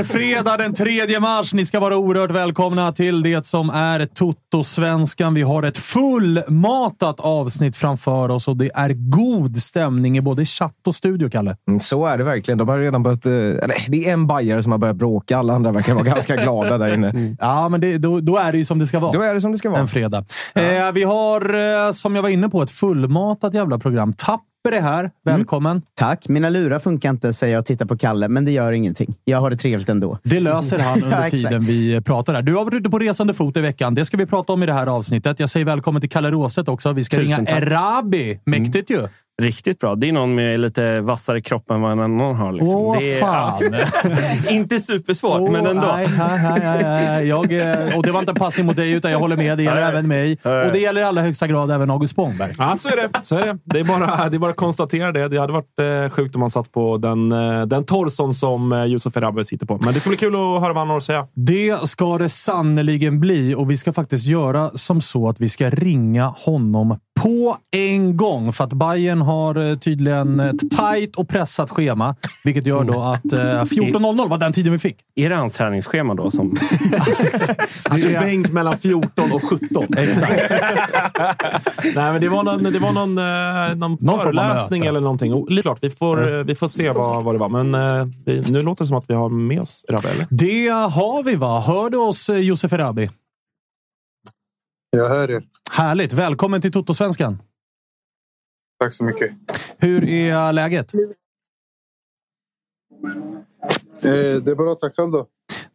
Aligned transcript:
Är 0.00 0.04
fredag 0.04 0.56
den 0.56 0.74
3 0.74 1.20
mars. 1.20 1.54
Ni 1.54 1.66
ska 1.66 1.80
vara 1.80 1.96
oerhört 1.96 2.30
välkomna 2.30 2.92
till 2.92 3.22
det 3.22 3.46
som 3.46 3.70
är 3.70 4.06
Toto-svenskan. 4.06 5.34
Vi 5.34 5.42
har 5.42 5.62
ett 5.62 5.78
fullmatat 5.78 7.20
avsnitt 7.20 7.76
framför 7.76 8.28
oss 8.28 8.48
och 8.48 8.56
det 8.56 8.70
är 8.74 8.92
god 8.92 9.56
stämning 9.56 10.18
i 10.18 10.20
både 10.20 10.44
chatt 10.44 10.74
och 10.86 10.94
studio, 10.94 11.30
Kalle. 11.30 11.56
Mm, 11.68 11.80
Så 11.80 12.06
är 12.06 12.18
det 12.18 12.24
verkligen. 12.24 12.58
De 12.58 12.68
har 12.68 12.78
redan 12.78 13.02
börjat... 13.02 13.26
eh, 13.26 13.32
Eller, 13.32 13.90
det 13.90 14.08
är 14.08 14.12
en 14.12 14.26
bajare 14.26 14.62
som 14.62 14.72
har 14.72 14.78
börjat 14.78 14.96
bråka. 14.96 15.38
Alla 15.38 15.52
andra 15.54 15.72
verkar 15.72 15.94
vara 15.94 16.04
ganska 16.04 16.36
glada 16.36 16.78
där 16.78 16.94
inne. 16.94 17.36
Ja, 17.40 17.68
men 17.68 17.80
det, 17.80 17.98
då, 17.98 18.20
då 18.20 18.36
är 18.36 18.52
det 18.52 18.58
ju 18.58 18.64
som 18.64 18.78
det 18.78 18.86
ska 18.86 18.98
vara. 18.98 19.12
Då 19.12 19.22
är 19.22 19.34
det 19.34 19.40
som 19.40 19.52
det 19.52 19.58
ska 19.58 19.70
vara. 19.70 19.80
En 19.80 19.88
fredag. 19.88 20.24
Eh, 20.54 20.92
vi 20.94 21.02
har, 21.04 21.54
eh, 21.86 21.92
som 21.92 22.14
jag 22.14 22.22
var 22.22 22.28
inne 22.28 22.48
på, 22.48 22.62
ett 22.62 22.70
fullmatat 22.70 23.54
jävla 23.54 23.78
program. 23.78 24.12
Tapper 24.64 24.76
är 24.76 24.80
här. 24.80 25.10
Välkommen. 25.24 25.82
Tack. 25.94 26.28
Mina 26.28 26.48
lurar 26.48 26.78
funkar 26.78 27.10
inte, 27.10 27.32
säger 27.32 27.54
jag 27.54 27.60
och 27.60 27.66
tittar 27.66 27.86
på 27.86 27.98
Kalle, 27.98 28.28
men 28.28 28.44
det 28.44 28.50
gör 28.50 28.72
ingenting. 28.72 29.14
Jag 29.24 29.38
har 29.38 29.50
det 29.50 29.56
trevligt 29.56 29.88
ändå. 29.88 30.18
Det 30.22 30.40
löser 30.40 30.78
han 30.78 31.02
under 31.02 31.28
tiden 31.30 31.64
vi 31.64 32.00
pratar 32.00 32.34
här. 32.34 32.42
Du 32.42 32.54
har 32.54 32.64
varit 32.64 32.74
ute 32.74 32.90
på 32.90 32.98
resande 32.98 33.34
fot 33.34 33.56
i 33.56 33.60
veckan. 33.60 33.94
Det 33.94 34.04
ska 34.04 34.16
vi 34.16 34.26
prata 34.26 34.52
om 34.52 34.62
i 34.62 34.66
det 34.66 34.72
här 34.72 34.86
avsnittet. 34.86 35.40
Jag 35.40 35.50
säger 35.50 35.66
välkommen 35.66 36.00
till 36.00 36.10
Kalle 36.10 36.30
Råstedt 36.30 36.68
också. 36.68 36.92
Vi 36.92 37.04
ska 37.04 37.16
Tusen 37.16 37.38
ringa 37.38 37.50
tack. 37.50 37.62
Erabi. 37.62 38.40
Mäktigt 38.44 38.90
ju. 38.90 39.08
Riktigt 39.40 39.78
bra. 39.78 39.94
Det 39.94 40.08
är 40.08 40.12
någon 40.12 40.34
med 40.34 40.60
lite 40.60 41.00
vassare 41.00 41.40
kropp 41.40 41.70
än 41.70 41.80
vad 41.80 41.92
en 41.92 42.00
annan 42.00 42.36
har. 42.36 42.52
Liksom. 42.52 42.76
Åh, 42.76 42.98
det 42.98 43.14
är, 43.14 43.20
fan. 43.20 43.62
inte 44.50 44.80
supersvårt, 44.80 45.40
Åh, 45.40 45.50
men 45.50 45.66
ändå. 45.66 45.86
Nej, 45.86 46.08
nej, 46.18 46.60
nej, 46.62 46.82
nej. 46.82 47.28
Jag, 47.28 47.52
eh, 47.52 47.96
och 47.96 48.02
det 48.02 48.12
var 48.12 48.20
inte 48.20 48.32
en 48.32 48.36
passning 48.36 48.66
mot 48.66 48.76
dig, 48.76 48.90
utan 48.90 49.10
jag 49.10 49.18
håller 49.18 49.36
med. 49.36 49.58
Det 49.58 49.64
gäller 49.64 49.80
Nej. 49.80 49.90
även 49.90 50.08
mig. 50.08 50.32
Och 50.32 50.72
det 50.72 50.78
gäller 50.78 51.00
i 51.00 51.04
allra 51.04 51.22
högsta 51.22 51.46
grad 51.46 51.70
även 51.70 51.90
August 51.90 52.12
Spångberg. 52.12 52.50
Ja, 52.58 52.76
så 52.76 52.88
är 52.88 52.96
det. 52.96 53.08
Så 53.22 53.36
är 53.36 53.46
det. 53.46 53.58
Det, 53.64 53.80
är 53.80 53.84
bara, 53.84 54.28
det 54.28 54.36
är 54.36 54.38
bara 54.38 54.50
att 54.50 54.56
konstatera 54.56 55.12
det. 55.12 55.28
Det 55.28 55.38
hade 55.38 55.52
varit 55.52 55.78
eh, 55.80 56.10
sjukt 56.10 56.34
om 56.34 56.40
man 56.40 56.50
satt 56.50 56.72
på 56.72 56.96
den, 56.96 57.32
eh, 57.32 57.66
den 57.66 57.84
torson 57.84 58.34
som 58.34 58.72
Yusuf 58.72 59.16
Erabi 59.16 59.44
sitter 59.44 59.66
på. 59.66 59.78
Men 59.84 59.94
det 59.94 60.00
ska 60.00 60.10
bli 60.10 60.16
kul 60.16 60.34
att 60.34 60.40
höra 60.40 60.72
vad 60.72 60.76
han 60.76 60.88
har 60.88 60.96
att 60.96 61.04
säga. 61.04 61.26
Det 61.34 61.88
ska 61.88 62.18
det 62.18 62.28
sannoliken 62.28 63.20
bli 63.20 63.54
och 63.54 63.70
vi 63.70 63.76
ska 63.76 63.92
faktiskt 63.92 64.26
göra 64.26 64.70
som 64.74 65.00
så 65.00 65.28
att 65.28 65.40
vi 65.40 65.48
ska 65.48 65.70
ringa 65.70 66.26
honom 66.26 66.98
på 67.22 67.56
en 67.70 68.16
gång. 68.16 68.52
För 68.52 68.64
att 68.64 68.72
Bayern 68.72 69.22
har 69.22 69.70
eh, 69.70 69.74
tydligen 69.74 70.40
ett 70.40 70.70
tajt 70.76 71.16
och 71.16 71.28
pressat 71.28 71.70
schema, 71.70 72.14
vilket 72.44 72.66
gör 72.66 72.84
då 72.84 73.00
att 73.00 73.32
eh, 73.32 73.38
14.00 73.38 74.28
var 74.28 74.38
den 74.38 74.52
tiden 74.52 74.72
vi 74.72 74.78
fick. 74.78 74.96
Är 75.14 75.30
det 75.30 75.36
hans 75.36 75.52
träningsschema 75.52 76.14
då? 76.14 76.30
Som... 76.30 76.56
Han 77.88 77.98
kör 77.98 78.20
bänk 78.20 78.52
mellan 78.52 78.78
14 78.78 79.32
och 79.32 79.42
17. 79.42 79.86
Exakt. 79.96 80.52
Nej, 81.84 82.12
men 82.12 82.20
det 82.20 82.28
var 82.28 82.42
någon, 82.42 82.62
det 82.62 82.78
var 82.78 82.92
någon, 82.92 83.18
eh, 83.18 83.76
någon, 83.76 84.08
av 84.08 84.18
föreläsning 84.18 84.86
eller 84.86 85.00
någonting. 85.00 85.34
Oh, 85.34 85.50
Lite 85.50 85.62
klart, 85.62 85.78
vi 85.82 85.90
får, 85.90 86.38
eh, 86.38 86.44
vi 86.44 86.54
får 86.54 86.68
se 86.68 86.90
vad, 86.90 87.24
vad 87.24 87.34
det 87.34 87.38
var. 87.38 87.48
Men 87.62 87.74
eh, 87.74 88.06
vi, 88.26 88.40
nu 88.40 88.62
låter 88.62 88.84
det 88.84 88.88
som 88.88 88.98
att 88.98 89.10
vi 89.10 89.14
har 89.14 89.28
med 89.28 89.60
oss 89.60 89.84
eller? 89.88 90.26
Det 90.30 90.68
har 90.68 91.22
vi 91.22 91.34
va? 91.34 91.60
Hör 91.60 91.90
du 91.90 91.98
oss 91.98 92.30
eh, 92.30 92.36
Josef 92.36 92.72
Erabi? 92.72 93.10
Jag 94.90 95.08
hör 95.08 95.30
er. 95.30 95.42
Härligt! 95.70 96.12
Välkommen 96.12 96.60
till 96.60 96.72
Toto-svenskan. 96.72 97.42
Tack 98.80 98.94
så 98.94 99.04
mycket. 99.04 99.30
Hur 99.78 100.08
är 100.08 100.52
läget? 100.52 100.94
Eh, 100.94 101.00
det 104.02 104.50
är 104.50 104.56
bra, 104.56 104.74
tack 104.74 104.96
själv 104.96 105.10
då. 105.10 105.26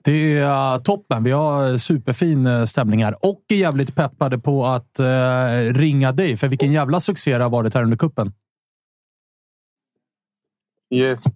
Det 0.04 0.38
är 0.38 0.80
toppen. 0.80 1.24
Vi 1.24 1.32
har 1.32 1.78
superfin 1.78 2.46
eh, 2.46 2.66
stämning 2.66 3.04
här 3.04 3.16
och 3.26 3.44
är 3.50 3.56
jävligt 3.56 3.96
peppade 3.96 4.40
på 4.40 4.66
att 4.66 5.00
eh, 5.00 5.74
ringa 5.74 6.12
dig. 6.12 6.38
För 6.38 6.48
vilken 6.48 6.72
jävla 6.72 7.00
succé 7.00 7.38
det 7.38 7.44
har 7.44 7.52
varit 7.52 7.74
här 7.74 7.84
under 7.84 7.98
kuppen. 7.98 8.34
Yes. 10.94 11.24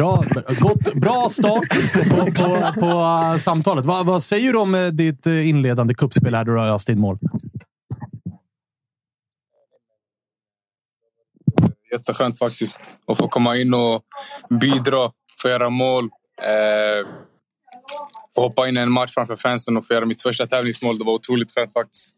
Bra, 0.00 0.24
gott, 0.60 0.94
bra 0.94 1.28
start 1.30 1.68
på, 1.94 2.32
på, 2.32 2.80
på 2.80 2.86
eh, 2.86 3.36
samtalet. 3.38 3.84
Vad, 3.84 4.06
vad 4.06 4.22
säger 4.22 4.52
du 4.52 4.58
om 4.58 4.74
eh, 4.74 4.86
ditt 4.86 5.26
eh, 5.26 5.48
inledande 5.48 5.94
kuppspel 5.94 6.34
här 6.34 6.44
då 6.44 6.52
du 6.52 6.58
har 6.58 6.74
öst 6.74 6.88
in 6.88 7.00
mål? 7.00 7.18
Jätteskönt 11.92 12.38
faktiskt 12.38 12.80
att 13.06 13.18
få 13.18 13.28
komma 13.28 13.56
in 13.56 13.74
och 13.74 14.02
bidra, 14.60 15.10
få 15.42 15.48
göra 15.48 15.68
mål. 15.68 16.04
Eh, 16.42 17.08
få 18.34 18.42
hoppa 18.42 18.68
in 18.68 18.76
i 18.76 18.80
en 18.80 18.92
match 18.92 19.14
framför 19.14 19.36
fansen 19.36 19.76
och 19.76 19.86
få 19.86 19.94
göra 19.94 20.06
mitt 20.06 20.22
första 20.22 20.46
tävlingsmål. 20.46 20.98
Det 20.98 21.04
var 21.04 21.12
otroligt 21.12 21.54
skönt 21.54 21.72
faktiskt. 21.72 22.14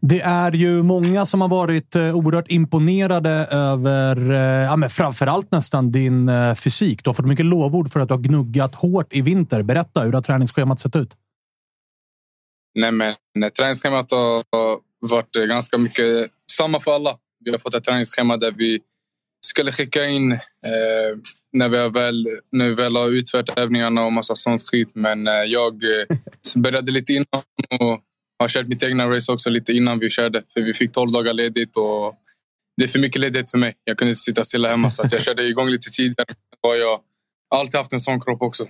Det 0.00 0.20
är 0.20 0.52
ju 0.52 0.82
många 0.82 1.26
som 1.26 1.40
har 1.40 1.48
varit 1.48 1.96
eh, 1.96 2.16
oerhört 2.16 2.50
imponerade 2.50 3.30
över, 3.50 4.30
eh, 4.30 4.64
ja, 4.64 4.76
men 4.76 4.90
framförallt 4.90 5.52
nästan 5.52 5.92
din 5.92 6.28
eh, 6.28 6.54
fysik. 6.54 7.04
Du 7.04 7.08
har 7.08 7.14
fått 7.14 7.26
mycket 7.26 7.46
lovord 7.46 7.92
för 7.92 8.00
att 8.00 8.08
du 8.08 8.14
har 8.14 8.20
gnuggat 8.20 8.74
hårt 8.74 9.06
i 9.10 9.20
vinter. 9.20 9.62
Berätta, 9.62 10.00
hur 10.00 10.12
har 10.12 10.22
träningsschemat 10.22 10.80
sett 10.80 10.96
ut? 10.96 11.16
Nej, 12.74 12.92
men 12.92 13.14
träningsschemat 13.58 14.10
har 14.10 14.78
varit 15.08 15.32
ganska 15.48 15.78
mycket 15.78 16.30
samma 16.52 16.80
för 16.80 16.94
alla. 16.94 17.16
Vi 17.44 17.50
har 17.50 17.58
fått 17.58 17.74
ett 17.74 17.84
träningsschema 17.84 18.36
där 18.36 18.52
vi 18.52 18.80
skulle 19.46 19.72
skicka 19.72 20.06
in 20.06 20.32
eh, 20.32 20.38
när, 21.52 21.68
vi 21.68 21.88
väl, 21.88 22.26
när 22.52 22.68
vi 22.68 22.74
väl 22.74 22.96
har 22.96 23.08
utfört 23.08 23.58
övningarna 23.58 24.04
och 24.04 24.12
massa 24.12 24.36
sånt 24.36 24.62
skit. 24.62 24.90
Men 24.94 25.26
eh, 25.26 25.32
jag 25.32 25.82
började 26.56 26.92
lite 26.92 27.12
innan 27.12 27.42
och 27.80 28.00
har 28.40 28.48
kört 28.48 28.68
mitt 28.68 28.82
egna 28.82 29.10
race 29.10 29.32
också 29.32 29.50
lite 29.50 29.72
innan 29.72 29.98
vi 29.98 30.10
körde. 30.10 30.42
För 30.54 30.60
vi 30.60 30.74
fick 30.74 30.92
12 30.92 31.12
dagar 31.12 31.32
ledigt 31.32 31.76
och 31.76 32.14
det 32.76 32.84
är 32.84 32.88
för 32.88 32.98
mycket 32.98 33.20
ledighet 33.20 33.50
för 33.50 33.58
mig. 33.58 33.74
Jag 33.84 33.98
kunde 33.98 34.10
inte 34.10 34.20
sitta 34.20 34.44
stilla 34.44 34.68
hemma 34.68 34.90
så 34.90 35.02
att 35.02 35.12
jag 35.12 35.22
körde 35.22 35.42
igång 35.42 35.68
lite 35.68 35.90
tidigare. 35.90 36.26
Jag 36.62 37.00
har 37.50 37.60
alltid 37.60 37.78
haft 37.78 37.92
en 37.92 38.00
sån 38.00 38.20
kropp 38.20 38.42
också. 38.42 38.66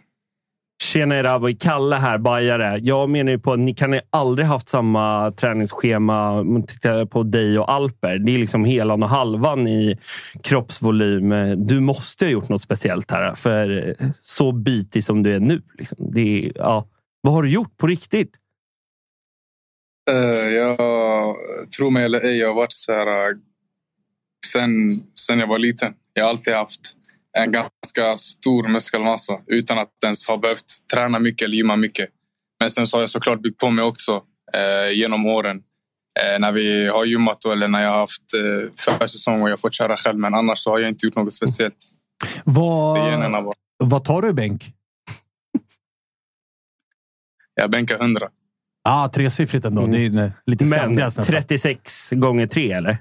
Tjena 0.83 1.17
Eraboy, 1.17 1.57
Kalle 1.57 1.97
här, 1.97 2.19
bajare. 2.19 2.79
Jag 2.83 3.11
menar 3.11 3.33
ju 3.33 3.39
på 3.39 3.53
att 3.53 3.59
ni 3.59 3.75
kan 3.75 3.93
ju 3.93 4.01
aldrig 4.11 4.47
haft 4.47 4.69
samma 4.69 5.31
träningsschema 5.31 6.31
om 6.31 6.53
man 6.53 6.67
tittar 6.67 7.05
på 7.05 7.23
dig 7.23 7.59
och 7.59 7.73
Alper. 7.73 8.19
Det 8.19 8.35
är 8.35 8.39
liksom 8.39 8.65
helan 8.65 9.03
och 9.03 9.09
halvan 9.09 9.69
i 9.69 9.99
kroppsvolym. 10.43 11.35
Du 11.67 11.81
måste 11.81 12.25
ha 12.25 12.31
gjort 12.31 12.49
något 12.49 12.61
speciellt 12.61 13.11
här, 13.11 13.35
för 13.35 13.95
så 14.21 14.53
bitig 14.53 15.05
som 15.05 15.23
du 15.23 15.35
är 15.35 15.41
nu. 15.41 15.63
Liksom. 15.79 16.13
Det 16.13 16.47
är, 16.47 16.53
ja. 16.55 16.87
Vad 17.23 17.35
har 17.35 17.43
du 17.43 17.51
gjort 17.51 17.77
på 17.77 17.87
riktigt? 17.87 18.40
Uh, 20.11 20.51
jag 20.51 21.37
tror 21.77 21.91
mig 21.91 22.05
eller 22.05 22.21
ej, 22.21 22.39
jag 22.39 22.49
har 22.49 22.55
varit 22.55 22.73
så 22.73 22.93
här 22.93 23.31
uh, 23.31 23.39
sen, 24.47 25.03
sen 25.15 25.39
jag 25.39 25.47
var 25.47 25.59
liten. 25.59 25.95
Jag 26.13 26.25
har 26.25 26.31
alltid 26.31 26.55
haft 26.55 26.81
en 27.39 27.53
ganska 27.53 28.19
stor 28.19 28.69
muskelmassa 28.69 29.41
utan 29.47 29.79
att 29.79 30.05
ens 30.05 30.27
ha 30.29 30.37
behövt 30.37 30.89
träna 30.95 31.19
mycket 31.19 31.45
eller 31.45 31.57
gymma 31.57 31.77
mycket. 31.77 32.09
Men 32.61 32.71
sen 32.71 32.87
så 32.87 32.97
har 32.97 33.03
jag 33.03 33.11
såklart 33.11 33.43
byggt 33.43 33.61
på 33.61 33.71
mig 33.71 33.85
också 33.85 34.23
eh, 34.53 34.93
genom 34.99 35.27
åren. 35.27 35.63
Eh, 36.21 36.41
när 36.41 36.53
vi 36.53 36.89
har 36.89 37.05
gymmat 37.05 37.45
eller 37.45 37.69
när 37.69 37.83
jag 37.83 37.91
har 37.91 37.99
haft 37.99 38.35
eh, 38.35 38.99
försäsong 38.99 39.43
och 39.43 39.51
jag 39.51 39.61
fått 39.61 39.75
köra 39.75 39.97
själv. 39.97 40.19
Men 40.19 40.35
annars 40.35 40.59
så 40.59 40.71
har 40.71 40.79
jag 40.79 40.89
inte 40.89 41.07
gjort 41.07 41.17
något 41.17 41.35
speciellt. 41.35 41.89
Vad, 42.45 43.55
vad 43.77 44.05
tar 44.05 44.23
du 44.23 44.29
i 44.29 44.33
bänk? 44.33 44.65
Jag 47.55 47.71
bänkar 47.71 47.97
100. 47.97 48.29
Ja, 48.83 49.05
ah, 49.05 49.09
tresiffrigt 49.09 49.65
ändå. 49.65 49.83
Mm. 49.83 50.15
Det 50.15 50.23
är 50.23 50.33
lite 50.47 50.65
Men 50.65 51.11
36 51.11 52.11
gånger 52.11 52.47
3 52.47 52.73
eller? 52.73 52.99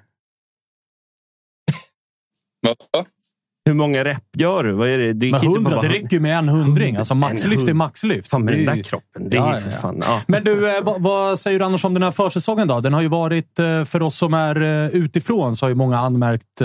Hur 3.69 3.73
många 3.73 4.03
rep 4.03 4.23
gör 4.37 4.63
du? 4.63 4.71
Vad 4.71 4.89
är 4.89 4.97
det? 4.97 5.13
det, 5.13 5.31
men 5.31 5.43
100, 5.43 5.71
bara... 5.71 5.81
det 5.81 5.87
räcker 5.87 6.13
ju 6.13 6.19
med 6.19 6.37
en 6.37 6.49
hundring. 6.49 6.95
Alltså 6.95 7.15
maxlyft 7.15 7.67
är 7.67 7.73
maxlyft. 7.73 8.29
Fan, 8.29 8.45
med 8.45 8.53
den 8.53 8.65
där 8.65 8.83
kroppen. 8.83 9.29
Det 9.29 9.37
är 9.37 9.41
ja, 9.41 9.59
för 9.59 9.69
fan, 9.69 9.97
ja. 10.01 10.21
Men 10.27 10.43
du, 10.43 10.77
eh, 10.77 10.83
vad, 10.83 11.01
vad, 11.01 11.39
säger 11.39 11.59
du 11.59 11.65
annars 11.65 11.85
om 11.85 11.93
den 11.93 12.03
här 12.03 12.11
försäsongen? 12.11 12.67
Då? 12.67 12.79
Den 12.79 12.93
har 12.93 13.01
ju 13.01 13.07
varit, 13.07 13.59
eh, 13.59 13.83
för 13.83 14.01
oss 14.01 14.17
som 14.17 14.33
är 14.33 14.61
eh, 14.61 14.87
utifrån, 14.87 15.55
så 15.55 15.65
har 15.65 15.69
ju 15.69 15.75
många 15.75 15.97
anmärkt, 15.99 16.61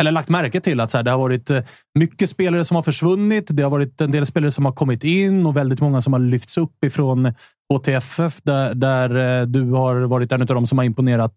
eller 0.00 0.10
lagt 0.10 0.28
märke 0.28 0.60
till 0.60 0.80
att 0.80 0.90
så 0.90 0.98
här, 0.98 1.02
det 1.02 1.10
har 1.10 1.18
varit 1.18 1.50
mycket 1.98 2.30
spelare 2.30 2.64
som 2.64 2.74
har 2.74 2.82
försvunnit. 2.82 3.46
Det 3.48 3.62
har 3.62 3.70
varit 3.70 4.00
en 4.00 4.10
del 4.10 4.26
spelare 4.26 4.50
som 4.50 4.64
har 4.64 4.72
kommit 4.72 5.04
in 5.04 5.46
och 5.46 5.56
väldigt 5.56 5.80
många 5.80 6.02
som 6.02 6.12
har 6.12 6.20
lyfts 6.20 6.58
upp 6.58 6.84
ifrån 6.84 7.34
HTFF, 7.74 8.40
där, 8.42 8.74
där 8.74 9.46
du 9.46 9.70
har 9.70 10.00
varit 10.00 10.32
en 10.32 10.40
av 10.40 10.46
dem 10.46 10.66
som 10.66 10.78
har 10.78 10.84
imponerat 10.84 11.32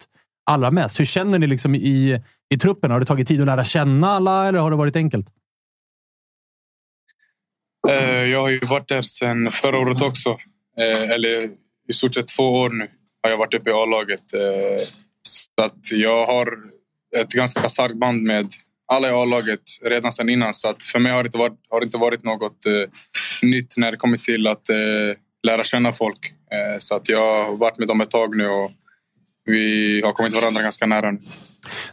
allra 0.49 0.71
mest. 0.71 0.99
Hur 0.99 1.05
känner 1.05 1.39
ni 1.39 1.47
liksom 1.47 1.75
i, 1.75 2.21
i 2.53 2.57
truppen? 2.57 2.91
Har 2.91 2.99
det 2.99 3.05
tagit 3.05 3.27
tid 3.27 3.41
att 3.41 3.47
lära 3.47 3.63
känna 3.63 4.11
alla 4.11 4.47
eller 4.47 4.59
har 4.59 4.71
det 4.71 4.77
varit 4.77 4.95
enkelt? 4.95 5.27
Eh, 7.87 8.25
jag 8.25 8.41
har 8.41 8.49
ju 8.49 8.59
varit 8.59 8.87
där 8.87 9.01
sedan 9.01 9.51
förra 9.51 9.79
året 9.79 10.01
också. 10.01 10.29
Eh, 10.77 11.11
eller 11.11 11.49
i 11.89 11.93
stort 11.93 12.13
sett 12.13 12.27
två 12.27 12.43
år 12.43 12.69
nu 12.69 12.87
har 13.23 13.29
jag 13.29 13.37
varit 13.37 13.53
uppe 13.53 13.69
i 13.69 13.73
A-laget. 13.73 14.33
Eh, 14.33 14.83
så 15.21 15.65
att 15.65 15.91
jag 15.91 16.25
har 16.25 16.57
ett 17.17 17.31
ganska 17.31 17.69
starkt 17.69 17.95
band 17.95 18.23
med 18.23 18.47
alla 18.91 19.09
i 19.09 19.11
A-laget 19.11 19.61
redan 19.81 20.11
sedan 20.11 20.29
innan. 20.29 20.53
Så 20.53 20.69
att 20.69 20.85
för 20.85 20.99
mig 20.99 21.11
har 21.11 21.23
det 21.23 21.27
inte 21.27 21.37
varit, 21.37 21.59
har 21.69 21.79
det 21.79 21.85
inte 21.85 21.97
varit 21.97 22.23
något 22.23 22.65
nytt 23.41 23.77
när 23.77 23.91
det 23.91 23.97
kommer 23.97 24.17
till 24.17 24.47
att 24.47 24.69
lära 25.43 25.63
känna 25.63 25.93
folk. 25.93 26.33
Så 26.79 26.95
att 26.95 27.09
jag 27.09 27.45
har 27.45 27.55
varit 27.55 27.77
med 27.77 27.87
dem 27.87 28.01
ett 28.01 28.09
tag 28.09 28.37
nu 28.37 28.47
och 28.47 28.71
vi 29.49 30.01
har 30.05 30.13
kommit 30.13 30.33
varandra 30.33 30.61
ganska 30.61 30.85
nära 30.85 31.11
nu. 31.11 31.19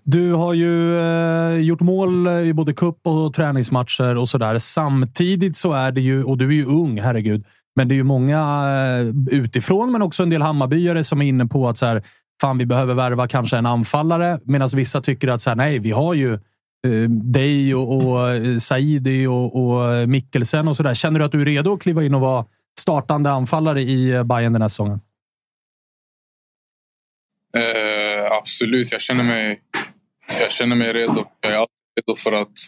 Du 0.04 0.32
har 0.32 0.54
ju 0.54 1.00
eh, 1.00 1.60
gjort 1.60 1.80
mål 1.80 2.28
i 2.28 2.52
både 2.52 2.72
cup 2.72 2.98
och 3.02 3.34
träningsmatcher 3.34 4.16
och 4.16 4.28
sådär. 4.28 4.58
Samtidigt 4.58 5.56
så 5.56 5.72
är 5.72 5.92
det 5.92 6.00
ju, 6.00 6.24
och 6.24 6.38
du 6.38 6.48
är 6.48 6.52
ju 6.52 6.64
ung, 6.64 7.00
herregud, 7.00 7.44
men 7.76 7.88
det 7.88 7.94
är 7.94 7.96
ju 7.96 8.02
många 8.02 8.38
eh, 8.40 9.38
utifrån, 9.38 9.92
men 9.92 10.02
också 10.02 10.22
en 10.22 10.30
del 10.30 10.42
Hammarbyare 10.42 11.04
som 11.04 11.22
är 11.22 11.26
inne 11.26 11.46
på 11.46 11.68
att 11.68 11.78
så 11.78 11.86
här, 11.86 12.02
fan, 12.40 12.58
vi 12.58 12.66
behöver 12.66 12.94
värva 12.94 13.28
kanske 13.28 13.56
en 13.56 13.66
anfallare. 13.66 14.38
Medan 14.44 14.68
vissa 14.74 15.00
tycker 15.00 15.28
att 15.28 15.42
så 15.42 15.50
här, 15.50 15.56
nej, 15.56 15.78
vi 15.78 15.90
har 15.90 16.14
ju 16.14 16.34
eh, 16.34 17.10
dig 17.10 17.74
och, 17.74 18.06
och 18.06 18.30
eh, 18.30 18.58
Saidi 18.58 19.26
och, 19.26 19.66
och 19.66 19.94
eh, 19.94 20.06
Mikkelsen 20.06 20.68
och 20.68 20.76
sådär. 20.76 20.94
Känner 20.94 21.18
du 21.18 21.24
att 21.24 21.32
du 21.32 21.40
är 21.40 21.44
redo 21.44 21.72
att 21.72 21.82
kliva 21.82 22.04
in 22.04 22.14
och 22.14 22.20
vara 22.20 22.44
startande 22.80 23.30
anfallare 23.30 23.82
i 23.82 24.10
eh, 24.10 24.22
Bayern 24.22 24.52
den 24.52 24.62
här 24.62 24.68
säsongen? 24.68 25.00
Eh, 27.54 28.32
absolut, 28.32 28.92
jag 28.92 29.00
känner, 29.00 29.24
mig, 29.24 29.60
jag 30.40 30.50
känner 30.50 30.76
mig 30.76 30.92
redo. 30.92 31.24
Jag 31.40 31.52
är 31.52 31.56
alltid 31.56 31.76
redo 32.00 32.16
för 32.16 32.32
att, 32.32 32.58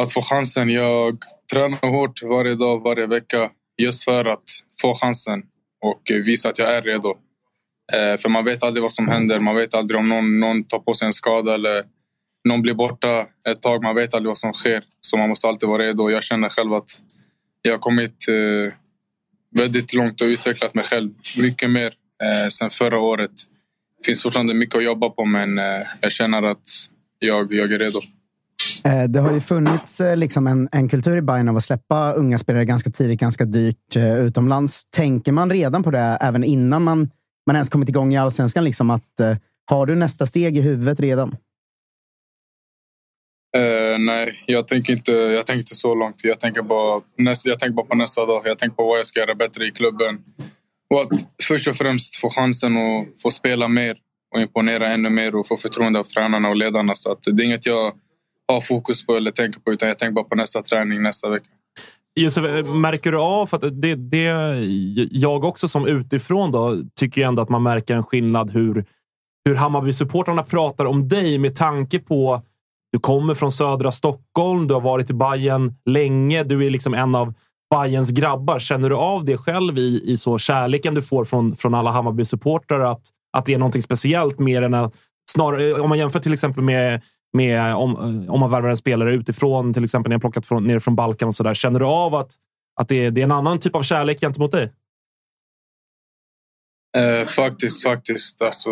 att 0.00 0.12
få 0.12 0.22
chansen. 0.22 0.68
Jag 0.68 1.18
tränar 1.52 1.88
hårt 1.90 2.22
varje 2.22 2.54
dag, 2.54 2.82
varje 2.82 3.06
vecka 3.06 3.50
just 3.82 4.04
för 4.04 4.24
att 4.24 4.42
få 4.80 4.94
chansen 4.94 5.42
och 5.82 6.02
visa 6.24 6.48
att 6.48 6.58
jag 6.58 6.76
är 6.76 6.82
redo. 6.82 7.16
Eh, 7.92 8.16
för 8.16 8.28
man 8.28 8.44
vet 8.44 8.62
aldrig 8.62 8.82
vad 8.82 8.92
som 8.92 9.08
händer. 9.08 9.40
Man 9.40 9.56
vet 9.56 9.74
aldrig 9.74 10.00
om 10.00 10.08
någon, 10.08 10.40
någon 10.40 10.64
tar 10.64 10.78
på 10.78 10.94
sig 10.94 11.06
en 11.06 11.12
skada 11.12 11.54
eller 11.54 11.84
någon 12.48 12.62
blir 12.62 12.74
borta 12.74 13.26
ett 13.48 13.62
tag. 13.62 13.82
Man 13.82 13.94
vet 13.94 14.14
aldrig 14.14 14.28
vad 14.28 14.38
som 14.38 14.52
sker. 14.52 14.84
Så 15.00 15.16
man 15.16 15.28
måste 15.28 15.48
alltid 15.48 15.68
vara 15.68 15.82
redo. 15.82 16.10
Jag 16.10 16.22
känner 16.22 16.48
själv 16.48 16.74
att 16.74 16.90
jag 17.62 17.72
har 17.72 17.78
kommit 17.78 18.28
eh, 18.28 18.72
väldigt 19.54 19.94
långt 19.94 20.20
och 20.20 20.26
utvecklat 20.26 20.74
mig 20.74 20.84
själv 20.84 21.10
mycket 21.38 21.70
mer 21.70 21.92
eh, 22.22 22.48
sen 22.48 22.70
förra 22.70 22.98
året. 22.98 23.30
Det 23.98 24.06
finns 24.06 24.22
fortfarande 24.22 24.54
mycket 24.54 24.76
att 24.76 24.84
jobba 24.84 25.10
på 25.10 25.24
men 25.24 25.58
eh, 25.58 25.82
jag 26.00 26.12
känner 26.12 26.42
att 26.42 26.68
jag, 27.18 27.52
jag 27.52 27.72
är 27.72 27.78
redo. 27.78 28.00
Eh, 28.84 29.04
det 29.04 29.20
har 29.20 29.32
ju 29.32 29.40
funnits 29.40 30.00
eh, 30.00 30.16
liksom 30.16 30.46
en, 30.46 30.68
en 30.72 30.88
kultur 30.88 31.16
i 31.16 31.22
Bayern 31.22 31.48
av 31.48 31.56
att 31.56 31.64
släppa 31.64 32.12
unga 32.12 32.38
spelare 32.38 32.64
ganska 32.64 32.90
tidigt, 32.90 33.20
ganska 33.20 33.44
dyrt 33.44 33.96
eh, 33.96 34.18
utomlands. 34.18 34.84
Tänker 34.90 35.32
man 35.32 35.50
redan 35.50 35.82
på 35.82 35.90
det 35.90 36.18
även 36.20 36.44
innan 36.44 36.82
man, 36.82 37.10
man 37.46 37.56
ens 37.56 37.68
kommit 37.68 37.88
igång 37.88 38.14
i 38.14 38.18
allsvenskan? 38.18 38.64
Liksom 38.64 38.90
att, 38.90 39.20
har 39.70 39.86
du 39.86 39.94
nästa 39.94 40.26
steg 40.26 40.56
i 40.56 40.60
huvudet 40.60 41.00
redan? 41.00 41.36
Uh, 43.56 43.98
nej, 43.98 44.42
jag 44.46 44.68
tänker, 44.68 44.92
inte, 44.92 45.12
jag 45.12 45.46
tänker 45.46 45.58
inte 45.58 45.74
så 45.74 45.94
långt. 45.94 46.24
Jag 46.24 46.40
tänker, 46.40 46.62
bara, 46.62 47.00
jag 47.44 47.58
tänker 47.58 47.70
bara 47.70 47.86
på 47.86 47.96
nästa 47.96 48.26
dag. 48.26 48.42
Jag 48.44 48.58
tänker 48.58 48.76
på 48.76 48.86
vad 48.86 48.98
jag 48.98 49.06
ska 49.06 49.20
göra 49.20 49.34
bättre 49.34 49.66
i 49.66 49.70
klubben. 49.70 50.18
Och 50.94 51.00
att 51.00 51.08
först 51.42 51.68
och 51.68 51.76
främst 51.76 52.16
få 52.16 52.30
chansen 52.30 52.76
att 52.76 53.22
få 53.22 53.30
spela 53.30 53.68
mer 53.68 53.96
och 54.34 54.40
imponera 54.40 54.86
ännu 54.86 55.10
mer 55.10 55.34
och 55.34 55.48
få 55.48 55.56
förtroende 55.56 55.98
av 55.98 56.04
tränarna 56.04 56.48
och 56.48 56.56
ledarna. 56.56 56.94
Så 56.94 57.12
att 57.12 57.18
det 57.22 57.42
är 57.42 57.46
inget 57.46 57.66
jag 57.66 57.92
har 58.48 58.60
fokus 58.60 59.06
på 59.06 59.16
eller 59.16 59.30
tänker 59.30 59.60
på 59.60 59.72
utan 59.72 59.88
jag 59.88 59.98
tänker 59.98 60.14
bara 60.14 60.24
på 60.24 60.34
nästa 60.34 60.62
träning 60.62 61.02
nästa 61.02 61.28
vecka. 61.28 61.46
Josef, 62.20 62.68
märker 62.74 63.12
du 63.12 63.18
av, 63.18 63.46
för 63.46 63.70
det, 63.70 63.94
det 63.94 64.30
jag 65.10 65.44
också 65.44 65.68
som 65.68 65.86
utifrån 65.86 66.50
då, 66.50 66.78
tycker 66.94 67.26
ändå 67.26 67.42
att 67.42 67.48
man 67.48 67.62
märker 67.62 67.94
en 67.94 68.02
skillnad 68.02 68.50
hur, 68.50 68.84
hur 69.44 69.54
Hammarby-supportrarna 69.54 70.42
pratar 70.42 70.84
om 70.84 71.08
dig 71.08 71.38
med 71.38 71.56
tanke 71.56 71.98
på 71.98 72.42
du 72.92 72.98
kommer 72.98 73.34
från 73.34 73.52
södra 73.52 73.92
Stockholm, 73.92 74.68
du 74.68 74.74
har 74.74 74.80
varit 74.80 75.10
i 75.10 75.14
Bayern 75.14 75.74
länge, 75.84 76.44
du 76.44 76.66
är 76.66 76.70
liksom 76.70 76.94
en 76.94 77.14
av 77.14 77.34
Bayerns 77.70 78.10
grabbar. 78.10 78.58
Känner 78.58 78.88
du 78.88 78.96
av 78.96 79.24
det 79.24 79.36
själv 79.36 79.78
i, 79.78 80.02
i 80.04 80.16
så 80.16 80.38
kärleken 80.38 80.94
du 80.94 81.02
får 81.02 81.24
från, 81.24 81.56
från 81.56 81.74
alla 81.74 81.90
Hammarby-supportrar? 81.90 82.92
Att, 82.92 83.02
att 83.32 83.46
det 83.46 83.54
är 83.54 83.58
någonting 83.58 83.82
speciellt 83.82 84.38
mer 84.38 84.62
än 84.62 84.74
att... 84.74 84.94
Snarare, 85.30 85.70
eh, 85.70 85.76
om 85.76 85.88
man 85.88 85.98
jämför 85.98 86.20
till 86.20 86.32
exempel 86.32 86.62
med, 86.64 87.02
med 87.32 87.70
eh, 87.70 87.76
om, 87.76 87.90
eh, 87.90 88.32
om 88.32 88.40
man 88.40 88.50
värvar 88.50 88.68
en 88.68 88.76
spelare 88.76 89.14
utifrån, 89.14 89.74
till 89.74 89.84
exempel 89.84 90.10
när 90.10 90.14
jag 90.14 90.20
plockat 90.20 90.46
från, 90.46 90.66
ner 90.66 90.78
från 90.78 90.96
Balkan 90.96 91.28
och 91.28 91.34
sådär. 91.34 91.54
Känner 91.54 91.80
du 91.80 91.86
av 91.86 92.14
att, 92.14 92.32
att 92.80 92.88
det, 92.88 93.04
är, 93.04 93.10
det 93.10 93.20
är 93.20 93.24
en 93.24 93.32
annan 93.32 93.58
typ 93.58 93.74
av 93.74 93.82
kärlek 93.82 94.20
gentemot 94.20 94.52
dig? 94.52 94.72
Eh, 96.96 97.26
faktiskt, 97.26 97.82
faktiskt. 97.82 98.42
Alltså, 98.42 98.70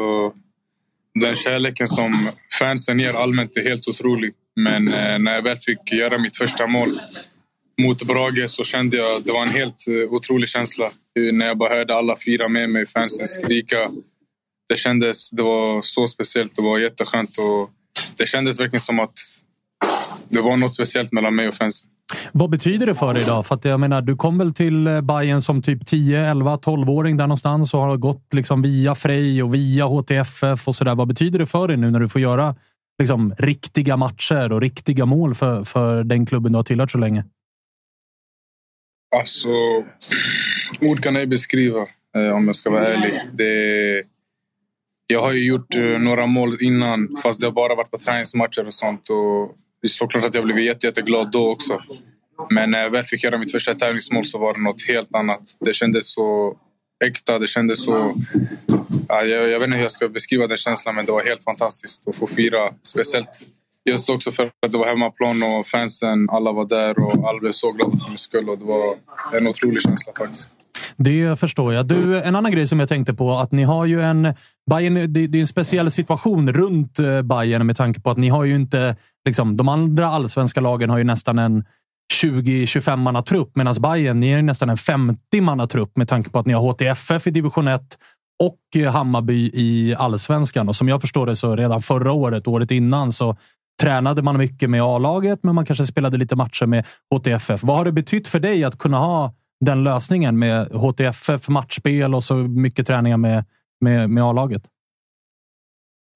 den 1.20 1.34
kärleken 1.34 1.88
som 1.88 2.12
fansen 2.58 3.00
ger 3.00 3.14
allmänt 3.22 3.56
är 3.56 3.62
helt 3.62 3.88
otrolig. 3.88 4.32
Men 4.56 4.88
eh, 4.88 5.18
när 5.18 5.34
jag 5.34 5.42
väl 5.42 5.56
fick 5.56 5.92
göra 5.92 6.18
mitt 6.18 6.36
första 6.36 6.66
mål 6.66 6.88
mot 7.82 8.02
Brage 8.02 8.50
så 8.50 8.64
kände 8.64 8.96
jag 8.96 9.16
att 9.16 9.24
det 9.24 9.32
var 9.32 9.42
en 9.42 9.52
helt 9.52 9.84
eh, 9.88 10.12
otrolig 10.12 10.48
känsla. 10.48 10.84
Eh, 10.84 11.34
när 11.34 11.46
jag 11.46 11.58
bara 11.58 11.74
hörde 11.74 11.94
alla 11.94 12.16
fyra 12.24 12.48
med 12.48 12.70
mig, 12.70 12.86
fansen 12.86 13.28
skrika. 13.28 13.88
Det 14.68 14.76
kändes, 14.76 15.30
det 15.30 15.42
var 15.42 15.82
så 15.82 16.06
speciellt, 16.06 16.56
det 16.56 16.62
var 16.62 16.78
jätteskönt 16.78 17.30
och 17.38 17.70
det 18.18 18.26
kändes 18.26 18.60
verkligen 18.60 18.80
som 18.80 19.00
att 19.00 19.18
det 20.28 20.40
var 20.40 20.56
något 20.56 20.72
speciellt 20.72 21.12
mellan 21.12 21.34
mig 21.34 21.48
och 21.48 21.54
fansen. 21.54 21.90
Vad 22.32 22.50
betyder 22.50 22.86
det 22.86 22.94
för 22.94 23.14
dig 23.14 23.22
idag? 23.22 23.46
För 23.46 23.54
att 23.54 23.64
jag 23.64 23.80
menar, 23.80 24.02
du 24.02 24.16
kom 24.16 24.38
väl 24.38 24.54
till 24.54 24.86
eh, 24.86 25.00
Bayern 25.00 25.42
som 25.42 25.62
typ 25.62 25.86
10, 25.86 26.30
11, 26.30 26.56
12-åring 26.56 27.16
där 27.16 27.26
någonstans 27.26 27.74
och 27.74 27.80
har 27.80 27.96
gått 27.96 28.34
liksom 28.34 28.62
via 28.62 28.94
Frej 28.94 29.42
och 29.42 29.54
via 29.54 29.84
HTFF 29.84 30.68
och 30.68 30.76
sådär. 30.76 30.94
Vad 30.94 31.08
betyder 31.08 31.38
det 31.38 31.46
för 31.46 31.68
dig 31.68 31.76
nu 31.76 31.90
när 31.90 32.00
du 32.00 32.08
får 32.08 32.20
göra 32.20 32.54
liksom, 32.98 33.34
riktiga 33.38 33.96
matcher 33.96 34.52
och 34.52 34.60
riktiga 34.60 35.06
mål 35.06 35.34
för, 35.34 35.64
för 35.64 36.04
den 36.04 36.26
klubben 36.26 36.52
du 36.52 36.58
har 36.58 36.64
tillhört 36.64 36.90
så 36.90 36.98
länge? 36.98 37.24
Alltså, 39.18 39.48
ord 40.80 41.02
kan 41.02 41.16
ej 41.16 41.26
beskriva 41.26 41.86
eh, 42.16 42.36
om 42.36 42.46
jag 42.46 42.56
ska 42.56 42.70
vara 42.70 42.88
ärlig. 42.88 43.20
Det, 43.32 44.02
jag 45.06 45.20
har 45.20 45.32
ju 45.32 45.44
gjort 45.44 45.74
eh, 45.74 45.98
några 45.98 46.26
mål 46.26 46.56
innan, 46.60 47.16
fast 47.22 47.40
det 47.40 47.46
har 47.46 47.52
bara 47.52 47.74
varit 47.74 47.90
på 47.90 47.98
träningsmatcher 47.98 48.66
och 48.66 48.74
sånt. 48.74 49.08
Och 49.10 49.54
det 49.82 49.86
är 49.86 49.88
såklart 49.88 50.24
att 50.24 50.34
jag 50.34 50.44
blev 50.44 50.58
jätte, 50.58 50.86
jätteglad 50.86 51.30
då 51.32 51.50
också. 51.50 51.80
Men 52.50 52.70
när 52.70 52.82
jag 52.82 52.90
väl 52.90 53.04
fick 53.04 53.24
göra 53.24 53.38
mitt 53.38 53.52
första 53.52 53.74
tävlingsmål 53.74 54.24
så 54.24 54.38
var 54.38 54.54
det 54.54 54.60
något 54.60 54.88
helt 54.88 55.14
annat. 55.14 55.56
Det 55.60 55.72
kändes 55.72 56.12
så 56.12 56.56
äkta, 57.04 57.38
det 57.38 57.46
kändes 57.46 57.84
så... 57.84 58.12
Ja, 59.08 59.22
jag, 59.22 59.48
jag 59.48 59.58
vet 59.58 59.66
inte 59.66 59.76
hur 59.76 59.84
jag 59.84 59.92
ska 59.92 60.08
beskriva 60.08 60.46
den 60.46 60.56
känslan, 60.56 60.94
men 60.94 61.06
det 61.06 61.12
var 61.12 61.24
helt 61.24 61.44
fantastiskt 61.44 62.08
att 62.08 62.16
få 62.16 62.26
fira. 62.26 62.74
Speciellt 62.82 63.48
just 63.90 64.10
också 64.10 64.30
för 64.30 64.50
att 64.66 64.72
det 64.72 64.78
var 64.78 64.86
hemmaplan 64.86 65.42
och 65.42 65.66
fansen, 65.66 66.30
alla 66.30 66.52
var 66.52 66.64
där 66.68 66.98
och 66.98 67.28
alla 67.28 67.38
blev 67.38 67.52
så 67.52 67.72
glada 67.72 67.96
för 67.96 68.08
min 68.08 68.18
skull. 68.18 68.48
Och 68.48 68.58
det 68.58 68.64
var 68.64 68.96
en 69.40 69.46
otrolig 69.46 69.82
känsla 69.82 70.12
faktiskt. 70.18 70.52
Det 70.96 71.40
förstår 71.40 71.74
jag. 71.74 71.86
Du, 71.86 72.20
en 72.20 72.36
annan 72.36 72.52
grej 72.52 72.66
som 72.66 72.80
jag 72.80 72.88
tänkte 72.88 73.14
på, 73.14 73.30
att 73.30 73.52
ni 73.52 73.62
har 73.62 73.86
ju 73.86 74.02
en... 74.02 74.34
Bayern, 74.70 74.94
det, 74.94 75.26
det 75.26 75.38
är 75.38 75.40
en 75.40 75.46
speciell 75.46 75.90
situation 75.90 76.52
runt 76.52 76.98
eh, 76.98 77.22
Bayern 77.22 77.66
med 77.66 77.76
tanke 77.76 78.00
på 78.00 78.10
att 78.10 78.16
ni 78.16 78.28
har 78.28 78.44
ju 78.44 78.54
inte... 78.54 78.96
Liksom, 79.26 79.56
de 79.56 79.68
andra 79.68 80.06
allsvenska 80.06 80.60
lagen 80.60 80.90
har 80.90 80.98
ju 80.98 81.04
nästan 81.04 81.38
en 81.38 81.64
20-25 82.22 82.96
manna 82.96 83.22
trupp 83.22 83.56
medan 83.56 83.74
Bayern 83.80 84.20
ni 84.20 84.30
är 84.30 84.42
nästan 84.42 84.70
en 84.70 84.76
50 84.76 85.40
manna 85.40 85.66
trupp 85.66 85.96
med 85.96 86.08
tanke 86.08 86.30
på 86.30 86.38
att 86.38 86.46
ni 86.46 86.52
har 86.52 86.72
HTFF 86.72 87.26
i 87.26 87.30
division 87.30 87.68
1 87.68 87.82
och 88.42 88.84
Hammarby 88.92 89.50
i 89.54 89.94
allsvenskan. 89.98 90.68
Och 90.68 90.76
som 90.76 90.88
jag 90.88 91.00
förstår 91.00 91.26
det 91.26 91.36
så 91.36 91.56
redan 91.56 91.82
förra 91.82 92.12
året, 92.12 92.48
året 92.48 92.70
innan, 92.70 93.12
så 93.12 93.36
tränade 93.82 94.22
man 94.22 94.38
mycket 94.38 94.70
med 94.70 94.82
A-laget, 94.82 95.38
men 95.42 95.54
man 95.54 95.66
kanske 95.66 95.86
spelade 95.86 96.16
lite 96.16 96.36
matcher 96.36 96.66
med 96.66 96.86
HTFF. 97.10 97.62
Vad 97.62 97.76
har 97.76 97.84
det 97.84 97.92
betytt 97.92 98.28
för 98.28 98.40
dig 98.40 98.64
att 98.64 98.78
kunna 98.78 98.98
ha 98.98 99.34
den 99.60 99.84
lösningen 99.84 100.38
med 100.38 100.66
HTFF, 100.66 101.48
matchspel 101.48 102.14
och 102.14 102.24
så 102.24 102.34
mycket 102.34 102.86
träningar 102.86 103.16
med, 103.16 103.44
med, 103.80 104.10
med 104.10 104.24
A-laget? 104.24 104.62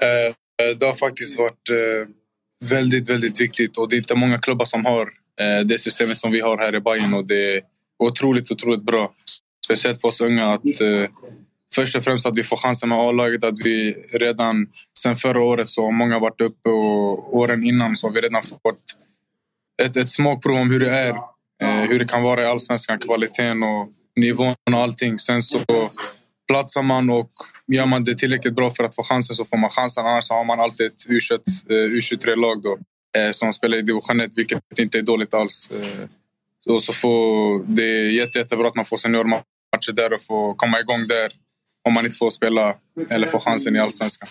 Eh, 0.03 0.35
det 0.79 0.87
har 0.87 0.95
faktiskt 0.95 1.39
varit 1.39 1.71
eh, 1.71 2.69
väldigt, 2.71 3.11
väldigt 3.11 3.41
viktigt 3.41 3.79
och 3.79 3.89
det 3.89 3.97
är 3.97 3.99
inte 3.99 4.15
många 4.15 4.39
klubbar 4.39 4.65
som 4.65 4.85
har 4.85 5.03
eh, 5.41 5.67
det 5.67 5.79
systemet 5.79 6.19
som 6.19 6.33
vi 6.33 6.41
har 6.41 6.59
här 6.59 6.75
i 6.75 6.81
Bayern 6.81 7.15
och 7.15 7.27
det 7.27 7.57
är 7.57 7.61
otroligt, 7.99 8.53
otroligt 8.53 8.83
bra. 8.83 9.13
Speciellt 9.65 10.01
för 10.01 10.09
oss 10.09 10.21
unga 10.21 10.47
att 10.47 10.81
eh, 10.81 11.11
först 11.75 11.97
och 11.97 12.05
främst 12.05 12.27
att 12.27 12.37
vi 12.37 12.45
får 12.45 12.57
chansen 12.57 12.89
med 12.89 12.99
A-laget. 12.99 13.45
Att 13.45 13.61
vi 13.65 13.93
redan 14.13 14.67
sen 14.99 15.17
förra 15.17 15.41
året 15.41 15.69
så 15.69 15.85
har 15.85 15.93
många 15.93 16.19
varit 16.19 16.41
uppe 16.41 16.69
och 16.69 17.37
åren 17.37 17.65
innan 17.65 17.97
så 17.97 18.07
har 18.07 18.15
vi 18.15 18.21
redan 18.21 18.43
fått 18.43 18.83
ett, 19.83 19.97
ett 19.97 20.09
smakprov 20.09 20.57
om 20.57 20.71
hur 20.71 20.81
det 20.81 20.91
är 20.91 21.17
Eh, 21.63 21.81
hur 21.81 21.99
det 21.99 22.05
kan 22.05 22.23
vara 22.23 22.43
i 22.43 22.47
allsvenskan, 22.47 22.99
kvaliteten 22.99 23.63
och 23.63 23.89
nivån 24.17 24.55
och 24.73 24.79
allting. 24.79 25.19
Sen 25.19 25.43
så 25.43 25.65
platsar 26.49 26.83
man 26.83 27.11
och 27.11 27.31
gör 27.73 27.87
man 27.87 28.05
det 28.05 28.15
tillräckligt 28.15 28.55
bra 28.55 28.71
för 28.71 28.85
att 28.85 28.95
få 28.95 29.03
chansen 29.03 29.37
så 29.37 29.45
får 29.45 29.57
man 29.57 29.71
chansen. 29.71 30.07
Annars 30.07 30.31
har 30.31 30.45
man 30.45 30.61
alltid 30.61 30.87
ett 30.87 31.09
U23-lag 31.09 32.57
eh, 32.57 32.63
då, 32.63 32.79
eh, 33.21 33.31
som 33.31 33.53
spelar 33.53 33.79
i 33.79 33.83
division 33.83 34.21
1, 34.21 34.31
vilket 34.37 34.79
inte 34.79 34.99
är 34.99 35.03
dåligt 35.03 35.35
alls. 35.35 35.71
Eh, 35.71 36.09
och 36.75 36.83
så 36.83 36.93
får, 36.93 37.65
det 37.67 37.83
är 37.83 38.11
jätte, 38.11 38.39
jättebra 38.39 38.69
att 38.69 38.77
man 38.77 38.85
får 38.85 38.97
seniormatcher 38.97 39.93
där 39.93 40.13
och 40.13 40.23
får 40.23 40.55
komma 40.55 40.81
igång 40.81 41.07
där 41.07 41.33
om 41.89 41.95
man 41.95 42.05
inte 42.05 42.17
får 42.17 42.31
spela 42.31 42.75
eller 43.11 43.27
får 43.27 43.41
chansen 43.41 43.77
i 43.77 43.79
allsvenskan. 43.79 44.29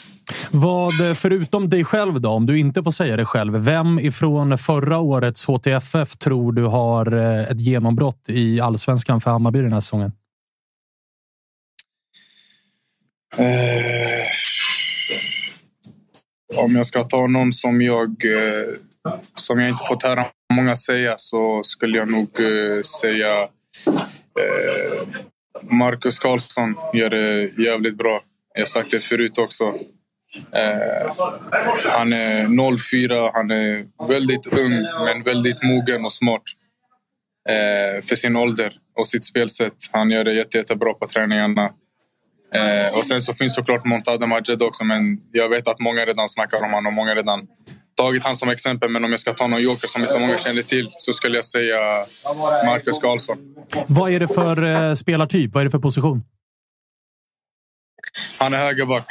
Vad, 0.51 0.93
förutom 1.17 1.69
dig 1.69 1.85
själv 1.85 2.21
då, 2.21 2.29
om 2.29 2.45
du 2.45 2.59
inte 2.59 2.83
får 2.83 2.91
säga 2.91 3.15
det 3.15 3.25
själv, 3.25 3.53
vem 3.57 3.99
ifrån 3.99 4.57
förra 4.57 4.99
årets 4.99 5.45
HTFF 5.45 6.15
tror 6.17 6.51
du 6.51 6.63
har 6.63 7.13
eh, 7.13 7.51
ett 7.51 7.61
genombrott 7.61 8.25
i 8.27 8.59
allsvenskan 8.59 9.21
för 9.21 9.31
Hammarby 9.31 9.61
den 9.61 9.73
här 9.73 9.81
säsongen? 9.81 10.11
Eh, 13.37 14.27
om 16.55 16.75
jag 16.75 16.85
ska 16.85 17.03
ta 17.03 17.27
någon 17.27 17.53
som 17.53 17.81
jag, 17.81 18.09
eh, 18.09 18.65
som 19.35 19.59
jag 19.59 19.69
inte 19.69 19.83
fått 19.87 20.03
höra 20.03 20.25
många 20.53 20.75
säga 20.75 21.13
så 21.17 21.63
skulle 21.63 21.97
jag 21.97 22.11
nog 22.11 22.39
eh, 22.39 22.81
säga 22.81 23.41
eh, 24.39 25.07
Marcus 25.61 26.19
Karlsson 26.19 26.75
gör 26.93 27.09
det 27.09 27.41
jävligt 27.63 27.97
bra. 27.97 28.21
Jag 28.53 28.61
har 28.61 28.65
sagt 28.65 28.91
det 28.91 28.99
förut 28.99 29.37
också. 29.37 29.63
Eh, 30.51 31.11
han 31.91 32.13
är 32.13 32.77
04, 32.77 33.31
han 33.33 33.51
är 33.51 33.85
väldigt 34.07 34.57
ung 34.57 34.71
men 35.05 35.23
väldigt 35.23 35.63
mogen 35.63 36.05
och 36.05 36.13
smart 36.13 36.43
eh, 37.49 38.03
för 38.03 38.15
sin 38.15 38.35
ålder 38.35 38.73
och 38.97 39.07
sitt 39.07 39.25
spelsätt. 39.25 39.73
Han 39.91 40.11
gör 40.11 40.23
det 40.23 40.33
jätte, 40.33 40.57
jättebra 40.57 40.93
på 40.93 41.07
träningarna. 41.07 41.69
Eh, 42.53 42.97
och 42.97 43.05
sen 43.05 43.21
så 43.21 43.33
finns 43.33 43.55
såklart 43.55 43.85
Montada 43.85 44.27
Majed 44.27 44.61
också 44.61 44.83
men 44.83 45.21
jag 45.31 45.49
vet 45.49 45.67
att 45.67 45.79
många 45.79 46.05
redan 46.05 46.29
snackar 46.29 46.57
om 46.57 46.63
honom 46.71 46.87
och 46.87 46.93
många 46.93 47.15
redan 47.15 47.47
tagit 47.97 48.23
han 48.23 48.35
som 48.35 48.49
exempel, 48.49 48.89
men 48.89 49.05
om 49.05 49.11
jag 49.11 49.19
ska 49.19 49.33
ta 49.33 49.47
någon 49.47 49.61
joker 49.61 49.87
som 49.87 50.01
inte 50.01 50.19
många 50.19 50.37
känner 50.37 50.61
till 50.61 50.89
så 50.93 51.13
skulle 51.13 51.35
jag 51.37 51.45
säga 51.45 51.77
Marcus 52.65 52.99
Karlsson. 52.99 53.37
Vad 53.87 54.11
är 54.11 54.19
det 54.19 54.27
för 54.27 54.89
eh, 54.89 54.93
spelartyp? 54.95 55.53
Vad 55.53 55.61
är 55.61 55.65
det 55.65 55.71
för 55.71 55.79
position? 55.79 56.23
Han 58.39 58.53
är 58.53 58.57
högerback. 58.57 59.07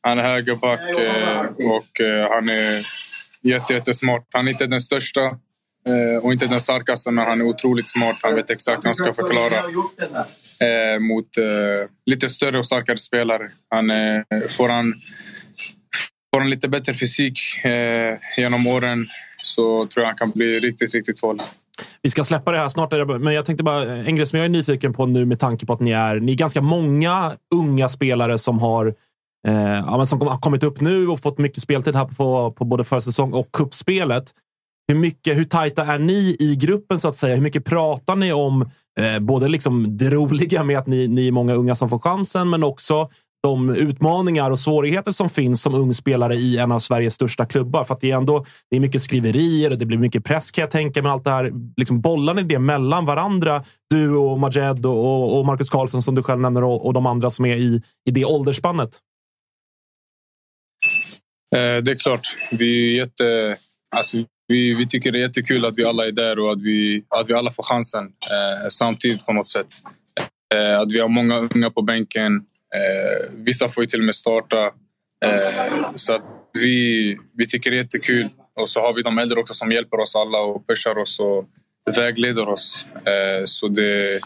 Han 0.00 0.18
är 0.18 0.22
högerback 0.22 0.80
eh, 0.80 1.40
och 1.70 2.00
eh, 2.00 2.30
han 2.30 2.48
är 2.48 2.80
jättesmart. 3.42 4.26
Han 4.32 4.48
är 4.48 4.52
inte 4.52 4.66
den 4.66 4.80
största 4.80 5.38
och 6.22 6.32
inte 6.32 6.46
den 6.46 6.60
starkaste, 6.60 7.10
men 7.10 7.26
han 7.26 7.40
är 7.40 7.44
otroligt 7.44 7.88
smart. 7.88 8.16
Han 8.22 8.34
vet 8.34 8.50
exakt 8.50 8.84
hur 8.84 8.88
han 8.88 8.94
ska 8.94 9.12
förklara 9.12 9.70
mot 10.98 11.28
lite 12.06 12.28
större 12.28 12.58
och 12.58 12.66
starkare 12.66 12.96
spelare. 12.96 13.50
Han, 13.70 13.90
får 14.48 14.68
han 14.68 14.94
Får 16.34 16.40
han 16.40 16.50
lite 16.50 16.68
bättre 16.68 16.94
fysik 16.94 17.64
eh, 17.64 18.18
genom 18.36 18.66
åren 18.66 19.06
så 19.42 19.86
tror 19.86 20.02
jag 20.02 20.06
han 20.06 20.16
kan 20.16 20.30
bli 20.34 20.58
riktigt, 20.60 20.94
riktigt 20.94 21.20
farlig. 21.20 21.42
Vi 22.02 22.10
ska 22.10 22.24
släppa 22.24 22.52
det 22.52 22.58
här 22.58 22.68
snart, 22.68 22.92
men 23.20 23.34
jag 23.34 23.44
tänkte 23.44 23.64
bara 23.64 23.92
en 23.92 24.16
grej 24.16 24.26
som 24.26 24.38
jag 24.38 24.46
är 24.46 24.50
nyfiken 24.50 24.92
på 24.92 25.06
nu 25.06 25.24
med 25.24 25.40
tanke 25.40 25.66
på 25.66 25.72
att 25.72 25.80
ni 25.80 25.90
är, 25.90 26.20
ni 26.20 26.32
är 26.32 26.36
ganska 26.36 26.60
många 26.60 27.36
unga 27.54 27.88
spelare 27.88 28.38
som 28.38 28.58
har 28.58 28.86
eh, 29.48 29.54
ja, 29.86 30.06
som 30.06 30.20
har 30.20 30.38
kommit 30.38 30.62
upp 30.62 30.80
nu 30.80 31.08
och 31.08 31.20
fått 31.20 31.38
mycket 31.38 31.62
speltid 31.62 31.96
här 31.96 32.04
på, 32.04 32.52
på 32.52 32.64
både 32.64 32.84
försäsong 32.84 33.32
och 33.32 33.52
kuppspelet. 33.52 34.24
Hur, 34.88 34.94
mycket, 34.94 35.36
hur 35.36 35.44
tajta 35.44 35.84
är 35.84 35.98
ni 35.98 36.36
i 36.38 36.56
gruppen 36.56 36.98
så 36.98 37.08
att 37.08 37.16
säga? 37.16 37.34
Hur 37.34 37.42
mycket 37.42 37.64
pratar 37.64 38.16
ni 38.16 38.32
om 38.32 38.70
eh, 39.00 39.18
både 39.18 39.48
liksom 39.48 39.96
det 39.96 40.10
roliga 40.10 40.64
med 40.64 40.78
att 40.78 40.86
ni, 40.86 41.08
ni 41.08 41.26
är 41.26 41.32
många 41.32 41.54
unga 41.54 41.74
som 41.74 41.88
får 41.88 41.98
chansen, 41.98 42.50
men 42.50 42.64
också 42.64 43.10
de 43.44 43.70
utmaningar 43.70 44.50
och 44.50 44.58
svårigheter 44.58 45.12
som 45.12 45.30
finns 45.30 45.62
som 45.62 45.74
ung 45.74 45.94
spelare 45.94 46.34
i 46.34 46.58
en 46.58 46.72
av 46.72 46.78
Sveriges 46.78 47.14
största 47.14 47.46
klubbar. 47.46 47.84
För 47.84 47.94
att 47.94 48.00
det 48.00 48.10
är 48.10 48.16
ändå 48.16 48.46
det 48.70 48.76
är 48.76 48.80
mycket 48.80 49.02
skriverier 49.02 49.70
och 49.70 49.78
det 49.78 49.86
blir 49.86 49.98
mycket 49.98 50.24
press 50.24 50.50
kan 50.50 50.62
jag 50.62 50.70
tänka 50.70 51.02
mig. 51.02 51.12
Allt 51.12 51.24
det 51.24 51.30
här. 51.30 51.52
Liksom 51.76 52.00
bollar 52.00 52.34
ni 52.34 52.42
det 52.42 52.58
mellan 52.58 53.06
varandra? 53.06 53.64
Du 53.90 54.16
och 54.16 54.38
Majed 54.38 54.86
och, 54.86 55.38
och 55.38 55.46
Marcus 55.46 55.70
Karlsson 55.70 56.02
som 56.02 56.14
du 56.14 56.22
själv 56.22 56.40
nämner 56.40 56.64
och, 56.64 56.86
och 56.86 56.92
de 56.92 57.06
andra 57.06 57.30
som 57.30 57.44
är 57.44 57.56
i, 57.56 57.82
i 58.08 58.10
det 58.10 58.24
åldersspannet. 58.24 58.98
Eh, 61.56 61.76
det 61.82 61.90
är 61.90 61.98
klart. 61.98 62.36
Vi 62.52 62.92
är 62.92 62.96
jätte... 62.98 63.56
Alltså, 63.96 64.16
vi, 64.48 64.74
vi 64.74 64.86
tycker 64.86 65.12
det 65.12 65.18
är 65.18 65.22
jättekul 65.22 65.64
att 65.64 65.78
vi 65.78 65.84
alla 65.84 66.06
är 66.06 66.12
där 66.12 66.38
och 66.38 66.52
att 66.52 66.62
vi, 66.62 67.04
att 67.08 67.28
vi 67.30 67.34
alla 67.34 67.50
får 67.52 67.62
chansen 67.62 68.04
eh, 68.04 68.68
samtidigt 68.68 69.26
på 69.26 69.32
något 69.32 69.46
sätt. 69.46 69.68
Eh, 70.54 70.80
att 70.80 70.92
vi 70.92 71.00
har 71.00 71.08
många 71.08 71.38
unga 71.38 71.70
på 71.70 71.82
bänken 71.82 72.44
Eh, 72.74 73.30
vissa 73.32 73.68
får 73.68 73.82
ju 73.82 73.86
till 73.86 74.00
och 74.00 74.04
med 74.04 74.14
starta. 74.14 74.64
Eh, 75.24 75.92
så 75.94 76.20
vi, 76.62 77.18
vi 77.34 77.46
tycker 77.46 77.70
det 77.70 77.76
är 77.76 77.82
jättekul. 77.82 78.28
Och 78.60 78.68
så 78.68 78.80
har 78.80 78.92
vi 78.94 79.02
de 79.02 79.18
äldre 79.18 79.40
också 79.40 79.54
som 79.54 79.72
hjälper 79.72 80.00
oss 80.00 80.16
alla 80.16 80.38
och 80.38 80.66
pushar 80.66 80.98
oss 80.98 81.20
och 81.20 81.44
vägleder 81.96 82.48
oss. 82.48 82.86
Eh, 82.94 83.44
så 83.44 83.68
det 83.68 84.14
är 84.14 84.20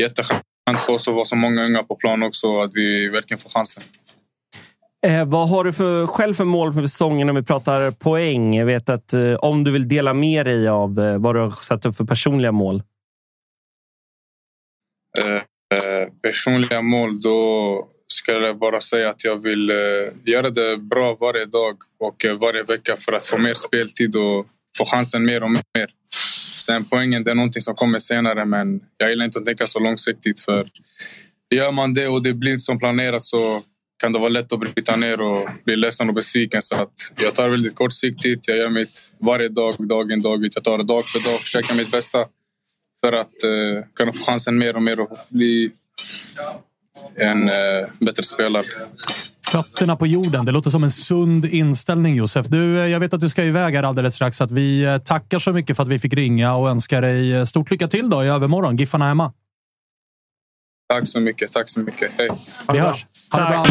jätteskönt 0.00 0.42
för 0.86 0.92
oss 0.92 1.08
att 1.08 1.14
vara 1.14 1.24
så 1.24 1.36
många 1.36 1.64
unga 1.64 1.82
på 1.82 1.94
plan 1.94 2.22
också, 2.22 2.60
att 2.60 2.70
vi 2.74 3.08
verkligen 3.08 3.38
får 3.38 3.50
chansen. 3.50 3.82
Eh, 5.06 5.24
vad 5.24 5.48
har 5.48 5.64
du 5.64 5.72
för, 5.72 6.06
själv 6.06 6.34
för 6.34 6.44
mål 6.44 6.74
för 6.74 6.82
säsongen 6.82 7.28
om 7.28 7.36
vi 7.36 7.42
pratar 7.42 7.90
poäng? 7.90 8.56
Jag 8.56 8.66
vet 8.66 8.88
att 8.88 9.12
eh, 9.12 9.34
om 9.34 9.64
du 9.64 9.70
vill 9.70 9.88
dela 9.88 10.14
med 10.14 10.46
dig 10.46 10.68
av 10.68 11.00
eh, 11.00 11.18
vad 11.18 11.34
du 11.34 11.40
har 11.40 11.50
satt 11.50 11.86
upp 11.86 11.96
för 11.96 12.04
personliga 12.04 12.52
mål. 12.52 12.82
Eh, 15.74 16.08
personliga 16.22 16.82
mål, 16.82 17.20
då 17.20 17.88
skulle 18.06 18.46
jag 18.46 18.58
bara 18.58 18.80
säga 18.80 19.10
att 19.10 19.24
jag 19.24 19.42
vill 19.42 19.70
eh, 19.70 19.76
göra 20.24 20.50
det 20.50 20.76
bra 20.76 21.16
varje 21.20 21.46
dag 21.46 21.76
och 22.00 22.24
eh, 22.24 22.38
varje 22.38 22.62
vecka 22.62 22.96
för 22.96 23.12
att 23.12 23.26
få 23.26 23.38
mer 23.38 23.54
speltid 23.54 24.16
och 24.16 24.46
få 24.78 24.84
chansen 24.84 25.24
mer 25.24 25.42
och 25.42 25.50
mer. 25.50 25.88
Sen 26.66 26.82
poängen, 26.92 27.24
det 27.24 27.30
är 27.30 27.34
någonting 27.34 27.62
som 27.62 27.74
kommer 27.74 27.98
senare, 27.98 28.44
men 28.44 28.80
jag 28.96 29.10
gillar 29.10 29.24
inte 29.24 29.38
att 29.38 29.46
tänka 29.46 29.66
så 29.66 29.78
långsiktigt. 29.78 30.40
För 30.40 30.68
gör 31.54 31.72
man 31.72 31.94
det 31.94 32.08
och 32.08 32.22
det 32.22 32.34
blir 32.34 32.56
som 32.56 32.78
planerat 32.78 33.22
så 33.22 33.62
kan 34.02 34.12
det 34.12 34.18
vara 34.18 34.28
lätt 34.28 34.52
att 34.52 34.60
bryta 34.60 34.96
ner 34.96 35.20
och 35.20 35.48
bli 35.64 35.76
ledsen 35.76 36.08
och 36.08 36.14
besviken. 36.14 36.62
Så 36.62 36.74
att 36.74 36.92
jag 37.16 37.34
tar 37.34 37.48
väldigt 37.48 37.74
kortsiktigt. 37.74 38.48
Jag 38.48 38.56
gör 38.56 38.68
mitt 38.68 39.12
varje 39.18 39.48
dag, 39.48 39.88
dag 39.88 40.12
in, 40.12 40.22
dag 40.22 40.44
ut. 40.44 40.54
Jag 40.54 40.64
tar 40.64 40.78
det 40.78 40.84
dag 40.84 41.04
för 41.04 41.30
dag, 41.30 41.40
försöker 41.40 41.74
mitt 41.76 41.90
bästa 41.90 42.26
för 43.04 43.12
att 43.12 43.44
eh, 43.44 43.84
kunna 43.94 44.12
få 44.12 44.24
chansen 44.24 44.58
mer 44.58 44.76
och 44.76 44.82
mer 44.82 45.00
och 45.00 45.08
bli 45.30 45.70
en 47.20 47.48
eh, 47.48 47.54
bättre 47.98 48.22
spelare. 48.22 48.66
Fötterna 49.46 49.96
på 49.96 50.06
jorden. 50.06 50.44
Det 50.44 50.52
låter 50.52 50.70
som 50.70 50.84
en 50.84 50.90
sund 50.90 51.44
inställning, 51.44 52.16
Josef. 52.16 52.46
Du, 52.46 52.80
eh, 52.80 52.86
jag 52.86 53.00
vet 53.00 53.14
att 53.14 53.20
du 53.20 53.28
ska 53.28 53.44
iväg 53.44 53.74
här 53.74 53.82
alldeles 53.82 54.14
strax. 54.14 54.36
Så 54.36 54.44
att 54.44 54.52
vi 54.52 54.84
eh, 54.84 54.98
tackar 54.98 55.38
så 55.38 55.52
mycket 55.52 55.76
för 55.76 55.82
att 55.82 55.88
vi 55.88 55.98
fick 55.98 56.14
ringa 56.14 56.54
och 56.54 56.68
önskar 56.68 57.02
dig 57.02 57.32
eh, 57.34 57.44
stort 57.44 57.70
lycka 57.70 57.88
till 57.88 58.10
då 58.10 58.24
i 58.24 58.28
övermorgon. 58.28 58.76
Giffarna 58.76 59.08
hemma. 59.08 59.32
Tack 60.88 61.08
så 61.08 61.20
mycket. 61.20 61.52
Tack 61.52 61.68
så 61.68 61.80
mycket. 61.80 62.10
Hej. 62.18 62.28
Vi 62.72 62.78
hörs. 62.78 63.06
Ha 63.32 63.40
det 63.40 63.46
bra. 63.46 63.64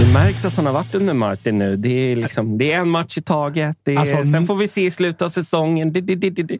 Det 0.00 0.12
märks 0.12 0.44
att 0.44 0.56
han 0.56 0.66
har 0.66 0.72
varit 0.72 0.94
under 0.94 1.14
Martin 1.14 1.58
nu. 1.58 1.76
Det 1.76 1.88
är, 1.88 2.16
liksom, 2.16 2.58
det 2.58 2.72
är 2.72 2.80
en 2.80 2.90
match 2.90 3.18
i 3.18 3.22
taget. 3.22 3.76
Det 3.82 3.94
är, 3.94 3.98
Alltså, 3.98 4.24
sen 4.24 4.46
får 4.46 4.56
vi 4.56 4.68
se 4.68 4.86
i 4.86 4.90
slutet 4.90 5.22
av 5.22 5.28
säsongen. 5.28 5.92
Det, 5.92 6.00
det, 6.00 6.14
det, 6.14 6.30
det, 6.30 6.42
det. 6.42 6.58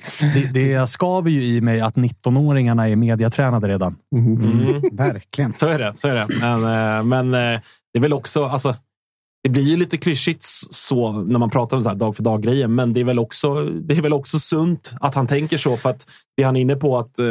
Det, 0.52 0.88
skaver 0.88 1.30
ju 1.30 1.42
i 1.42 1.60
mig 1.60 1.80
att 1.80 1.94
19-åringarna 1.94 2.88
är 2.88 2.96
mediatränade 2.96 3.68
redan. 3.68 3.96
Mm. 4.16 4.80
Verkligen. 4.92 5.54
Så 5.54 5.66
är 5.66 5.78
det. 5.78 5.92
Så 5.96 6.08
är 6.08 6.14
det. 6.14 6.26
Men, 6.40 6.64
eh, 6.64 7.04
men 7.04 7.34
eh, 7.54 7.60
det 7.92 7.98
är 7.98 8.00
väl 8.00 8.12
också... 8.12 8.44
Alltså, 8.44 8.74
det 9.42 9.48
blir 9.48 9.62
ju 9.62 9.76
lite 9.76 9.96
klyschigt 9.96 10.42
så 10.70 11.12
när 11.12 11.38
man 11.38 11.50
pratar 11.50 11.76
om 11.76 11.82
så 11.82 11.88
här 11.88 11.96
dag 11.96 12.16
för 12.16 12.22
dag-grejer, 12.22 12.68
men 12.68 12.92
det 12.92 13.00
är, 13.00 13.04
väl 13.04 13.18
också, 13.18 13.64
det 13.64 13.94
är 13.94 14.02
väl 14.02 14.12
också 14.12 14.38
sunt 14.38 14.92
att 15.00 15.14
han 15.14 15.26
tänker 15.26 15.58
så. 15.58 15.76
För 15.76 15.90
att 15.90 16.06
det 16.36 16.42
han 16.42 16.56
är 16.56 16.60
inne 16.60 16.76
på 16.76 16.98
att 16.98 17.18
eh, 17.18 17.26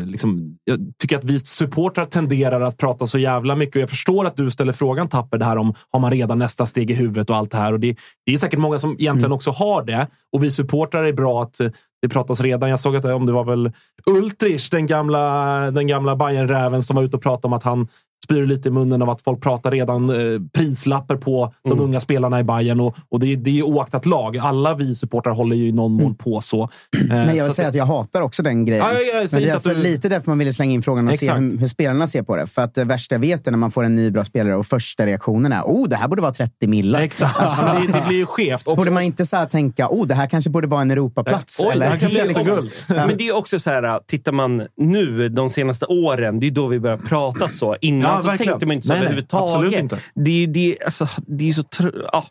Liksom, 0.00 0.56
jag 0.64 0.78
tycker 0.98 1.18
att 1.18 1.24
vi 1.24 1.38
supportrar 1.38 2.04
tenderar 2.04 2.60
att 2.60 2.76
prata 2.76 3.06
så 3.06 3.18
jävla 3.18 3.56
mycket. 3.56 3.76
Och 3.76 3.82
jag 3.82 3.90
förstår 3.90 4.26
att 4.26 4.36
du 4.36 4.50
ställer 4.50 4.72
frågan 4.72 5.08
Tapper, 5.08 5.38
det 5.38 5.44
här 5.44 5.56
om 5.56 5.74
har 5.90 6.00
man 6.00 6.10
redan 6.10 6.38
nästa 6.38 6.66
steg 6.66 6.90
i 6.90 6.94
huvudet 6.94 7.30
och 7.30 7.36
allt 7.36 7.50
det 7.50 7.56
här. 7.56 7.72
Och 7.72 7.80
det, 7.80 7.96
det 8.26 8.32
är 8.32 8.38
säkert 8.38 8.58
många 8.58 8.78
som 8.78 8.96
egentligen 8.98 9.32
också 9.32 9.50
har 9.50 9.82
det. 9.82 10.06
Och 10.32 10.44
vi 10.44 10.50
supportrar 10.50 11.04
är 11.04 11.12
bra 11.12 11.42
att 11.42 11.60
eh, 11.60 11.70
det 12.02 12.08
pratas 12.08 12.40
redan. 12.40 12.70
Jag 12.70 12.80
såg 12.80 12.96
att 12.96 13.04
eh, 13.04 13.16
om 13.16 13.26
det 13.26 13.32
var 13.32 13.44
väl 13.44 13.72
Ultrich, 14.06 14.70
den 14.70 14.86
gamla, 14.86 15.70
den 15.70 15.86
gamla 15.86 16.16
Bayern-räven 16.16 16.82
som 16.82 16.96
var 16.96 17.02
ute 17.02 17.16
och 17.16 17.22
pratade 17.22 17.46
om 17.46 17.52
att 17.52 17.64
han 17.64 17.88
spyr 18.32 18.46
lite 18.46 18.68
i 18.68 18.72
munnen 18.72 19.02
av 19.02 19.10
att 19.10 19.22
folk 19.22 19.40
pratar 19.42 19.70
redan 19.70 20.10
eh, 20.10 20.40
prislapper 20.52 21.16
på 21.16 21.54
de 21.64 21.72
Mm. 21.72 21.84
unga 21.84 22.00
spelarna 22.00 22.40
i 22.40 22.44
Bayern 22.44 22.80
och, 22.80 22.96
och 23.08 23.20
det, 23.20 23.36
det 23.36 23.50
är 23.50 23.54
ju 23.54 23.62
oaktat 23.62 24.06
lag. 24.06 24.38
Alla 24.38 24.74
vi 24.74 24.94
supportrar 24.94 25.32
håller 25.32 25.56
ju 25.56 25.68
i 25.68 25.72
någon 25.72 25.92
mån 25.92 26.14
på 26.14 26.40
så. 26.40 26.62
Eh, 26.62 26.68
Men 27.08 27.18
jag 27.26 27.32
vill 27.34 27.42
att- 27.42 27.56
säga 27.56 27.68
att 27.68 27.74
jag 27.74 27.86
hatar 27.86 28.20
också 28.22 28.42
den 28.42 28.64
grejen. 28.64 28.84
Ja, 28.86 28.92
ja, 28.92 29.00
ja, 29.00 29.20
jag 29.20 29.32
Men 29.32 29.42
därför, 29.42 29.74
du- 29.74 29.80
lite 29.82 30.08
därför 30.08 30.30
man 30.30 30.38
ville 30.38 30.52
slänga 30.52 30.72
in 30.72 30.82
frågan 30.82 31.08
och 31.08 31.14
se 31.18 31.26
Exakt. 31.26 31.40
hur, 31.42 31.58
hur 31.58 31.66
spelarna 31.68 32.06
ser 32.06 32.22
på 32.22 32.36
det. 32.36 32.46
För 32.46 32.62
att 32.62 32.74
det 32.74 32.84
värsta 32.84 33.14
jag 33.14 33.20
vet 33.20 33.46
är 33.46 33.50
när 33.50 33.58
man 33.58 33.70
får 33.70 33.84
en 33.84 33.96
ny 33.96 34.10
bra 34.10 34.24
spelare 34.24 34.56
och 34.56 34.66
första 34.66 35.06
reaktionen 35.06 35.52
är 35.52 35.62
oh, 35.62 35.88
det 35.88 35.96
här 35.96 36.08
borde 36.08 36.22
vara 36.22 36.32
30 36.32 36.66
millar. 36.66 37.00
Exakt. 37.00 37.40
Alltså, 37.40 37.62
det, 37.62 37.92
det 37.92 38.04
blir 38.08 38.18
ju 38.18 38.26
skevt. 38.26 38.68
Och, 38.68 38.76
Borde 38.76 38.90
man 38.90 39.02
inte 39.02 39.26
så 39.26 39.36
här 39.36 39.46
tänka 39.46 39.88
oh, 39.90 40.06
det 40.06 40.14
här 40.14 40.26
kanske 40.26 40.50
borde 40.50 40.66
vara 40.66 40.82
en 40.82 40.90
Europaplats? 40.90 41.60
Oj, 41.60 41.78
det 41.78 41.84
här 41.84 41.96
kan 41.98 42.10
bli 42.10 42.22
Liksom. 42.26 42.68
Men 42.88 43.16
det 43.16 43.28
är 43.28 43.36
också 43.36 43.58
så 43.58 43.70
här, 43.70 44.00
tittar 44.06 44.32
man 44.32 44.62
nu 44.76 45.28
de 45.28 45.50
senaste 45.50 45.86
åren, 45.86 46.40
det 46.40 46.46
är 46.46 46.50
då 46.50 46.66
vi 46.66 46.80
börjar 46.80 46.96
prata 46.96 47.48
så. 47.48 47.76
Innan 47.80 48.10
Ja, 48.14 48.21
så 48.22 48.28
verkligen. 48.28 48.52
tänkte 48.52 48.66
man 48.66 48.74
inte 48.74 48.86
så 48.86 48.92
Nej, 48.92 49.00
överhuvudtaget. 49.02 49.54
absolut 49.54 49.78
inte. 49.78 49.98
Det, 50.14 50.46
det, 50.46 50.78
alltså, 50.84 51.08
det 51.26 51.48
är 51.48 51.52
så... 51.52 51.62
Tr- 51.62 52.08
ja. 52.12 52.24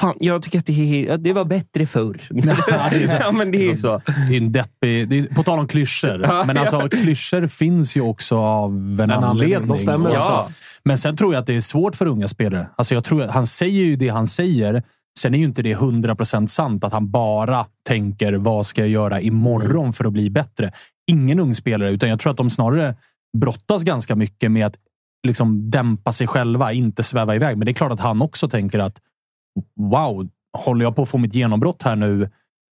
Fan, 0.00 0.14
jag 0.20 0.42
tycker 0.42 0.58
att 0.58 0.66
det, 0.66 1.16
det 1.16 1.32
var 1.32 1.44
bättre 1.44 1.86
förr. 1.86 2.20
ja, 3.20 3.32
men 3.32 3.50
det 3.50 3.66
är 3.66 3.76
så. 3.76 4.00
Det 4.28 4.36
är 4.36 4.40
en 4.40 4.52
deppig... 4.52 5.08
Det 5.08 5.18
är, 5.18 5.34
på 5.34 5.42
tal 5.42 5.58
om 5.58 5.68
klyschor. 5.68 6.44
Men 6.46 6.56
alltså, 6.56 6.88
klyschor 6.88 7.46
finns 7.46 7.96
ju 7.96 8.00
också 8.00 8.38
av 8.38 8.70
en, 8.70 9.00
anledning. 9.00 9.24
anledning. 9.24 9.68
De 9.68 9.78
stämmer 9.78 10.10
alltså. 10.10 10.30
Ja. 10.30 10.46
Men 10.84 10.98
sen 10.98 11.16
tror 11.16 11.34
jag 11.34 11.40
att 11.40 11.46
det 11.46 11.56
är 11.56 11.60
svårt 11.60 11.96
för 11.96 12.06
unga 12.06 12.28
spelare. 12.28 12.68
Alltså 12.76 12.94
jag 12.94 13.04
tror 13.04 13.22
att 13.22 13.30
han 13.30 13.46
säger 13.46 13.84
ju 13.84 13.96
det 13.96 14.08
han 14.08 14.26
säger. 14.26 14.82
Sen 15.18 15.34
är 15.34 15.38
ju 15.38 15.44
inte 15.44 15.62
det 15.62 15.74
100% 15.74 16.46
sant 16.46 16.84
att 16.84 16.92
han 16.92 17.10
bara 17.10 17.66
tänker 17.88 18.32
vad 18.32 18.66
ska 18.66 18.80
jag 18.80 18.90
göra 18.90 19.20
imorgon 19.20 19.92
för 19.92 20.04
att 20.04 20.12
bli 20.12 20.30
bättre. 20.30 20.72
Ingen 21.10 21.40
ung 21.40 21.54
spelare, 21.54 21.90
utan 21.90 22.08
jag 22.08 22.20
tror 22.20 22.30
att 22.30 22.36
de 22.36 22.50
snarare 22.50 22.96
brottas 23.38 23.84
ganska 23.84 24.16
mycket 24.16 24.50
med 24.50 24.66
att 24.66 24.76
liksom 25.26 25.70
dämpa 25.70 26.12
sig 26.12 26.26
själva, 26.26 26.72
inte 26.72 27.02
sväva 27.02 27.34
iväg. 27.34 27.58
Men 27.58 27.64
det 27.66 27.70
är 27.72 27.74
klart 27.74 27.92
att 27.92 28.00
han 28.00 28.22
också 28.22 28.48
tänker 28.48 28.78
att 28.78 28.98
wow, 29.80 30.28
håller 30.58 30.84
jag 30.84 30.96
på 30.96 31.02
att 31.02 31.08
få 31.08 31.18
mitt 31.18 31.34
genombrott 31.34 31.82
här 31.82 31.96
nu? 31.96 32.30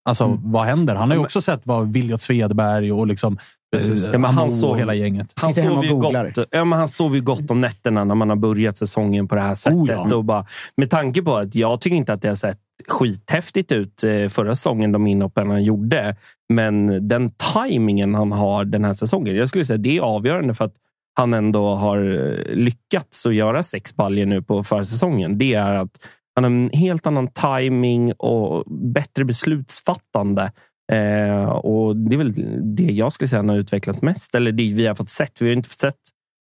Alltså, 0.08 0.24
Mm. 0.24 0.38
vad 0.52 0.64
händer? 0.64 0.94
Han 0.94 1.10
har 1.10 1.16
ju 1.16 1.22
också 1.24 1.40
sett 1.40 1.66
vad 1.66 1.92
Viljot 1.92 2.20
Svedberg 2.20 2.92
och 2.92 3.06
liksom, 3.06 3.38
Precis. 3.72 4.04
eh, 4.04 4.12
Ja, 4.12 4.18
men 4.18 4.30
han 4.30 4.64
och 4.64 4.78
hela 4.78 4.94
gänget. 4.94 5.32
Han 5.42 5.78
och 5.78 5.84
ju 5.84 5.94
gott, 5.94 6.38
ja, 6.50 6.64
men 6.64 6.78
han 6.78 6.88
sover 6.88 7.16
ju 7.16 7.22
gott 7.22 7.50
om 7.50 7.60
nätterna 7.60 8.04
när 8.04 8.14
man 8.14 8.28
har 8.28 8.36
börjat 8.36 8.78
säsongen 8.78 9.28
på 9.28 9.34
det 9.34 9.40
här 9.40 9.54
sättet. 9.54 9.78
Oh, 9.78 9.90
ja. 9.90 10.16
och 10.16 10.24
bara, 10.24 10.46
med 10.76 10.90
tanke 10.90 11.22
på 11.22 11.36
att 11.36 11.54
jag 11.54 11.80
tycker 11.80 11.96
inte 11.96 12.12
att 12.12 12.22
det 12.22 12.28
har 12.28 12.34
sett 12.34 12.58
skithäftigt 12.88 13.72
ut 13.72 14.04
eh, 14.04 14.28
förra 14.28 14.54
säsongen, 14.54 14.92
de 14.92 15.06
inhoppen 15.06 15.50
han 15.50 15.64
gjorde. 15.64 16.16
Men 16.52 17.08
den 17.08 17.30
tajmingen 17.30 18.14
han 18.14 18.32
har 18.32 18.64
den 18.64 18.84
här 18.84 18.94
säsongen, 18.94 19.36
jag 19.36 19.48
skulle 19.48 19.64
säga 19.64 19.76
det 19.76 19.96
är 19.96 20.00
avgörande 20.00 20.54
för 20.54 20.64
att 20.64 20.74
han 21.14 21.34
ändå 21.34 21.74
har 21.74 21.98
eh, 21.98 22.54
lyckats 22.54 23.26
att 23.26 23.34
göra 23.34 23.62
sex 23.62 23.96
baljer 23.96 24.26
nu 24.26 24.42
på 24.42 24.64
försäsongen. 24.64 25.38
Det 25.38 25.54
är 25.54 25.74
att 25.74 25.98
han 26.34 26.44
har 26.44 26.50
en 26.50 26.70
helt 26.72 27.06
annan 27.06 27.28
timing 27.28 28.12
och 28.12 28.64
bättre 28.94 29.24
beslutsfattande. 29.24 30.52
Eh, 30.92 31.44
och 31.44 31.96
Det 31.96 32.14
är 32.14 32.18
väl 32.18 32.34
det 32.76 32.92
jag 32.92 33.12
skulle 33.12 33.28
säga 33.28 33.38
han 33.38 33.48
har 33.48 33.56
utvecklat 33.56 34.02
mest. 34.02 34.34
Eller 34.34 34.52
det 34.52 34.72
vi 34.74 34.86
har 34.86 34.94
fått 34.94 35.10
sett. 35.10 35.42
Vi 35.42 35.46
har 35.46 35.56
inte 35.56 35.68
fått 35.68 35.80
sett 35.80 36.00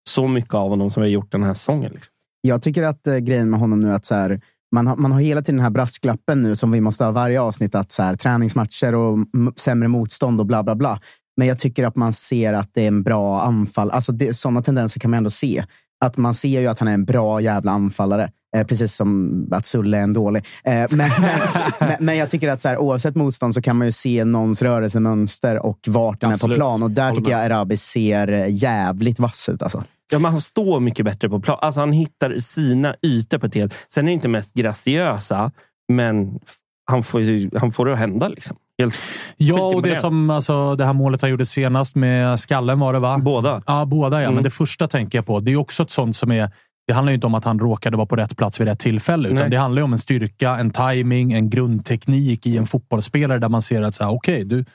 så 0.09 0.27
mycket 0.27 0.53
av 0.53 0.69
honom 0.69 0.89
som 0.89 1.03
vi 1.03 1.09
har 1.09 1.13
gjort 1.13 1.31
den 1.31 1.43
här 1.43 1.53
säsongen. 1.53 1.91
Liksom. 1.93 2.13
Jag 2.41 2.61
tycker 2.61 2.83
att 2.83 3.07
eh, 3.07 3.17
grejen 3.17 3.49
med 3.49 3.59
honom 3.59 3.79
nu 3.79 3.89
är 3.89 3.93
att 3.93 4.05
så 4.05 4.15
här, 4.15 4.41
man, 4.71 4.87
har, 4.87 4.95
man 4.95 5.11
har 5.11 5.19
hela 5.19 5.41
tiden 5.41 5.55
den 5.55 5.63
här 5.63 5.69
brasklappen 5.69 6.43
nu 6.43 6.55
som 6.55 6.71
vi 6.71 6.81
måste 6.81 7.03
ha 7.03 7.11
varje 7.11 7.41
avsnitt. 7.41 7.75
Att 7.75 7.91
så 7.91 8.03
här, 8.03 8.15
träningsmatcher 8.15 8.95
och 8.95 9.17
sämre 9.57 9.87
motstånd 9.87 10.39
och 10.39 10.45
bla 10.45 10.63
bla 10.63 10.75
bla. 10.75 10.99
Men 11.39 11.47
jag 11.47 11.59
tycker 11.59 11.83
att 11.83 11.95
man 11.95 12.13
ser 12.13 12.53
att 12.53 12.69
det 12.73 12.83
är 12.83 12.87
en 12.87 13.03
bra 13.03 13.41
anfall. 13.41 13.91
Alltså 13.91 14.11
det, 14.11 14.33
sådana 14.33 14.61
tendenser 14.61 14.99
kan 14.99 15.11
man 15.11 15.17
ändå 15.17 15.29
se. 15.29 15.63
Att 16.05 16.17
man 16.17 16.33
ser 16.33 16.61
ju 16.61 16.67
att 16.67 16.79
han 16.79 16.87
är 16.87 16.93
en 16.93 17.05
bra 17.05 17.41
jävla 17.41 17.71
anfallare. 17.71 18.31
Eh, 18.55 18.67
precis 18.67 18.95
som 18.95 19.47
att 19.51 19.65
Sulle 19.65 19.97
är 19.97 20.01
en 20.01 20.13
dålig. 20.13 20.45
Eh, 20.63 20.73
men, 20.73 20.97
men, 20.97 21.09
men, 21.79 21.97
men 21.99 22.17
jag 22.17 22.29
tycker 22.29 22.47
att 22.47 22.61
så 22.61 22.67
här, 22.67 22.77
oavsett 22.77 23.15
motstånd 23.15 23.53
så 23.53 23.61
kan 23.61 23.77
man 23.77 23.87
ju 23.87 23.91
se 23.91 24.25
någons 24.25 24.61
rörelsemönster 24.61 25.65
och 25.65 25.79
vart 25.87 26.21
den 26.21 26.29
är 26.29 26.33
Absolut. 26.33 26.57
på 26.57 26.59
plan. 26.59 26.83
Och 26.83 26.91
där 26.91 27.03
Håller 27.03 27.15
tycker 27.15 27.31
med. 27.31 27.39
jag 27.39 27.45
Erabi 27.45 27.77
ser 27.77 28.27
jävligt 28.49 29.19
vass 29.19 29.49
ut. 29.49 29.61
Alltså. 29.61 29.83
Ja, 30.11 30.19
men 30.19 30.31
han 30.31 30.41
står 30.41 30.79
mycket 30.79 31.05
bättre 31.05 31.29
på 31.29 31.39
plan. 31.39 31.57
Alltså, 31.61 31.79
han 31.79 31.91
hittar 31.91 32.39
sina 32.39 32.95
ytor 33.01 33.37
på 33.37 33.45
ett 33.45 33.55
helt... 33.55 33.73
Sen 33.87 34.05
är 34.05 34.09
det 34.09 34.13
inte 34.13 34.27
mest 34.27 34.53
graciösa, 34.53 35.51
men 35.93 36.39
han 36.85 37.03
får, 37.03 37.59
han 37.59 37.71
får 37.71 37.85
det 37.85 37.93
att 37.93 37.99
hända. 37.99 38.27
Liksom. 38.27 38.57
Helt 38.79 38.95
Ja, 39.37 39.61
och 39.61 39.81
det, 39.81 39.89
det. 39.89 39.95
som 39.95 40.29
alltså, 40.29 40.75
det 40.75 40.85
här 40.85 40.93
målet 40.93 41.21
han 41.21 41.29
gjorde 41.31 41.45
senast 41.45 41.95
med 41.95 42.39
skallen 42.39 42.79
var 42.79 42.93
det 42.93 42.99
va? 42.99 43.17
Båda. 43.17 43.61
Ja, 43.67 43.85
båda 43.85 44.17
ja. 44.17 44.23
Mm. 44.23 44.35
Men 44.35 44.43
det 44.43 44.49
första 44.49 44.87
tänker 44.87 45.17
jag 45.17 45.25
på. 45.25 45.39
Det 45.39 45.51
är 45.51 45.55
också 45.55 45.83
ett 45.83 45.91
sånt 45.91 46.15
som 46.15 46.31
är... 46.31 46.51
Det 46.87 46.93
handlar 46.93 47.11
ju 47.11 47.15
inte 47.15 47.27
om 47.27 47.35
att 47.35 47.45
han 47.45 47.59
råkade 47.59 47.97
vara 47.97 48.07
på 48.07 48.15
rätt 48.15 48.37
plats 48.37 48.59
vid 48.59 48.67
rätt 48.67 48.79
tillfälle, 48.79 49.27
utan 49.27 49.37
Nej. 49.37 49.49
det 49.49 49.57
handlar 49.57 49.81
om 49.81 49.93
en 49.93 49.99
styrka, 49.99 50.55
en 50.57 50.71
timing, 50.71 51.33
en 51.33 51.49
grundteknik 51.49 52.45
i 52.45 52.57
en 52.57 52.67
fotbollsspelare 52.67 53.39
där 53.39 53.49
man 53.49 53.61
ser 53.61 53.81
att 53.81 53.95
så 53.95 54.03
här, 54.03 54.11
okej, 54.11 54.43
du, 54.45 54.65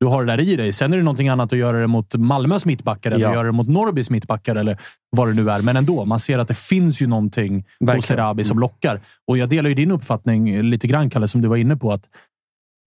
du 0.00 0.06
har 0.06 0.24
det 0.24 0.32
där 0.32 0.40
i 0.40 0.56
dig. 0.56 0.72
Sen 0.72 0.92
är 0.92 0.96
det 0.96 1.02
någonting 1.02 1.28
annat 1.28 1.52
att 1.52 1.58
göra 1.58 1.80
det 1.80 1.86
mot 1.86 2.14
Malmös 2.14 2.66
mittbackar 2.66 3.10
eller 3.10 3.24
Ja. 3.26 3.32
göra 3.34 3.46
det 3.46 3.52
mot 3.52 3.68
Norrbys 3.68 4.10
mittbackar 4.10 4.56
eller 4.56 4.78
vad 5.16 5.28
det 5.28 5.34
nu 5.34 5.50
är. 5.50 5.62
Men 5.62 5.76
ändå, 5.76 6.04
man 6.04 6.20
ser 6.20 6.38
att 6.38 6.48
det 6.48 6.58
finns 6.58 7.02
ju 7.02 7.06
någonting 7.06 7.56
hos 7.80 7.88
Verkligen. 7.88 8.20
Erabi 8.20 8.44
som 8.44 8.58
lockar. 8.58 9.00
Och 9.28 9.38
jag 9.38 9.48
delar 9.48 9.68
ju 9.68 9.74
din 9.74 9.90
uppfattning 9.90 10.62
lite 10.62 10.86
grann, 10.86 11.10
Kalle, 11.10 11.28
som 11.28 11.42
du 11.42 11.48
var 11.48 11.56
inne 11.56 11.76
på. 11.76 11.92
att 11.92 12.04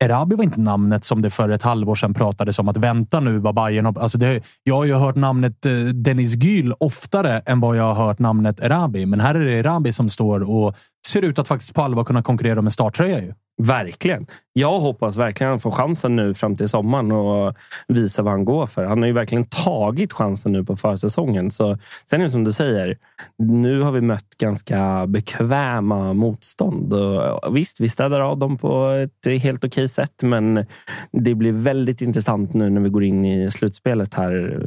Erabi 0.03 0.35
var 0.35 0.43
inte 0.43 0.59
namnet 0.59 1.05
som 1.05 1.21
det 1.21 1.29
för 1.29 1.49
ett 1.49 1.61
halvår 1.61 1.95
sedan 1.95 2.13
pratades 2.13 2.59
om 2.59 2.69
att 2.69 2.77
vänta 2.77 3.19
nu 3.19 3.39
vad 3.39 3.55
Bayern 3.55 3.85
har... 3.85 3.99
Alltså 3.99 4.17
det, 4.17 4.43
jag 4.63 4.75
har 4.75 4.85
ju 4.85 4.93
hört 4.93 5.15
namnet 5.15 5.65
eh, 5.65 5.71
Dennis 5.73 6.35
Gül 6.35 6.73
oftare 6.79 7.39
än 7.39 7.59
vad 7.59 7.77
jag 7.77 7.93
har 7.93 8.05
hört 8.05 8.19
namnet 8.19 8.59
Erabi. 8.59 9.05
Men 9.05 9.19
här 9.19 9.35
är 9.35 9.39
det 9.39 9.53
Erabi 9.53 9.93
som 9.93 10.09
står 10.09 10.49
och 10.49 10.75
ser 11.05 11.21
ut 11.21 11.39
att 11.39 11.47
faktiskt 11.47 11.73
på 11.73 11.81
allvar 11.81 12.03
kunna 12.03 12.23
konkurrera 12.23 12.61
med 12.61 12.73
starttröja. 12.73 13.21
Ju. 13.21 13.33
Verkligen. 13.57 14.27
Jag 14.53 14.79
hoppas 14.79 15.17
verkligen 15.17 15.49
att 15.49 15.53
han 15.53 15.59
får 15.59 15.71
chansen 15.71 16.15
nu 16.15 16.33
fram 16.33 16.55
till 16.55 16.69
sommaren 16.69 17.11
och 17.11 17.55
visa 17.87 18.21
vad 18.21 18.33
han 18.33 18.45
går 18.45 18.65
för. 18.65 18.85
Han 18.85 18.99
har 18.99 19.07
ju 19.07 19.13
verkligen 19.13 19.43
tagit 19.43 20.13
chansen 20.13 20.51
nu 20.51 20.63
på 20.63 20.75
försäsongen. 20.75 21.51
Så, 21.51 21.77
sen 22.05 22.21
är 22.21 22.25
det 22.25 22.31
som 22.31 22.43
du 22.43 22.51
säger, 22.51 22.97
nu 23.37 23.81
har 23.81 23.91
vi 23.91 24.01
mött 24.01 24.37
ganska 24.37 25.07
bekväma 25.07 26.13
motstånd. 26.13 26.93
Och 26.93 27.57
visst, 27.57 27.79
vi 27.79 27.89
städar 27.89 28.19
av 28.19 28.37
dem 28.37 28.57
på 28.57 28.89
ett 28.89 29.41
helt 29.41 29.63
okej 29.63 29.87
sätt, 29.87 30.23
men 30.23 30.65
det 31.11 31.35
blir 31.35 31.51
väldigt 31.51 32.01
intressant 32.01 32.53
nu 32.53 32.69
när 32.69 32.81
vi 32.81 32.89
går 32.89 33.03
in 33.03 33.25
i 33.25 33.51
slutspelet 33.51 34.13
här 34.13 34.57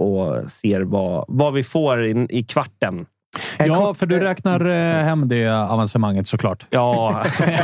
och 0.00 0.50
ser 0.50 0.80
vad, 0.80 1.24
vad 1.28 1.52
vi 1.52 1.64
får 1.64 2.04
i, 2.04 2.26
i 2.30 2.44
kvarten. 2.44 3.06
Ja, 3.58 3.94
för 3.94 4.06
du 4.06 4.20
räknar 4.20 4.66
eh, 4.70 5.04
hem 5.04 5.28
det 5.28 5.46
avancemanget 5.48 6.26
såklart. 6.28 6.66
Ja, 6.70 7.22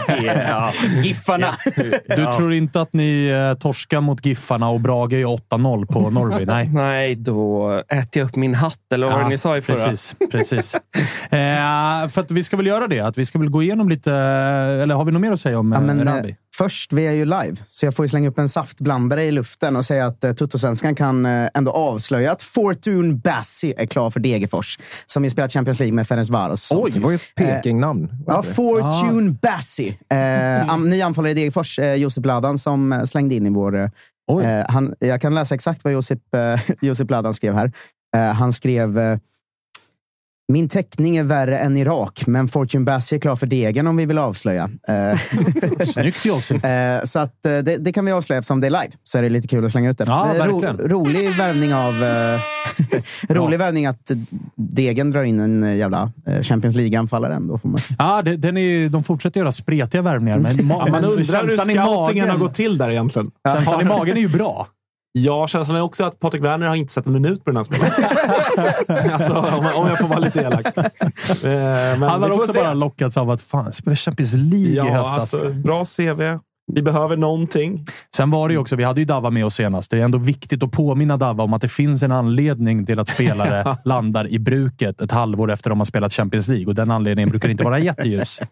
ja. 0.48 0.72
Giffarna! 1.02 1.46
Du 1.76 2.22
Ja. 2.22 2.36
tror 2.36 2.52
inte 2.52 2.80
att 2.80 2.92
ni 2.92 3.26
eh, 3.28 3.58
torskar 3.58 4.00
mot 4.00 4.26
Giffarna 4.26 4.68
och 4.68 4.80
Brage 4.80 5.12
är 5.12 5.24
8-0 5.24 5.86
på 5.86 6.10
Norrby? 6.10 6.46
Nej. 6.46 6.70
Nej, 6.72 7.14
då 7.14 7.70
äter 7.88 8.08
jag 8.22 8.26
upp 8.28 8.36
min 8.36 8.54
hatt, 8.54 8.92
eller 8.94 9.06
vad 9.06 9.20
det 9.20 9.28
ni 9.28 9.38
sa 9.38 9.56
i 9.56 9.62
förra? 9.62 9.76
Precis. 9.76 10.16
precis. 10.30 10.74
eh, 11.30 12.08
för 12.08 12.20
att 12.20 12.30
vi 12.30 12.44
ska 12.44 12.56
väl 12.56 12.66
göra 12.66 12.86
det. 12.86 13.00
Att 13.00 13.18
vi 13.18 13.26
ska 13.26 13.38
väl 13.38 13.50
gå 13.50 13.62
igenom 13.62 13.88
lite... 13.88 14.12
Eller 14.82 14.94
har 14.94 15.04
vi 15.04 15.12
något 15.12 15.22
mer 15.22 15.32
att 15.32 15.40
säga 15.40 15.58
om 15.58 15.72
Ja, 15.72 15.78
eh, 15.78 15.84
men, 15.84 16.08
eh, 16.08 16.14
Erabi? 16.14 16.36
Först, 16.58 16.92
vi 16.92 17.06
är 17.06 17.12
ju 17.12 17.24
live, 17.24 17.56
så 17.70 17.86
jag 17.86 17.94
får 17.94 18.04
ju 18.04 18.08
slänga 18.08 18.28
upp 18.28 18.38
en 18.38 18.48
saftblandare 18.48 19.24
i 19.24 19.32
luften 19.32 19.76
och 19.76 19.84
säga 19.84 20.06
att 20.06 20.24
eh, 20.24 20.32
Tuttosvenskan 20.32 20.94
kan 20.94 21.26
eh, 21.26 21.48
ändå 21.54 21.72
avslöja 21.72 22.32
att 22.32 22.42
Fortune 22.42 23.14
Bassi 23.14 23.74
är 23.76 23.86
klar 23.86 24.10
för 24.10 24.20
Degerfors, 24.20 24.78
som 25.06 25.24
ju 25.24 25.30
spelat 25.30 25.52
Champions 25.52 25.78
League 25.78 25.94
med 25.94 26.08
Ferencvaros. 26.08 26.72
Oj, 26.74 26.90
det 26.94 27.00
var 27.00 27.10
ju 27.10 27.16
ett 27.16 27.34
Peking-namn. 27.36 28.08
Ja, 28.26 28.42
Fortune 28.42 29.36
Bassi. 29.42 29.98
Eh, 30.08 30.70
am, 30.70 30.90
ny 30.90 31.02
anfallare 31.02 31.30
i 31.30 31.34
Degerfors, 31.34 31.78
eh, 31.78 31.94
Josip 31.94 32.26
Ladan, 32.26 32.58
som 32.58 32.92
eh, 32.92 33.04
slängde 33.04 33.34
in 33.34 33.46
i 33.46 33.50
vår... 33.50 33.76
Eh, 33.76 33.88
eh, 34.42 34.66
han, 34.68 34.94
jag 34.98 35.20
kan 35.20 35.34
läsa 35.34 35.54
exakt 35.54 35.84
vad 35.84 35.92
Josip, 35.92 36.34
eh, 36.34 36.60
Josip 36.82 37.10
Ladan 37.10 37.34
skrev 37.34 37.54
här. 37.54 37.72
Eh, 38.16 38.32
han 38.32 38.52
skrev... 38.52 39.18
Min 40.48 40.68
teckning 40.68 41.16
är 41.16 41.22
värre 41.22 41.58
än 41.58 41.76
Irak, 41.76 42.26
men 42.26 42.48
Fortune 42.48 42.84
Bassi 42.84 43.16
är 43.16 43.20
klar 43.20 43.36
för 43.36 43.46
degen 43.46 43.86
om 43.86 43.96
vi 43.96 44.06
vill 44.06 44.18
avslöja. 44.18 44.70
Eh, 44.88 45.20
Snyggt 45.84 46.24
Josip. 46.26 46.64
Eh, 46.74 47.04
så 47.04 47.18
att, 47.18 47.46
eh, 47.46 47.58
det, 47.58 47.76
det 47.76 47.92
kan 47.92 48.04
vi 48.04 48.12
avslöja 48.12 48.38
eftersom 48.38 48.60
det 48.60 48.66
är 48.66 48.70
live. 48.70 48.90
Så 49.02 49.18
är 49.18 49.22
det 49.22 49.28
lite 49.28 49.48
kul 49.48 49.64
att 49.64 49.72
slänga 49.72 49.90
ut 49.90 49.98
det. 49.98 50.04
Ja, 50.08 50.24
verkligen. 50.38 50.78
rolig 50.78 51.30
värvning 51.30 51.74
av... 51.74 51.94
Rolig 53.28 53.58
värvning 53.58 53.86
att 53.86 54.10
Degen 54.56 55.10
drar 55.10 55.22
in 55.22 55.40
en 55.40 55.76
jävla 55.76 56.12
Champions 56.42 56.76
League-anfallare 56.76 57.34
ändå, 57.34 57.58
får 57.58 57.68
man 57.68 57.80
säga. 57.80 57.96
Ja, 57.98 58.22
det, 58.22 58.36
den 58.36 58.56
är, 58.56 58.88
de 58.88 59.04
fortsätter 59.04 59.40
göra 59.40 59.52
spretiga 59.52 60.02
värvningar. 60.02 60.38
Men, 60.38 60.56
ma- 60.56 60.76
Ja, 60.78 60.86
man 60.90 61.04
undrar 61.04 61.42
hur 61.42 61.56
scoutingen 61.56 62.30
har 62.30 62.38
gått 62.38 62.54
till 62.54 62.78
där 62.78 62.90
egentligen. 62.90 63.30
känslan 63.52 63.80
i 63.80 63.84
magen 63.84 64.16
är 64.16 64.20
ju 64.20 64.28
bra. 64.28 64.66
Ja, 65.18 65.48
känslan 65.48 65.76
är 65.76 65.80
också 65.80 66.04
att 66.04 66.20
Patrik 66.20 66.44
Werner 66.44 66.66
har 66.66 66.74
inte 66.76 66.92
sett 66.92 67.06
en 67.06 67.12
minut 67.12 67.44
på 67.44 67.50
den 67.50 67.56
här 67.56 67.64
spelaren. 67.64 69.12
alltså, 69.12 69.32
om, 69.32 69.82
om 69.82 69.88
jag 69.88 69.98
får 69.98 70.08
vara 70.08 70.18
lite 70.18 70.40
elak. 70.40 70.66
Eh, 70.76 70.82
men 71.98 72.02
Han 72.02 72.22
har 72.22 72.30
också 72.30 72.52
se. 72.52 72.58
bara 72.60 72.74
lockats 72.74 73.16
av 73.16 73.30
att 73.30 73.42
fan, 73.42 73.72
spela 73.72 73.96
Champions 73.96 74.32
League 74.32 74.58
i 74.68 74.74
Ja, 74.76 74.84
höstas. 74.84 75.34
alltså, 75.34 75.50
bra 75.50 75.84
CV. 75.84 76.38
Vi 76.72 76.82
behöver 76.82 77.16
någonting. 77.16 77.86
Sen 78.16 78.30
var 78.30 78.48
det 78.48 78.54
ju 78.54 78.58
också, 78.58 78.76
vi 78.76 78.84
hade 78.84 79.00
ju 79.00 79.04
Dava 79.04 79.30
med 79.30 79.44
oss 79.46 79.54
senast. 79.54 79.90
Det 79.90 79.98
är 80.00 80.04
ändå 80.04 80.18
viktigt 80.18 80.62
att 80.62 80.70
påminna 80.72 81.16
Dava 81.16 81.44
om 81.44 81.52
att 81.54 81.62
det 81.62 81.68
finns 81.68 82.02
en 82.02 82.12
anledning 82.12 82.86
till 82.86 82.98
att 82.98 83.08
spelare 83.08 83.76
landar 83.84 84.28
i 84.28 84.38
bruket 84.38 85.00
ett 85.00 85.12
halvår 85.12 85.50
efter 85.50 85.70
de 85.70 85.80
har 85.80 85.84
spelat 85.84 86.12
Champions 86.12 86.48
League. 86.48 86.66
Och 86.66 86.74
den 86.74 86.90
anledningen 86.90 87.30
brukar 87.30 87.48
inte 87.48 87.64
vara 87.64 87.78
jätteljus. 87.78 88.40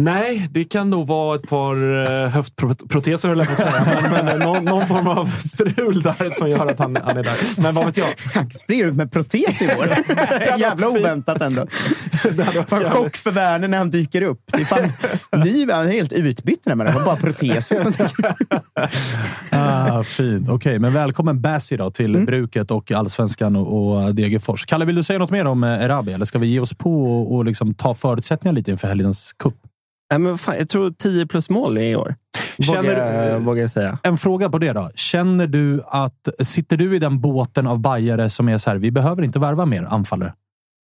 Nej, 0.00 0.48
det 0.50 0.64
kan 0.64 0.90
nog 0.90 1.06
vara 1.06 1.36
ett 1.36 1.48
par 1.48 1.76
uh, 1.76 2.28
höftproteser, 2.28 3.28
höll 3.28 3.38
jag 3.38 3.46
på 3.46 3.52
att 3.52 3.58
säga. 3.58 4.00
Men, 4.12 4.24
men 4.24 4.38
någon, 4.38 4.64
någon 4.64 4.86
form 4.86 5.06
av 5.06 5.26
strul 5.26 6.02
där 6.02 6.34
som 6.34 6.50
gör 6.50 6.66
att 6.66 6.78
han, 6.78 6.96
han 7.04 7.16
är 7.16 7.22
där. 7.22 7.62
Men 7.62 7.74
vad 7.74 7.84
vet 7.84 7.96
jag? 7.96 8.06
Han 8.34 8.50
springer 8.50 8.86
ut 8.86 8.94
med 8.94 9.12
protes 9.12 9.62
i 9.62 9.66
år. 9.66 9.88
Jävla 10.58 10.88
oväntat 10.88 11.42
ändå. 11.42 11.66
Fan, 12.68 12.90
chock 12.90 13.16
för 13.16 13.30
Werner 13.30 13.68
när 13.68 13.78
han 13.78 13.90
dyker 13.90 14.22
upp. 14.22 14.40
Det 14.52 14.60
är 14.60 14.64
fan 14.64 14.92
ny, 15.44 15.70
han 15.70 15.86
är 15.86 15.92
helt 15.92 16.12
utbytt 16.12 16.66
man 16.66 16.80
har 16.80 17.04
bara 17.04 17.16
proteser. 17.16 17.78
Ah, 19.50 20.02
fint. 20.02 20.48
Okej, 20.48 20.78
men 20.78 20.92
välkommen 20.92 21.40
Bassi 21.40 21.76
då 21.76 21.90
till 21.90 22.26
bruket 22.26 22.70
och 22.70 22.92
allsvenskan 22.92 23.56
och, 23.56 24.04
och 24.04 24.14
Degerfors. 24.14 24.66
Kalle, 24.66 24.84
vill 24.84 24.96
du 24.96 25.02
säga 25.02 25.18
något 25.18 25.30
mer 25.30 25.44
om 25.44 25.64
eh, 25.64 25.82
Erabi? 25.82 26.12
Eller 26.12 26.24
ska 26.24 26.38
vi 26.38 26.46
ge 26.46 26.60
oss 26.60 26.74
på 26.74 27.04
och, 27.04 27.34
och 27.34 27.44
liksom 27.44 27.74
ta 27.74 27.94
förutsättningar 27.94 28.52
lite 28.52 28.70
inför 28.70 28.88
helgens 28.88 29.32
cup? 29.32 29.54
Nej, 30.10 30.18
men 30.20 30.38
fan, 30.38 30.54
jag 30.58 30.68
tror 30.68 30.90
10 30.98 31.26
plus 31.26 31.50
mål 31.50 31.78
i 31.78 31.96
år. 31.96 32.14
Känner 32.62 32.82
vågar, 32.82 33.38
du- 33.38 33.44
vågar 33.44 33.60
jag 33.62 33.70
säga. 33.70 33.98
En 34.02 34.18
fråga 34.18 34.48
på 34.50 34.58
det 34.58 34.72
då. 34.72 34.90
Känner 34.94 35.46
du 35.46 35.82
att, 35.86 36.28
sitter 36.42 36.76
du 36.76 36.96
i 36.96 36.98
den 36.98 37.20
båten 37.20 37.66
av 37.66 37.80
bajare 37.80 38.30
som 38.30 38.48
är 38.48 38.58
så 38.58 38.70
här, 38.70 38.76
vi 38.76 38.90
behöver 38.90 39.22
inte 39.22 39.38
värva 39.38 39.66
mer 39.66 39.82
anfallare? 39.90 40.32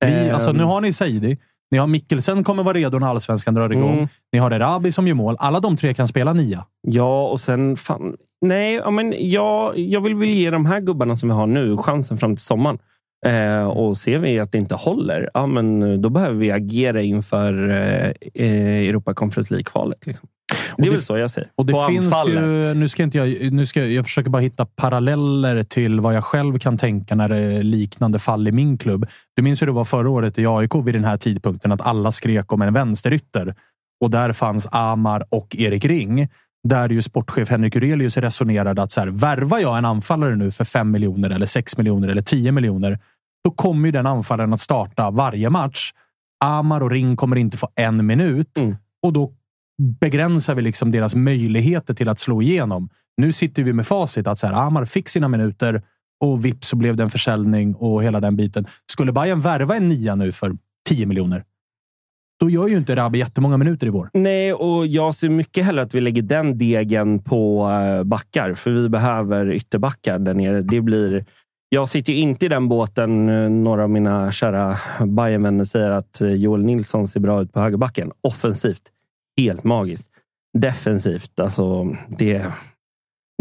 Vi, 0.04 0.12
Ehm. 0.28 0.34
alltså, 0.34 0.52
nu 0.52 0.62
har 0.64 0.80
ni 0.80 0.92
Saidi, 0.92 1.38
ni 1.70 1.78
har 1.78 1.86
Mikkelsen 1.86 2.44
kommer 2.44 2.62
vara 2.62 2.74
redo 2.76 2.98
när 2.98 3.06
allsvenskan 3.06 3.54
drar 3.54 3.70
igång. 3.72 3.94
Mm. 3.94 4.08
Ni 4.32 4.38
har 4.38 4.50
Erabi 4.50 4.92
som 4.92 5.08
gör 5.08 5.14
mål. 5.14 5.36
Alla 5.38 5.60
de 5.60 5.76
tre 5.76 5.94
kan 5.94 6.08
spela 6.08 6.32
nia. 6.32 6.64
Ja, 6.82 7.28
och 7.28 7.40
sen 7.40 7.76
fan. 7.76 8.16
Nej, 8.40 8.90
men 8.90 9.30
jag, 9.30 9.78
jag 9.78 10.00
vill 10.00 10.14
väl 10.14 10.28
ge 10.28 10.50
de 10.50 10.66
här 10.66 10.80
gubbarna 10.80 11.16
som 11.16 11.28
vi 11.28 11.34
har 11.34 11.46
nu 11.46 11.76
chansen 11.76 12.18
fram 12.18 12.36
till 12.36 12.44
sommaren. 12.44 12.78
Eh, 13.24 13.64
och 13.66 13.96
ser 13.96 14.18
vi 14.18 14.38
att 14.40 14.52
det 14.52 14.58
inte 14.58 14.74
håller, 14.74 15.30
ja, 15.34 15.46
men 15.46 16.02
då 16.02 16.10
behöver 16.10 16.36
vi 16.36 16.50
agera 16.50 17.02
inför 17.02 17.68
eh, 17.68 18.10
eh, 18.34 18.88
Europa 18.88 19.14
Conference 19.14 19.54
League-kvalet. 19.54 20.06
Liksom. 20.06 20.28
Det 20.76 20.82
är 20.82 20.84
det- 20.84 20.90
väl 20.90 21.02
så 21.02 21.16
jag 21.18 21.30
säger. 21.30 21.50
Och 21.54 21.66
det 21.66 21.72
På 21.72 21.86
finns 21.88 22.06
anfallet. 22.06 22.34
ju, 22.66 22.74
nu 22.74 22.88
ska 22.88 23.02
inte 23.02 23.18
jag, 23.18 23.52
nu 23.52 23.66
ska, 23.66 23.80
jag- 23.80 23.90
jag 23.90 24.04
försöker 24.04 24.30
bara 24.30 24.42
hitta 24.42 24.66
paralleller 24.66 25.62
till 25.62 26.00
vad 26.00 26.14
jag 26.14 26.24
själv 26.24 26.58
kan 26.58 26.78
tänka 26.78 27.14
när 27.14 27.28
det 27.28 27.38
är 27.38 27.62
liknande 27.62 28.18
fall 28.18 28.48
i 28.48 28.52
min 28.52 28.78
klubb. 28.78 29.06
Du 29.36 29.42
minns 29.42 29.62
hur 29.62 29.66
det 29.66 29.72
var 29.72 29.84
förra 29.84 30.10
året 30.10 30.38
i 30.38 30.46
AIK 30.46 30.74
vid 30.84 30.94
den 30.94 31.04
här 31.04 31.16
tidpunkten, 31.16 31.72
att 31.72 31.80
alla 31.86 32.12
skrek 32.12 32.52
om 32.52 32.62
en 32.62 32.72
vänsterytter. 32.74 33.54
Och 34.00 34.10
där 34.10 34.32
fanns 34.32 34.68
Amar 34.70 35.24
och 35.28 35.56
Erik 35.58 35.84
Ring. 35.84 36.28
Där 36.68 36.88
ju 36.88 37.02
sportchef 37.02 37.50
Henrik 37.50 37.76
Urelius 37.76 38.16
resonerade 38.16 38.82
att 38.82 38.92
så 38.92 39.00
här, 39.00 39.08
värvar 39.08 39.58
jag 39.58 39.78
en 39.78 39.84
anfallare 39.84 40.36
nu 40.36 40.50
för 40.50 40.64
5 40.64 40.90
miljoner 40.90 41.30
eller 41.30 41.46
6 41.46 41.76
miljoner 41.78 42.08
eller 42.08 42.22
10 42.22 42.52
miljoner, 42.52 42.98
då 43.44 43.50
kommer 43.50 43.88
ju 43.88 43.92
den 43.92 44.06
anfallaren 44.06 44.52
att 44.54 44.60
starta 44.60 45.10
varje 45.10 45.50
match. 45.50 45.92
Amar 46.44 46.80
och 46.80 46.90
Ring 46.90 47.16
kommer 47.16 47.36
inte 47.36 47.56
få 47.56 47.68
en 47.74 48.06
minut 48.06 48.58
Mm. 48.58 48.76
och 49.02 49.12
då 49.12 49.32
begränsar 50.00 50.54
vi 50.54 50.62
liksom 50.62 50.90
deras 50.90 51.14
möjligheter 51.14 51.94
till 51.94 52.08
att 52.08 52.18
slå 52.18 52.42
igenom. 52.42 52.88
Nu 53.16 53.32
sitter 53.32 53.62
vi 53.62 53.72
med 53.72 53.86
facit 53.86 54.26
att 54.26 54.38
så 54.38 54.46
här, 54.46 54.54
Amar 54.54 54.84
fick 54.84 55.08
sina 55.08 55.28
minuter 55.28 55.82
och 56.20 56.44
vips 56.44 56.68
så 56.68 56.76
blev 56.76 56.96
det 56.96 57.02
en 57.02 57.10
försäljning 57.10 57.74
och 57.74 58.04
hela 58.04 58.20
den 58.20 58.36
biten. 58.36 58.66
Skulle 58.92 59.12
Bayern 59.12 59.40
värva 59.40 59.76
en 59.76 59.88
nia 59.88 60.14
nu 60.14 60.32
för 60.32 60.56
10 60.88 61.06
miljoner, 61.06 61.44
då 62.40 62.50
gör 62.50 62.68
ju 62.68 62.76
inte 62.76 62.96
Rabi 62.96 63.18
jättemånga 63.18 63.56
minuter 63.56 63.86
i 63.86 63.90
vår. 63.90 64.10
Nej, 64.12 64.52
och 64.52 64.86
jag 64.86 65.14
ser 65.14 65.28
mycket 65.28 65.64
hellre 65.64 65.82
att 65.82 65.94
vi 65.94 66.00
lägger 66.00 66.22
den 66.22 66.58
degen 66.58 67.22
på 67.22 67.70
eh, 67.70 68.04
backar, 68.04 68.54
för 68.54 68.70
vi 68.70 68.88
behöver 68.88 69.52
ytterbackar 69.52 70.18
där 70.18 70.34
nere. 70.34 70.62
Det 70.62 70.80
blir... 70.80 71.24
Jag 71.74 71.88
sitter 71.88 72.12
ju 72.12 72.18
inte 72.18 72.46
i 72.46 72.48
den 72.48 72.68
båten. 72.68 73.28
eh, 73.28 73.50
Några 73.50 73.82
av 73.82 73.90
mina 73.90 74.32
kära 74.32 74.76
Bayern-vänner 75.06 75.64
säger 75.64 75.90
att 75.90 76.20
eh, 76.20 76.28
Joel 76.30 76.64
Nilsson 76.64 77.08
ser 77.08 77.20
bra 77.20 77.42
ut 77.42 77.52
på 77.52 77.60
högerbacken. 77.60 78.12
Offensivt, 78.20 78.82
helt 79.36 79.64
magiskt. 79.64 80.10
Defensivt, 80.58 81.40
alltså 81.40 81.84
det, 82.18 82.46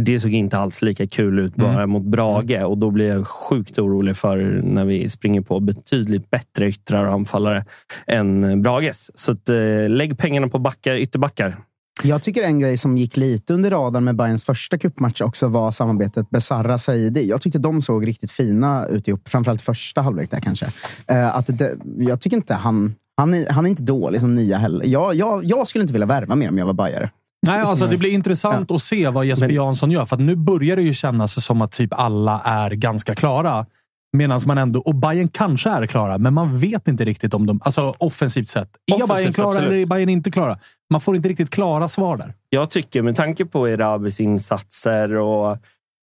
det 0.01 0.19
såg 0.19 0.31
inte 0.33 0.57
alls 0.57 0.81
lika 0.81 1.07
kul 1.07 1.39
ut 1.39 1.55
bara 1.55 1.73
Mm. 1.73 1.89
mot 1.89 2.03
Brage 2.03 2.63
och 2.65 2.77
då 2.77 2.91
blir 2.91 3.07
jag 3.07 3.27
sjukt 3.27 3.79
orolig 3.79 4.17
för 4.17 4.37
när 4.63 4.85
vi 4.85 5.09
springer 5.09 5.41
på 5.41 5.59
betydligt 5.59 6.29
bättre 6.29 6.67
yttrar 6.67 7.05
och 7.05 7.13
anfallare 7.13 7.65
än 8.07 8.61
Brages. 8.61 9.11
Så 9.19 9.31
att, 9.31 9.49
eh, 9.49 9.89
lägg 9.89 10.17
pengarna 10.17 10.47
på 10.47 10.59
backar, 10.59 10.95
ytterbackar. 10.95 11.57
Jag 12.05 12.21
tycker 12.21 12.43
en 12.43 12.59
grej 12.59 12.77
som 12.77 12.97
gick 12.97 13.17
lite 13.17 13.53
under 13.53 13.71
radarn 13.71 14.03
med 14.03 14.15
Bayerns 14.15 14.43
första 14.43 14.77
cupmatch 14.77 15.21
också 15.21 15.47
var 15.47 15.71
samarbetet 15.71 16.29
Besarra 16.29 16.77
Saidi. 16.77 17.29
Jag 17.29 17.41
tyckte 17.41 17.59
de 17.59 17.81
såg 17.81 18.07
riktigt 18.07 18.31
fina 18.31 18.85
ut 18.85 19.07
ihop, 19.07 19.29
framförallt 19.29 19.61
första 19.61 20.01
halvlek 20.01 20.31
där 20.31 20.39
kanske. 20.39 20.65
Eh, 21.07 21.35
att 21.35 21.57
det, 21.57 21.77
jag 21.97 22.21
tycker 22.21 22.37
inte 22.37 22.53
han... 22.53 22.95
Han 23.17 23.33
är, 23.33 23.49
han 23.49 23.65
är 23.65 23.69
inte 23.69 23.83
dålig 23.83 24.21
som 24.21 24.35
nia 24.35 24.57
heller. 24.57 24.85
Jag, 24.85 25.15
jag, 25.15 25.43
jag 25.43 25.67
skulle 25.67 25.81
inte 25.81 25.93
vilja 25.93 26.05
värva 26.05 26.35
mer 26.35 26.49
om 26.49 26.57
jag 26.57 26.65
var 26.65 26.73
bajare. 26.73 27.09
Nej, 27.45 27.59
alltså 27.59 27.87
det 27.87 27.97
blir 27.97 28.13
intressant 28.13 28.71
att 28.71 28.81
se 28.81 29.09
vad 29.09 29.25
Jesper 29.25 29.49
Jansson 29.49 29.91
gör. 29.91 30.05
För 30.05 30.15
att 30.15 30.21
nu 30.21 30.35
börjar 30.35 30.75
det 30.75 30.81
ju 30.81 30.93
kännas 30.93 31.45
som 31.45 31.61
att 31.61 31.71
typ 31.71 31.93
alla 31.93 32.41
är 32.45 32.71
ganska 32.71 33.15
klara. 33.15 33.65
Medan 34.17 34.41
man 34.45 34.57
ändå, 34.57 34.79
och 34.79 34.95
Bayern 34.95 35.27
kanske 35.27 35.69
är 35.69 35.87
klara, 35.87 36.17
men 36.17 36.33
man 36.33 36.59
vet 36.59 36.87
inte 36.87 37.05
riktigt 37.05 37.33
om 37.33 37.45
de... 37.45 37.59
Alltså 37.63 37.95
offensivt 37.97 38.47
sett. 38.47 38.69
Är 38.91 38.95
Offensivt, 38.95 39.17
Bayern 39.17 39.33
klara 39.33 39.49
absolut. 39.49 39.67
eller 39.67 39.77
är 39.77 39.85
Bayern 39.85 40.09
inte 40.09 40.31
klara? 40.31 40.59
Man 40.91 41.01
får 41.01 41.15
inte 41.15 41.29
riktigt 41.29 41.49
klara 41.49 41.89
svar 41.89 42.17
där. 42.17 42.33
Jag 42.49 42.69
tycker, 42.69 43.01
med 43.01 43.15
tanke 43.15 43.45
på 43.45 43.69
Erabis 43.69 44.19
insatser 44.19 45.15
och 45.15 45.57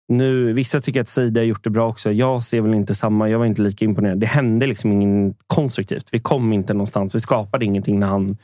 nu, 0.09 0.53
vissa 0.53 0.81
tycker 0.81 1.01
att 1.01 1.09
Sida 1.09 1.40
har 1.40 1.44
gjort 1.44 1.64
det 1.64 1.70
bra 1.70 1.88
också. 1.88 2.12
Jag 2.12 2.44
ser 2.44 2.61
väl 2.61 2.75
inte 2.75 2.94
samma. 2.94 3.29
Jag 3.29 3.38
var 3.38 3.46
inte 3.46 3.62
lika 3.62 3.85
imponerad. 3.85 4.18
Det 4.20 4.27
hände 4.27 4.66
liksom 4.66 4.92
ingen 4.92 5.35
konstruktivt. 5.46 6.09
Vi 6.12 6.18
kom 6.18 6.53
inte 6.53 6.75
någonstans. 6.75 7.14
Vi 7.14 7.20
skapade 7.20 7.64
ingenting 7.64 8.01
när 8.01 8.07
han 8.07 8.37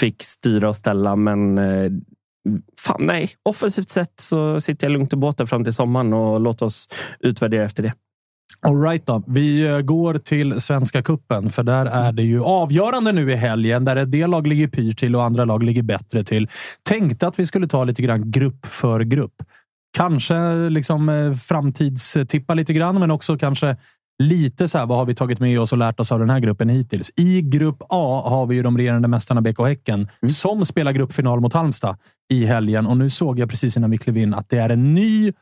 fick 0.00 0.22
styra 0.22 0.68
och 0.68 0.76
ställa. 0.76 1.16
Men 1.16 1.58
eh, 1.58 1.90
fan 2.80 3.06
nej, 3.06 3.30
offensivt 3.42 3.88
sett 3.88 4.20
så 4.20 4.60
sitter 4.60 4.86
jag 4.86 4.92
lugnt 4.92 5.12
i 5.12 5.16
båten 5.16 5.46
fram 5.46 5.64
till 5.64 5.72
sommaren 5.72 6.12
och 6.12 6.40
låt 6.40 6.62
oss 6.62 6.88
utvärdera 7.20 7.64
efter 7.64 7.82
det. 7.82 7.92
All 8.60 8.82
right 8.82 9.06
då. 9.06 9.22
Vi 9.26 9.66
eh, 9.66 9.80
går 9.80 10.14
till 10.14 10.60
Svenska 10.60 11.02
Kuppen 11.02 11.50
för 11.50 11.62
där 11.62 11.86
är 11.86 12.12
det 12.12 12.22
ju 12.22 12.42
avgörande 12.42 13.12
nu 13.12 13.32
i 13.32 13.34
helgen 13.34 13.84
där 13.84 13.96
en 13.96 14.10
del 14.10 14.30
lag 14.30 14.46
ligger 14.46 14.68
pyrt 14.68 14.98
till 14.98 15.16
och 15.16 15.24
andra 15.24 15.44
lag 15.44 15.62
ligger 15.62 15.82
bättre 15.82 16.24
till. 16.24 16.48
Tänkte 16.88 17.26
att 17.26 17.38
vi 17.38 17.46
skulle 17.46 17.66
ta 17.66 17.84
lite 17.84 18.02
grann 18.02 18.30
grupp 18.30 18.66
för 18.66 19.00
grupp. 19.00 19.42
Kanske 19.96 20.68
liksom 20.70 21.08
eh, 21.08 21.32
framtidstippa 21.32 22.54
lite 22.54 22.72
grann, 22.72 23.00
men 23.00 23.10
också 23.10 23.38
kanske 23.38 23.76
lite 24.22 24.68
så 24.68 24.78
här, 24.78 24.86
vad 24.86 24.98
har 24.98 25.04
vi 25.04 25.14
tagit 25.14 25.40
med 25.40 25.60
oss 25.60 25.72
och 25.72 25.78
lärt 25.78 26.00
oss 26.00 26.12
av 26.12 26.18
den 26.18 26.30
här 26.30 26.40
gruppen 26.40 26.68
hittills? 26.68 27.10
I 27.16 27.42
grupp 27.42 27.82
A 27.88 28.22
har 28.26 28.46
vi 28.46 28.54
ju 28.54 28.62
de 28.62 28.78
regerande 28.78 29.08
mästarna 29.08 29.40
BK 29.40 29.58
Häcken 29.58 30.08
som 30.28 30.64
spelar 30.64 30.92
gruppfinal 30.92 31.40
mot 31.40 31.52
Halmstad 31.52 31.96
i 32.32 32.44
helgen. 32.44 32.86
Och 32.86 32.96
nu 32.96 33.10
såg 33.10 33.38
jag 33.38 33.50
precis 33.50 33.76
innan 33.76 33.90
vi 33.90 33.98
klev 33.98 34.16
in 34.16 34.34
att 34.34 34.48
det 34.48 34.58
är 34.58 34.68
en 34.68 34.94
ny 34.94 35.32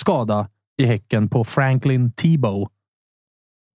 skada 0.00 0.48
i 0.80 0.86
Häcken 0.86 1.28
på 1.28 1.44
Franklin 1.44 2.12
Tebow. 2.12 2.68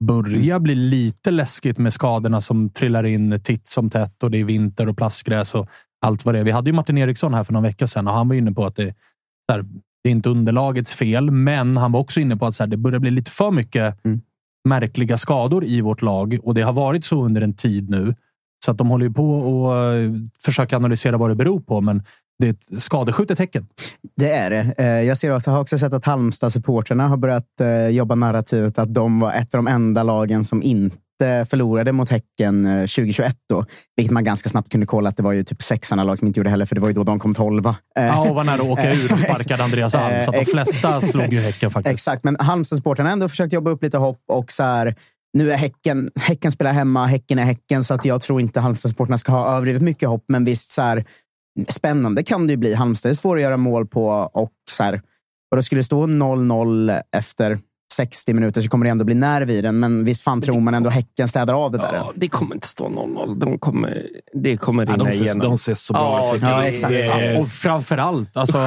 Börjar 0.03 0.59
bli 0.59 0.75
lite 0.75 1.31
läskigt 1.31 1.77
med 1.77 1.93
skadorna 1.93 2.41
som 2.41 2.69
trillar 2.69 3.03
in 3.03 3.41
titt 3.43 3.67
som 3.67 3.89
tätt 3.89 4.23
och 4.23 4.31
det 4.31 4.37
är 4.37 4.43
vinter 4.43 4.89
och 4.89 4.97
plastgräs 4.97 5.55
och 5.55 5.69
allt 6.05 6.25
vad 6.25 6.35
det 6.35 6.39
är. 6.39 6.43
Vi 6.43 6.51
hade 6.51 6.69
ju 6.69 6.73
Martin 6.73 6.97
Eriksson 6.97 7.33
här 7.33 7.43
för 7.43 7.53
någon 7.53 7.63
vecka 7.63 7.87
sedan 7.87 8.07
och 8.07 8.13
han 8.13 8.27
var 8.27 8.35
inne 8.35 8.51
på 8.51 8.65
att 8.65 8.75
det, 8.75 8.95
här, 9.51 9.65
det 10.03 10.09
är 10.09 10.11
inte 10.11 10.29
underlagets 10.29 10.93
fel, 10.93 11.31
men 11.31 11.77
han 11.77 11.91
var 11.91 11.99
också 11.99 12.19
inne 12.19 12.37
på 12.37 12.45
att 12.45 12.55
så 12.55 12.63
här, 12.63 12.67
det 12.67 12.77
börjar 12.77 12.99
bli 12.99 13.11
lite 13.11 13.31
för 13.31 13.51
mycket 13.51 13.97
märkliga 14.67 15.17
skador 15.17 15.65
i 15.65 15.81
vårt 15.81 16.01
lag 16.01 16.39
och 16.43 16.53
det 16.53 16.61
har 16.61 16.73
varit 16.73 17.05
så 17.05 17.25
under 17.25 17.41
en 17.41 17.53
tid 17.53 17.89
nu. 17.89 18.15
Så 18.65 18.71
att 18.71 18.77
de 18.77 18.89
håller 18.89 19.05
ju 19.05 19.13
på 19.13 19.71
att 19.71 20.43
försöka 20.43 20.77
analysera 20.77 21.17
vad 21.17 21.29
det 21.29 21.35
beror 21.35 21.59
på, 21.59 21.81
men 21.81 22.03
det 22.39 22.47
är 22.47 22.51
ett 22.51 22.81
skadeskjutet 22.81 23.37
tecken. 23.37 23.67
Det 24.17 24.31
är 24.31 24.49
det. 24.49 24.73
Eh, 24.77 24.85
Jag 24.87 25.17
ser 25.17 25.31
att 25.31 25.45
jag 25.45 25.53
har 25.53 25.61
också 25.61 25.77
sett 25.79 25.93
att 25.93 26.05
Halmstad-supporterna 26.05 27.07
har 27.07 27.17
börjat 27.17 27.61
eh, 27.61 27.87
jobba 27.87 28.15
narrativet 28.15 28.79
att 28.79 28.93
de 28.93 29.19
var 29.19 29.33
ett 29.33 29.55
av 29.55 29.63
de 29.63 29.67
enda 29.67 30.03
lagen 30.03 30.43
som 30.43 30.63
inte 30.63 30.95
förlorade 31.49 31.91
mot 31.91 32.09
Häcken 32.09 32.65
eh, 32.65 32.79
2021. 32.81 33.35
Då, 33.49 33.65
vilket 33.95 34.11
man 34.13 34.23
ganska 34.23 34.49
snabbt 34.49 34.71
kunde 34.71 34.85
kolla 34.85 35.09
att 35.09 35.17
det 35.17 35.23
var 35.23 35.31
ju 35.31 35.43
typ 35.43 35.61
sexarna 35.63 36.03
lag 36.03 36.17
som 36.19 36.27
inte 36.27 36.39
gjorde 36.39 36.49
heller, 36.49 36.65
för 36.65 36.75
det 36.75 36.81
var 36.81 36.87
ju 36.87 36.93
då 36.93 37.03
de 37.03 37.19
kom 37.19 37.33
tolva. 37.33 37.75
Eh, 37.97 38.05
Ja, 38.05 38.29
och 38.29 38.35
var 38.35 38.43
nära 38.43 38.55
att 38.55 38.61
åka 38.61 38.93
ut 38.93 39.11
och 39.11 39.19
sparkade 39.29 39.63
Andreas 39.63 39.95
Alm. 39.95 40.23
Så 40.25 40.31
de 40.31 40.45
flesta 40.45 41.01
slog 41.01 41.33
ju 41.33 41.39
Häcken 41.39 41.71
faktiskt. 41.71 41.93
Exakt, 41.93 42.23
men 42.23 42.37
Halmstad-supportrarna 42.37 43.03
har 43.09 43.13
ändå 43.13 43.29
försökt 43.29 43.53
jobba 43.53 43.71
upp 43.71 43.83
lite 43.83 43.97
hopp 43.97 44.21
och 44.31 44.51
så 44.51 44.63
här, 44.63 44.95
nu 45.37 45.51
är 45.51 45.57
häcken, 45.57 46.09
häcken 46.21 46.51
spelar 46.51 46.73
hemma, 46.73 47.05
Häcken 47.05 47.39
är 47.39 47.43
Häcken, 47.43 47.83
så 47.83 47.93
att 47.93 48.05
jag 48.05 48.21
tror 48.21 48.41
inte 48.41 48.59
Halmstad-supportrarna 48.59 49.17
ska 49.17 49.31
ha 49.31 49.55
överdrivet 49.55 49.81
mycket 49.81 50.09
hopp. 50.09 50.23
Men 50.27 50.45
visst, 50.45 50.71
så 50.71 50.81
här, 50.81 51.05
spännande 51.67 52.23
kan 52.23 52.47
det 52.47 52.53
ju 52.53 52.57
bli. 52.57 52.73
Halmstad 52.73 53.09
är 53.09 53.15
svår 53.15 53.35
att 53.35 53.41
göra 53.41 53.57
mål 53.57 53.87
på 53.87 54.07
och 54.33 54.53
så 54.69 54.83
här, 54.83 55.01
och 55.51 55.57
då 55.57 55.63
skulle 55.63 55.79
det 55.79 55.85
stå 55.85 56.05
0-0 56.05 57.01
efter 57.11 57.59
60 57.95 58.33
minuter 58.33 58.61
så 58.61 58.69
kommer 58.69 58.85
det 58.85 58.89
ändå 58.91 59.05
bli 59.05 59.15
nerv 59.15 59.49
i 59.49 59.61
den. 59.61 59.79
Men 59.79 60.03
visst 60.05 60.21
fan 60.21 60.41
tror 60.41 60.59
man 60.59 60.73
ändå 60.75 60.89
Häcken 60.89 61.27
städar 61.27 61.53
av 61.53 61.71
det 61.71 61.77
där. 61.77 61.93
Ja, 61.93 62.11
det 62.15 62.27
kommer 62.27 62.55
inte 62.55 62.67
stå 62.67 62.87
0-0. 62.89 63.39
De 63.39 63.59
kommer, 63.59 64.03
det 64.33 64.57
kommer 64.57 64.85
Ja, 64.85 64.93
rinna 64.93 65.03
de, 65.05 65.11
ser, 65.11 65.23
igenom. 65.23 65.41
de 65.47 65.57
ser 65.57 65.73
så 65.73 65.93
bra 65.93 66.21
Ja, 66.29 66.35
ut. 66.35 66.41
Ja, 66.41 66.63
exakt. 66.63 66.91
det- 66.93 67.37
Och 67.39 67.47
framför 67.47 67.97
allt, 67.97 68.37
alltså, 68.37 68.57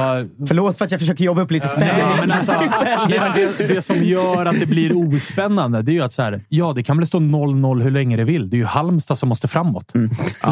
Förlåt 0.47 0.77
för 0.77 0.85
att 0.85 0.91
jag 0.91 0.99
försöker 0.99 1.23
jobba 1.23 1.41
upp 1.41 1.51
lite 1.51 1.67
spänning. 1.67 1.89
Ja, 1.99 2.09
men 2.19 2.31
alltså, 2.31 2.51
ja, 2.85 3.07
men 3.09 3.31
det, 3.57 3.67
det 3.67 3.81
som 3.81 4.03
gör 4.03 4.45
att 4.45 4.59
det 4.59 4.65
blir 4.65 5.15
ospännande, 5.15 5.81
det 5.81 5.91
är 5.91 5.93
ju 5.93 6.01
att 6.01 6.13
så 6.13 6.21
här, 6.21 6.41
ja, 6.49 6.73
det 6.75 6.83
kan 6.83 6.97
väl 6.97 7.07
stå 7.07 7.17
0-0 7.19 7.81
hur 7.81 7.91
länge 7.91 8.17
det 8.17 8.23
vill. 8.23 8.49
Det 8.49 8.55
är 8.55 8.59
ju 8.59 8.65
Halmstad 8.65 9.17
som 9.17 9.29
måste 9.29 9.47
framåt. 9.47 9.93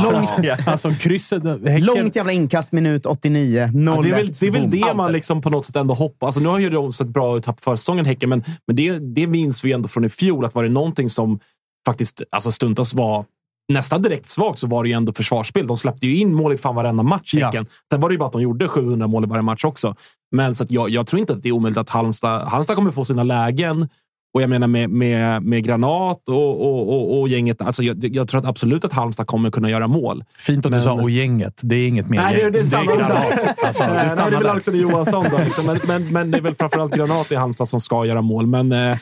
Långt, 0.03 0.31
alltså 0.67 0.91
krysset... 0.99 1.43
Häcken, 1.43 1.85
Långt 1.85 2.15
jävla 2.15 2.31
inkast, 2.31 2.71
minut 2.71 3.05
89. 3.05 3.71
0 3.73 3.95
Ja, 3.95 4.01
det, 4.01 4.09
är 4.09 4.15
väl, 4.15 4.31
det 4.39 4.47
är 4.47 4.51
väl 4.51 4.69
det 4.69 4.93
man 4.93 5.11
liksom 5.11 5.41
på 5.41 5.49
något 5.49 5.65
sätt 5.65 5.75
ändå 5.75 5.93
hoppas. 5.93 6.27
Alltså, 6.27 6.41
nu 6.41 6.49
har 6.49 6.59
ju 6.59 6.69
de 6.69 6.93
sett 6.93 7.07
bra 7.07 7.37
ut 7.37 7.45
här 7.45 7.53
på 7.53 7.61
försäsongen, 7.61 8.05
Häcken, 8.05 8.29
men, 8.29 8.43
men 8.67 8.75
det, 8.75 8.99
det 8.99 9.27
minns 9.27 9.63
vi 9.63 9.73
ändå 9.73 9.87
från 9.87 10.05
i 10.05 10.09
fjol. 10.09 10.45
Att 10.45 10.55
var 10.55 10.63
det 10.63 10.69
någonting 10.69 11.09
som 11.09 11.39
faktiskt 11.87 12.23
alltså 12.29 12.51
stundtals 12.51 12.93
var 12.93 13.25
nästan 13.73 14.01
direkt 14.01 14.25
svagt 14.25 14.59
så 14.59 14.67
var 14.67 14.83
det 14.83 14.89
ju 14.89 14.95
ändå 14.95 15.13
försvarsspel. 15.13 15.67
De 15.67 15.77
släppte 15.77 16.07
ju 16.07 16.17
in 16.17 16.33
mål 16.33 16.53
i 16.53 16.57
fan 16.57 16.75
varenda 16.75 17.03
match, 17.03 17.33
Ja. 17.33 17.51
Sen 17.51 18.01
var 18.01 18.09
det 18.09 18.13
ju 18.13 18.19
bara 18.19 18.25
att 18.25 18.33
de 18.33 18.41
gjorde 18.41 18.67
700 18.67 19.07
mål 19.07 19.23
i 19.23 19.27
varje 19.27 19.41
match 19.41 19.65
också. 19.65 19.95
Men 20.31 20.55
så 20.55 20.65
jag, 20.69 20.89
jag 20.89 21.07
tror 21.07 21.19
inte 21.19 21.33
att 21.33 21.43
det 21.43 21.49
är 21.49 21.53
omöjligt 21.53 21.77
att 21.77 21.89
Halmstad, 21.89 22.47
Halmstad 22.47 22.75
kommer 22.75 22.91
få 22.91 23.05
sina 23.05 23.23
lägen. 23.23 23.89
Och 24.33 24.41
jag 24.41 24.49
menar 24.49 24.67
med, 24.67 24.89
med, 24.89 25.43
med 25.43 25.63
Granat 25.63 26.29
och, 26.29 26.61
och, 26.61 26.89
och, 26.89 27.19
och 27.19 27.29
gänget. 27.29 27.61
Alltså 27.61 27.83
jag, 27.83 28.05
jag 28.15 28.27
tror 28.27 28.39
att 28.39 28.45
absolut 28.47 28.85
att 28.85 28.93
Halmstad 28.93 29.27
kommer 29.27 29.51
kunna 29.51 29.69
göra 29.69 29.87
mål. 29.87 30.23
Fint 30.37 30.57
att 30.57 30.63
du 30.63 30.69
Men- 30.69 30.81
sa 30.81 30.93
och 30.93 31.09
gänget. 31.09 31.61
Det 31.63 31.75
är 31.75 31.87
inget 31.87 32.09
mer 32.09 32.17
Nej, 32.21 32.35
det, 32.35 32.41
gäng. 32.41 32.51
det 32.51 32.59
är 32.59 32.63
samma 32.63 32.95
granat. 32.95 33.63
Alltså, 33.65 33.83
det 33.83 33.93
Nej, 33.93 34.03
det 34.03 34.09
stannar 34.09 34.31
är 34.31 34.37
väl. 34.37 34.47
Alexander 34.47 34.81
Johansson 34.81 35.25
då. 35.31 35.37
Liksom. 35.37 35.65
Men, 35.65 35.79
men, 35.87 36.13
men 36.13 36.31
det 36.31 36.37
är 36.37 36.41
väl 36.41 36.55
framförallt 36.55 36.95
Granat 36.95 37.31
i 37.31 37.35
Halmstad 37.35 37.67
som 37.67 37.79
ska 37.79 38.05
göra 38.05 38.21
mål. 38.21 38.47
Men, 38.47 38.71
eh, 38.71 38.97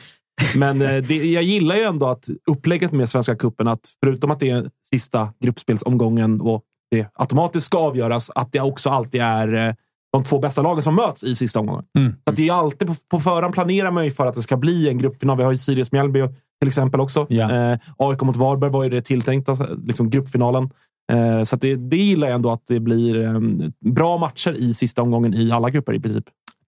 men 0.54 0.82
eh, 0.82 0.96
det, 1.02 1.14
jag 1.16 1.42
gillar 1.42 1.76
ju 1.76 1.82
ändå 1.82 2.08
att 2.08 2.28
upplägget 2.50 2.92
med 2.92 3.08
Svenska 3.08 3.36
cupen, 3.36 3.68
att 3.68 3.80
förutom 4.04 4.30
att 4.30 4.40
det 4.40 4.50
är 4.50 4.70
sista 4.90 5.28
gruppspelsomgången 5.44 6.40
och 6.40 6.62
det 6.90 7.06
automatiskt 7.14 7.66
ska 7.66 7.78
avgöras, 7.78 8.30
att 8.34 8.52
det 8.52 8.60
också 8.60 8.90
alltid 8.90 9.20
är 9.20 9.68
eh, 9.68 9.74
de 10.12 10.24
två 10.24 10.38
bästa 10.38 10.62
lagen 10.62 10.82
som 10.82 10.94
möts 10.94 11.24
i 11.24 11.34
sista 11.34 11.60
omgången. 11.60 11.84
Mm. 11.98 12.12
Så 12.12 12.30
att 12.30 12.36
det 12.36 12.48
är 12.48 12.52
alltid 12.52 12.88
på, 12.88 12.94
på 13.08 13.20
förhand 13.20 13.54
planerar 13.54 13.90
man 13.90 14.04
ju 14.04 14.10
för 14.10 14.26
att 14.26 14.34
det 14.34 14.42
ska 14.42 14.56
bli 14.56 14.88
en 14.88 14.98
gruppfinal. 14.98 15.36
Vi 15.36 15.44
har 15.44 15.52
ju 15.52 15.58
Sirius 15.58 15.92
Mjällby 15.92 16.20
till 16.60 16.68
exempel 16.68 17.00
också. 17.00 17.26
Ja. 17.28 17.72
Eh, 17.72 17.78
AIK 17.98 18.22
mot 18.22 18.36
Varberg 18.36 18.70
var 18.70 18.84
ju 18.84 18.90
det 18.90 19.02
tilltänkta 19.02 19.56
liksom, 19.84 20.10
gruppfinalen. 20.10 20.70
Eh, 21.12 21.42
så 21.42 21.56
det, 21.56 21.76
det 21.76 21.96
gillar 21.96 22.26
jag 22.28 22.34
ändå 22.34 22.52
att 22.52 22.62
det 22.66 22.80
blir 22.80 23.24
eh, 23.24 23.40
bra 23.84 24.18
matcher 24.18 24.52
i 24.52 24.74
sista 24.74 25.02
omgången 25.02 25.34
i 25.34 25.52
alla 25.52 25.70
grupper 25.70 25.92
i 25.92 26.00
princip. 26.00 26.24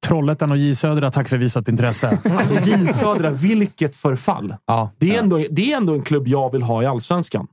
Trollhättan 0.07 0.51
och 0.51 0.57
J 0.57 0.75
Södra, 0.75 1.11
tack 1.11 1.29
för 1.29 1.37
visat 1.37 1.69
intresse. 1.69 2.19
Alltså 2.31 2.55
J 2.55 2.93
Södra, 2.93 3.31
vilket 3.31 3.97
förfall! 3.97 4.55
Ja. 4.67 4.91
Det 4.99 5.17
är, 5.17 5.19
ändå, 5.19 5.45
det 5.51 5.73
är 5.73 5.77
ändå 5.77 5.95
en 5.95 6.03
klubb 6.03 6.29
jag 6.29 6.53
vill 6.53 6.63
ha 6.63 6.83
i 6.83 6.87
allsvenskan. 6.87 7.47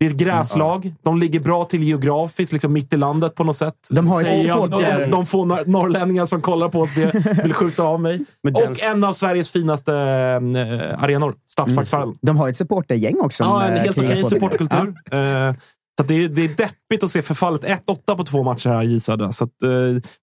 Det 0.00 0.06
är 0.06 0.10
ett 0.10 0.16
gräslag. 0.16 0.94
De 1.02 1.18
ligger 1.18 1.40
bra 1.40 1.64
till 1.64 1.82
geografiskt, 1.82 2.52
liksom 2.52 2.72
mitt 2.72 2.92
i 2.92 2.96
landet 2.96 3.34
på 3.34 3.44
något 3.44 3.56
sätt. 3.56 3.74
De 3.90 4.06
har 4.08 4.20
ju 4.20 4.26
Säger 4.26 4.48
jag. 4.48 4.58
supporter- 4.58 5.00
de, 5.00 5.10
de 5.10 5.26
få 5.26 5.44
nor- 5.44 5.66
norrlänningar 5.66 6.26
som 6.26 6.40
kollar 6.40 6.68
på 6.68 6.80
oss 6.80 6.96
vill, 6.96 7.10
vill 7.42 7.52
skjuta 7.54 7.82
av 7.82 8.00
mig. 8.00 8.24
Men 8.42 8.54
Och 8.54 8.82
en 8.90 9.04
av 9.04 9.12
Sveriges 9.12 9.50
finaste 9.50 9.92
eh, 9.94 11.02
arenor, 11.02 11.34
Stadsparkshallen. 11.50 12.14
De 12.22 12.36
har 12.36 12.48
ett 12.48 12.56
supportergäng 12.56 13.20
också. 13.20 13.44
Ja, 13.44 13.64
en 13.64 13.78
helt 13.80 13.98
okej 13.98 14.22
på. 14.22 14.28
supporterkultur. 14.28 14.88
Eh, 15.10 15.54
så 16.00 16.04
det, 16.06 16.14
är, 16.24 16.28
det 16.28 16.44
är 16.44 16.48
deppigt 16.56 17.04
att 17.04 17.10
se 17.10 17.22
förfallet. 17.22 17.64
1-8 17.64 18.16
på 18.16 18.24
två 18.24 18.42
matcher 18.42 18.68
här 18.70 18.82
i 18.82 18.92
J 18.92 19.00
Södra. 19.00 19.32
Så 19.32 19.44
att, 19.44 19.62
eh, 19.62 19.68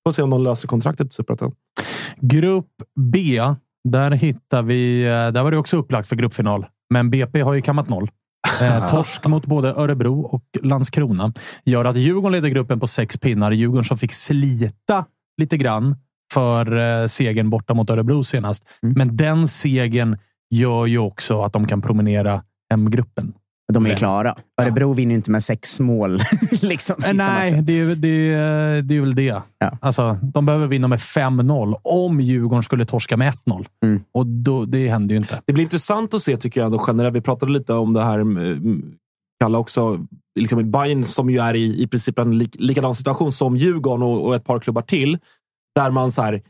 får 0.05 0.11
se 0.11 0.21
om 0.21 0.29
de 0.29 0.41
löser 0.43 0.67
kontraktet 0.67 1.07
i 1.07 1.13
Superettan. 1.13 1.51
Grupp 2.21 2.67
B, 2.99 3.41
där 3.89 4.11
hittar 4.11 4.61
vi... 4.63 5.03
eh, 5.03 5.09
Där 5.11 5.43
var 5.43 5.51
det 5.51 5.57
också 5.57 5.77
upplagt 5.77 6.09
för 6.09 6.15
gruppfinal. 6.15 6.65
Men 6.93 7.09
BP 7.09 7.41
har 7.41 7.53
ju 7.53 7.61
kammat 7.61 7.89
noll. 7.89 8.09
Eh, 8.62 8.88
torsk 8.88 9.25
mot 9.25 9.45
både 9.45 9.69
Örebro 9.69 10.21
och 10.21 10.43
Landskrona 10.62 11.34
gör 11.65 11.86
att 11.86 11.97
Djurgården 11.97 12.31
leder 12.31 12.49
gruppen 12.49 12.79
på 12.79 12.88
sex 12.88 13.17
pinnar. 13.17 13.51
Djurgården 13.51 13.86
som 13.86 13.97
fick 13.97 14.13
slita 14.13 15.05
lite 15.38 15.58
grann 15.58 15.95
för 16.34 16.77
eh, 16.77 17.08
segern 17.08 17.49
borta 17.49 17.73
mot 17.73 17.89
Örebro 17.89 18.23
senast. 18.23 18.63
Men 18.81 19.17
den 19.17 19.47
segern 19.47 20.17
gör 20.49 20.86
ju 20.86 20.97
också 20.97 21.41
att 21.41 21.53
de 21.53 21.67
kan 21.67 21.81
promenera 21.81 22.43
hem 22.69 22.91
gruppen. 22.91 23.34
De 23.73 23.86
är 23.86 23.95
klara. 23.95 24.36
Örebro 24.62 24.93
vinner 24.93 25.12
ju 25.12 25.15
inte 25.15 25.32
med 25.32 25.43
sex 25.43 25.80
mål. 25.80 26.21
liksom, 26.62 26.95
sista 26.95 27.13
Nej, 27.13 27.51
matchen. 27.51 27.65
det 27.65 27.80
är, 27.80 27.95
det, 27.95 28.34
är, 28.34 28.82
det 28.82 28.97
är 28.97 29.01
väl 29.01 29.15
det. 29.15 29.41
Ja. 29.60 29.78
Alltså, 29.82 30.17
de 30.21 30.45
behöver 30.45 30.67
vinna 30.67 30.88
med 30.88 30.99
5-0 30.99 31.75
om 31.84 32.21
Djurgården 32.21 32.63
skulle 32.63 32.86
torska 32.86 33.17
med 33.17 33.34
1-0. 33.34 33.65
Mm. 33.84 34.04
Och 34.12 34.28
då, 34.28 34.65
det 34.65 34.89
händer 34.89 35.15
ju 35.15 35.19
inte. 35.19 35.41
Det 35.45 35.54
blir 35.54 35.63
intressant 35.63 36.13
att 36.13 36.21
se, 36.21 36.38
tycker 36.38 36.62
jag, 36.62 36.65
ändå 36.65 36.84
generellt. 36.88 37.15
Vi 37.15 37.21
pratade 37.21 37.51
lite 37.51 37.73
om 37.73 37.93
det 37.93 38.04
här, 38.04 38.19
mm, 38.19 38.95
Kalle 39.39 39.58
också, 39.58 40.06
liksom 40.39 40.71
Bayern 40.71 41.04
som 41.04 41.30
ju 41.30 41.39
är 41.39 41.54
i, 41.54 41.82
i 41.82 41.88
princip 41.88 42.19
en 42.19 42.38
lik, 42.38 42.56
likadan 42.60 42.95
situation 42.95 43.32
som 43.32 43.58
Djurgården 43.58 44.04
och, 44.04 44.25
och 44.25 44.36
ett 44.36 44.43
par 44.43 44.60
klubbar 44.60 44.82
till. 44.82 45.17
Där 45.75 45.91
man 45.91 46.12
så 46.12 46.21
här, 46.21 46.41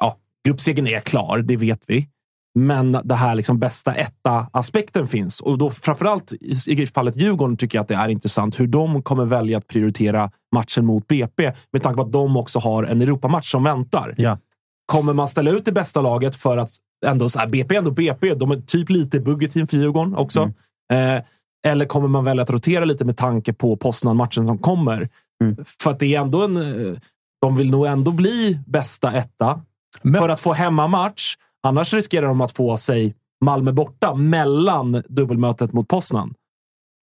ja, 0.00 0.16
gruppsegern 0.44 0.86
är 0.86 1.00
klar, 1.00 1.38
det 1.38 1.56
vet 1.56 1.84
vi. 1.86 2.08
Men 2.58 2.92
det 3.04 3.14
här 3.14 3.34
liksom 3.34 3.58
bästa 3.58 3.94
etta-aspekten 3.94 5.08
finns. 5.08 5.40
Och 5.40 5.58
då 5.58 5.70
framförallt 5.70 6.32
i, 6.66 6.86
fallet 6.86 7.16
Djurgården 7.16 7.56
tycker 7.56 7.78
jag 7.78 7.82
att 7.82 7.88
det 7.88 7.94
är 7.94 8.08
intressant 8.08 8.60
hur 8.60 8.66
de 8.66 9.02
kommer 9.02 9.24
välja 9.24 9.58
att 9.58 9.66
prioritera 9.66 10.30
matchen 10.54 10.86
mot 10.86 11.06
BP. 11.06 11.52
Med 11.72 11.82
tanke 11.82 11.96
på 11.96 12.02
att 12.02 12.12
de 12.12 12.36
också 12.36 12.58
har 12.58 12.84
en 12.84 13.02
Europamatch 13.02 13.50
som 13.50 13.62
väntar. 13.64 14.14
Ja. 14.16 14.38
Kommer 14.86 15.12
man 15.12 15.28
ställa 15.28 15.50
ut 15.50 15.64
det 15.64 15.72
bästa 15.72 16.00
laget 16.00 16.36
för 16.36 16.56
att 16.56 16.70
ändå 17.06 17.28
så 17.28 17.38
här, 17.38 17.48
BP 17.48 17.74
är 17.74 17.78
ändå 17.78 17.90
BP. 17.90 18.34
De 18.34 18.50
är 18.50 18.60
typ 18.60 18.90
lite 18.90 19.20
buggeteam 19.20 19.66
för 19.66 19.76
Djurgården 19.76 20.14
också. 20.14 20.52
Eh, 20.92 21.22
eller 21.66 21.84
kommer 21.84 22.08
man 22.08 22.24
välja 22.24 22.42
att 22.42 22.50
rotera 22.50 22.84
lite 22.84 23.04
med 23.04 23.16
tanke 23.16 23.52
på 23.52 23.76
Poznan-matchen 23.76 24.46
som 24.46 24.58
kommer? 24.58 25.08
Mm. 25.44 25.56
För 25.82 25.90
att 25.90 25.98
det 25.98 26.14
är 26.14 26.20
ändå 26.20 26.44
en... 26.44 26.56
eh, 26.56 26.96
De 27.40 27.56
vill 27.56 27.70
nog 27.70 27.86
ändå 27.86 28.10
bli 28.10 28.58
bästa 28.66 29.12
etta 29.12 29.60
Men- 30.02 30.20
för 30.22 30.28
att 30.28 30.40
få 30.40 30.52
hemmamatch. 30.52 31.36
Annars 31.62 31.94
riskerar 31.94 32.26
de 32.26 32.40
att 32.40 32.52
få 32.52 32.76
sig 32.76 33.14
Malmö 33.44 33.72
borta 33.72 34.14
mellan 34.14 35.02
dubbelmötet 35.08 35.72
mot 35.72 35.88
Poznan. 35.88 36.34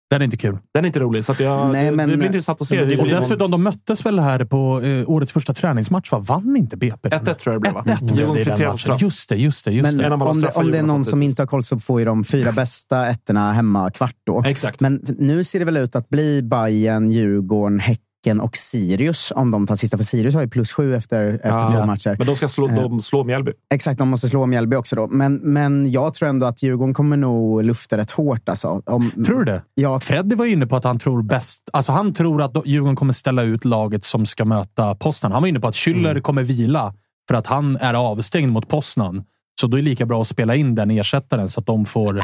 Den 0.09 0.21
är 0.21 0.25
inte 0.25 0.37
kul. 0.37 0.57
Den 0.73 0.85
är 0.85 0.87
inte 0.87 0.99
rolig, 0.99 1.25
så 1.25 1.31
att 1.31 1.39
jag, 1.39 1.71
Nej, 1.71 1.91
men- 1.91 2.09
det 2.09 2.17
blir 2.17 2.27
intressant 2.27 2.61
att 2.61 2.67
se. 2.67 2.85
Det 2.85 2.97
Och 2.97 3.07
dessutom, 3.07 3.51
de 3.51 3.63
möttes 3.63 4.05
väl 4.05 4.19
här 4.19 4.45
på 4.45 4.81
eh, 4.81 5.09
årets 5.09 5.31
första 5.31 5.53
träningsmatch, 5.53 6.11
va? 6.11 6.19
Vann 6.19 6.57
inte 6.57 6.77
BP? 6.77 7.09
1-1 7.09 7.33
tror 7.33 7.53
jag 7.53 7.55
det 7.55 7.59
blev, 7.59 7.73
va? 7.73 7.83
1-1 7.85 8.13
blev 8.13 8.33
det 8.33 8.41
i 8.41 8.43
den 8.43 8.67
matchen. 8.67 8.97
Just 8.99 9.29
det, 9.29 9.35
just 9.35 9.65
det. 9.65 9.71
Just 9.71 9.83
Men 9.83 9.97
det. 9.97 10.05
Alla 10.05 10.25
om 10.25 10.41
det, 10.41 10.47
om 10.47 10.71
det 10.71 10.77
är 10.77 10.83
någon 10.83 11.05
som 11.05 11.23
inte 11.23 11.41
har 11.41 11.47
koll 11.47 11.63
så 11.63 11.79
får 11.79 11.99
ju 11.99 12.05
de 12.05 12.23
fyra 12.23 12.51
bästa 12.51 13.07
ettorna 13.07 13.53
hemma 13.53 13.91
kvart 13.91 14.15
då. 14.25 14.43
Exakt. 14.45 14.81
Men 14.81 15.01
nu 15.19 15.43
ser 15.43 15.59
det 15.59 15.65
väl 15.65 15.77
ut 15.77 15.95
att 15.95 16.09
bli 16.09 16.41
Bayern, 16.41 17.11
Djurgården, 17.11 17.79
Häcken, 17.79 18.06
Häcken 18.27 18.41
och 18.41 18.55
Sirius 18.57 19.31
om 19.35 19.51
de 19.51 19.67
tar 19.67 19.75
sista. 19.75 19.97
För 19.97 20.03
Sirius 20.03 20.35
har 20.35 20.41
ju 20.41 20.47
plus 20.49 20.71
sju 20.71 20.95
efter, 20.95 21.33
efter 21.33 21.49
Ja. 21.49 21.69
två 21.69 21.85
matcher. 21.85 22.15
Men 22.17 22.27
de 22.27 22.35
ska 22.35 22.47
slå, 22.47 22.67
Eh, 22.69 22.75
de 22.75 23.01
slå 23.01 23.23
Mjällby. 23.23 23.51
Exakt, 23.73 23.97
de 23.99 24.09
måste 24.09 24.29
slå 24.29 24.45
Mjällby 24.45 24.75
också. 24.75 24.95
Då. 24.95 25.07
Men, 25.07 25.35
men 25.35 25.91
jag 25.91 26.13
tror 26.13 26.29
ändå 26.29 26.45
att 26.45 26.63
Djurgården 26.63 26.93
kommer 26.93 27.17
nog 27.17 27.63
lufta 27.63 27.97
rätt 27.97 28.11
hårt. 28.11 28.49
Alltså. 28.49 28.81
Om, 28.85 29.11
Tror 29.25 29.39
du 29.39 29.45
det? 29.45 29.61
Ja, 29.75 29.99
Freddy 29.99 30.35
var 30.35 30.45
inne 30.45 30.67
på 30.67 30.75
att 30.75 30.83
han 30.83 30.99
tror 30.99 31.21
bäst... 31.23 31.69
Alltså 31.73 31.91
han 31.91 32.13
tror 32.13 32.41
att 32.41 32.51
Djurgården 32.65 32.95
kommer 32.95 33.13
ställa 33.13 33.43
ut 33.43 33.65
laget 33.65 34.03
som 34.03 34.25
ska 34.25 34.45
möta 34.45 34.95
Poznan. 34.95 35.31
Han 35.31 35.41
var 35.41 35.47
inne 35.49 35.59
på 35.59 35.67
att 35.67 35.75
Schüller 35.75 36.09
Mm. 36.11 36.21
kommer 36.23 36.43
vila 36.43 36.93
för 37.27 37.35
att 37.35 37.47
han 37.47 37.77
är 37.77 37.93
avstängd 37.93 38.51
mot 38.51 38.67
Poznan. 38.67 39.23
Så 39.61 39.67
då 39.67 39.77
är 39.77 39.81
det 39.81 39.85
lika 39.89 40.05
bra 40.05 40.21
att 40.21 40.27
spela 40.27 40.55
in 40.55 40.75
den 40.75 40.91
ersättaren 40.91 41.49
så 41.49 41.59
att 41.59 41.65
de 41.65 41.85
får... 41.85 42.23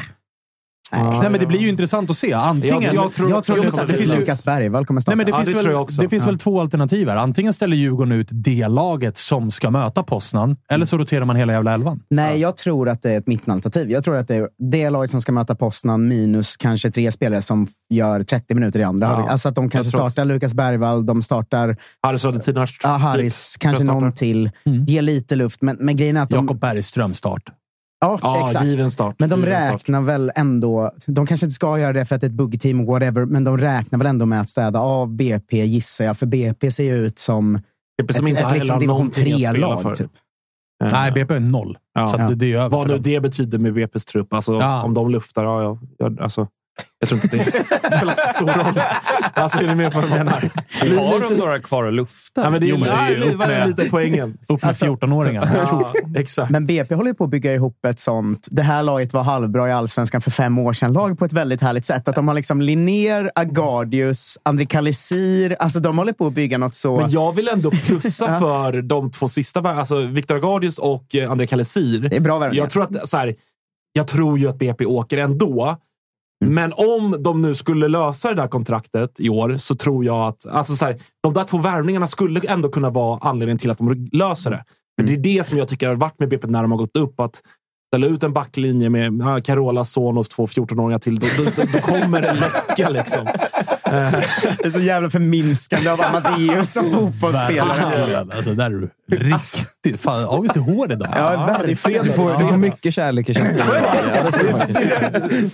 Nej, 0.96 1.30
men 1.30 1.40
det 1.40 1.46
blir 1.46 1.60
ju 1.60 1.70
intressant 1.70 2.10
att 2.10 2.18
se. 2.18 2.34
Antingen... 2.34 2.82
Jag- 2.82 2.96
jag 2.96 3.14
tror- 3.14 3.30
jag 3.30 3.44
tror 3.44 3.68
att 3.68 3.88
det 3.88 3.94
finns 3.94 4.14
ju- 4.14 4.18
Lukas 4.20 4.46
Bergvall 4.46 4.86
kommer 4.86 5.02
starta. 5.02 5.12
Nej, 5.16 5.18
men 5.18 5.26
det 5.26 5.32
Ja, 5.32 5.38
finns, 5.38 5.48
det 5.48 5.54
väl, 5.54 5.64
tror 5.64 5.74
jag 5.74 5.82
också. 5.82 6.02
Det 6.02 6.10
finns 6.10 6.24
Ja. 6.24 6.28
väl 6.30 6.38
två 6.40 6.62
alternativ 6.62 7.10
här. 7.10 7.16
Antingen 7.18 7.54
ställer 7.54 7.78
Djurgården 7.78 8.12
ut 8.12 8.28
det 8.32 8.68
laget 8.68 9.18
som 9.18 9.52
ska 9.52 9.72
möta 9.72 10.04
Poznan, 10.04 10.56
eller 10.72 10.86
så 10.86 10.98
roterar 10.98 11.26
man 11.26 11.36
hela 11.36 11.54
jävla 11.54 11.74
elvan. 11.74 12.00
Nej, 12.10 12.40
jag 12.40 12.58
tror 12.58 12.90
att 12.90 13.02
det 13.02 13.12
är 13.14 13.18
ett 13.18 13.28
mittenalternativ. 13.28 13.92
Jag 13.92 14.04
tror 14.04 14.18
att 14.18 14.28
det 14.28 14.36
är 14.36 14.50
det 14.72 14.90
laget 14.90 15.12
som 15.12 15.22
ska 15.22 15.32
möta 15.32 15.56
Poznan 15.56 16.08
minus 16.08 16.58
kanske 16.58 16.92
tre 16.92 17.12
spelare 17.12 17.42
som 17.42 17.68
gör 17.90 18.24
30 18.24 18.54
minuter 18.56 18.80
i 18.80 18.84
andra. 18.84 19.08
Ja, 19.08 19.30
Alltså 19.30 19.50
att 19.50 19.56
de 19.56 19.70
kanske 19.70 19.98
jag 19.98 20.12
startar 20.12 20.26
Lukas 20.26 20.54
Bergvall, 20.54 21.06
de 21.06 21.22
startar 21.22 21.78
Harris 22.02 22.26
Radetinac. 22.26 22.70
ja, 22.84 22.90
Harris, 22.90 23.56
kanske 23.60 23.84
någon 23.84 24.12
till. 24.12 24.52
Mm. 24.66 24.84
Ge 24.86 25.02
lite 25.02 25.36
luft. 25.36 25.62
Men, 25.62 25.78
men 25.80 25.96
grejen 25.98 26.18
är 26.18 26.22
att 26.22 26.30
de... 26.30 26.36
Jakob 26.46 26.60
Bergström 26.60 27.14
start. 27.14 27.42
Ja, 28.04 28.20
Ja, 28.22 28.46
exakt. 28.46 28.66
given 28.66 28.92
start. 28.92 29.16
Men 29.20 29.30
de 29.30 29.40
Given 29.40 29.60
start. 29.60 29.74
räknar 29.74 30.02
väl 30.02 30.32
ändå... 30.36 30.92
De 31.08 31.26
kanske 31.28 31.46
inte 31.46 31.54
ska 31.56 31.80
göra 31.80 31.94
det 31.94 32.06
för 32.06 32.16
att 32.16 32.22
det 32.22 32.28
är 32.28 32.30
ett 32.30 32.36
bugg-team, 32.36 32.86
whatever. 32.86 33.26
Men 33.26 33.44
de 33.44 33.58
räknar 33.58 34.00
väl 34.00 34.08
ändå 34.08 34.26
med 34.26 34.42
att 34.42 34.50
städa 34.50 34.80
av 34.80 35.16
BP, 35.16 35.66
gissar 35.66 36.06
jag. 36.06 36.18
För 36.18 36.26
BP 36.26 36.72
ser 36.72 36.84
ju 36.84 36.96
ut 37.06 37.20
som 37.20 37.62
BP 37.98 38.14
som 38.14 38.26
ett, 38.26 38.30
inte 38.30 38.42
ett 38.42 38.48
har 38.48 38.56
liksom 38.56 38.80
division 38.80 38.88
någonting 38.98 39.34
att 39.34 39.40
spela 39.40 39.54
3-lag. 39.68 39.82
för. 39.82 39.96
Typ. 39.96 40.12
Eh, 40.84 40.92
Nej, 40.92 41.12
BP 41.12 41.34
är 41.36 41.40
noll. 41.40 41.78
Ja. 41.94 42.08
Så 42.08 42.16
att 42.18 42.30
det, 42.30 42.36
det 42.36 42.54
är 42.54 42.70
Vad 42.70 42.88
nu 42.88 42.98
det 42.98 43.20
betyder 43.20 43.58
med 43.58 43.74
BP's 43.78 44.08
trupp. 44.08 44.34
Alltså, 44.34 44.54
Ja. 44.54 44.84
Om 44.84 44.94
de 44.94 45.10
luftar, 45.12 45.44
ja, 45.44 45.78
ja, 45.98 46.12
alltså, 46.20 46.48
jag 47.00 47.10
tror 47.10 47.24
inte 47.24 47.38
det 47.38 47.44
spelar 47.98 48.16
så 48.28 48.34
stor 48.34 48.48
roll. 48.48 48.80
Alltså, 49.34 49.58
är 49.60 49.68
ni 49.68 49.76
med 49.76 49.92
på 49.94 50.00
vad 50.02 50.10
jag 50.10 50.18
menar? 50.18 50.50
Har 51.12 51.20
de 51.30 51.36
några 51.36 51.60
kvar 51.60 51.86
att 51.88 51.94
lufta? 51.94 52.42
Ja, 52.44 52.50
men 52.50 52.62
det 52.62 52.68
är, 52.68 52.70
Jo, 52.70 52.78
men 52.78 52.90
det 52.90 52.96
är 52.96 53.10
ju 53.10 53.24
upp 53.32 53.38
med- 53.38 53.68
lite 53.68 53.90
poängen. 53.90 54.38
Upp 54.48 54.62
med 54.62 54.70
Alltså- 54.70 54.86
14-åringar. 54.86 55.50
Ja, 55.72 55.94
exakt. 56.16 56.52
Men 56.52 56.66
BP 56.66 56.96
håller 56.96 57.14
på 57.14 57.24
att 57.24 57.30
bygga 57.30 57.54
ihop 57.54 57.86
ett 57.86 58.00
sånt... 58.00 58.48
Det 58.52 58.62
här 58.62 58.84
laget 58.84 59.14
var 59.14 59.24
halvbra 59.24 59.70
i 59.70 59.72
allsvenskan 59.72 60.22
för 60.22 60.32
fem 60.32 60.58
år 60.60 60.74
sedan. 60.74 60.94
Lag 60.94 61.20
på 61.20 61.26
ett 61.26 61.34
väldigt 61.34 61.62
härligt 61.62 61.86
sätt. 61.86 62.08
Att 62.08 62.16
de 62.16 62.28
har 62.28 62.36
liksom 62.36 62.62
Linnér, 62.62 63.32
Agardius, 63.36 64.38
André 64.44 64.66
Kalisir. 64.66 65.56
Alltså 65.60 65.80
de 65.80 65.98
håller 65.98 66.14
på 66.14 66.28
att 66.28 66.34
bygga 66.34 66.58
något 66.58 66.76
så... 66.76 66.98
Men 66.98 67.12
jag 67.12 67.36
vill 67.36 67.48
ändå 67.48 67.72
plussa 67.72 68.40
för 68.40 68.82
de 68.82 69.12
två 69.12 69.28
sista, 69.28 69.60
alltså 69.60 70.02
Viktor 70.02 70.36
Agardius 70.36 70.78
och 70.78 71.16
eh, 71.16 71.32
André 71.32 71.48
Kalesir. 71.48 72.00
Det 72.00 72.16
är 72.16 72.20
bra 72.22 72.40
värvningar. 72.40 72.64
Jag 72.64 72.70
tror, 72.70 72.84
att, 72.84 73.10
så 73.10 73.18
här, 73.18 73.36
jag 73.94 74.08
tror 74.08 74.40
ju 74.40 74.50
att 74.50 74.58
BP 74.58 74.86
åker 74.86 75.18
ändå. 75.18 75.78
Men 76.50 76.74
om 76.74 77.16
de 77.20 77.42
nu 77.42 77.56
skulle 77.56 77.88
lösa 77.88 78.30
det 78.30 78.36
där 78.36 78.48
kontraktet 78.48 79.20
i 79.20 79.30
år 79.30 79.58
så 79.58 79.76
tror 79.76 80.06
jag 80.06 80.28
att 80.28 80.48
alltså 80.48 80.76
så 80.76 80.86
här, 80.86 80.98
de 81.24 81.34
där 81.34 81.44
två 81.44 81.58
värvningarna 81.58 82.08
skulle 82.08 82.40
ändå 82.48 82.70
kunna 82.70 82.90
vara 82.90 83.20
anledningen 83.22 83.58
till 83.58 83.72
att 83.72 83.78
de 83.78 84.10
löser 84.12 84.52
det. 84.52 84.64
För 85.00 85.08
Det 85.08 85.14
är 85.14 85.18
det 85.18 85.44
som 85.44 85.58
jag 85.58 85.68
tycker 85.68 85.88
har 85.88 85.96
varit 85.96 86.20
med 86.20 86.30
BP 86.30 86.48
när 86.48 86.62
de 86.62 86.72
har 86.72 86.78
gått 86.78 86.98
upp. 86.98 87.20
Att 87.20 87.42
ställa 87.94 88.08
ut 88.08 88.24
en 88.24 88.34
backlinje 88.34 88.90
med 88.90 89.46
Carolas 89.46 89.92
son 89.92 90.18
och 90.18 90.30
två 90.30 90.46
14-åringar 90.48 91.00
till. 91.00 91.16
Då, 91.16 91.28
då, 91.38 91.44
då, 91.44 91.64
då 91.74 91.80
kommer 91.80 92.22
det 92.22 92.34
läcka 92.34 92.90
liksom. 92.90 93.28
Det 94.62 94.66
är 94.66 94.70
så 94.70 94.80
jävla 94.80 95.10
förminskande 95.10 95.90
av 95.90 96.02
Amadeus 96.02 96.74
som 96.74 96.92
fotbollsspelare. 96.92 98.20
Alltså, 98.36 98.54
där 98.54 98.66
är 98.66 98.70
du 98.70 98.90
riktigt... 99.12 100.02
Fan, 100.02 100.24
August 100.24 100.56
är 100.56 100.60
hård 100.60 100.92
idag. 100.92 101.08
Ja, 101.16 101.46
verkligen. 101.46 102.06
Du 102.06 102.12
får, 102.12 102.40
du 102.40 102.48
får 102.48 102.58
mycket 102.58 102.94
kärlek 102.94 103.30
i 103.30 103.34
chatten. 103.34 103.58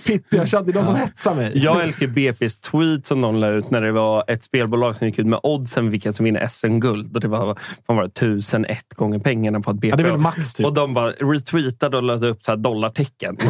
Pittiga 0.06 0.46
chatt. 0.46 0.66
Det 0.66 0.72
är 0.72 0.74
någon 0.74 0.84
som 0.84 0.96
hetsar 0.96 1.34
mig. 1.34 1.52
Jag 1.54 1.82
älskar 1.82 2.06
BP's 2.06 2.70
tweet 2.70 3.06
som 3.06 3.20
de 3.20 3.36
la 3.36 3.48
ut 3.48 3.70
när 3.70 3.80
det 3.80 3.92
var 3.92 4.24
ett 4.26 4.44
spelbolag 4.44 4.96
som 4.96 5.06
gick 5.06 5.18
ut 5.18 5.26
med 5.26 5.40
oddsen 5.42 5.90
vilka 5.90 6.12
som 6.12 6.24
vinner 6.24 6.46
SM-guld. 6.46 7.14
Och 7.14 7.20
det 7.20 7.28
var, 7.28 7.58
fan 7.86 7.96
var 7.96 8.02
det, 8.02 8.10
tusen 8.10 8.64
ett 8.64 8.94
gånger 8.94 9.18
pengarna 9.18 9.60
på 9.60 9.70
att 9.70 9.76
BP... 9.76 9.88
Ja, 9.88 9.96
det 9.96 10.02
är 10.02 10.10
väl 10.10 10.20
max 10.20 10.54
typ. 10.54 10.66
Och 10.66 10.74
de 10.74 10.94
bara 10.94 11.10
retweetade 11.10 11.96
och 11.96 12.02
lade 12.02 12.28
upp 12.28 12.44
så 12.44 12.52
här 12.52 12.56
dollartecken. 12.56 13.36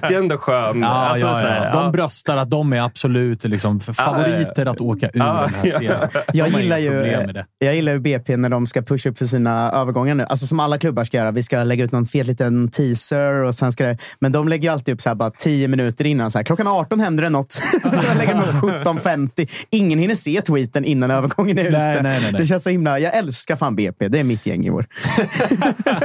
det 0.00 0.04
är 0.04 0.18
ändå 0.18 0.36
skönt. 0.36 0.80
Ja, 0.80 0.88
Alltså, 0.88 1.26
ja, 1.26 1.64
ja. 1.64 1.80
De 1.80 1.92
bröstar 1.92 2.36
att 2.36 2.50
de 2.50 2.72
är 2.72 2.80
absolut 2.80 3.44
liksom 3.44 3.73
favoriter 3.80 4.66
att 4.66 4.80
åka 4.80 5.06
ur 5.06 5.10
Ja, 5.14 5.46
den 5.46 5.54
här 5.54 5.70
serien. 5.70 5.94
Jag 6.32 6.46
De 6.46 6.52
har 6.54 6.60
gillar, 6.60 6.78
ju, 6.78 7.44
jag 7.58 7.74
gillar 7.74 7.92
ju 7.92 7.98
BP 7.98 8.36
när 8.36 8.48
de 8.48 8.66
ska 8.66 8.82
pusha 8.82 9.10
upp 9.10 9.18
för 9.18 9.26
sina 9.26 9.70
övergångar 9.72 10.14
nu. 10.14 10.24
Alltså 10.24 10.46
som 10.46 10.60
alla 10.60 10.78
klubbar 10.78 11.04
ska 11.04 11.16
göra. 11.16 11.30
Vi 11.30 11.42
ska 11.42 11.64
lägga 11.64 11.84
ut 11.84 11.92
någon 11.92 12.06
fet 12.06 12.26
liten 12.26 12.68
teaser. 12.68 13.42
Och 13.42 13.54
sen 13.54 13.72
ska 13.72 13.86
det, 13.86 13.98
men 14.20 14.32
de 14.32 14.48
lägger 14.48 14.68
ju 14.68 14.72
alltid 14.72 14.94
upp 14.94 15.00
så 15.00 15.08
här 15.08 15.14
bara 15.16 15.30
10 15.30 15.68
minuter 15.68 16.06
innan. 16.06 16.30
Så 16.30 16.38
här, 16.38 16.44
Klockan 16.44 16.66
18 16.66 17.00
händer 17.00 17.22
det 17.24 17.30
något. 17.30 17.52
så 17.82 18.18
lägger 18.18 18.34
de 18.34 18.68
upp 18.68 18.86
17.50. 18.86 19.50
Ingen 19.70 19.98
hinner 19.98 20.14
se 20.14 20.40
tweeten 20.42 20.84
innan 20.84 21.10
övergången 21.10 21.58
är 21.58 21.64
ute. 21.64 21.78
Nej, 21.78 22.02
nej, 22.02 22.20
nej, 22.22 22.32
nej. 22.32 22.40
Det 22.40 22.46
känns 22.46 22.62
så 22.62 22.70
himla... 22.70 22.98
Jag 22.98 23.16
älskar 23.16 23.56
fan 23.56 23.76
BP. 23.76 24.08
Det 24.08 24.18
är 24.20 24.24
mitt 24.24 24.46
gäng 24.46 24.66
i 24.66 24.70
år. 24.70 24.86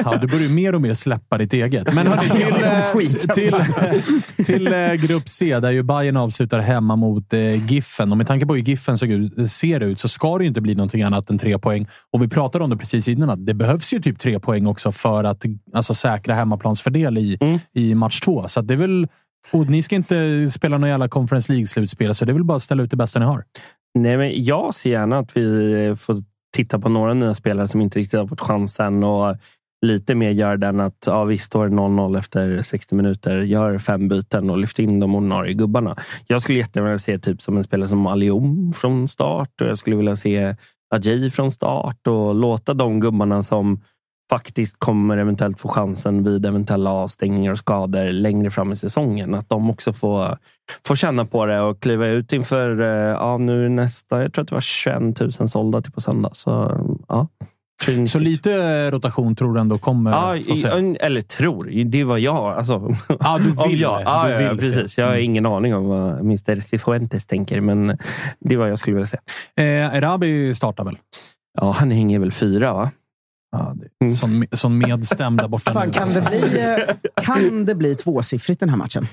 Ja, 0.05 0.17
du 0.21 0.27
börjar 0.27 0.43
ju 0.43 0.55
mer 0.55 0.75
och 0.75 0.81
mer 0.81 0.93
släppa 0.93 1.37
ditt 1.37 1.53
eget. 1.53 1.93
Men 1.93 2.07
hörni, 2.07 2.29
till, 2.29 2.55
Ja, 2.61 2.65
eh, 2.65 2.81
skit. 2.93 3.33
till, 3.33 3.55
till 4.45 4.73
eh, 4.73 4.93
grupp 4.93 5.29
C, 5.29 5.59
där 5.59 5.71
ju 5.71 5.83
Bayern 5.83 6.17
avslutar 6.17 6.59
hemma 6.59 6.95
mot 6.95 7.33
eh, 7.33 7.39
Giffen. 7.59 8.11
Och 8.11 8.17
med 8.17 8.27
tanke 8.27 8.45
på 8.45 8.55
hur 8.55 8.61
Giffen 8.61 8.97
såg 8.97 9.09
ut, 9.09 9.51
ser 9.51 9.79
ut 9.79 9.99
så 9.99 10.07
ska 10.07 10.37
det 10.37 10.45
inte 10.45 10.61
bli 10.61 10.75
någonting 10.75 11.01
annat 11.01 11.29
än 11.29 11.37
tre 11.37 11.59
poäng. 11.59 11.87
Och 12.11 12.23
vi 12.23 12.27
pratade 12.27 12.63
om 12.63 12.69
det 12.69 12.77
precis 12.77 13.07
innan, 13.07 13.29
att 13.29 13.45
det 13.45 13.53
behövs 13.53 13.93
ju 13.93 13.99
typ 13.99 14.19
tre 14.19 14.39
poäng 14.39 14.67
också 14.67 14.91
för 14.91 15.23
att 15.23 15.45
alltså, 15.73 15.93
säkra 15.93 16.33
hemmaplansfördel 16.33 17.17
i, 17.17 17.37
i 17.73 17.95
match 17.95 18.19
två. 18.19 18.47
Så 18.47 18.61
det 18.61 18.73
är 18.73 18.77
väl... 18.77 19.07
Och 19.51 19.69
ni 19.69 19.83
ska 19.83 19.95
inte 19.95 20.49
spela 20.51 20.77
någon 20.77 20.89
jävla 20.89 21.07
Conference 21.07 21.53
League-slutspel, 21.53 22.13
så 22.13 22.25
det 22.25 22.31
är 22.31 22.33
väl 22.33 22.43
bara 22.43 22.55
att 22.55 22.63
ställa 22.63 22.83
ut 22.83 22.91
det 22.91 22.97
bästa 22.97 23.19
ni 23.19 23.25
har. 23.25 23.43
Nej, 23.95 24.17
men 24.17 24.43
jag 24.43 24.73
ser 24.73 24.89
gärna 24.89 25.19
att 25.19 25.37
vi 25.37 25.95
får 25.99 26.17
titta 26.55 26.79
på 26.79 26.89
några 26.89 27.13
nya 27.13 27.33
spelare 27.33 27.67
som 27.67 27.81
inte 27.81 27.99
riktigt 27.99 28.19
har 28.19 28.27
fått 28.27 28.41
chansen 28.41 29.03
och 29.03 29.37
lite 29.81 30.15
mer 30.15 30.29
gör 30.29 30.57
den 30.57 30.79
att 30.79 31.03
ja, 31.05 31.23
visst 31.23 31.45
står 31.45 31.67
det 31.67 31.75
0-0 31.75 32.17
efter 32.17 32.61
60 32.61 32.95
minuter. 32.95 33.37
Gör 33.37 33.77
fem 33.77 34.07
byten 34.07 34.49
och 34.49 34.57
lyft 34.57 34.79
in 34.79 34.99
de 34.99 35.15
ordinarie 35.15 35.53
gubbarna. 35.53 35.95
Jag 36.27 36.41
skulle 36.41 36.57
jättegärna 36.57 36.97
se 36.97 37.19
typ 37.19 37.41
som 37.41 37.57
en 37.57 37.63
spelare 37.63 37.89
som 37.89 38.07
Alium 38.07 38.73
från 38.73 39.07
start 39.07 39.61
och 39.61 39.67
jag 39.67 39.77
skulle 39.77 39.95
vilja 39.95 40.15
se 40.15 40.55
Ajay 40.95 41.31
från 41.31 41.51
start 41.51 42.07
och 42.07 42.35
låta 42.35 42.73
de 42.73 42.99
gubbarna 42.99 43.43
som 43.43 43.81
faktiskt 44.29 44.79
kommer 44.79 45.17
eventuellt 45.17 45.59
få 45.59 45.67
chansen 45.67 46.23
vid 46.23 46.45
eventuella 46.45 46.91
avstängningar 46.91 47.51
och 47.51 47.57
skador 47.57 48.11
längre 48.11 48.51
fram 48.51 48.71
i 48.71 48.75
säsongen. 48.75 49.35
Att 49.35 49.49
de 49.49 49.69
också 49.69 49.93
får, 49.93 50.37
får 50.85 50.95
känna 50.95 51.25
på 51.25 51.45
det 51.45 51.61
och 51.61 51.79
kliva 51.79 52.07
ut 52.07 52.33
inför 52.33 52.81
eh, 52.81 52.87
ja, 53.11 53.37
nu 53.37 53.69
nästa, 53.69 54.21
jag 54.21 54.33
tror 54.33 54.41
att 54.43 54.49
det 54.49 54.55
var 54.55 54.61
21 54.61 55.19
000 55.19 55.31
sålda 55.31 55.81
till 55.81 55.91
på 55.91 56.01
söndag. 56.01 56.29
Så, 56.33 56.51
ja. 57.07 57.27
Så 58.07 58.19
lite 58.19 58.91
rotation 58.91 59.35
tror 59.35 59.53
du 59.53 59.59
ändå 59.59 59.77
kommer 59.77 60.11
Ja, 60.11 60.35
i- 60.35 60.97
eller 60.99 61.21
tror. 61.21 61.83
Det 61.85 62.03
var 62.03 62.17
jag. 62.17 62.57
Alltså, 62.57 62.95
Ja, 63.19 63.37
du 63.37 63.51
vill 63.69 63.81
jag, 63.81 64.01
ja, 64.05 64.27
Du 64.27 64.43
ja, 64.43 64.53
vill 64.53 64.59
se. 64.59 64.73
precis. 64.75 64.97
Jag 64.97 65.07
har 65.07 65.15
ingen 65.15 65.45
aning 65.45 65.75
om 65.75 65.85
vad 65.85 66.19
Mr. 66.19 66.55
Cifuentes 66.59 67.25
tänker, 67.25 67.61
men 67.61 67.97
det 68.39 68.55
var 68.57 68.67
jag 68.67 68.79
skulle 68.79 68.95
vilja 68.95 69.07
se. 69.07 69.17
Eh, 69.55 69.95
Erabi 69.95 70.53
startar 70.53 70.83
väl? 70.83 70.95
Ja, 71.61 71.71
han 71.71 71.91
hänger 71.91 72.19
väl 72.19 72.31
fyra, 72.31 72.73
va? 72.73 72.91
Ja, 73.51 73.75
är 74.05 74.09
sån, 74.09 74.45
sån 74.51 74.77
medstäm 74.77 75.37
där 75.37 75.47
borta. 75.47 75.73
Fan, 75.73 75.91
kan, 75.91 76.13
det 76.13 76.29
bli, 76.29 76.59
eh, 76.87 76.95
kan 77.23 77.65
det 77.65 77.75
bli 77.75 77.95
tvåsiffrigt 77.95 78.59
den 78.59 78.69
här 78.69 78.77
matchen? 78.77 79.07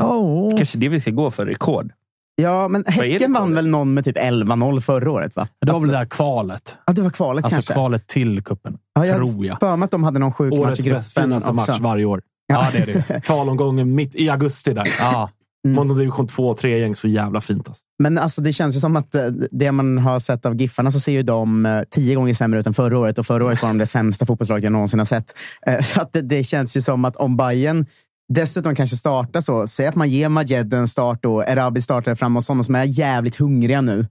Ja, 0.00 0.50
Kanske 0.56 0.78
det 0.78 0.88
vi 0.88 1.00
ska 1.00 1.10
gå 1.10 1.30
för 1.30 1.46
rekord. 1.46 1.92
Ja, 2.40 2.68
men 2.68 2.84
Häcken 2.86 3.32
vann 3.32 3.54
väl 3.54 3.66
någon 3.68 3.94
med 3.94 4.04
typ 4.04 4.16
11-0 4.16 4.80
förra 4.80 5.10
året? 5.10 5.36
va? 5.36 5.48
det 5.66 5.72
var 5.72 5.80
väl 5.80 5.88
det 5.88 5.96
där 5.96 6.04
kvalet. 6.06 6.76
Ja, 6.86 6.92
det 6.92 7.02
var 7.02 7.10
kvalet 7.10 7.44
Alltså 7.44 7.56
kanske. 7.56 7.72
kvalet 7.72 8.06
till 8.06 8.42
kuppen. 8.44 8.78
Ja, 8.94 9.06
jag 9.06 9.16
tror 9.16 9.46
jag. 9.46 9.60
för 9.60 9.76
mig 9.76 9.84
att 9.84 9.90
de 9.90 10.04
hade 10.04 10.18
någon 10.18 10.32
sjuk 10.32 10.52
match 10.52 10.60
Årets 10.60 10.86
i 10.86 10.90
bäst, 10.90 11.14
gruppen 11.14 11.30
finaste 11.30 11.50
också. 11.50 11.72
match 11.72 11.80
varje 11.80 12.04
år. 12.04 12.22
Ja, 12.46 12.68
det 12.72 12.78
är 12.78 12.86
det. 13.08 13.20
Kvalomgången 13.20 13.94
mitt 13.94 14.14
i 14.14 14.28
augusti 14.28 14.72
där. 14.72 14.88
Ja. 15.00 15.30
Mm. 15.64 15.74
Måndag 15.74 15.94
division 15.94 16.26
2 16.26 16.48
och 16.48 16.58
3 16.58 16.78
gäng 16.78 16.94
så 16.94 17.08
jävla 17.08 17.40
fint. 17.40 17.68
Alltså. 17.68 17.82
Men 18.02 18.18
alltså, 18.18 18.40
det 18.40 18.52
känns 18.52 18.76
ju 18.76 18.80
som 18.80 18.96
att 18.96 19.14
eh, 19.14 19.26
det 19.50 19.72
man 19.72 19.98
har 19.98 20.18
sett 20.18 20.46
av 20.46 20.54
Giffarna 20.60 20.92
så 20.92 21.00
ser 21.00 21.12
ju 21.12 21.22
de 21.22 21.66
eh, 21.66 21.80
tio 21.90 22.14
gånger 22.14 22.34
sämre 22.34 22.60
ut 22.60 22.66
än 22.66 22.74
förra 22.74 22.98
året. 22.98 23.18
Och 23.18 23.26
förra 23.26 23.44
året 23.44 23.62
var 23.62 23.68
de 23.68 23.78
det 23.78 23.86
sämsta 23.86 24.26
fotbollslaget 24.26 24.64
jag 24.64 24.72
någonsin 24.72 24.98
har 24.98 25.06
sett. 25.06 25.24
Eh, 25.66 25.80
Så 25.82 26.02
att 26.02 26.12
det, 26.12 26.22
det 26.22 26.44
känns 26.44 26.76
ju 26.76 26.82
som 26.82 27.04
att 27.04 27.16
om 27.16 27.36
Bayern 27.36 27.86
dessutom 28.34 28.74
kanske 28.74 28.96
startar 28.96 29.40
så, 29.40 29.66
säg 29.66 29.86
att 29.86 29.94
man 29.94 30.10
ger 30.10 30.28
Majed 30.28 30.74
en 30.74 30.88
start 30.88 31.24
och 31.24 31.48
Erabi 31.48 31.82
startar 31.82 32.14
fram 32.14 32.36
och 32.36 32.44
sådana 32.44 32.62
som 32.62 32.74
är 32.74 32.84
jävligt 32.84 33.36
hungriga 33.36 33.80
nu. 33.80 34.06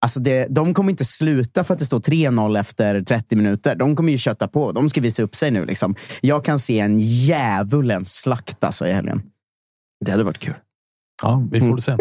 Alltså 0.00 0.20
det, 0.20 0.46
de 0.50 0.74
kommer 0.74 0.90
inte 0.90 1.04
sluta 1.04 1.64
för 1.64 1.74
att 1.74 1.80
det 1.80 1.86
står 1.86 2.00
3-0 2.00 2.60
efter 2.60 3.02
30 3.02 3.36
minuter. 3.36 3.74
De 3.76 3.96
kommer 3.96 4.12
ju 4.12 4.18
kötta 4.18 4.48
på. 4.48 4.72
De 4.72 4.88
ska 4.88 5.00
visa 5.00 5.22
upp 5.22 5.34
sig 5.34 5.50
nu. 5.50 5.64
Liksom. 5.64 5.94
Jag 6.20 6.44
kan 6.44 6.58
se 6.58 6.80
en 6.80 6.98
djävulens 7.00 8.14
slakt 8.14 8.64
alltså, 8.64 8.86
i 8.86 8.92
helgen. 8.92 9.22
Det 10.04 10.10
hade 10.10 10.24
varit 10.24 10.38
kul. 10.38 10.54
Ja, 11.22 11.42
vi 11.50 11.60
får 11.60 11.76
se. 11.78 11.92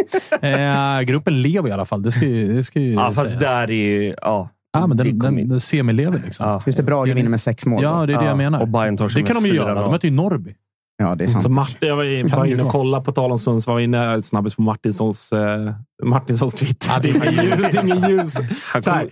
Eh, 0.41 1.01
gruppen 1.01 1.41
lever 1.41 1.69
i 1.69 1.71
alla 1.71 1.86
fall. 1.86 2.01
Det 2.01 2.11
ska 2.11 2.26
ju, 2.26 2.55
det 2.55 2.63
ska 2.63 2.80
ju 2.80 2.93
Ja, 2.93 3.11
fast 3.13 3.28
sägas. 3.28 3.39
där 3.43 3.63
är 3.63 3.71
ju... 3.71 4.15
Ja, 4.21 4.49
Ja, 4.78 4.88
men 4.88 4.97
det 4.97 5.03
den, 5.03 5.19
den, 5.19 5.49
den 5.49 5.59
semilever 5.59 6.21
liksom. 6.26 6.47
ja. 6.47 6.63
Just 6.65 6.78
det, 6.78 6.84
Brage 6.84 7.13
vinner 7.15 7.30
med 7.30 7.41
sex 7.41 7.65
mål. 7.65 7.84
Ja, 7.84 8.05
det 8.05 8.13
är 8.13 8.19
det 8.19 8.26
jag 8.26 8.38
menar. 8.38 8.61
Och 8.61 8.67
Bayern 8.67 8.97
torskar 8.97 9.21
Det 9.21 9.28
kan 9.28 9.36
de 9.43 9.45
ju 9.49 9.55
göra. 9.55 9.74
De 9.76 9.82
rad. 9.84 9.91
möter 9.91 10.07
ju 10.07 10.13
Norrby. 10.13 10.55
Ja, 11.04 11.16
det 11.16 11.24
är 11.24 11.28
sant. 11.28 11.43
Så 11.43 11.49
Martin, 11.49 11.88
jag 11.89 11.95
var, 11.95 12.45
inne 12.45 12.64
och 12.64 12.72
kollade 12.72 13.06
på 13.06 13.12
tal 13.12 13.32
om 13.32 13.39
Sundsvall. 13.39 13.74
var 13.74 13.82
inne 13.82 14.22
snabbis 14.22 14.56
på 14.56 14.62
Martinssons, 14.62 15.34
eh, 15.34 15.74
Martinssons 16.04 16.54
Twitter. 16.54 16.91
Ja, 16.91 16.99
det 16.99 17.10
är 17.10 17.43
ljus. 17.43 17.72
Det, 17.72 17.78
är 17.78 17.84
inget 17.84 18.10
ljus. 18.10 18.34
Så 18.84 18.91
här, 18.91 19.10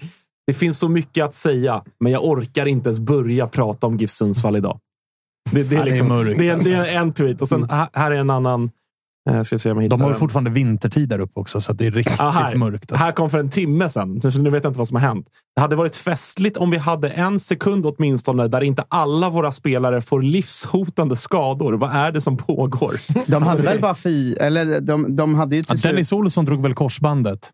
det 0.48 0.54
finns 0.54 0.80
så 0.80 0.90
mycket 0.90 1.26
att 1.26 1.34
säga, 1.34 1.84
men 2.00 2.12
jag 2.12 2.26
orkar 2.26 2.66
inte 2.66 2.90
ens 2.90 3.00
börja 3.00 3.48
prata 3.48 3.88
om 3.88 3.98
GIF 3.98 4.12
Sundsvall 4.12 4.56
idag. 4.56 4.80
Det, 5.52 5.64
det, 5.64 5.76
är, 5.76 5.80
Ja, 5.80 5.84
det 5.84 5.90
är 5.90 5.92
liksom, 5.92 6.08
mörkt, 6.08 6.40
det, 6.40 6.50
är, 6.50 6.54
alltså. 6.54 6.70
det 6.70 6.78
är 6.78 6.96
en 6.96 7.14
tweet 7.14 7.42
och 7.42 7.48
sen 7.48 7.70
här, 7.70 7.88
här 7.94 8.12
är 8.12 8.16
en 8.16 8.30
annan. 8.30 8.72
Eh, 9.30 9.42
ska 9.44 9.60
se 9.60 9.72
om 9.72 9.78
jag 9.78 9.84
hittar 9.84 9.98
De 9.98 10.02
har 10.02 10.10
ju 10.10 10.14
den. 10.14 10.20
fortfarande 10.20 10.50
vintertid 10.50 11.10
där 11.10 11.20
uppe 11.20 11.40
också, 11.40 11.62
så 11.62 11.72
att 11.72 11.78
det 11.78 11.86
är 11.88 11.92
riktigt 11.92 12.16
Ja, 12.20 12.30
här, 12.30 12.56
mörkt. 12.56 12.92
Alltså. 12.92 13.06
här 13.06 13.12
kom 13.12 13.30
för 13.30 13.38
en 13.40 13.50
timme 13.50 13.90
sedan, 13.90 14.22
så 14.22 14.30
nu 14.42 14.50
vet 14.50 14.64
jag 14.64 14.70
inte 14.70 14.78
vad 14.78 14.88
som 14.88 14.96
har 14.98 15.08
hänt. 15.08 15.28
Det 15.56 15.62
hade 15.62 15.76
varit 15.76 15.96
festligt 15.96 16.58
om 16.58 16.72
vi 16.72 16.78
hade 16.78 17.10
en 17.10 17.40
sekund 17.40 17.86
åtminstone 17.86 18.48
där 18.48 18.62
inte 18.64 18.84
alla 18.90 19.30
våra 19.30 19.52
spelare 19.52 20.02
får 20.02 20.22
livshotande 20.22 21.16
skador. 21.16 21.74
Vad 21.74 21.92
är 21.92 22.12
det 22.12 22.22
som 22.22 22.38
pågår? 22.38 22.94
De 23.32 23.44
hade 23.44 23.62
väl 23.64 23.82
bara 23.82 23.96
fy... 23.96 24.34
Eller 24.34 24.82
de, 24.82 25.16
de 25.16 25.36
hade 25.36 25.56
ju 25.56 25.60
Ja, 25.62 25.64
till 25.72 25.80
slut... 25.80 25.92
Dennis 25.94 26.12
Olsson 26.12 26.46
drog 26.46 26.62
väl 26.62 26.74
korsbandet. 26.74 27.50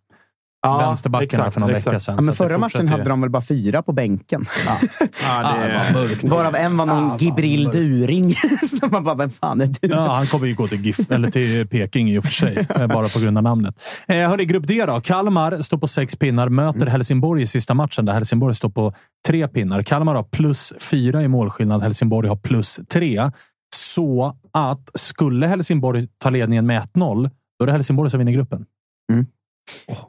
Ja, 0.61 0.77
Vänsterbacken 0.77 1.51
för 1.51 1.59
någon 1.59 1.73
vecka 1.73 1.99
sedan. 1.99 2.15
Ja, 2.17 2.21
men 2.21 2.35
förra 2.35 2.57
matchen 2.57 2.87
hade 2.87 3.03
de 3.03 3.21
väl 3.21 3.29
bara 3.29 3.41
fyra 3.41 3.81
på 3.81 3.93
bänken. 3.93 4.45
Ja, 4.65 5.57
det, 5.63 5.93
mörkt. 5.93 6.23
Varav 6.23 6.55
en 6.55 6.77
var 6.77 6.85
någon 6.85 7.09
vad 7.09 7.21
Gibril 7.21 7.63
mörkt. 7.63 7.77
During. 7.77 8.35
Så 8.79 8.87
man 8.91 9.03
bara, 9.03 9.15
vem 9.15 9.29
fan 9.29 9.61
är 9.61 9.65
du? 9.67 9.87
Ja, 9.87 10.15
han 10.15 10.25
kommer 10.25 10.47
ju 10.47 10.55
gå 10.55 10.67
till 10.67 10.85
GIF, 10.85 11.11
eller 11.11 11.31
till 11.31 11.67
Peking 11.67 12.09
i 12.11 12.17
och 12.17 12.23
för 12.23 12.31
sig, 12.31 12.67
eh, 12.75 12.87
bara 12.87 13.07
på 13.07 13.19
grund 13.19 13.37
av 13.37 13.43
namnet. 13.43 13.75
Eh, 14.07 14.29
hörni, 14.29 14.45
grupp 14.45 14.67
D 14.67 14.85
då. 14.87 15.01
Kalmar 15.01 15.57
står 15.57 15.77
på 15.77 15.87
sex 15.87 16.15
pinnar, 16.15 16.49
möter 16.49 16.77
Mm. 16.81 16.91
Helsingborg 16.91 17.41
i 17.41 17.47
sista 17.47 17.73
matchen 17.73 18.05
där 18.05 18.13
Helsingborg 18.13 18.55
står 18.55 18.69
på 18.69 18.93
tre 19.27 19.47
pinnar. 19.47 19.83
Kalmar 19.83 20.15
har 20.15 20.23
plus 20.23 20.73
fyra 20.79 21.23
i 21.23 21.27
målskillnad, 21.27 21.81
Helsingborg 21.83 22.29
har 22.29 22.35
plus 22.35 22.79
tre. 22.89 23.31
Så 23.75 24.37
att 24.53 24.89
skulle 24.93 25.47
Helsingborg 25.47 26.07
ta 26.17 26.29
ledningen 26.29 26.65
med 26.65 26.81
1-0, 26.81 27.29
då 27.59 27.63
är 27.63 27.65
det 27.65 27.71
Helsingborg 27.71 28.09
som 28.11 28.17
vinner 28.17 28.31
gruppen. 28.31 28.65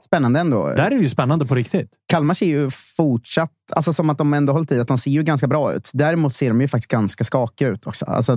Spännande 0.04 0.40
ändå. 0.40 0.68
Där 0.68 0.86
är 0.86 0.90
det 0.90 1.02
ju 1.02 1.09
spännande 1.09 1.46
på 1.46 1.54
riktigt. 1.54 1.90
Kalmar 2.06 2.34
ser 2.34 2.46
ju 2.46 2.70
fortsatt, 2.96 3.50
alltså 3.72 3.92
som 3.92 4.11
att 4.11 4.18
de 4.18 4.34
ändå 4.34 4.52
hållit 4.52 4.72
i, 4.72 4.80
att 4.80 4.88
de 4.88 4.98
ser 4.98 5.11
ju 5.11 5.22
ganska 5.22 5.46
bra 5.46 5.74
ut. 5.74 5.90
Däremot 5.94 6.34
ser 6.34 6.48
de 6.48 6.61
ju 6.61 6.68
faktiskt 6.68 6.90
ganska 6.90 7.24
skakiga 7.24 7.68
ut 7.68 7.86
också. 7.86 8.04
Alltså, 8.04 8.36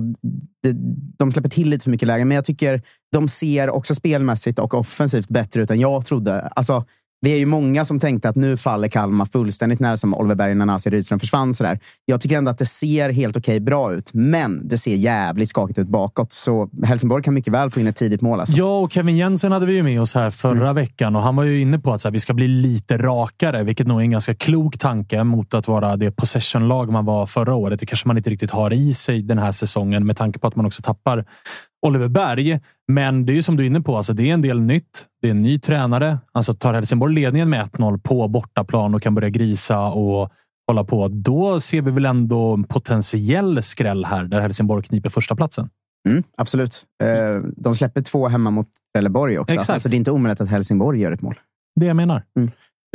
det, 0.62 0.72
de 1.18 1.32
släpper 1.32 1.48
till 1.48 1.68
lite 1.68 1.84
för 1.84 1.90
mycket 1.90 2.06
lägen, 2.06 2.28
men 2.28 2.34
jag 2.34 2.44
tycker 2.44 2.82
de 3.12 3.28
ser 3.28 3.70
också 3.70 3.94
spelmässigt 3.94 4.58
och 4.58 4.74
offensivt 4.74 5.28
bättre 5.28 5.62
ut 5.62 5.70
än 5.70 5.80
jag 5.80 6.06
trodde. 6.06 6.40
Alltså, 6.40 6.84
det 7.22 7.30
är 7.30 7.38
ju 7.38 7.46
många 7.46 7.84
som 7.84 8.00
tänkte 8.00 8.28
att 8.28 8.36
nu 8.36 8.56
faller 8.56 8.88
Kalmar 8.88 9.24
fullständigt 9.24 9.80
när 9.80 9.96
som 9.96 10.14
Oliver 10.14 10.34
Berg 10.34 10.54
när 10.54 10.66
Nasir 10.66 10.90
Rydström 10.90 11.20
försvann. 11.20 11.54
Sådär. 11.54 11.80
Jag 12.04 12.20
tycker 12.20 12.36
ändå 12.36 12.50
att 12.50 12.58
det 12.58 12.66
ser 12.66 13.10
helt 13.10 13.36
okej 13.36 13.60
bra 13.60 13.92
ut, 13.92 14.10
men 14.14 14.68
det 14.68 14.78
ser 14.78 14.94
jävligt 14.94 15.48
skakigt 15.48 15.78
ut 15.78 15.88
bakåt. 15.88 16.32
Så 16.32 16.68
Helsingborg 16.84 17.22
kan 17.22 17.34
mycket 17.34 17.52
väl 17.52 17.70
få 17.70 17.80
in 17.80 17.86
ett 17.86 17.96
tidigt 17.96 18.20
mål. 18.20 18.40
Alltså. 18.40 18.56
Ja, 18.56 18.78
och 18.78 18.92
Kevin 18.92 19.16
Jensen 19.16 19.52
hade 19.52 19.66
vi 19.66 19.74
ju 19.74 19.82
med 19.82 20.00
oss 20.00 20.14
här 20.14 20.30
förra 20.30 20.72
veckan 20.72 21.16
och 21.16 21.22
han 21.22 21.36
var 21.36 21.44
ju 21.44 21.60
inne 21.60 21.78
på 21.78 21.92
att 21.92 22.00
så 22.00 22.08
här, 22.08 22.12
vi 22.12 22.20
ska 22.20 22.34
bli 22.34 22.48
lite 22.48 22.98
rakare, 22.98 23.62
vilket 23.62 23.86
nog 23.86 24.00
är 24.00 24.04
en 24.04 24.10
ganska 24.10 24.34
klok 24.34 24.78
tanke 24.78 25.24
mot 25.24 25.54
att 25.54 25.68
vara 25.68 25.96
det 25.96 26.10
possession-lag 26.10 26.92
man 26.92 27.04
var 27.04 27.26
förra 27.26 27.54
året. 27.54 27.80
Det 27.80 27.86
kanske 27.86 28.08
man 28.08 28.16
inte 28.16 28.30
riktigt 28.30 28.50
har 28.50 28.72
i 28.72 28.94
sig 28.94 29.22
den 29.22 29.38
här 29.38 29.52
säsongen 29.52 30.06
med 30.06 30.16
tanke 30.16 30.38
på 30.38 30.46
att 30.46 30.56
man 30.56 30.66
också 30.66 30.82
tappar 30.82 31.24
Oliver 31.86 32.08
Berg. 32.08 32.60
Men 32.94 33.26
det 33.26 33.32
är 33.32 33.34
ju 33.34 33.42
som 33.42 33.56
du 33.56 33.62
är 33.62 33.66
inne 33.66 33.80
på, 33.80 33.96
alltså 33.96 34.12
det 34.12 34.30
är 34.30 34.34
en 34.34 34.42
del 34.42 34.60
nytt. 34.60 35.06
Det 35.22 35.28
är 35.28 35.30
en 35.30 35.42
ny 35.42 35.58
tränare. 35.58 36.18
Alltså 36.32 36.54
tar 36.54 36.74
Helsingborg 36.74 37.14
ledningen 37.14 37.50
med 37.50 37.66
1-0 37.66 38.00
på 38.00 38.28
bortaplan 38.28 38.94
och 38.94 39.02
kan 39.02 39.14
börja 39.14 39.28
grisa 39.28 39.86
och 39.86 40.30
hålla 40.66 40.84
på. 40.84 41.08
Då 41.08 41.60
ser 41.60 41.82
vi 41.82 41.90
väl 41.90 42.06
ändå 42.06 42.54
en 42.54 42.64
potentiell 42.64 43.62
skräll 43.62 44.04
här 44.04 44.24
där 44.24 44.40
Helsingborg 44.40 44.82
kniper 44.82 45.10
första 45.10 45.36
platsen. 45.36 45.68
Mm, 46.08 46.22
absolut. 46.36 46.82
Eh, 47.02 47.42
de 47.56 47.74
släpper 47.74 48.00
två 48.00 48.28
hemma 48.28 48.50
mot 48.50 48.68
Trelleborg 48.94 49.38
också. 49.38 49.54
Exakt. 49.54 49.70
Alltså, 49.70 49.88
det 49.88 49.94
är 49.94 49.98
inte 49.98 50.10
omöjligt 50.10 50.40
att 50.40 50.48
Helsingborg 50.48 51.00
gör 51.00 51.12
ett 51.12 51.22
mål. 51.22 51.34
Det 51.80 51.86
jag 51.86 51.96
menar. 51.96 52.22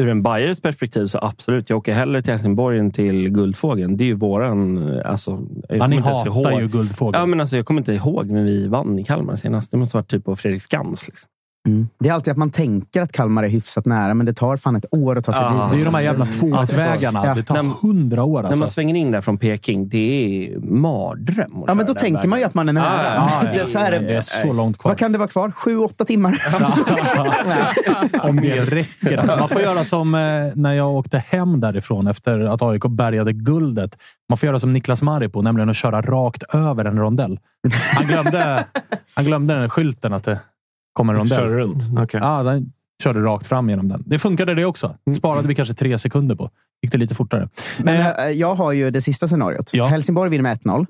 Ur 0.01 0.09
en 0.09 0.23
Bayers 0.23 0.59
perspektiv 0.59 1.07
så 1.07 1.19
absolut. 1.21 1.69
Jag 1.69 1.77
åker 1.77 1.93
hellre 1.93 2.21
till 2.21 2.31
Helsingborg 2.33 2.79
än 2.79 2.91
till 2.91 3.29
Guldfågeln. 3.29 3.97
Det 3.97 4.03
är 4.03 4.05
ju 4.05 4.13
våran... 4.13 4.89
Alltså, 5.05 5.43
Ja, 5.69 5.87
ni 5.87 5.97
hatar 5.97 6.27
ihåg. 6.27 6.61
ju 6.61 6.67
Guldfågeln. 6.67 7.19
Ja, 7.19 7.25
men 7.25 7.39
alltså, 7.39 7.55
jag 7.55 7.65
kommer 7.65 7.81
inte 7.81 7.93
ihåg 7.93 8.29
när 8.29 8.43
vi 8.43 8.67
vann 8.67 8.99
i 8.99 9.03
Kalmar 9.03 9.35
senast. 9.35 9.71
Det 9.71 9.77
måste 9.77 9.97
ha 9.97 10.01
varit 10.01 10.09
typ 10.11 10.25
på 10.25 10.35
Fredrik 10.35 10.61
Skans. 10.61 11.09
Liksom. 11.67 11.89
Det 11.99 12.09
är 12.09 12.13
alltid 12.13 12.31
att 12.31 12.37
man 12.37 12.51
tänker 12.51 13.01
att 13.01 13.11
Kalmar 13.11 13.43
är 13.43 13.47
hyfsat 13.49 13.85
nära, 13.85 14.13
men 14.13 14.25
det 14.25 14.33
tar 14.33 14.57
fan 14.57 14.75
ett 14.75 14.85
år 14.91 15.17
att 15.17 15.25
ta 15.25 15.33
sig 15.33 15.41
Ja. 15.41 15.49
dit. 15.49 15.69
Det 15.71 15.75
är 15.75 15.79
ju 15.79 15.85
de 15.85 15.93
här 15.93 16.01
jävla 16.01 16.25
tvåvägarna. 16.25 17.21
ja. 17.25 17.33
Det 17.35 17.43
tar 17.43 17.63
När- 17.63 17.71
hundra 17.81 18.23
år 18.23 18.41
När 18.41 18.47
alltså. 18.47 18.59
man 18.59 18.69
svänger 18.69 18.95
in 18.95 19.11
där 19.11 19.21
från 19.21 19.37
Peking, 19.37 19.89
det 19.89 19.97
är 19.97 20.59
mardröm. 20.59 21.63
Ja, 21.67 21.73
men 21.73 21.85
då 21.85 21.93
tänker 21.93 22.27
man 22.27 22.39
ju 22.39 22.43
vägen. 22.43 22.47
att 22.47 22.53
man 22.53 22.69
är 22.69 22.73
nära. 22.73 23.15
Ja, 23.15 23.29
ja, 23.43 23.49
det 23.53 23.59
är 23.59 23.65
så 23.65 23.79
här, 23.79 23.91
det 23.91 24.15
är 24.15 24.21
så 24.21 24.53
långt 24.53 24.77
kvar. 24.77 24.91
Vad 24.91 24.97
kan 24.97 25.11
det 25.11 25.17
vara 25.17 25.27
kvar? 25.27 25.51
Sju, 25.51 25.77
åtta 25.77 26.05
timmar? 26.05 26.41
Om 28.29 28.35
det 28.41 28.59
räcker. 28.71 29.17
Alltså, 29.17 29.37
man 29.37 29.49
får 29.49 29.61
göra 29.61 29.83
som 29.83 30.15
eh, 30.15 30.19
när 30.55 30.73
jag 30.73 30.95
åkte 30.95 31.17
hem 31.27 31.59
därifrån 31.59 32.07
efter 32.07 32.39
att 32.39 32.61
AIK 32.61 32.83
bärgade 32.89 33.33
guldet. 33.33 33.97
Man 34.29 34.37
får 34.37 34.47
göra 34.47 34.59
som 34.59 34.73
Niklas 34.73 35.01
Maripo, 35.01 35.41
nämligen 35.41 35.69
att 35.69 35.75
köra 35.75 36.01
rakt 36.01 36.43
över 36.55 36.85
en 36.85 36.97
rondell. 36.99 37.39
Han 37.97 38.07
glömde, 38.07 38.63
han 39.15 39.25
glömde 39.25 39.53
den 39.53 39.69
skylten 39.69 40.13
att 40.13 40.23
det 40.23 40.39
kommer 40.97 41.13
en 41.13 41.19
rondell. 41.19 41.37
Kör 41.39 41.49
runt. 41.49 41.83
Okej. 41.99 42.19
Ja, 42.23 42.43
den 42.43 42.71
körde 43.03 43.19
rakt 43.19 43.47
fram 43.47 43.69
genom 43.69 43.87
den. 43.87 44.03
Det 44.05 44.19
funkade 44.19 44.53
det 44.55 44.65
också. 44.65 44.95
Sparade 45.17 45.47
vi 45.47 45.55
kanske 45.55 45.73
tre 45.73 45.99
sekunder 45.99 46.35
på. 46.35 46.49
Gick 46.83 46.91
det 46.91 46.97
lite 46.97 47.15
fortare. 47.15 47.49
Men 47.79 47.95
Eh, 47.95 48.25
eh, 48.25 48.31
jag 48.31 48.55
har 48.55 48.71
ju 48.71 48.91
det 48.91 49.01
sista 49.01 49.27
scenariot. 49.27 49.69
Ja. 49.73 49.85
Helsingborg 49.85 50.29
vinner 50.29 50.43
med 50.43 50.57
1-0. 50.59 50.85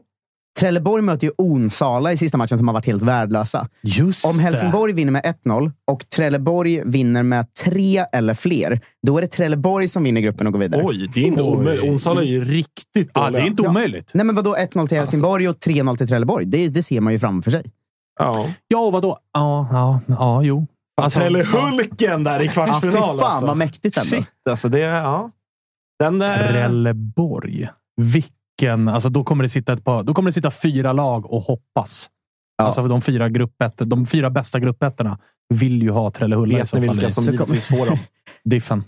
Trelleborg 0.60 1.02
möter 1.04 1.28
ju 1.28 1.34
Onsala 1.38 2.14
i 2.14 2.18
sista 2.18 2.38
matchen 2.38 2.58
som 2.58 2.68
har 2.68 2.74
varit 2.74 2.86
helt 2.86 3.04
värdelösa. 3.04 3.68
Just 3.82 4.26
Om 4.26 4.38
det. 4.38 4.44
Helsingborg 4.44 4.94
vinner 4.94 5.12
med 5.12 5.36
1-0 5.46 5.72
och 5.92 6.10
Trelleborg 6.16 6.82
vinner 6.86 7.24
med 7.24 7.54
tre 7.64 8.06
eller 8.14 8.34
fler, 8.34 8.80
då 9.08 9.18
är 9.18 9.22
det 9.22 9.28
Trelleborg 9.28 9.88
som 9.88 10.04
vinner 10.04 10.22
gruppen 10.22 10.48
och 10.48 10.54
går 10.54 10.60
vidare. 10.60 10.84
Oj, 10.86 11.10
det 11.14 11.20
är 11.20 11.24
inte 11.26 11.44
Oj. 11.44 11.50
omöjligt. 11.50 11.84
Onsala 11.92 12.22
är 12.22 12.26
ju 12.26 12.44
riktigt 12.44 13.12
Ja, 13.14 13.22
dåliga. 13.22 13.40
det 13.42 13.46
är 13.46 13.50
inte 13.50 13.64
Ja. 13.64 13.70
omöjligt. 13.70 14.12
Nej, 14.14 14.26
men 14.26 14.36
vadå 14.36 14.56
1-0 14.56 14.88
till 14.88 14.98
Helsingborg 14.98 15.50
och 15.50 15.56
3-0 15.60 15.98
till 15.98 16.08
Trelleborg? 16.08 16.46
Det, 16.46 16.68
det 16.68 16.84
ser 16.84 17.02
man 17.02 17.14
ju 17.14 17.20
framför 17.20 17.52
sig. 17.52 17.64
Ja. 18.18 18.46
Ja, 18.68 18.80
och 18.80 18.92
vadå? 18.92 19.18
Ja, 19.34 19.68
ja, 19.72 20.00
ja, 20.08 20.44
jo. 20.44 20.68
Alltså, 21.02 21.20
Trellehulken 21.20 22.24
där 22.24 22.40
i 22.42 22.46
Ja, 22.46 22.50
fy 22.50 22.54
kvartsfinal. 22.54 23.20
fan 23.20 23.32
alltså. 23.32 23.46
vad 23.46 23.58
mäktigt 23.58 23.98
ändå. 23.98 24.10
Shit, 24.10 24.32
alltså 24.50 24.70
det... 24.70 24.80
Ja. 24.80 25.32
Den, 26.00 26.22
eh, 26.22 26.28
Trelleborg. 26.28 27.70
Vilken... 28.02 28.88
Alltså 28.88 29.10
då, 29.10 29.24
kommer 29.24 29.44
det 29.44 29.50
sitta 29.50 29.74
ett 29.74 29.84
par, 29.84 30.04
då 30.04 30.14
kommer 30.14 30.30
det 30.30 30.34
sitta 30.34 30.52
fyra 30.52 30.94
lag 30.94 31.34
och 31.34 31.42
hoppas. 31.42 32.10
Ja. 32.58 32.66
Alltså 32.66 32.82
för 32.82 32.90
de 32.90 33.02
fyra, 33.02 33.30
gruppett, 33.30 33.74
de 33.78 34.06
fyra 34.06 34.30
bästa 34.30 34.60
gruppettorna 34.60 35.20
vill 35.54 35.84
ju 35.84 35.90
ha 35.90 36.12
Trellehulla 36.12 36.58
vet 36.58 36.70
så 36.70 36.78
ni 36.78 36.88
vilka 36.88 37.10
som 37.10 37.24
Så 37.24 37.32
givetvis 37.32 37.68
får 37.68 37.86
dem? 37.86 37.98
Diffen. 38.46 38.84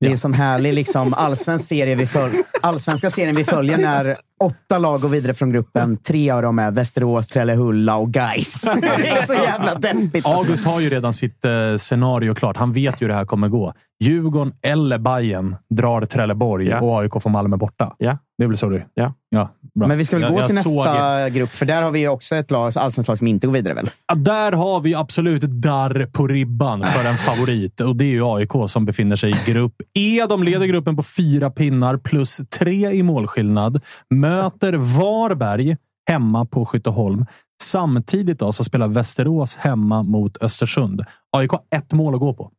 Det 0.00 0.06
är 0.06 0.10
en 0.10 0.18
sån 0.18 0.34
härlig 0.34 0.74
liksom, 0.74 1.14
allsvensk 1.14 1.64
serie 1.68 1.94
vi 1.94 2.06
följer. 2.06 2.42
Allsvenska 2.62 3.10
serien 3.10 3.36
vi 3.36 3.44
följer 3.44 3.78
när 3.78 4.16
åtta 4.40 4.78
lag 4.78 5.00
går 5.00 5.08
vidare 5.08 5.34
från 5.34 5.50
gruppen. 5.50 5.96
Tre 5.96 6.30
av 6.30 6.42
dem 6.42 6.58
är 6.58 6.70
Västerås, 6.70 7.28
Trellehulla 7.28 7.96
och 7.96 8.10
Gais. 8.12 8.60
Det 8.82 9.08
är 9.08 9.26
så 9.26 9.32
jävla 9.34 9.74
deppigt. 9.74 10.26
August 10.26 10.64
har 10.66 10.80
ju 10.80 10.88
redan 10.88 11.14
sitt 11.14 11.44
eh, 11.44 11.76
scenario 11.76 12.34
klart. 12.34 12.56
Han 12.56 12.72
vet 12.72 12.94
ju 13.02 13.04
hur 13.04 13.08
det 13.08 13.14
här 13.14 13.24
kommer 13.24 13.48
gå. 13.48 13.74
Djurgården 14.04 14.52
eller 14.62 14.98
Bayern 14.98 15.56
drar 15.74 16.04
Trelleborg 16.04 16.68
Ja. 16.68 16.80
och 16.80 17.00
AIK 17.00 17.12
får 17.22 17.30
Malmö 17.30 17.56
borta. 17.56 17.94
Ja. 17.98 18.18
Det 18.38 18.46
väl 18.46 18.56
så 18.56 18.68
du... 18.68 18.84
Ja. 18.94 19.14
ja 19.30 19.50
bra. 19.74 19.88
Men 19.88 19.98
vi 19.98 20.04
ska 20.04 20.16
väl 20.16 20.22
Jag- 20.22 20.32
gå 20.32 20.38
jag 20.40 20.48
till 20.50 20.62
såg- 20.62 20.84
nästa 20.84 21.30
grupp, 21.30 21.48
för 21.50 21.66
där 21.66 21.82
har 21.82 21.90
vi 21.90 21.98
ju 21.98 22.08
också 22.08 22.36
ett 22.36 22.50
lag, 22.50 22.72
allsvenskt 22.76 23.08
lag 23.08 23.18
som 23.18 23.26
inte 23.26 23.46
går 23.46 23.54
vidare 23.54 23.74
väl? 23.74 23.90
Ja, 24.08 24.14
där 24.14 24.52
har 24.52 24.80
vi 24.80 24.94
absolut 24.94 25.42
darr 25.42 26.06
på 26.12 26.26
ribban 26.26 26.84
för 26.86 27.04
en 27.04 27.16
favorit 27.18 27.80
och 27.80 27.96
det 27.96 28.04
är 28.04 28.08
ju 28.08 28.22
AIK 28.24 28.50
som 28.68 28.84
befinner 28.84 29.16
sig 29.16 29.30
i 29.30 29.52
grupp 29.52 29.74
E. 29.98 30.26
De 30.28 30.42
leder 30.42 30.66
gruppen 30.66 30.96
på 30.96 31.02
fyra 31.02 31.50
pinnar 31.50 31.96
plus 31.96 32.40
tre 32.58 32.90
i 32.92 33.02
målskillnad. 33.02 33.80
Möter 34.24 34.72
Varberg 34.72 35.76
hemma 36.10 36.44
på 36.44 36.64
Skytteholm. 36.64 37.26
Samtidigt 37.62 38.38
då 38.38 38.52
så 38.52 38.64
spelar 38.64 38.88
Västerås 38.88 39.56
hemma 39.56 40.02
mot 40.02 40.42
Östersund. 40.42 41.04
AIK 41.36 41.50
har 41.50 41.60
ett 41.70 41.92
mål 41.92 42.14
att 42.14 42.20
gå 42.20 42.34
på. 42.34 42.50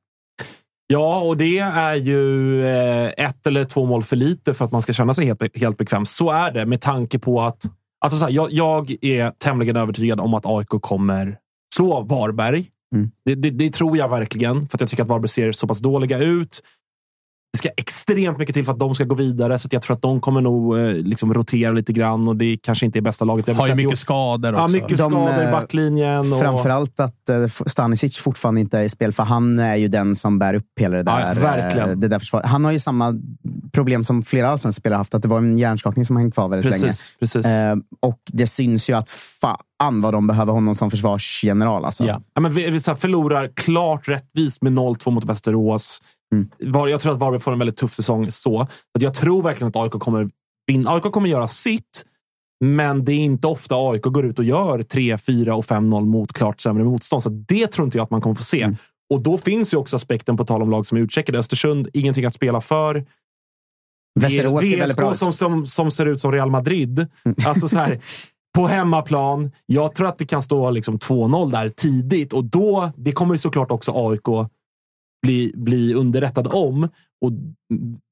Ja, 0.88 1.20
och 1.20 1.38
det 1.38 1.60
är 1.60 1.96
ju 1.96 2.62
eh, 2.66 3.12
ett 3.18 3.48
eller 3.48 3.66
två 3.66 3.86
mål 3.86 4.04
för 4.04 4.16
lite 4.16 4.54
för 4.54 4.66
att 4.66 4.72
man 4.72 4.82
ska 4.82 4.94
känna 4.94 5.14
sig 5.14 5.26
helt, 5.26 5.58
helt 5.58 5.78
bekväm. 5.78 6.06
Så 6.06 6.32
är 6.32 6.52
det 6.52 6.66
med 6.66 6.82
tanke 6.82 7.20
på 7.20 7.42
att... 7.42 7.66
Alltså 8.06 8.20
så 8.20 8.26
här, 8.26 8.32
jag, 8.32 8.52
jag 8.52 8.96
är 9.02 9.32
tämligen 9.32 9.76
övertygad 9.76 10.20
om 10.20 10.34
att 10.34 10.46
AIK 10.46 10.70
kommer 10.70 11.38
slå 11.76 12.02
Varberg. 12.02 12.66
Mm. 12.96 13.12
Det, 13.26 13.36
det, 13.36 13.50
det 13.50 13.74
tror 13.74 13.98
jag 13.98 14.10
verkligen, 14.10 14.68
för 14.68 14.78
att 14.78 14.82
jag 14.82 14.90
tycker 14.90 15.04
att 15.04 15.10
Varberg 15.10 15.30
ser 15.30 15.52
så 15.52 15.68
pass 15.68 15.80
dåliga 15.80 16.20
ut. 16.20 16.62
Ska 17.66 17.72
extremt 17.78 18.38
mycket 18.38 18.54
till 18.56 18.66
för 18.66 18.72
att 18.74 18.80
de 18.80 18.96
ska 18.96 19.04
gå 19.04 19.16
vidare, 19.16 19.60
så 19.60 19.68
att 19.68 19.74
jag 19.74 19.82
tror 19.82 19.96
att 19.96 20.02
de 20.02 20.22
kommer 20.22 20.42
nog 20.42 20.78
eh, 20.78 20.94
liksom 20.94 21.34
rotera 21.34 21.72
lite 21.72 21.94
grann 21.94 22.28
och 22.28 22.36
det 22.36 22.58
kanske 22.62 22.86
inte 22.86 23.00
är 23.00 23.02
bästa 23.02 23.26
laget. 23.26 23.46
Det 23.46 23.54
Har 23.54 23.68
ju 23.68 23.76
mycket 23.76 23.92
år. 23.92 23.96
skador 23.96 24.54
Ja, 24.54 24.64
också. 24.64 24.74
mycket 24.76 24.90
De, 24.98 25.12
skador 25.12 25.42
i 25.42 25.46
eh, 25.46 25.52
backlinjen. 25.52 26.34
Och... 26.34 26.40
Framförallt 26.40 27.00
att 27.00 27.30
eh, 27.30 27.48
Stanisic 27.66 28.18
fortfarande 28.18 28.62
inte 28.62 28.80
är 28.80 28.84
i 28.84 28.90
spel, 28.90 29.12
för 29.12 29.24
han 29.24 29.60
är 29.60 29.76
ju 29.76 29.88
den 29.88 30.16
som 30.16 30.40
bär 30.40 30.54
upp 30.54 30.66
hela 30.80 31.04
det 31.04 31.12
Ja, 31.12 31.18
där, 31.34 31.36
verkligen. 31.36 31.90
eh, 31.90 31.96
det 31.96 32.08
där 32.08 32.20
försvaret. 32.20 32.46
Han 32.46 32.66
har 32.66 32.72
ju 32.72 32.80
samma 32.80 33.14
problem 33.74 34.04
som 34.04 34.24
flera 34.24 34.50
allsvenska 34.50 34.80
spelare 34.80 34.98
haft, 34.98 35.16
att 35.16 35.22
det 35.22 35.28
var 35.28 35.38
en 35.38 35.58
hjärnskakning 35.58 36.06
som 36.06 36.18
hängde 36.18 36.32
kvar 36.32 36.48
väldigt 36.50 36.72
länge. 36.72 36.84
Precis, 36.86 37.14
precis. 37.20 37.46
Eh, 37.46 37.76
och 38.02 38.20
det 38.34 38.48
syns 38.48 38.90
ju 38.90 38.94
att 38.94 39.10
fan 39.10 40.02
vad 40.02 40.14
de 40.14 40.28
behöver 40.28 40.54
honom 40.54 40.76
som 40.76 40.92
försvarsgeneral. 40.92 41.86
Alltså. 41.86 42.06
Ja. 42.06 42.22
Ja, 42.34 42.42
men 42.42 42.54
vi, 42.54 42.70
vi 42.70 42.80
så 42.80 42.92
här 42.92 42.96
förlorar 42.96 43.50
klart 43.56 44.08
rättvist 44.08 44.62
med 44.62 44.74
0-2 44.74 45.12
mot 45.12 45.26
Västerås. 45.26 46.02
Mm. 46.60 46.90
Jag 46.90 47.02
tror 47.02 47.14
att 47.14 47.20
Varberg 47.20 47.40
får 47.42 47.52
en 47.52 47.60
väldigt 47.60 47.78
tuff 47.78 47.94
säsong. 47.94 48.32
så. 48.32 48.62
Att 48.62 49.02
jag 49.02 49.14
tror 49.14 49.42
verkligen 49.42 49.70
att 49.70 49.76
AIK 49.76 49.92
kommer 49.92 50.30
vinna. 50.68 50.92
AIK 50.92 51.04
kommer 51.04 51.30
göra 51.30 51.48
sitt, 51.48 52.06
men 52.66 53.06
det 53.06 53.12
är 53.12 53.20
inte 53.20 53.48
ofta 53.48 53.76
AIK 53.76 54.02
går 54.02 54.26
ut 54.26 54.40
och 54.40 54.46
gör 54.46 54.84
3, 54.84 55.18
4 55.18 55.56
och 55.56 55.66
5-0 55.66 56.06
mot 56.06 56.34
klart 56.34 56.60
sämre 56.60 56.84
motstånd. 56.84 57.24
Så 57.24 57.30
det 57.30 57.68
tror 57.68 57.86
inte 57.86 57.98
jag 57.98 58.04
att 58.04 58.12
man 58.12 58.22
kommer 58.22 58.36
få 58.36 58.44
se. 58.44 58.62
Mm. 58.62 58.76
Och 59.10 59.22
då 59.22 59.38
finns 59.38 59.74
ju 59.74 59.78
också 59.78 59.96
aspekten 59.96 60.38
på 60.38 60.46
tal 60.46 60.62
om 60.62 60.70
lag 60.70 60.86
som 60.86 60.98
är 60.98 61.02
utcheckade. 61.02 61.40
Östersund, 61.40 61.88
ingenting 61.94 62.26
att 62.26 62.34
spela 62.34 62.62
för. 62.62 63.06
Västerås 64.20 64.62
ser 64.62 64.78
väldigt 64.78 64.98
bra 64.98 65.12
ut. 65.12 65.18
som, 65.18 65.34
som, 65.34 65.68
som 65.68 65.92
ser 65.92 66.06
ut 66.06 66.22
som 66.22 66.32
Real 66.32 66.52
Madrid. 66.52 67.08
Alltså 67.46 67.68
så 67.68 67.78
här, 67.78 68.02
på 68.56 68.68
hemmaplan. 68.68 69.52
Jag 69.66 69.96
tror 69.96 70.08
att 70.08 70.18
det 70.18 70.26
kan 70.26 70.42
stå 70.42 70.70
liksom 70.70 70.98
2-0 70.98 71.52
där 71.52 71.70
tidigt 71.70 72.34
och 72.34 72.44
då, 72.44 72.92
det 72.96 73.12
kommer 73.12 73.34
ju 73.34 73.38
såklart 73.38 73.72
också 73.72 73.92
AIK 73.96 74.50
bli, 75.26 75.52
bli 75.56 75.94
underrättad 75.94 76.48
om. 76.48 76.84
Och 77.22 77.32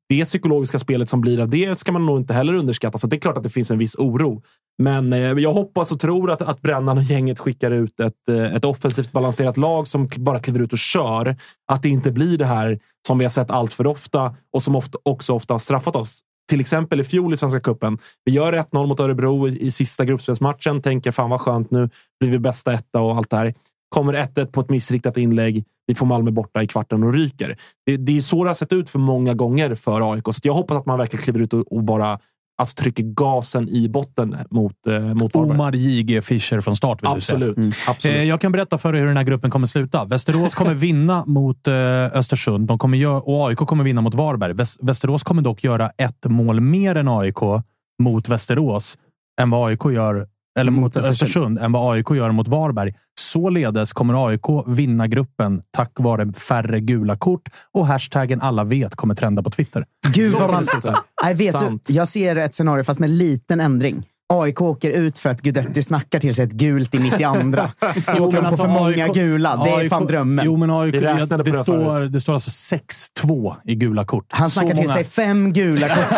det 0.09 0.25
psykologiska 0.25 0.79
spelet 0.79 1.09
som 1.09 1.21
blir 1.21 1.39
av 1.39 1.49
det 1.49 1.77
ska 1.77 1.91
man 1.91 2.05
nog 2.05 2.17
inte 2.17 2.33
heller 2.33 2.53
underskatta. 2.53 2.97
Så 2.97 3.07
det 3.07 3.15
är 3.15 3.19
klart 3.19 3.37
att 3.37 3.43
det 3.43 3.49
finns 3.49 3.71
en 3.71 3.77
viss 3.77 3.95
oro. 3.95 4.41
Men 4.77 5.13
eh, 5.13 5.19
jag 5.19 5.53
hoppas 5.53 5.91
och 5.91 5.99
tror 5.99 6.31
att, 6.31 6.41
att 6.41 6.61
Brännan 6.61 6.97
och 6.97 7.03
gänget 7.03 7.39
skickar 7.39 7.71
ut 7.71 7.99
ett, 7.99 8.29
eh, 8.29 8.55
ett 8.55 8.65
offensivt 8.65 9.11
balanserat 9.11 9.57
lag 9.57 9.87
som 9.87 10.09
bara 10.17 10.39
kliver 10.39 10.59
ut 10.59 10.73
och 10.73 10.79
kör. 10.79 11.35
Att 11.71 11.83
det 11.83 11.89
inte 11.89 12.11
blir 12.11 12.37
det 12.37 12.45
här 12.45 12.79
som 13.07 13.17
vi 13.17 13.25
har 13.25 13.29
sett 13.29 13.51
allt 13.51 13.73
för 13.73 13.87
ofta 13.87 14.35
och 14.53 14.63
som 14.63 14.75
ofta, 14.75 14.97
också 15.03 15.33
ofta 15.33 15.53
har 15.53 15.59
straffat 15.59 15.95
oss. 15.95 16.21
Till 16.49 16.59
exempel 16.59 16.99
i 16.99 17.03
fjol 17.03 17.33
i 17.33 17.37
Svenska 17.37 17.59
Cupen. 17.59 17.97
Vi 18.25 18.31
gör 18.31 18.53
1-0 18.53 18.87
mot 18.87 18.99
Örebro 18.99 19.47
i, 19.47 19.65
i 19.65 19.71
sista 19.71 20.05
gruppspelsmatchen. 20.05 20.81
Tänker 20.81 21.11
fan 21.11 21.29
vad 21.29 21.41
skönt, 21.41 21.71
nu 21.71 21.89
blir 22.19 22.31
vi 22.31 22.39
bästa 22.39 22.73
etta 22.73 22.99
och 22.99 23.15
allt 23.17 23.29
det 23.29 23.37
här. 23.37 23.53
Kommer 23.93 24.13
1-1 24.13 24.45
på 24.45 24.61
ett 24.61 24.69
missriktat 24.69 25.17
inlägg. 25.17 25.63
Vi 25.87 25.95
får 25.95 26.05
Malmö 26.05 26.31
borta 26.31 26.63
i 26.63 26.67
kvarten 26.67 27.03
och 27.03 27.13
ryker. 27.13 27.57
Det, 27.85 27.97
det 27.97 28.17
är 28.17 28.21
så 28.21 28.43
det 28.43 28.49
har 28.49 28.53
sett 28.55 28.73
ut 28.73 28.89
för 28.89 28.99
många 28.99 29.33
gånger 29.33 29.75
för 29.75 30.13
AIK. 30.13 30.23
Så 30.31 30.39
jag 30.43 30.53
hoppas 30.53 30.77
att 30.77 30.85
man 30.85 30.97
verkligen 30.99 31.23
kliver 31.23 31.39
ut 31.39 31.53
och, 31.53 31.71
och 31.71 31.83
bara 31.83 32.19
alltså, 32.57 32.75
trycker 32.83 33.03
gasen 33.03 33.69
i 33.69 33.89
botten 33.89 34.37
mot, 34.51 34.87
eh, 34.87 34.99
mot 34.99 35.35
Varberg. 35.35 35.51
Omar 35.55 35.75
J.G. 35.75 36.21
Fischer 36.21 36.61
från 36.61 36.75
start 36.75 37.03
vill 37.03 37.09
Absolut. 37.09 37.55
du 37.55 37.63
säga. 37.71 37.73
Absolut. 37.91 38.17
Eh, 38.17 38.23
Jag 38.23 38.41
kan 38.41 38.51
berätta 38.51 38.77
för 38.77 38.93
er 38.95 38.99
hur 38.99 39.07
den 39.07 39.17
här 39.17 39.23
gruppen 39.23 39.51
kommer 39.51 39.67
sluta. 39.67 40.05
Västerås 40.05 40.53
kommer 40.55 40.73
vinna 40.87 41.23
mot 41.25 41.67
eh, 41.67 41.73
Östersund 42.05 42.67
de 42.67 42.77
kommer 42.79 42.97
gö- 42.97 43.21
och 43.21 43.47
AIK 43.49 43.57
kommer 43.57 43.83
vinna 43.83 44.01
mot 44.01 44.13
Varberg. 44.13 44.53
Väs- 44.53 44.77
Västerås 44.81 45.23
kommer 45.23 45.41
dock 45.41 45.63
göra 45.63 45.89
ett 45.97 46.25
mål 46.25 46.61
mer 46.61 46.95
än 46.95 47.07
AIK 47.07 47.37
mot 48.03 48.29
Västerås 48.29 48.97
än 49.41 49.49
vad 49.49 49.69
AIK 49.69 49.85
gör 49.93 50.27
eller 50.59 50.71
mot, 50.71 50.95
Mot 50.95 51.05
Östersund. 51.05 51.59
Än 51.59 51.71
vad 51.71 51.93
AIK 51.93 52.11
gör 52.11 52.31
mot 52.31 52.47
Varberg. 52.47 52.93
Således 53.19 53.93
kommer 53.93 54.27
AIK 54.27 54.67
vinna 54.67 55.07
gruppen 55.07 55.61
tack 55.71 55.91
vare 55.95 56.33
färre 56.33 56.79
gula 56.79 57.17
kort 57.17 57.49
och 57.71 57.87
hashtaggen 57.87 58.41
alla 58.41 58.63
vet 58.63 58.95
kommer 58.95 59.15
trenda 59.15 59.43
på 59.43 59.49
Twitter. 59.49 59.85
Gud 60.13 60.33
vad 60.33 60.51
man... 60.51 60.63
Nej, 61.23 61.35
vet 61.35 61.59
Sant. 61.59 61.85
du, 61.85 61.93
jag 61.93 62.07
ser 62.07 62.35
ett 62.35 62.55
scenario 62.55 62.83
fast 62.83 62.99
med 62.99 63.09
en 63.09 63.17
liten 63.17 63.59
ändring. 63.59 64.05
AIK 64.33 64.61
åker 64.61 64.89
ut 64.89 65.19
för 65.19 65.29
att 65.29 65.41
Guidetti 65.41 65.83
snackar 65.83 66.19
till 66.19 66.35
sig 66.35 66.45
ett 66.45 66.51
gult 66.51 66.95
i 66.95 66.99
mitt 66.99 67.19
i 67.19 67.23
andra. 67.23 67.71
Så 68.03 68.13
Jo, 68.17 68.23
åker 68.23 68.23
men 68.23 68.31
de 68.31 68.39
på 68.41 68.47
alltså, 68.47 68.63
för 68.63 68.67
många 68.71 69.03
AIK 69.05 69.13
gula. 69.13 69.63
Det 69.63 69.69
är 69.69 69.77
AIK 69.77 69.89
fan 69.89 70.05
drömmen. 70.05 70.45
Jo, 70.45 70.57
men 70.57 70.69
AIK, 70.69 70.93
på 70.93 70.99
det, 71.01 71.43
det 71.43 71.53
står, 71.53 72.05
det 72.09 72.21
står 72.21 72.33
alltså 72.33 72.75
6-2 73.21 73.55
i 73.65 73.75
gula 73.75 74.05
kort. 74.05 74.25
Han 74.29 74.49
Så 74.49 74.59
snackar 74.59 74.75
till 74.75 74.83
många- 74.83 74.93
sig 74.95 75.03
fem 75.03 75.53
gula 75.53 75.87
kort. 75.89 76.05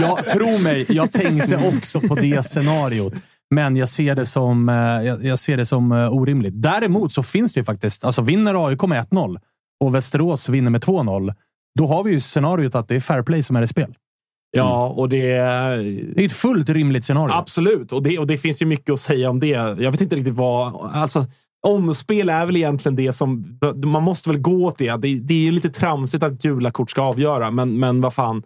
Ja, 0.00 0.18
tro 0.32 0.58
mig, 0.58 0.86
jag 0.88 1.12
tänkte 1.12 1.56
också 1.76 2.00
på 2.00 2.14
det 2.14 2.42
scenariot. 2.46 3.14
Men 3.50 3.76
jag 3.76 3.88
ser 3.88 4.14
det 4.14 4.26
som, 4.26 4.68
eh, 4.68 4.74
jag, 4.76 5.24
jag 5.24 5.38
ser 5.38 5.56
det 5.56 5.66
som 5.66 5.92
eh, 5.92 6.12
orimligt. 6.12 6.62
Däremot 6.62 7.12
så 7.12 7.22
finns 7.22 7.52
det 7.52 7.60
ju 7.60 7.64
faktiskt, 7.64 8.04
alltså 8.04 8.22
vinner 8.22 8.68
AIK 8.68 8.82
med 8.82 9.04
1-0 9.06 9.36
och 9.84 9.94
Västerås 9.94 10.48
vinner 10.48 10.70
med 10.70 10.84
2-0, 10.84 11.34
då 11.78 11.86
har 11.86 12.04
vi 12.04 12.10
ju 12.10 12.20
scenariot 12.20 12.74
att 12.74 12.88
det 12.88 12.96
är 12.96 13.00
fair 13.00 13.22
play 13.22 13.42
som 13.42 13.56
är 13.56 13.62
i 13.62 13.66
spel. 13.68 13.94
Ja, 14.56 14.88
och 14.88 15.08
det... 15.08 15.26
Det 16.14 16.22
är 16.22 16.26
ett 16.26 16.32
fullt 16.32 16.68
rimligt 16.68 17.04
scenario. 17.04 17.32
Absolut, 17.32 17.92
och 17.92 18.02
det, 18.02 18.18
och 18.18 18.26
det 18.26 18.38
finns 18.38 18.62
ju 18.62 18.66
mycket 18.66 18.92
att 18.92 19.00
säga 19.00 19.30
om 19.30 19.40
det. 19.40 19.48
Jag 19.48 19.90
vet 19.90 20.00
inte 20.00 20.16
riktigt 20.16 20.34
vad... 20.34 20.90
Alltså, 20.94 21.24
omspel 21.66 22.28
är 22.28 22.46
väl 22.46 22.56
egentligen 22.56 22.96
det 22.96 23.12
som... 23.12 23.58
Man 23.84 24.02
måste 24.02 24.28
väl 24.30 24.38
gå 24.38 24.64
åt 24.64 24.78
det. 24.78 24.90
Det, 24.90 25.18
det 25.18 25.34
är 25.34 25.44
ju 25.44 25.50
lite 25.50 25.70
tramsigt 25.70 26.22
att 26.22 26.42
gula 26.42 26.70
kort 26.70 26.90
ska 26.90 27.02
avgöra, 27.02 27.50
men, 27.50 27.78
men 27.78 28.00
vad 28.00 28.14
fan. 28.14 28.42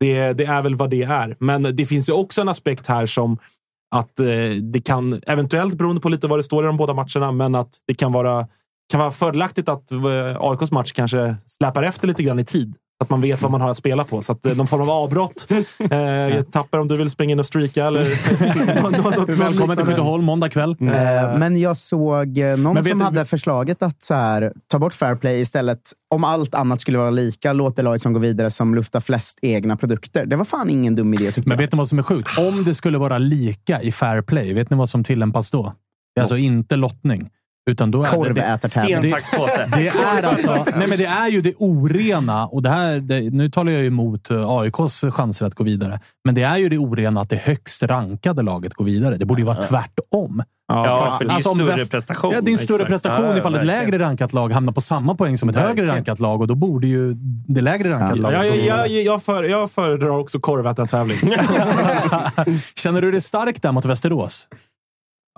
Det, 0.00 0.32
det 0.32 0.44
är 0.44 0.62
väl 0.62 0.74
vad 0.74 0.90
det 0.90 1.02
är. 1.02 1.36
Men 1.38 1.76
det 1.76 1.86
finns 1.86 2.08
ju 2.08 2.12
också 2.12 2.40
en 2.40 2.48
aspekt 2.48 2.86
här 2.86 3.06
som 3.06 3.38
att 3.94 4.20
eh, 4.20 4.26
det 4.62 4.84
kan, 4.84 5.20
eventuellt 5.26 5.74
beroende 5.74 6.00
på 6.00 6.08
lite 6.08 6.26
vad 6.26 6.38
det 6.38 6.42
står 6.42 6.64
i 6.64 6.66
de 6.66 6.76
båda 6.76 6.94
matcherna, 6.94 7.32
men 7.32 7.54
att 7.54 7.78
det 7.86 7.94
kan 7.94 8.12
vara, 8.12 8.48
kan 8.90 9.00
vara 9.00 9.10
fördelaktigt 9.10 9.68
att 9.68 9.90
eh, 9.90 10.36
AIKs 10.40 10.72
match 10.72 10.92
kanske 10.92 11.36
släpar 11.46 11.82
efter 11.82 12.08
lite 12.08 12.22
grann 12.22 12.38
i 12.38 12.44
tid. 12.44 12.74
Att 13.00 13.10
man 13.10 13.20
vet 13.20 13.42
vad 13.42 13.50
man 13.50 13.60
har 13.60 13.70
att 13.70 13.76
spela 13.76 14.04
på. 14.04 14.22
Så 14.22 14.32
att 14.32 14.46
eh, 14.46 14.56
någon 14.56 14.66
form 14.66 14.80
av 14.80 14.90
avbrott. 14.90 15.46
Eh, 15.92 16.42
Tapper 16.42 16.78
om 16.80 16.88
du 16.88 16.96
vill 16.96 17.10
springa 17.10 17.32
in 17.32 17.38
och 17.38 17.46
streaka. 17.46 17.84
Eller, 17.86 18.04
Välkommen 19.38 19.76
till 19.76 19.86
Skytteholm 19.86 20.24
måndag 20.24 20.48
kväll. 20.48 20.76
Eh, 20.80 21.38
Men 21.38 21.60
jag 21.60 21.76
såg 21.76 22.38
eh, 22.38 22.56
någon 22.56 22.84
som 22.84 22.98
du- 22.98 23.04
hade 23.04 23.24
förslaget 23.24 23.82
att 23.82 24.02
så 24.02 24.14
här, 24.14 24.52
ta 24.66 24.78
bort 24.78 24.94
fair 24.94 25.14
play 25.14 25.40
istället. 25.40 25.80
Om 26.14 26.24
allt 26.24 26.54
annat 26.54 26.80
skulle 26.80 26.98
vara 26.98 27.10
lika, 27.10 27.52
låt 27.52 27.76
det 27.76 27.82
lag 27.82 28.00
som 28.00 28.12
går 28.12 28.20
vidare 28.20 28.50
som 28.50 28.74
luftar 28.74 29.00
flest 29.00 29.38
egna 29.42 29.76
produkter. 29.76 30.26
Det 30.26 30.36
var 30.36 30.44
fan 30.44 30.70
ingen 30.70 30.94
dum 30.94 31.14
idé 31.14 31.32
tyckte 31.32 31.48
Men 31.48 31.58
vet 31.58 31.72
ni 31.72 31.78
vad 31.78 31.88
som 31.88 31.98
är 31.98 32.02
sjukt? 32.02 32.38
Om 32.38 32.64
det 32.64 32.74
skulle 32.74 32.98
vara 32.98 33.18
lika 33.18 33.82
i 33.82 33.92
fair 33.92 34.22
play, 34.22 34.52
vet 34.52 34.70
ni 34.70 34.76
vad 34.76 34.88
som 34.88 35.04
tillämpas 35.04 35.50
då? 35.50 35.72
Det 36.14 36.20
är 36.20 36.22
alltså 36.22 36.36
inte 36.36 36.76
lottning. 36.76 37.30
Utan 37.70 37.90
då 37.90 38.02
är 38.04 38.34
det, 38.34 38.58
det, 38.62 38.68
Sten, 38.68 39.10
sax, 39.10 39.30
påse. 39.30 39.68
det, 39.74 39.88
är 39.88 40.22
alltså, 40.22 40.64
nej 40.76 40.88
men 40.88 40.98
det 40.98 41.04
är 41.04 41.28
ju 41.28 41.40
det 41.42 41.54
orena. 41.58 42.46
Och 42.46 42.62
det 42.62 42.68
här, 42.70 42.96
det, 43.00 43.20
nu 43.20 43.50
talar 43.50 43.72
jag 43.72 43.80
ju 43.80 43.86
emot 43.86 44.30
eh, 44.30 44.48
AIKs 44.50 45.04
chanser 45.10 45.46
att 45.46 45.54
gå 45.54 45.64
vidare. 45.64 46.00
Men 46.24 46.34
det 46.34 46.42
är 46.42 46.56
ju 46.56 46.68
det 46.68 46.78
orena 46.78 47.20
att 47.20 47.30
det 47.30 47.36
högst 47.36 47.82
rankade 47.82 48.42
laget 48.42 48.74
går 48.74 48.84
vidare. 48.84 49.16
Det 49.16 49.24
borde 49.24 49.40
ju 49.40 49.46
vara 49.46 49.56
tvärtom. 49.62 50.42
Ja, 50.68 51.14
för 51.18 51.24
det 51.24 51.28
är 51.28 51.30
ju 51.30 51.34
Alltså, 51.34 51.54
större 51.54 51.76
väst- 51.76 51.90
prestation. 51.90 52.32
Ja, 52.34 52.40
det 52.40 52.50
är 52.50 52.52
en 52.52 52.58
större 52.58 52.74
Exakt. 52.74 52.90
prestation 52.90 53.26
Ja, 53.30 53.38
ifall 53.38 53.54
ett 53.54 53.64
lägre 53.66 53.98
rankat 53.98 54.32
lag 54.32 54.52
hamnar 54.52 54.72
på 54.72 54.80
samma 54.80 55.14
poäng 55.14 55.38
som 55.38 55.48
ett 55.48 55.56
högre 55.56 55.68
Verkligen. 55.68 55.94
rankat 55.94 56.20
lag. 56.20 56.40
Och 56.40 56.46
då 56.46 56.54
borde 56.54 56.86
ju 56.86 57.14
det 57.48 57.60
lägre 57.60 57.90
rankade 57.90 58.16
Ja, 58.16 58.22
laget 58.22 58.38
jag, 58.38 58.50
gå 58.50 58.56
jag, 58.56 58.62
vidare. 58.62 58.88
jag, 58.88 59.02
jag, 59.04 59.22
för, 59.22 59.44
jag 59.44 59.70
föredrar 59.70 60.08
också 60.08 60.40
korvätartävling. 60.40 61.16
Känner 62.76 63.00
du 63.00 63.10
dig 63.10 63.20
stark 63.20 63.62
där 63.62 63.72
mot 63.72 63.84
Västerås? 63.84 64.48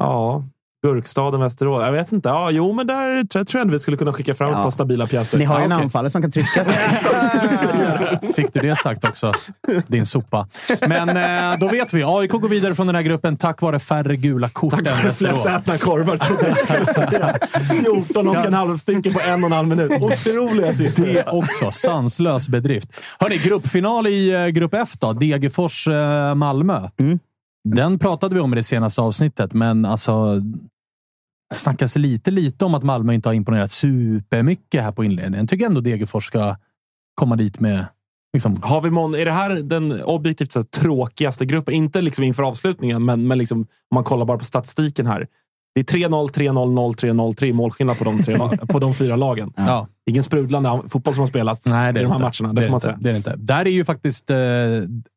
ja, 0.00 0.44
Gurkstaden, 0.88 1.40
Västerås. 1.40 1.82
Jag 1.84 1.92
vet 1.92 2.12
inte. 2.12 2.28
Ja, 2.28 2.50
jo, 2.50 2.72
men 2.72 2.86
där 2.86 3.24
tror 3.24 3.40
jag- 3.40 3.48
tror 3.48 3.58
jag 3.58 3.62
ändå 3.62 3.72
vi 3.72 3.78
skulle 3.78 3.96
kunna 3.96 4.12
skicka 4.12 4.34
fram 4.34 4.50
ett 4.50 4.56
Ja. 4.58 4.62
par 4.64 4.70
stabila 4.70 5.06
pjäser. 5.06 5.38
Ni 5.38 5.44
har 5.44 5.54
ju 5.54 5.60
Ja, 5.60 5.64
en 5.64 5.72
okej. 5.72 5.84
anfallare 5.84 6.10
som 6.10 6.22
kan 6.22 6.30
trycka. 6.32 6.64
Fick 8.36 8.52
du 8.54 8.60
det 8.60 8.76
sagt 8.76 9.04
också, 9.04 9.32
din 9.86 10.06
sopa. 10.06 10.46
Men 10.88 11.08
eh, 11.52 11.58
då 11.60 11.68
vet 11.68 11.92
vi. 11.94 12.02
AIK 12.06 12.30
går 12.32 12.48
vidare 12.48 12.74
från 12.74 12.86
den 12.86 12.96
här 12.96 13.02
gruppen 13.02 13.36
tack 13.36 13.62
vare 13.62 13.78
färre 13.78 14.16
gula 14.16 14.48
kort 14.48 14.70
Tack 14.70 14.80
än 14.80 14.84
vare 14.86 15.00
flest 15.00 15.22
Västerås. 15.22 15.46
ätna 15.46 15.78
korvar, 15.78 16.16
trodde 16.16 16.48
jag 16.48 16.58
skulle 16.58 16.86
säga. 16.86 17.34
14 17.84 18.28
och 18.28 18.36
en 18.36 18.54
halv 18.54 18.76
stycken 18.76 19.12
på 19.12 19.20
en 19.28 19.44
och 19.44 19.46
en 19.50 19.52
halv 19.52 19.68
minut. 19.68 19.92
Otroliga 20.02 20.72
siffror. 20.72 21.06
Det 21.06 21.24
också. 21.26 21.70
Sanslös 21.70 22.48
bedrift. 22.48 22.88
Hörni, 23.20 23.36
gruppfinal 23.38 24.06
i 24.06 24.34
eh, 24.34 24.46
grupp 24.46 24.74
F 24.74 24.88
då. 25.00 25.12
Degerfors-Malmö. 25.12 26.90
Mm. 27.00 27.18
Den 27.68 27.98
pratade 27.98 28.34
vi 28.34 28.40
om 28.40 28.52
i 28.52 28.56
det 28.56 28.62
senaste 28.62 29.00
avsnittet, 29.00 29.52
men 29.52 29.84
alltså... 29.84 30.40
Det 31.54 31.58
snackas 31.58 31.96
lite, 31.96 32.30
lite 32.30 32.64
om 32.64 32.74
att 32.74 32.82
Malmö 32.82 33.14
inte 33.14 33.28
har 33.28 33.34
imponerat 33.34 33.70
supermycket 33.70 34.82
här 34.82 34.92
på 34.92 35.04
inledningen. 35.04 35.42
Jag 35.42 35.48
tycker 35.48 35.66
ändå 35.66 35.80
Degerfors 35.80 36.24
ska 36.26 36.56
komma 37.14 37.36
dit 37.36 37.60
med... 37.60 37.86
Liksom, 38.32 38.56
Har 38.62 38.80
vi 38.80 38.90
mån, 38.90 39.14
är 39.14 39.24
det 39.24 39.32
här 39.32 39.50
den 39.54 40.02
objektivt 40.02 40.52
sett 40.52 40.70
tråkigaste 40.70 41.46
gruppen? 41.46 41.74
Inte 41.74 42.02
liksom 42.02 42.24
inför 42.24 42.42
avslutningen, 42.42 43.04
men, 43.04 43.26
men 43.26 43.38
liksom, 43.38 43.60
om 43.60 43.94
man 43.94 44.04
kollar 44.04 44.24
bara 44.26 44.38
på 44.38 44.44
statistiken 44.44 45.06
här. 45.06 45.26
Det 45.74 45.80
är 45.80 45.84
3-0, 45.98 46.30
3-0, 46.30 46.94
0-3, 46.94 47.34
0-3 47.34 47.52
målskillnad 47.52 47.98
på 47.98 48.04
de, 48.04 48.22
tre, 48.22 48.38
på 48.68 48.78
de 48.78 48.94
fyra 48.94 49.16
lagen. 49.16 49.52
ja. 49.56 49.88
Ingen 50.10 50.22
sprudlande 50.22 50.82
fotboll 50.88 51.14
som 51.14 51.20
har 51.20 51.28
spelats 51.28 51.66
Nej, 51.66 51.92
det 51.92 52.00
i 52.00 52.02
är 52.02 52.04
de 52.04 52.10
här 52.22 52.28
inte. 52.28 52.42
matcherna. 52.42 52.54
Det, 52.54 52.60
är 52.60 52.66
får 52.66 52.70
man 52.70 52.76
inte. 52.76 52.84
säga. 52.84 52.98
Det 53.00 53.08
är 53.08 53.12
det 53.12 53.16
inte. 53.16 53.34
Där 53.36 53.66
är 53.66 53.70
ju 53.70 53.84
faktiskt... 53.84 54.30
Eh, 54.30 54.36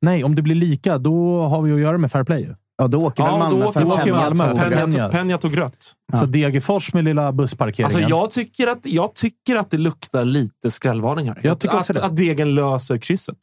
nej, 0.01 0.23
om 0.23 0.35
det 0.35 0.41
blir 0.41 0.55
lika, 0.55 0.97
då 0.97 1.41
har 1.41 1.61
vi 1.61 1.73
att 1.73 1.79
göra 1.79 1.97
med 1.97 2.11
fair 2.11 2.23
play. 2.23 2.49
Ja, 2.77 2.87
då 2.87 2.97
åker 2.97 3.23
Ja, 3.23 3.37
Malmö 3.37 3.65
då 3.65 3.71
för 3.71 3.85
åker 3.85 4.11
Malmö 4.13 4.49
tog 4.49 4.57
för 4.59 4.69
rött. 4.69 4.89
Peña. 4.89 5.11
Peña 5.11 5.37
tog 5.37 5.57
rött. 5.57 5.93
Så 6.15 6.25
Degerfors 6.25 6.93
med 6.93 7.03
lilla 7.03 7.31
bussparkeringen. 7.31 7.85
Alltså, 7.97 8.09
jag, 8.09 8.31
tycker 8.31 8.67
att, 8.67 8.85
jag 8.85 9.15
tycker 9.15 9.55
att 9.55 9.71
det 9.71 9.77
luktar 9.77 10.25
lite 10.25 10.71
skrällvarning 10.71 11.27
här. 11.27 11.39
Jag 11.43 11.59
tycker 11.59 11.75
att, 11.75 11.79
också 11.79 11.93
det. 11.93 12.03
att 12.05 12.15
Degen 12.15 12.55
löser 12.55 12.97
krysset. 12.97 13.37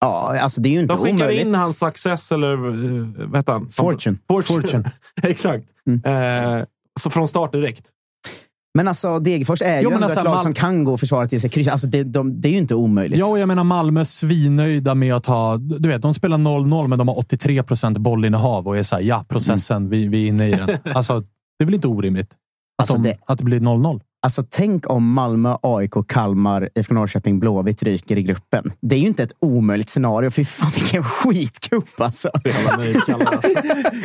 Ja, 0.00 0.38
alltså 0.40 0.60
det 0.60 0.68
är 0.68 0.70
ju 0.70 0.80
inte 0.80 0.94
De 0.94 1.04
skickar 1.04 1.16
omöjligt. 1.24 1.46
in 1.46 1.54
hans 1.54 1.82
Access 1.82 2.32
eller 2.32 2.66
uh, 2.66 3.12
vad 3.16 3.36
heter 3.36 3.52
han? 3.52 3.70
Fortune. 3.70 4.18
Fortune. 4.28 4.62
Fortune. 4.62 4.90
Exakt. 5.22 5.64
Mm. 5.86 6.58
Eh, 6.58 6.64
så 7.00 7.10
från 7.10 7.28
start 7.28 7.52
direkt. 7.52 7.90
Men 8.76 8.88
alltså, 8.88 9.18
Degerfors 9.18 9.62
är 9.62 9.76
ju 9.76 9.82
Jo, 9.82 9.90
men 9.90 9.94
ändå 9.94 10.04
alltså, 10.04 10.18
ett 10.20 10.24
lag 10.24 10.34
Mal- 10.34 10.42
som 10.42 10.54
kan 10.54 10.84
gå 10.84 10.92
och 10.92 11.00
försvara 11.00 11.26
till 11.26 11.40
sig 11.40 11.50
kryss. 11.50 11.68
Alltså, 11.68 11.86
det, 11.86 12.02
de, 12.04 12.40
det 12.40 12.48
är 12.48 12.52
ju 12.52 12.58
inte 12.58 12.74
omöjligt. 12.74 13.18
Ja, 13.18 13.26
och 13.26 13.38
jag 13.38 13.48
menar 13.48 13.64
Malmö 13.64 14.00
är 14.00 14.04
svinnöjda 14.04 14.94
med 14.94 15.14
att 15.14 15.26
ha... 15.26 15.56
Du 15.56 15.88
vet, 15.88 16.02
de 16.02 16.14
spelar 16.14 16.38
0-0, 16.38 16.86
men 16.88 16.98
de 16.98 17.08
har 17.08 17.18
83 17.18 17.62
procent 17.62 17.98
bollinnehav 17.98 18.66
och 18.68 18.78
är 18.78 18.82
såhär, 18.82 19.02
ja, 19.02 19.24
processen, 19.28 19.88
vi, 19.88 20.08
vi 20.08 20.24
är 20.24 20.28
inne 20.28 20.48
i 20.48 20.50
den. 20.52 20.68
Alltså, 20.94 21.20
det 21.58 21.62
är 21.62 21.64
väl 21.64 21.74
inte 21.74 21.88
orimligt 21.88 22.30
att, 22.30 22.36
Alltså, 22.82 22.94
de, 22.94 23.02
det- 23.02 23.16
att 23.26 23.38
det 23.38 23.44
blir 23.44 23.60
0-0? 23.60 24.00
Alltså, 24.26 24.44
tänk 24.50 24.90
om 24.90 25.12
Malmö, 25.12 25.56
AIK, 25.62 25.92
Kalmar, 26.08 26.68
IFK 26.74 26.94
Norrköping, 26.94 27.40
Blåvitt 27.40 27.82
ryker 27.82 28.18
i 28.18 28.22
gruppen. 28.22 28.72
Det 28.80 28.96
är 28.96 29.00
ju 29.00 29.06
inte 29.06 29.22
ett 29.22 29.36
omöjligt 29.38 29.90
scenario. 29.90 30.30
Fy 30.30 30.44
fan 30.44 30.70
vilken 30.74 31.04
skitcup 31.04 32.00
alltså. 32.00 32.30
Alltså. 32.34 33.50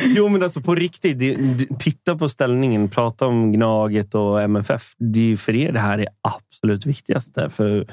Jo, 0.16 0.28
men 0.28 0.42
alltså 0.42 0.60
på 0.60 0.74
riktigt. 0.74 1.18
Det, 1.18 1.34
det- 1.34 1.78
titta 1.78 2.16
på 2.16 2.28
ställningen. 2.28 2.88
Prata 2.88 3.26
om 3.26 3.52
Gnaget 3.52 4.14
och 4.14 4.42
MFF. 4.42 4.92
Det 4.98 5.20
är 5.20 5.24
ju 5.24 5.36
för 5.36 5.54
er 5.54 5.72
det 5.72 5.80
här 5.80 5.98
är 5.98 6.08
absolut 6.28 6.86
viktigaste. 6.86 7.50
För 7.50 7.86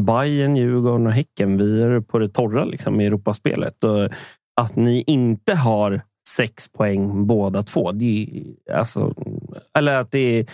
Bayern, 0.00 0.56
Djurgården 0.56 1.06
och 1.06 1.12
Häcken, 1.12 1.56
vi 1.58 1.82
är 1.82 2.00
på 2.00 2.18
det 2.18 2.28
torra 2.28 2.64
liksom, 2.64 3.00
i 3.00 3.06
Europaspelet. 3.06 3.84
Och 3.84 4.04
att 4.60 4.76
ni 4.76 5.04
inte 5.06 5.54
har 5.54 6.00
sex 6.28 6.68
poäng 6.68 7.26
båda 7.26 7.62
två. 7.62 7.92
Det 7.92 8.28
är, 8.70 8.74
alltså, 8.74 9.14
eller 9.78 9.96
att 10.00 10.10
det 10.12 10.38
är, 10.38 10.46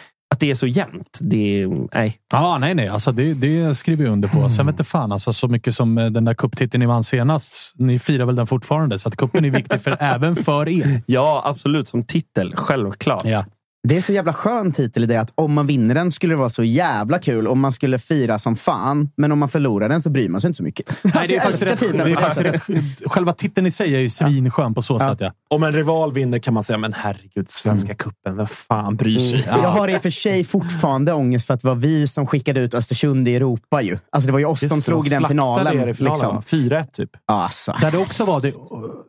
det 0.42 0.50
är 0.50 0.54
så 0.54 0.66
jämnt. 0.66 1.18
Det 1.20 1.66
nej. 1.92 2.18
Ja, 2.32 2.58
nej, 2.58 2.74
nej. 2.74 2.88
Alltså, 2.88 3.12
det, 3.12 3.34
det 3.34 3.74
skriver 3.74 4.04
jag 4.04 4.12
under 4.12 4.28
på. 4.28 4.48
Sen 4.48 4.66
vet 4.66 4.72
inte 4.72 4.84
fan, 4.84 5.12
alltså, 5.12 5.32
så 5.32 5.48
mycket 5.48 5.74
som 5.74 5.98
eh, 5.98 6.10
den 6.10 6.24
där 6.24 6.34
cuptiteln 6.34 6.80
ni 6.80 6.86
vann 6.86 7.04
senast. 7.04 7.74
Ni 7.76 7.98
firar 7.98 8.26
väl 8.26 8.36
den 8.36 8.46
fortfarande, 8.46 8.98
så 8.98 9.08
att 9.08 9.16
kuppen 9.16 9.44
är 9.44 9.50
viktig 9.50 9.80
för, 9.80 9.96
även 10.00 10.36
för 10.36 10.68
er. 10.68 11.02
Ja, 11.06 11.42
absolut. 11.44 11.88
Som 11.88 12.04
titel. 12.04 12.54
Självklart. 12.56 13.24
Ja. 13.24 13.44
Det 13.88 13.96
är 13.96 14.00
så 14.00 14.12
jävla 14.12 14.32
skön 14.32 14.72
titel 14.72 15.02
i 15.04 15.06
det 15.06 15.20
att 15.20 15.32
om 15.34 15.52
man 15.52 15.66
vinner 15.66 15.94
den 15.94 16.12
skulle 16.12 16.32
det 16.34 16.38
vara 16.38 16.50
så 16.50 16.64
jävla 16.64 17.18
kul. 17.18 17.46
Om 17.48 17.60
man 17.60 17.72
skulle 17.72 17.98
fira 17.98 18.38
som 18.38 18.56
fan. 18.56 19.10
Men 19.16 19.32
om 19.32 19.38
man 19.38 19.48
förlorar 19.48 19.88
den 19.88 20.02
så 20.02 20.10
bryr 20.10 20.28
man 20.28 20.40
sig 20.40 20.48
inte 20.48 20.56
så 20.56 20.62
mycket. 20.62 20.96
Nej, 21.02 21.12
det 21.12 21.18
är 21.18 21.20
Alltså, 21.20 21.34
jag 21.34 21.42
faktiskt 21.42 21.62
älskar 21.62 21.70
rätt, 21.70 21.80
titeln 21.80 22.04
det 22.04 22.10
är 22.10 22.14
på 22.14 22.20
det 22.20 22.26
faktiskt 22.26 22.64
sättet. 22.66 23.02
rätt. 23.02 23.12
Själva 23.12 23.32
titeln 23.32 23.66
i 23.66 23.70
sig 23.70 23.94
är 23.94 23.98
ju 23.98 24.08
svinskön 24.10 24.74
på 24.74 24.82
så 24.82 24.98
sätt. 24.98 25.16
Ja. 25.20 25.32
Om 25.50 25.62
en 25.62 25.72
rival 25.72 26.12
vinner 26.12 26.38
kan 26.38 26.54
man 26.54 26.62
säga, 26.62 26.78
men 26.78 26.92
herregud, 26.92 27.48
Svenska 27.48 27.94
cupen, 27.94 28.36
vem 28.36 28.46
fan 28.46 28.96
bryr 28.96 29.18
sig? 29.18 29.44
Jag 29.46 29.70
har 29.70 29.88
i 29.88 29.96
och 29.96 30.02
för 30.02 30.10
sig 30.10 30.44
fortfarande 30.44 31.12
ångest 31.12 31.46
för 31.46 31.54
att 31.54 31.60
det 31.62 31.68
var 31.68 31.74
vi 31.74 32.06
som 32.08 32.26
skickade 32.26 32.60
ut 32.60 32.74
Östersund 32.74 33.28
i 33.28 33.36
Europa. 33.36 33.82
Ju. 33.82 33.98
Alltså 34.12 34.26
det 34.26 34.32
var 34.32 34.38
ju 34.38 34.44
oss 34.46 34.60
de 34.60 34.66
Just 34.66 34.76
det, 34.76 34.82
slog 34.82 35.06
i 35.06 35.10
den 35.10 35.28
finalen. 35.28 35.66
finalen, 35.72 35.94
liksom. 35.98 36.36
va? 36.36 36.42
4-1 36.46 36.86
typ. 36.92 37.10
Ja, 37.26 37.42
Alltså. 37.42 37.76
Där 37.80 37.90
det 37.90 37.98
också 37.98 38.24
var, 38.24 38.40
det, 38.40 38.52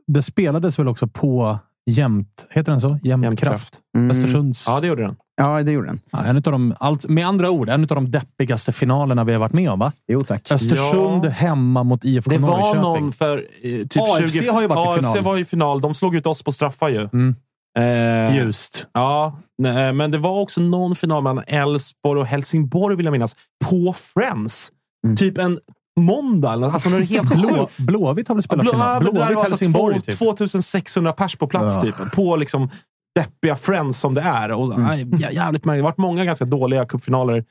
det 0.07 0.21
spelades 0.23 0.79
väl 0.79 0.87
också 0.87 1.07
på 1.07 1.59
jämt, 1.91 2.45
heter 2.49 2.71
den 2.71 2.81
så? 2.81 2.99
Jämtkraft. 3.03 3.77
Mm. 3.97 4.11
Östersunds. 4.11 4.65
Ja, 4.67 4.79
det 4.79 4.87
gjorde 4.87 5.01
den. 5.01 5.15
Ja, 5.37 5.63
det 5.63 5.71
gjorde 5.71 5.87
den. 5.87 5.99
Ja, 6.11 6.23
en 6.23 6.37
utav 6.37 6.51
de, 6.53 6.73
allt, 6.79 7.07
med 7.09 7.27
andra 7.27 7.49
ord, 7.51 7.69
en 7.69 7.81
av 7.81 7.87
de 7.87 8.11
deppigaste 8.11 8.71
finalerna 8.71 9.23
vi 9.23 9.31
har 9.33 9.39
varit 9.39 9.53
med 9.53 9.71
om. 9.71 9.79
Va? 9.79 9.91
Jo, 10.07 10.21
tack. 10.21 10.51
Östersund 10.51 11.25
Ja. 11.25 11.29
hemma 11.29 11.83
mot 11.83 12.05
IFK 12.05 12.29
Det 12.29 12.37
var 12.37 12.49
Norrköping. 12.49 12.81
någon 12.81 13.11
för 13.13 13.37
eh, 13.37 13.77
typ 13.87 13.97
AFC 14.03 14.33
20... 14.33 14.49
har 14.51 14.61
ju 14.61 14.67
varit 14.67 14.87
i 14.87 14.99
AFC 14.99 15.11
final. 15.13 15.23
var 15.23 15.37
i 15.37 15.45
final. 15.45 15.81
De 15.81 15.93
slog 15.93 16.15
ut 16.15 16.25
oss 16.27 16.43
på 16.43 16.51
straffar 16.51 16.89
ju. 16.89 17.09
Mm. 17.13 17.35
Eh, 17.79 18.37
Just. 18.37 18.87
Ja, 18.93 19.39
nej, 19.57 19.93
men 19.93 20.11
det 20.11 20.17
var 20.17 20.39
också 20.41 20.61
någon 20.61 20.95
final 20.95 21.23
mellan 21.23 21.43
Elfsborg 21.47 22.19
och 22.21 22.27
Helsingborg 22.27 22.95
vill 22.95 23.05
jag 23.05 23.11
minnas. 23.11 23.35
På 23.65 23.93
Friends. 23.93 24.71
Mm. 25.05 25.15
Typ 25.17 25.37
en 25.37 25.59
måndag. 25.99 26.49
Alltså 26.49 26.89
när 26.89 26.97
det 26.97 27.03
är 27.03 27.07
helt 27.07 27.29
Blå. 27.35 27.69
Blåvitt 27.77 28.27
har 28.27 28.35
väl 28.35 28.43
spelat 28.43 28.63
Blå- 28.65 28.71
final? 28.71 28.99
Blåvitt 29.01 29.19
var 29.19 29.25
alltså 29.27 29.43
Helsingborg. 29.49 29.95
två- 29.99 30.05
Typ. 30.05 30.17
2600 30.19 31.13
pers 31.13 31.35
på 31.35 31.47
plats 31.47 31.75
Ja. 31.75 31.81
typ. 31.81 32.11
På 32.15 32.35
liksom 32.35 32.69
deppiga 33.19 33.55
Friends 33.55 33.99
som 33.99 34.13
det 34.13 34.21
är. 34.21 34.51
Och, 34.51 34.73
Mm. 34.73 34.83
nej, 34.87 35.03
jä- 35.05 35.31
jävligt 35.33 35.65
märkligt. 35.65 35.65
Det 35.65 35.71
har 35.71 35.89
varit 35.89 35.97
många 35.97 36.25
ganska 36.25 36.45
dåliga 36.45 36.85
cupfinaler 36.85 37.43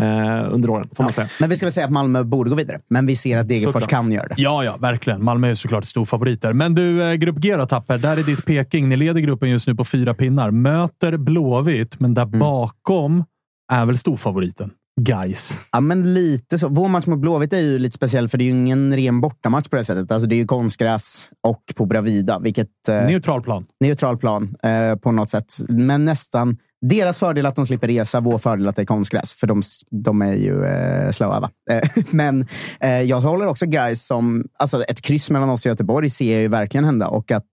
eh, 0.00 0.52
under 0.54 0.70
åren, 0.70 0.88
får 0.94 1.04
man 1.04 1.12
säga. 1.12 1.28
Men 1.40 1.50
vi 1.50 1.56
ska 1.56 1.66
väl 1.66 1.72
säga 1.72 1.86
att 1.86 1.92
Malmö 1.92 2.24
borde 2.24 2.50
gå 2.50 2.56
vidare. 2.56 2.80
Men 2.90 3.06
vi 3.06 3.16
ser 3.16 3.36
att 3.38 3.48
Degerfors 3.48 3.86
kan 3.86 4.12
göra 4.12 4.26
det. 4.28 4.34
Ja, 4.36 4.64
ja, 4.64 4.76
verkligen. 4.76 5.24
Malmö 5.24 5.50
är 5.50 5.54
såklart 5.54 5.84
storfavoriter. 5.84 6.52
Men 6.52 6.74
du, 6.74 7.02
eh, 7.02 7.14
Grupp 7.14 7.36
G 7.38 7.56
då, 7.56 7.66
Tapper. 7.66 7.98
Där 7.98 8.16
är 8.18 8.22
ditt 8.22 8.44
Peking. 8.46 8.88
Ni 8.88 8.96
leder 8.96 9.20
gruppen 9.20 9.50
just 9.50 9.66
nu 9.68 9.74
på 9.74 9.84
fyra 9.84 10.14
pinnar. 10.14 10.50
Möter 10.50 11.16
Blåvitt, 11.16 12.00
men 12.00 12.14
där 12.14 12.22
Mm. 12.22 12.38
bakom 12.38 13.24
är 13.72 13.86
väl 13.86 13.98
storfavoriten. 13.98 14.70
Guys. 15.00 15.54
Ja, 15.72 15.80
men 15.80 16.14
lite 16.14 16.58
så. 16.58 16.68
Vår 16.68 16.88
match 16.88 17.06
mot 17.06 17.18
Blåvitt 17.18 17.52
är 17.52 17.60
ju 17.60 17.78
lite 17.78 17.94
speciell, 17.94 18.28
för 18.28 18.38
det 18.38 18.44
är 18.44 18.46
ju 18.46 18.50
ingen 18.50 18.96
ren 18.96 19.20
bortamatch 19.20 19.68
på 19.68 19.76
det 19.76 19.84
sättet. 19.84 20.10
Alltså, 20.10 20.28
det 20.28 20.34
är 20.34 20.36
ju 20.36 20.46
konstgräs 20.46 21.30
och 21.40 21.62
på 21.74 21.86
Bravida, 21.86 22.38
vilket... 22.38 22.88
Eh, 22.88 22.94
Neutral 22.94 23.42
plan. 23.42 23.66
neutral 23.80 24.18
plan 24.18 24.54
eh, 24.62 24.96
på 24.96 25.12
något 25.12 25.30
sätt. 25.30 25.52
Men 25.68 26.04
nästan. 26.04 26.56
Deras 26.86 27.18
fördel 27.18 27.46
att 27.46 27.56
de 27.56 27.66
slipper 27.66 27.86
resa, 27.86 28.20
vår 28.20 28.38
fördel 28.38 28.68
att 28.68 28.76
det 28.76 28.82
är 28.82 28.86
konstgräs. 28.86 29.34
För 29.34 29.46
de, 29.46 29.62
de 29.90 30.22
är 30.22 30.34
ju 30.34 30.64
eh, 30.64 31.10
slöa. 31.10 31.40
Va? 31.40 31.50
Eh, 31.70 31.88
men 32.10 32.46
eh, 32.80 33.02
jag 33.02 33.20
håller 33.20 33.46
också 33.46 33.66
guys 33.66 34.06
som... 34.06 34.44
Alltså 34.58 34.82
ett 34.82 35.00
kryss 35.02 35.30
mellan 35.30 35.50
oss 35.50 35.66
och 35.66 35.70
Göteborg 35.70 36.10
ser 36.10 36.32
jag 36.32 36.40
ju 36.40 36.48
verkligen 36.48 36.84
hända. 36.84 37.08
Och 37.08 37.30
att 37.30 37.44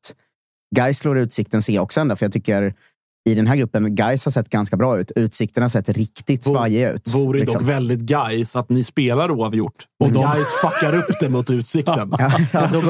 guys 0.76 1.00
slår 1.00 1.18
Utsikten 1.18 1.62
ser 1.62 1.74
jag 1.74 1.84
också 1.84 2.00
hända. 2.00 2.16
För 2.16 2.26
jag 2.26 2.34
tycker 2.34 2.74
i 3.28 3.36
den 3.36 3.48
här 3.48 3.56
gruppen, 3.56 3.96
guys 3.96 4.26
har 4.26 4.32
sett 4.32 4.50
ganska 4.50 4.78
bra 4.78 5.00
ut. 5.00 5.12
Utsikten 5.16 5.64
har 5.64 5.70
sett 5.70 5.90
riktigt 5.90 6.44
svajiga 6.44 6.92
ut. 6.92 7.16
Vore 7.16 7.40
liksom. 7.40 7.60
dock 7.60 7.70
väldigt 7.70 8.00
guys 8.00 8.56
att 8.56 8.70
ni 8.70 8.84
spelar 8.84 9.32
oavgjort. 9.32 9.74
Och 10.00 10.12
de- 10.12 10.32
guys 10.34 10.48
fuckar 10.62 10.96
upp 10.96 11.20
det 11.20 11.30
mot 11.30 11.50
Utsikten. 11.50 12.12
Ja, 12.20 12.32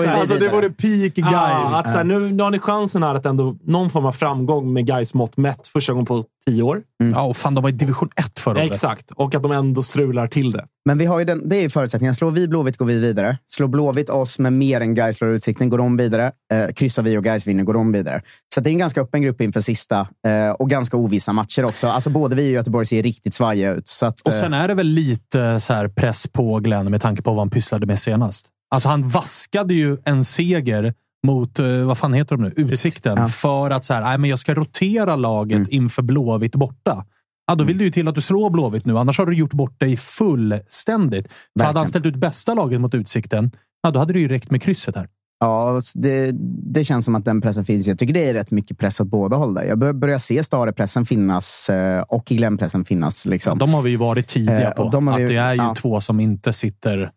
vi 0.01 0.07
Alltså, 0.07 0.39
det 0.39 0.47
vore 0.47 0.69
peak 0.69 1.13
guys. 1.15 1.33
Ah, 1.35 1.79
att 1.79 1.91
så 1.91 1.97
här, 1.97 2.03
nu, 2.03 2.31
nu 2.31 2.43
har 2.43 2.51
ni 2.51 2.59
chansen 2.59 3.03
här 3.03 3.15
att 3.15 3.25
ändå 3.25 3.57
någon 3.63 3.89
form 3.89 4.05
av 4.05 4.11
framgång 4.11 4.73
med 4.73 4.88
guys 4.88 5.13
mått 5.13 5.38
mätt 5.38 5.67
första 5.67 5.93
gången 5.93 6.05
på 6.05 6.25
tio 6.47 6.63
år. 6.63 6.81
Ja, 7.13 7.21
och 7.21 7.37
fan, 7.37 7.55
de 7.55 7.61
var 7.61 7.69
i 7.69 7.73
division 7.73 8.09
1 8.15 8.39
förra 8.39 8.59
året. 8.59 8.71
Exakt. 8.71 9.11
Och 9.11 9.35
att 9.35 9.43
de 9.43 9.51
ändå 9.51 9.83
strular 9.83 10.27
till 10.27 10.51
det. 10.51 10.65
Men 10.85 10.97
vi 10.97 11.05
har 11.05 11.19
ju 11.19 11.25
den, 11.25 11.49
det 11.49 11.55
är 11.55 11.61
ju 11.61 11.69
förutsättningen. 11.69 12.15
Slår 12.15 12.31
vi 12.31 12.47
Blåvitt 12.47 12.77
går 12.77 12.85
vi 12.85 12.99
vidare. 12.99 13.37
Slår 13.47 13.67
Blåvitt 13.67 14.09
oss 14.09 14.39
med 14.39 14.53
mer 14.53 14.81
än 14.81 14.95
Gais 14.95 15.17
slår 15.17 15.29
Utsikten 15.29 15.69
går 15.69 15.77
de 15.77 15.97
vidare. 15.97 16.31
Eh, 16.53 16.73
kryssar 16.73 17.03
vi 17.03 17.17
och 17.17 17.23
Gais 17.23 17.47
vinner 17.47 17.63
går 17.63 17.73
de 17.73 17.91
vidare. 17.91 18.21
Så 18.55 18.61
det 18.61 18.69
är 18.69 18.71
en 18.71 18.77
ganska 18.77 19.01
öppen 19.01 19.21
grupp 19.21 19.41
inför 19.41 19.61
sista. 19.61 20.07
Eh, 20.27 20.51
och 20.51 20.69
ganska 20.69 20.97
ovissa 20.97 21.33
matcher 21.33 21.65
också. 21.65 21.87
Alltså 21.87 22.09
både 22.09 22.35
vi 22.35 22.47
och 22.47 22.53
Göteborg 22.53 22.85
ser 22.85 23.03
riktigt 23.03 23.33
svajiga 23.33 23.71
ut. 23.71 23.87
Så 23.87 24.05
att, 24.05 24.21
Och 24.21 24.33
eh, 24.33 24.39
sen 24.39 24.53
är 24.53 24.67
det 24.67 24.73
väl 24.73 24.87
lite 24.87 25.59
så 25.59 25.73
här 25.73 25.87
press 25.87 26.27
på 26.27 26.59
Glenn 26.59 26.91
med 26.91 27.01
tanke 27.01 27.21
på 27.21 27.29
vad 27.29 27.39
han 27.39 27.49
pysslade 27.49 27.85
med 27.85 27.99
senast. 27.99 28.47
Alltså 28.69 28.89
han 28.89 29.07
vaskade 29.07 29.73
ju 29.73 29.97
en 30.05 30.23
seger 30.23 30.93
mot, 31.28 31.59
eh, 31.59 31.65
vad 31.84 31.97
fan 31.97 32.13
heter 32.13 32.36
de 32.38 32.41
nu, 32.43 32.53
Utsikten. 32.55 33.17
Ja. 33.17 33.28
För 33.28 33.69
att 33.69 33.86
så 33.86 33.93
här, 33.93 34.01
nej, 34.01 34.17
men 34.17 34.30
jag 34.30 34.39
ska 34.39 34.53
rotera 34.53 35.15
laget 35.15 35.55
Mm. 35.57 35.67
inför 35.71 36.01
Blåvitt 36.03 36.55
borta. 36.55 37.05
Ja, 37.47 37.55
då 37.55 37.63
vill 37.63 37.78
det 37.78 37.84
ju 37.84 37.91
till 37.91 38.07
att 38.07 38.15
du 38.15 38.21
slår 38.21 38.49
Blåvitt 38.49 38.86
nu, 38.86 38.97
annars 38.97 39.17
har 39.17 39.25
du 39.25 39.34
gjort 39.36 39.53
bort 39.53 39.80
dig 39.80 39.97
fullständigt. 39.97 41.28
För 41.59 41.65
hade 41.65 41.80
han 41.80 41.88
ställt 41.88 42.05
ut 42.05 42.15
bästa 42.15 42.53
laget 42.53 42.82
mot 42.82 42.93
Utsikten, 42.95 43.51
ja, 43.84 43.91
då 43.91 43.99
hade 43.99 44.13
det 44.13 44.19
ju 44.19 44.28
räckt 44.28 44.51
med 44.51 44.61
krysset 44.61 44.95
här. 44.95 45.07
Ja, 45.39 45.82
det, 45.95 46.32
det 46.73 46.86
känns 46.86 47.05
som 47.05 47.15
att 47.15 47.25
den 47.25 47.41
pressen 47.41 47.65
finns. 47.65 47.88
Jag 47.88 47.99
tycker 47.99 48.13
det 48.13 48.30
är 48.30 48.34
rätt 48.34 48.51
mycket 48.51 48.78
press 48.78 48.99
åt 48.99 49.07
båda 49.07 49.38
håll. 49.38 49.53
Där. 49.53 49.63
Jag 49.63 49.80
bör, 49.80 49.93
börjar 49.93 50.19
se 50.19 50.43
Stare-pressen 50.43 51.05
finnas 51.05 51.69
eh, 51.69 52.01
och 52.01 52.25
Glenn-pressen 52.25 52.86
finnas. 52.86 53.25
Liksom. 53.25 53.57
De 53.57 53.73
har 53.73 53.82
vi 53.82 53.89
ju 53.89 53.97
varit 53.97 54.28
tidiga 54.28 54.67
Eh, 54.69 54.71
på. 54.71 54.89
de 54.89 55.07
att 55.07 55.19
vi- 55.19 55.25
det 55.28 55.36
är 55.36 55.51
ju 55.53 55.57
ja. 55.61 55.75
två 55.78 56.01
som 56.01 56.19
inte 56.19 56.53
sitter... 56.53 57.11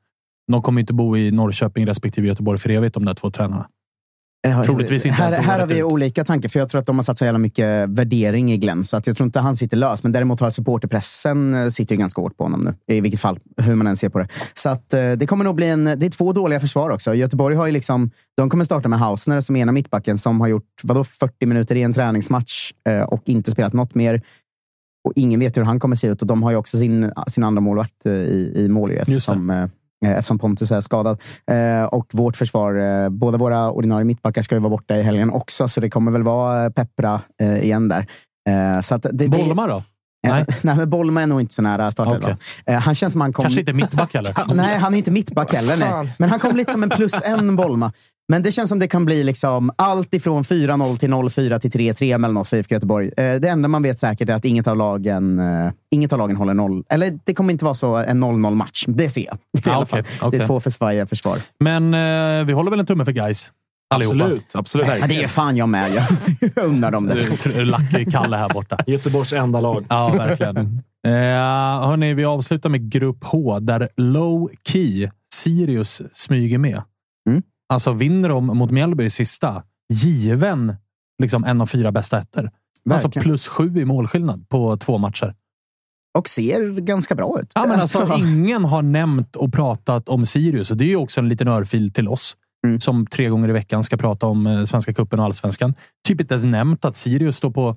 De 0.52 0.62
kommer 0.62 0.80
inte 0.80 0.92
bo 0.92 1.16
i 1.16 1.30
Norrköping 1.30 1.86
respektive 1.86 2.28
Göteborg 2.28 2.58
för 2.58 2.70
evigt, 2.70 2.94
de 2.94 3.04
där 3.04 3.14
två 3.14 3.30
tränarna. 3.30 3.66
Eh, 4.46 4.62
Troligtvis 4.62 5.06
inte 5.06 5.22
Här, 5.22 5.42
här 5.42 5.58
har 5.58 5.66
vi 5.66 5.78
ut. 5.78 5.84
olika 5.84 6.24
tankar, 6.24 6.48
för 6.48 6.58
jag 6.58 6.68
tror 6.68 6.78
att 6.78 6.86
de 6.86 6.96
har 6.98 7.02
satt 7.02 7.18
så 7.18 7.24
jävla 7.24 7.38
mycket 7.38 7.88
värdering 7.88 8.52
i 8.52 8.56
Glenn. 8.56 8.84
Så 8.84 8.96
att 8.96 9.06
jag 9.06 9.16
tror 9.16 9.26
inte 9.26 9.40
han 9.40 9.56
sitter 9.56 9.76
lös. 9.76 10.02
Men 10.02 10.12
däremot 10.12 10.40
har 10.40 10.50
supporterpressen 10.50 11.54
eh, 11.54 11.68
sitter 11.68 11.94
ju 11.94 11.98
ganska 11.98 12.20
hårt 12.20 12.36
på 12.36 12.44
honom 12.44 12.60
nu. 12.64 12.94
I 12.96 13.00
vilket 13.00 13.20
fall, 13.20 13.38
hur 13.56 13.74
man 13.74 13.86
än 13.86 13.96
ser 13.96 14.08
på 14.08 14.18
det. 14.18 14.28
Så 14.54 14.68
att 14.68 14.92
eh, 14.92 15.12
det 15.12 15.26
kommer 15.26 15.44
nog 15.44 15.54
bli 15.54 15.68
en... 15.68 15.84
Det 15.84 16.06
är 16.06 16.10
två 16.10 16.32
dåliga 16.32 16.60
försvar 16.60 16.90
också. 16.90 17.14
Göteborg 17.14 17.56
har 17.56 17.66
ju 17.66 17.72
liksom... 17.72 18.10
De 18.36 18.50
kommer 18.50 18.64
starta 18.64 18.88
med 18.88 18.98
Hausner 18.98 19.40
som 19.40 19.56
ena 19.56 19.72
mittbacken 19.72 20.18
som 20.18 20.40
har 20.40 20.48
gjort 20.48 20.80
vadå, 20.82 21.04
40 21.04 21.46
minuter 21.46 21.74
i 21.76 21.82
en 21.82 21.92
träningsmatch 21.92 22.72
och 23.06 23.22
inte 23.24 23.50
spelat 23.50 23.72
något 23.72 23.94
mer. 23.94 24.22
Och 25.04 25.12
ingen 25.16 25.40
vet 25.40 25.56
hur 25.56 25.62
han 25.62 25.80
kommer 25.80 25.96
se 25.96 26.06
ut. 26.06 26.20
Och 26.20 26.26
de 26.26 26.42
har 26.42 26.50
ju 26.50 26.56
också 26.56 26.78
sin, 26.78 27.12
sin 27.28 27.44
andra 27.44 27.60
målvakt 27.60 28.06
i, 28.06 28.52
i 28.56 28.68
mål 28.68 28.90
ju, 28.92 29.04
eftersom, 30.00 30.12
eh, 30.12 30.18
eftersom 30.18 30.38
Pontus 30.38 30.72
är 30.72 30.80
skadad. 30.80 31.20
Eh, 31.50 31.84
och 31.84 32.06
vårt 32.12 32.36
försvar, 32.36 32.74
eh, 32.74 33.08
båda 33.08 33.38
våra 33.38 33.70
ordinarie 33.70 34.04
mittbackar 34.04 34.42
ska 34.42 34.54
ju 34.54 34.60
vara 34.60 34.70
borta 34.70 34.96
i 34.96 35.02
helgen 35.02 35.30
också, 35.30 35.68
så 35.68 35.80
det 35.80 35.90
kommer 35.90 36.12
väl 36.12 36.22
vara 36.22 36.70
Peppra 36.70 37.20
eh, 37.42 37.64
igen 37.64 37.88
där. 37.88 38.06
Så 38.82 38.94
att 38.94 39.06
det, 39.12 39.28
Bolmar 39.28 39.68
då? 39.68 39.82
Nej. 40.22 40.44
Nej. 40.62 40.76
men 40.76 40.90
Bolma 40.90 41.22
är 41.22 41.26
nog 41.26 41.40
inte 41.40 41.54
så 41.54 41.62
nära 41.62 41.90
startelvan. 41.90 42.36
Eh, 42.66 42.78
han 42.78 42.94
känns 42.94 43.12
som 43.12 43.20
han 43.20 43.32
kom... 43.32 43.42
Kanske 43.42 43.60
inte 43.60 43.72
mittback 43.72 44.14
heller. 44.14 44.34
Nej, 44.54 44.78
han 44.78 44.94
är 44.94 44.98
inte 44.98 45.10
mittback 45.10 45.52
heller. 45.52 45.76
Nej. 45.76 46.14
Men 46.18 46.30
han 46.30 46.38
kom 46.38 46.56
lite 46.56 46.72
som 46.72 46.82
en 46.82 46.90
plus 46.90 47.12
en 47.24 47.56
Bolma. 47.56 47.92
Men 48.30 48.42
det 48.42 48.52
känns 48.52 48.68
som 48.68 48.78
det 48.78 48.88
kan 48.88 49.04
bli 49.04 49.24
liksom 49.24 49.70
allt 49.76 50.14
ifrån 50.14 50.42
4-0 50.44 50.96
till 50.96 51.10
0-4 51.10 51.58
till 51.58 51.70
3-3 51.70 52.18
mellan 52.18 52.36
oss 52.36 52.52
och 52.52 52.58
IFK 52.58 52.74
Göteborg. 52.74 53.10
Eh, 53.16 53.34
Det 53.34 53.48
enda 53.48 53.68
man 53.68 53.82
vet 53.82 53.98
säkert 53.98 54.28
är 54.28 54.34
att 54.34 54.44
inget 54.44 54.66
av 54.66 54.76
lagen, 54.76 55.38
eh, 55.38 55.72
inget 55.90 56.12
av 56.12 56.18
lagen 56.18 56.36
håller 56.36 56.54
noll. 56.54 56.84
Eller 56.88 57.18
det 57.24 57.34
kommer 57.34 57.52
inte 57.52 57.64
vara 57.64 57.74
så 57.74 57.96
en 57.96 58.20
0-0 58.24 58.54
match. 58.54 58.84
Det 58.88 59.10
ser 59.10 59.24
jag. 59.24 59.38
Ah, 59.74 59.82
okej, 59.82 60.04
fall. 60.04 60.30
Det 60.30 60.36
är 60.36 60.46
två 60.46 60.60
för 60.60 60.70
svajiga 60.70 61.06
försvar. 61.06 61.38
Men 61.60 61.94
eh, 61.94 62.46
vi 62.46 62.52
håller 62.52 62.70
väl 62.70 62.80
en 62.80 62.86
tumme 62.86 63.04
för 63.04 63.12
guys. 63.12 63.50
Allihopa. 63.94 64.16
Absolut, 64.24 64.54
absolut. 64.54 64.86
Ja, 65.00 65.06
det 65.06 65.22
är 65.22 65.28
fan 65.28 65.56
jag 65.56 65.68
med. 65.68 65.90
Jag 66.54 66.64
unnar 66.64 66.90
dem 66.90 67.06
det. 67.06 67.64
Lucky 67.64 68.10
Kalle 68.10 68.36
här 68.36 68.48
borta. 68.48 68.78
Göteborgs 68.86 69.32
enda 69.32 69.60
lag. 69.60 69.84
Ja, 69.88 70.08
verkligen. 70.08 70.82
Eh, 71.06 71.12
hörni, 71.88 72.14
vi 72.14 72.24
avslutar 72.24 72.68
med 72.68 72.90
Grupp 72.92 73.24
H 73.24 73.58
där 73.60 73.88
low 73.96 74.50
key 74.64 75.08
Sirius 75.34 76.02
smyger 76.14 76.58
med. 76.58 76.82
Alltså 77.70 77.92
vinner 77.92 78.28
de 78.28 78.46
mot 78.46 78.70
Mjällby 78.70 79.04
i 79.04 79.10
sista, 79.10 79.62
given 79.92 80.74
liksom 81.22 81.44
en 81.44 81.60
av 81.60 81.66
fyra 81.66 81.92
bästa 81.92 82.18
ettor. 82.18 82.50
Alltså 82.90 83.10
plus 83.10 83.48
sju 83.48 83.76
i 83.80 83.84
målskillnad 83.84 84.48
på 84.48 84.76
två 84.76 84.98
matcher. 84.98 85.34
Och 86.18 86.28
ser 86.28 86.80
ganska 86.80 87.14
bra 87.14 87.40
ut. 87.40 87.52
Ja, 87.54 87.66
men 87.68 87.80
alltså, 87.80 88.14
ingen 88.18 88.64
har 88.64 88.82
nämnt 88.82 89.36
och 89.36 89.52
pratat 89.52 90.08
om 90.08 90.26
Sirius 90.26 90.70
och 90.70 90.76
det 90.76 90.84
är 90.84 90.88
ju 90.88 90.96
också 90.96 91.20
en 91.20 91.28
liten 91.28 91.48
örfil 91.48 91.92
till 91.92 92.08
oss 92.08 92.36
Mm. 92.66 92.80
som 92.80 93.06
tre 93.06 93.28
gånger 93.28 93.48
i 93.48 93.52
veckan 93.52 93.84
ska 93.84 93.96
prata 93.96 94.26
om 94.26 94.46
eh, 94.46 94.64
Svenska 94.64 94.94
cupen 94.94 95.18
och 95.18 95.24
allsvenskan. 95.24 95.74
Typ 96.08 96.20
inte 96.20 96.34
ens 96.34 96.44
nämnt 96.44 96.84
att 96.84 96.96
Sirius 96.96 97.36
står 97.36 97.50
på 97.50 97.76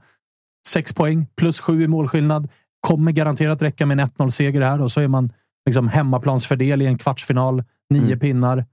sex 0.68 0.94
poäng 0.94 1.28
plus 1.36 1.60
sju 1.60 1.84
i 1.84 1.88
målskillnad. 1.88 2.50
Kommer 2.88 3.12
garanterat 3.12 3.62
räcka 3.62 3.86
med 3.86 4.00
en 4.00 4.08
1-0-seger 4.08 4.62
här 4.62 4.82
och 4.82 4.92
så 4.92 5.02
är 5.02 5.08
man 5.08 5.32
liksom 5.66 5.88
hemmaplansfördel 5.88 6.82
i 6.82 6.86
en 6.86 6.98
kvartsfinal. 6.98 7.64
Nio 7.90 8.04
Mm. 8.06 8.20
pinnar. 8.20 8.66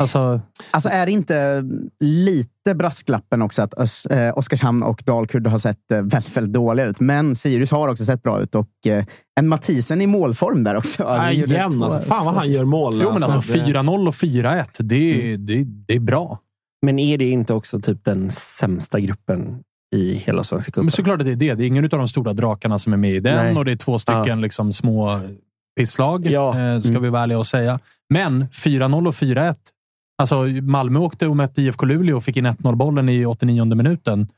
Alltså, 0.00 0.40
Alltså 0.70 0.88
är 0.88 1.06
det 1.06 1.12
inte 1.12 1.64
lite 2.00 2.74
brasklappen 2.74 3.42
också 3.42 3.62
att 3.62 3.74
Ös, 3.78 4.06
eh, 4.06 4.38
Oskarshamn 4.38 4.82
och 4.82 5.02
Dalkurd 5.06 5.46
har 5.46 5.58
sett 5.58 5.92
eh, 5.92 5.96
väldigt, 6.02 6.36
väldigt 6.36 6.52
dåliga 6.52 6.86
ut. 6.86 7.00
Men 7.00 7.36
Sirius 7.36 7.70
har 7.70 7.88
också 7.88 8.04
sett 8.04 8.22
bra 8.22 8.40
ut 8.40 8.54
och 8.54 8.68
eh, 8.86 9.04
en 9.40 9.48
Mathisen 9.48 10.00
i 10.00 10.06
målform 10.06 10.64
där 10.64 10.76
också. 10.76 11.02
Ja, 11.02 11.30
igen 11.30 11.72
två- 11.72 11.84
alltså. 11.84 11.98
Fan 12.00 12.24
vad 12.24 12.34
han 12.34 12.52
gör 12.52 12.64
mål. 12.64 13.00
jo, 13.04 13.12
men 13.12 13.22
alltså 13.22 13.52
det- 13.52 13.58
4-0 13.72 14.08
och 14.08 14.14
4-1. 14.14 14.66
Det, 14.78 15.32
är- 15.32 15.36
det, 15.38 15.64
det 15.64 15.94
är 15.94 16.00
bra. 16.00 16.38
Men 16.86 16.98
är 16.98 17.18
det 17.18 17.30
inte 17.30 17.52
också 17.54 17.80
typ 17.80 18.04
den 18.04 18.30
sämsta 18.30 19.00
gruppen 19.00 19.58
i 19.96 20.14
hela 20.14 20.44
Svenska 20.44 20.70
cupen? 20.70 20.84
Men 20.84 20.90
såklart 20.90 21.20
att 21.20 21.26
det 21.26 21.32
är 21.32 21.36
det. 21.36 21.54
Det 21.54 21.64
är 21.64 21.66
ingen 21.66 21.84
av 21.84 21.90
de 21.90 22.08
stora 22.08 22.32
drakarna 22.32 22.78
som 22.78 22.92
är 22.92 22.96
med 22.96 23.10
i 23.14 23.20
den 23.20 23.46
Nej. 23.46 23.56
och 23.56 23.64
det 23.64 23.72
är 23.72 23.76
två 23.76 23.98
stycken 23.98 24.24
Ja. 24.26 24.34
liksom 24.34 24.72
små 24.72 25.20
pisslag, 25.78 26.26
Ja. 26.26 26.48
eh, 26.48 26.80
ska 26.80 26.90
Mm. 26.90 27.02
vi 27.02 27.08
vara 27.08 27.22
ärliga 27.22 27.38
och 27.38 27.46
säga. 27.46 27.78
Men 28.14 28.46
4-0 28.52 29.08
och 29.08 29.14
4-1. 29.14 29.54
Alltså, 30.20 30.42
Malmö 30.62 30.98
åkte 30.98 31.26
och 31.26 31.36
mötte 31.36 31.62
IFK 31.62 31.86
Luleå 31.86 32.16
och 32.16 32.24
fick 32.24 32.36
in 32.36 32.46
1-0-bollen 32.46 33.08
i 33.08 33.26
89 33.26 33.64
minuten. 33.74 34.28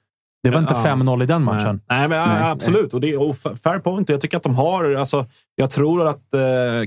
Det 0.42 0.50
var 0.50 0.58
inte 0.60 0.74
Ja. 0.74 0.82
5-0 0.96 1.22
i 1.22 1.26
den 1.26 1.42
matchen. 1.42 1.80
Nej, 1.90 2.08
men 2.08 2.28
Nej, 2.28 2.42
absolut. 2.50 2.94
Och 2.94 3.00
det 3.00 3.10
är 3.10 3.20
och 3.20 3.34
fa- 3.36 3.56
fair 3.56 3.78
point. 3.78 4.08
Jag 4.08 4.20
tycker 4.20 4.36
att 4.36 4.42
de 4.42 4.54
har... 4.54 4.94
Alltså, 4.94 5.26
jag 5.54 5.70
tror 5.70 6.08
att 6.08 6.34
eh, 6.34 6.40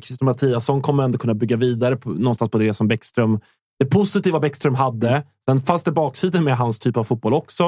Christer 0.04 0.26
Mattiasson 0.26 0.82
kommer 0.82 1.04
ändå 1.04 1.18
kunna 1.18 1.34
bygga 1.34 1.58
vidare 1.58 1.96
på, 1.96 2.10
någonstans 2.10 2.52
på 2.52 2.58
det 2.58 2.74
som 2.74 2.88
Bäckström... 2.88 3.40
Det 3.80 3.86
positiva 3.86 4.40
Bäckström 4.40 4.76
hade. 4.76 5.24
Sen 5.46 5.62
fanns 5.62 5.84
det 5.84 5.92
baksidor 5.92 6.42
med 6.42 6.58
hans 6.58 6.80
typ 6.80 6.98
av 6.98 7.04
fotboll 7.04 7.34
också. 7.34 7.64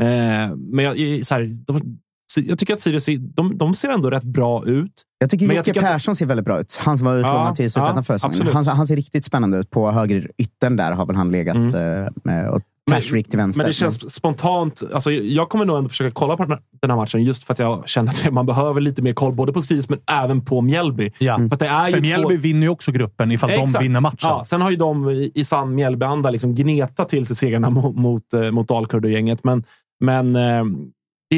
Eh, 0.00 0.56
men 0.56 0.84
jag, 0.84 1.26
så 1.26 1.34
här, 1.34 1.56
de, 1.66 1.98
jag 2.40 2.58
tycker 2.58 2.74
att 2.74 2.80
Sirius 2.80 3.06
de, 3.34 3.58
de 3.58 3.74
ser 3.74 3.88
ändå 3.88 4.10
rätt 4.10 4.24
bra 4.24 4.64
ut. 4.66 4.92
Jag 5.18 5.30
tycker 5.30 5.44
Jocke 5.44 5.56
jag 5.56 5.64
tycker 5.64 5.80
att- 5.80 5.86
Persson 5.86 6.16
ser 6.16 6.26
väldigt 6.26 6.44
bra 6.46 6.60
ut. 6.60 6.78
Han 6.80 6.98
som 6.98 7.06
var 7.06 7.16
utlånad 7.16 7.48
Ja, 7.50 7.54
till 7.54 7.70
Superettan 7.72 7.96
ja, 7.96 8.02
förra 8.02 8.18
säsongen. 8.18 8.52
Han, 8.54 8.66
han 8.66 8.86
ser 8.86 8.96
riktigt 8.96 9.24
spännande 9.24 9.58
ut. 9.58 9.70
På 9.70 9.90
höger 9.90 10.30
yttern 10.38 10.76
där 10.76 10.92
har 10.92 11.06
väl 11.06 11.16
han 11.16 11.30
legat 11.32 11.56
Mm. 11.56 11.74
eh, 12.04 12.08
med, 12.24 12.50
och 12.50 12.62
Tashrik 12.90 13.28
till 13.30 13.36
vänster. 13.38 13.62
Men 13.62 13.66
det 13.66 13.72
känns 13.72 14.14
spontant. 14.14 14.82
Alltså, 14.94 15.10
jag 15.12 15.48
kommer 15.48 15.64
nog 15.64 15.76
ändå 15.78 15.88
försöka 15.88 16.10
kolla 16.14 16.36
på 16.36 16.42
den 16.42 16.52
här, 16.52 16.60
den 16.80 16.90
här 16.90 16.96
matchen 16.96 17.22
just 17.24 17.44
för 17.44 17.52
att 17.52 17.58
jag 17.58 17.88
känner 17.88 18.10
att 18.26 18.32
man 18.32 18.46
behöver 18.46 18.80
lite 18.80 19.02
mer 19.02 19.12
koll 19.12 19.34
både 19.34 19.52
på 19.52 19.62
Sirius 19.62 19.88
men 19.88 19.98
även 20.24 20.44
på 20.44 20.60
Mjällby. 20.60 21.10
Ja. 21.18 21.36
För, 21.36 21.44
att 21.44 21.58
det 21.58 21.66
är 21.66 21.86
För 21.90 21.96
ju 21.96 22.00
Mjällby 22.00 22.36
två... 22.36 22.40
vinner 22.42 22.62
ju 22.62 22.68
också 22.68 22.92
gruppen 22.92 23.32
ifall 23.32 23.50
de 23.50 23.56
Exakt. 23.56 23.84
vinner 23.84 24.00
matchen. 24.00 24.16
Ja, 24.22 24.42
sen 24.44 24.60
har 24.60 24.70
ju 24.70 24.76
de 24.76 25.10
i, 25.10 25.32
i 25.34 25.44
sann 25.44 25.74
Mjällbyanda 25.74 26.30
liksom 26.30 26.54
gnetat 26.54 27.08
till 27.08 27.26
sig 27.26 27.36
segrarna 27.36 27.70
mot, 27.70 27.96
mot, 27.96 28.34
eh, 28.34 28.50
mot 28.50 28.68
Dalkurd 28.68 29.04
och 29.04 29.10
gänget. 29.10 29.44
Men, 29.44 29.64
men 30.00 30.36
eh, 30.36 30.64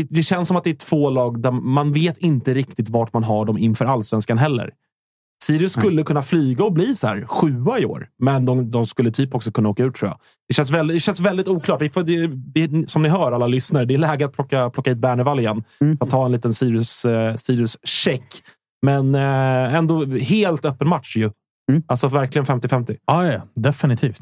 det, 0.03 0.07
det 0.11 0.23
känns 0.23 0.49
som 0.49 0.57
att 0.57 0.65
det 0.65 0.71
är 0.71 0.75
två 0.75 1.11
lag 1.11 1.43
där 1.43 1.51
man 1.51 1.93
vet 1.93 2.19
inte 2.19 2.55
riktigt 2.55 2.89
vart 2.89 3.13
man 3.13 3.25
har 3.25 3.45
dem 3.45 3.59
inför 3.59 3.85
allsvenskan 3.85 4.39
heller. 4.39 4.71
Sirius 5.45 5.73
skulle 5.73 6.03
kunna 6.03 6.23
flyga 6.23 6.65
och 6.65 6.73
bli 6.73 6.95
så 6.95 7.07
här 7.07 7.27
sjua 7.27 7.79
i 7.79 7.85
år, 7.85 8.09
men 8.19 8.45
de, 8.45 8.71
de 8.71 8.87
skulle 8.87 9.11
typ 9.11 9.35
också 9.35 9.53
kunna 9.53 9.69
åka 9.69 9.85
ut 9.85 9.95
tror 9.95 10.11
jag. 10.11 10.19
Det 10.49 10.55
känns 10.55 10.71
väldigt, 10.71 10.97
det 10.97 11.01
känns 11.01 11.21
väldigt 11.21 11.49
oklart. 11.49 11.83
Vi 11.83 11.91
får, 11.91 12.03
det, 12.03 12.27
det, 12.27 12.91
som 12.91 13.03
ni 13.03 13.09
hör, 13.09 13.33
alla 13.33 13.47
lyssnare, 13.47 13.85
det 13.85 13.95
är 13.95 13.99
läge 13.99 14.25
att 14.25 14.33
plocka, 14.33 14.71
plocka 14.71 14.91
hit 14.91 14.99
Bernevall 14.99 15.41
igen. 15.41 15.65
Mm. 15.81 15.99
Att 16.01 16.11
ta 16.11 16.27
en 16.27 16.33
liten 16.33 16.55
Sirius, 16.55 17.05
eh, 17.05 17.35
Sirius-check. 17.35 18.25
Men 18.83 19.15
eh, 19.15 19.75
ändå 19.75 20.07
helt 20.07 20.65
öppen 20.65 20.89
match 20.89 21.17
ju. 21.17 21.31
Mm. 21.71 21.83
Alltså 21.87 22.09
verkligen 22.09 22.47
50-50. 22.47 22.97
Ja, 23.07 23.33
ja, 23.33 23.43
definitivt. 23.55 24.21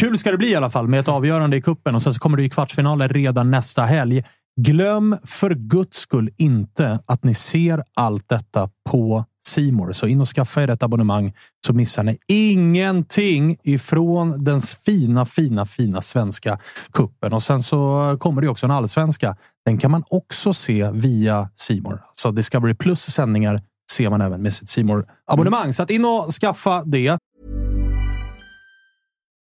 Kul 0.00 0.18
ska 0.18 0.30
det 0.30 0.38
bli 0.38 0.50
i 0.50 0.54
alla 0.54 0.70
fall 0.70 0.88
med 0.88 1.00
ett 1.00 1.08
avgörande 1.08 1.56
i 1.56 1.62
kuppen 1.62 1.94
och 1.94 2.02
sen 2.02 2.14
så 2.14 2.20
kommer 2.20 2.36
det 2.36 2.42
ju 2.42 2.50
kvartsfinaler 2.50 3.08
redan 3.08 3.50
nästa 3.50 3.82
helg. 3.82 4.24
Glöm 4.56 5.16
för 5.24 5.54
guds 5.54 5.98
skull 5.98 6.30
inte 6.36 7.00
att 7.06 7.24
ni 7.24 7.34
ser 7.34 7.84
allt 7.94 8.28
detta 8.28 8.70
på 8.90 9.24
Simor. 9.46 9.92
Så 9.92 10.06
in 10.06 10.20
och 10.20 10.28
skaffa 10.28 10.62
er 10.62 10.68
ett 10.68 10.82
abonnemang 10.82 11.32
så 11.66 11.72
missar 11.72 12.02
ni 12.02 12.18
ingenting 12.28 13.56
ifrån 13.62 14.44
den 14.44 14.60
fina, 14.60 15.26
fina, 15.26 15.66
fina 15.66 16.02
svenska 16.02 16.58
kuppen. 16.92 17.32
Och 17.32 17.42
sen 17.42 17.62
så 17.62 18.16
kommer 18.20 18.42
det 18.42 18.48
också 18.48 18.66
en 18.66 18.70
allsvenska. 18.70 19.36
Den 19.64 19.78
kan 19.78 19.90
man 19.90 20.04
också 20.10 20.54
se 20.54 20.90
via 20.90 21.48
Simor. 21.56 22.02
Så 22.14 22.30
Discovery 22.30 22.74
Plus 22.74 23.00
sändningar 23.00 23.62
ser 23.90 24.10
man 24.10 24.20
även 24.20 24.42
med 24.42 24.54
sitt 24.54 24.68
simor 24.68 25.06
abonnemang 25.26 25.72
Så 25.72 25.82
att 25.82 25.90
in 25.90 26.04
och 26.04 26.32
skaffa 26.34 26.84
det. 26.84 27.18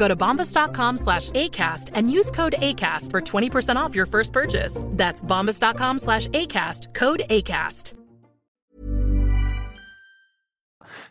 Go 0.00 0.08
to 0.08 0.16
bombas.com 0.16 0.98
slash 0.98 1.30
ACAST 1.30 1.90
and 1.94 2.18
use 2.18 2.30
code 2.30 2.54
ACAST 2.58 3.10
for 3.10 3.20
20% 3.20 3.76
off 3.76 3.94
your 3.94 4.06
first 4.06 4.32
purchase. 4.32 4.82
That's 4.96 5.24
bombas.com 5.24 5.98
slash 5.98 6.28
ACAST, 6.28 6.94
code 6.94 7.22
ACAST. 7.28 7.94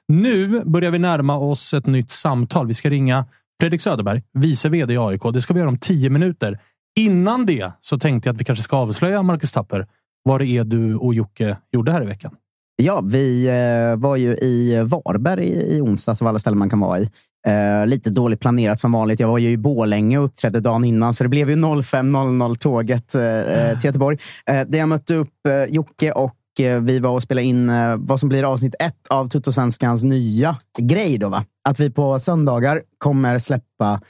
Nu 0.08 0.64
börjar 0.66 0.92
vi 0.92 1.00
närma 1.00 1.38
oss 1.38 1.74
ett 1.74 1.86
nytt 1.86 2.12
samtal. 2.12 2.68
Vi 2.68 2.74
ska 2.74 2.90
ringa 2.90 3.26
Fredrik 3.60 3.82
Söderberg, 3.82 4.24
vice 4.34 4.70
vd 4.70 4.94
i 4.94 4.98
AIK. 4.98 5.22
Det 5.34 5.42
ska 5.42 5.54
vi 5.54 5.60
göra 5.60 5.70
om 5.70 5.78
tio 5.78 6.10
minuter. 6.10 6.60
Innan 7.00 7.46
det 7.46 7.72
så 7.82 8.00
tänkte 8.00 8.30
jag 8.30 8.34
att 8.34 8.42
vi 8.42 8.46
kanske 8.46 8.64
ska 8.64 8.78
avslöja, 8.78 9.24
Marcus 9.24 9.52
Tapper, 9.52 9.88
vad 10.24 10.42
det 10.42 10.48
är 10.48 10.64
du 10.64 10.96
och 10.96 11.14
Jocke 11.14 11.58
gjorde 11.72 11.92
här 11.92 12.02
i 12.02 12.06
veckan. 12.06 12.36
Ja, 12.76 13.02
vi 13.02 13.48
eh, 13.48 14.00
var 14.00 14.16
ju 14.16 14.36
i 14.36 14.84
Varberg 14.84 15.46
i, 15.46 15.78
i 15.78 15.82
onsdags, 15.82 16.22
av 16.22 16.28
alla 16.28 16.40
ställen 16.40 16.60
man 16.60 16.70
kan 16.70 16.80
vara 16.80 17.00
i. 17.00 17.10
Uh, 17.50 17.88
lite 17.88 18.10
dåligt 18.10 18.39
planerat 18.39 18.80
som 18.80 18.91
vanligt. 18.91 19.20
Jag 19.20 19.28
var 19.28 19.38
ju 19.38 19.50
i 19.50 19.58
Borlänge 19.58 20.18
och 20.18 20.26
uppträdde 20.26 20.60
dagen 20.60 20.84
innan, 20.84 21.14
så 21.14 21.24
det 21.24 21.30
blev 21.30 21.50
ju 21.50 21.56
05.00 21.56 22.56
tåget 22.58 23.16
eh, 23.16 23.24
eh, 23.24 23.80
till 23.80 23.88
Göteborg. 23.88 24.18
Eh, 24.45 24.62
där 24.68 24.80
jag 24.80 24.89
mötte 24.89 25.16
upp 25.16 25.34
Jocke 25.68 26.12
och 26.12 26.36
vi 26.82 27.00
var 27.00 27.12
och 27.12 27.24
spelade 27.24 27.47
in 27.47 27.72
vad 27.97 28.20
som 28.20 28.30
blir 28.30 28.43
avsnitt 28.43 28.76
ett 28.80 29.08
av 29.10 29.30
Tuttosvenskans 29.30 30.04
nya 30.04 30.58
grej. 30.80 31.18
Då, 31.18 31.30
va? 31.30 31.43
Att 31.70 31.80
vi 31.80 31.89
på 31.89 32.20
söndagar 32.20 32.82
kommer 32.97 33.39
släppa 33.39 34.02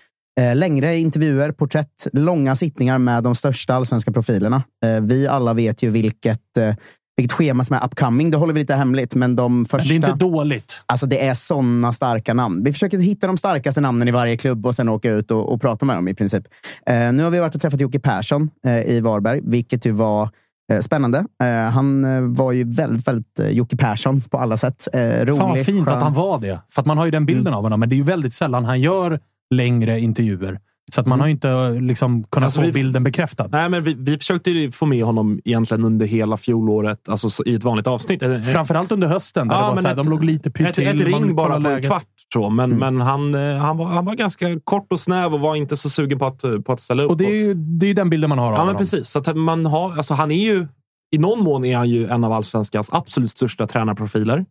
längre 0.56 0.98
intervjuer, 0.98 1.52
porträtt, 1.52 2.08
långa 2.14 2.56
sittningar 2.56 2.98
med 2.98 3.24
de 3.24 3.36
största 3.36 3.74
allsvenska 3.74 4.12
profilerna. 4.12 4.64
Vi 5.02 5.28
alla 5.28 5.54
vet 5.54 5.84
ju 5.84 5.90
vilket 5.90 6.42
vilket 7.20 7.34
schema 7.38 7.64
som 7.64 7.76
är 7.76 7.86
upcoming. 7.86 8.32
Det 8.32 8.38
håller 8.38 8.54
vi 8.54 8.60
lite 8.60 8.76
hemligt, 8.76 9.16
men 9.16 9.36
de 9.36 9.66
första... 9.66 9.88
Det 9.88 9.94
är 9.94 9.96
inte 9.96 10.14
dåligt. 10.14 10.84
Alltså 10.86 11.06
det 11.06 11.28
är 11.28 11.34
såna 11.34 11.94
starka 11.94 12.34
namn. 12.34 12.64
Vi 12.64 12.74
försöker 12.74 12.98
hitta 13.00 13.28
de 13.28 13.38
starkaste 13.38 13.82
namnen 13.82 14.08
i 14.08 14.12
varje 14.12 14.38
klubb 14.38 14.66
och 14.66 14.76
sen 14.76 14.90
åka 14.90 15.10
ut 15.12 15.32
och, 15.32 15.54
och 15.54 15.62
prata 15.62 15.86
med 15.86 15.96
dem 15.98 16.08
i 16.08 16.14
princip. 16.14 16.44
Eh, 16.86 17.14
nu 17.14 17.24
har 17.24 17.30
vi 17.30 17.40
varit 17.40 17.56
och 17.56 17.62
träffat 17.62 17.80
Jocke 17.80 18.00
Persson 18.00 18.50
eh, 18.66 18.82
i 18.82 19.00
Varberg, 19.00 19.42
vilket 19.44 19.86
ju 19.86 19.92
var 19.92 20.30
eh, 20.72 20.80
spännande. 20.80 21.26
Eh, 21.44 21.48
han 21.72 22.06
eh, 22.06 22.22
var 22.22 22.52
ju 22.52 22.64
väldigt, 22.72 23.08
väldigt 23.08 23.40
Jocke 23.50 23.78
Persson 23.78 24.22
på 24.22 24.38
alla 24.38 24.58
sätt. 24.58 24.88
Rolig, 24.94 25.38
Fan 25.38 25.50
vad 25.50 25.66
fint 25.66 25.86
skön. 25.88 25.98
att 25.98 26.04
han 26.04 26.14
var 26.14 26.40
det. 26.40 26.60
För 26.72 26.82
att 26.82 26.86
man 26.86 26.98
har 26.98 27.06
ju 27.06 27.12
den 27.12 27.26
bilden 27.26 27.48
Mm. 27.48 27.58
av 27.58 27.64
honom, 27.64 27.80
men 27.80 27.90
det 27.90 27.96
är 27.96 27.98
ju 27.98 28.04
väldigt 28.04 28.34
sällan 28.34 28.66
han 28.66 28.82
gör 28.82 29.20
längre 29.56 30.00
intervjuer. 30.00 30.60
Så 30.94 31.02
att 31.02 31.08
man 31.08 31.20
har 31.20 31.28
ju 31.28 31.32
inte 31.32 31.70
liksom 31.72 32.24
kunnat 32.24 32.46
Alltså, 32.48 32.60
få 32.62 32.66
vi- 32.68 32.74
bilden 32.74 33.04
bekräftad. 33.04 33.48
Nej, 33.52 33.70
men 33.70 33.84
vi, 33.84 33.94
vi 33.94 34.18
försökte 34.18 34.72
få 34.74 34.86
med 34.86 35.04
honom 35.04 35.40
egentligen 35.46 35.84
under 35.84 36.06
hela 36.06 36.38
fjolåret, 36.38 37.10
alltså 37.10 37.30
så- 37.30 37.44
i 37.46 37.56
ett 37.56 37.64
vanligt 37.64 37.88
avsnitt. 37.88 38.24
Framförallt 38.54 38.92
under 38.92 39.08
hösten, 39.08 39.48
där 39.48 39.56
det 39.56 39.62
var 39.62 39.74
men 39.74 39.82
så 39.82 39.88
här, 39.88 39.96
ett- 39.98 40.04
de 40.04 40.10
låg 40.10 40.24
lite 40.24 40.52
pyrt 40.52 40.68
Ett, 40.68 40.76
till. 40.76 40.88
ett 40.88 41.02
ring 41.08 41.36
bara 41.36 41.62
på 41.62 41.68
en 41.70 41.82
kvart. 41.84 42.04
Så, 42.34 42.50
men 42.50 42.72
Mm. 42.72 42.96
men 42.96 43.08
han, 43.08 43.36
eh, 43.36 43.58
han, 43.58 43.78
var, 43.78 43.86
han 43.86 44.06
var 44.06 44.16
ganska 44.16 44.60
kort 44.64 44.88
och 44.92 45.00
snäv 45.00 45.34
och 45.34 45.40
var 45.40 45.56
inte 45.56 45.78
så 45.78 45.90
sugen 45.90 46.20
på 46.20 46.26
att, 46.26 46.42
på 46.66 46.72
att 46.74 46.80
ställa 46.82 47.04
upp. 47.04 47.12
Och 47.12 47.18
det 47.18 47.26
är 47.26 47.36
ju 47.36 47.54
det 47.54 47.88
är 47.90 47.94
den 47.94 48.10
bilden 48.10 48.30
man 48.30 48.40
har 48.40 48.46
av 48.48 48.52
Ja, 48.54 48.58
men 48.58 48.68
honom. 48.68 48.80
precis. 48.80 49.08
Så 49.10 49.34
man 49.36 49.66
har, 49.66 49.98
alltså, 49.98 50.14
han 50.14 50.32
är 50.32 50.44
ju, 50.46 50.68
I 51.12 51.18
någon 51.18 51.40
mån 51.44 51.66
är 51.66 51.78
han 51.78 51.90
ju 51.90 52.08
en 52.08 52.24
av 52.24 52.32
allsvenskans 52.34 52.90
absolut 52.94 53.32
största 53.32 53.68
tränarprofiler. 53.68 54.46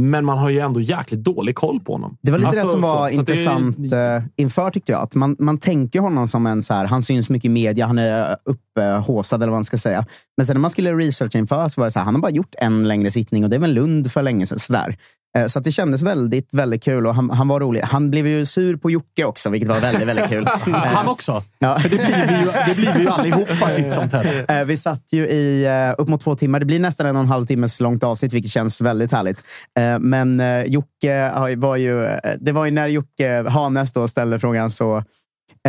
Men 0.00 0.24
man 0.24 0.38
har 0.38 0.50
ju 0.50 0.58
ändå 0.58 0.80
jäkligt 0.80 1.20
dålig 1.24 1.54
koll 1.54 1.80
på 1.80 1.92
honom. 1.92 2.16
Det 2.22 2.30
var 2.30 2.38
lite 2.38 2.48
Alltså, 2.48 2.64
det 2.64 2.70
som 2.70 2.80
var 2.80 3.08
så- 3.08 3.14
så 3.16 3.22
det 3.22 3.32
intressant 3.32 3.92
eh, 3.92 4.22
inför, 4.36 4.70
tyckte 4.70 4.92
jag. 4.92 5.02
Att 5.02 5.14
man, 5.14 5.36
man 5.38 5.58
tänker 5.58 6.00
honom 6.00 6.28
som 6.28 6.46
en 6.46 6.62
så 6.62 6.74
här, 6.74 6.84
han 6.86 7.02
syns 7.02 7.28
mycket 7.30 7.46
i 7.46 7.48
media, 7.48 7.86
han 7.86 7.98
är 7.98 8.36
upphåsad 8.80 9.42
eller 9.42 9.50
vad 9.50 9.56
man 9.58 9.64
ska 9.64 9.78
säga. 9.78 10.06
Men 10.36 10.46
sen 10.46 10.54
när 10.54 10.60
man 10.60 10.70
skulle 10.70 10.92
researcha 10.92 11.38
inför 11.38 11.68
så 11.68 11.80
var 11.80 11.86
det 11.86 11.90
så 11.90 11.98
här, 11.98 12.04
han 12.04 12.14
har 12.14 12.22
bara 12.22 12.30
gjort 12.32 12.54
en 12.58 12.88
längre 12.88 13.10
sittning 13.10 13.44
och 13.44 13.50
det 13.50 13.56
är 13.56 13.60
väl 13.60 13.74
Lund 13.74 14.12
för 14.12 14.22
länge 14.22 14.46
sedan. 14.46 14.94
Eh, 15.38 15.46
Så 15.46 15.58
att 15.58 15.64
det 15.64 15.72
kändes 15.72 16.02
väldigt, 16.02 16.48
väldigt 16.54 16.82
kul 16.84 17.06
och 17.06 17.14
han, 17.14 17.30
han 17.30 17.48
var 17.48 17.60
rolig. 17.60 17.80
Han 17.80 18.10
blev 18.10 18.26
ju 18.26 18.46
sur 18.46 18.76
på 18.76 18.90
Jocke 18.90 19.24
också, 19.24 19.50
vilket 19.50 19.68
var 19.68 19.80
väldigt, 19.80 20.08
väldigt 20.08 20.28
kul. 20.28 20.48
Han 20.72 21.08
också? 21.08 21.42
Ja. 21.58 21.78
För 21.78 21.88
det 21.88 21.96
blir 21.96 22.26
vi 22.28 22.40
ju, 22.40 22.46
det 22.66 22.74
blir 22.76 22.92
vi 22.94 23.00
ju 23.00 23.08
allihopa 23.08 23.68
titt 23.76 23.92
som 23.92 24.08
tätt. 24.08 24.50
Eh, 24.50 24.64
Vi 24.64 24.76
satt 24.76 25.02
ju 25.12 25.26
i 25.28 25.64
eh, 25.66 25.94
upp 26.02 26.08
mot 26.08 26.20
två 26.20 26.36
timmar. 26.36 26.60
Det 26.60 26.66
blir 26.66 26.78
nästan 26.80 27.06
en 27.06 27.16
och 27.16 27.22
en 27.22 27.28
halv 27.28 27.46
timmes 27.46 27.80
långt 27.80 28.02
avsnitt, 28.04 28.32
vilket 28.32 28.50
känns 28.52 28.80
väldigt 28.80 29.12
härligt. 29.12 29.42
Eh, 29.78 29.98
Men 29.98 30.40
eh, 30.40 30.62
Jocke 30.64 31.32
var 31.56 31.76
ju... 31.76 32.04
eh, 32.04 32.18
Det 32.40 32.52
var 32.52 32.64
ju 32.64 32.70
när 32.70 32.88
Jocke 32.88 33.44
Hanes 33.48 33.92
då 33.92 34.08
ställde 34.08 34.38
frågan 34.38 34.70
så... 34.70 34.96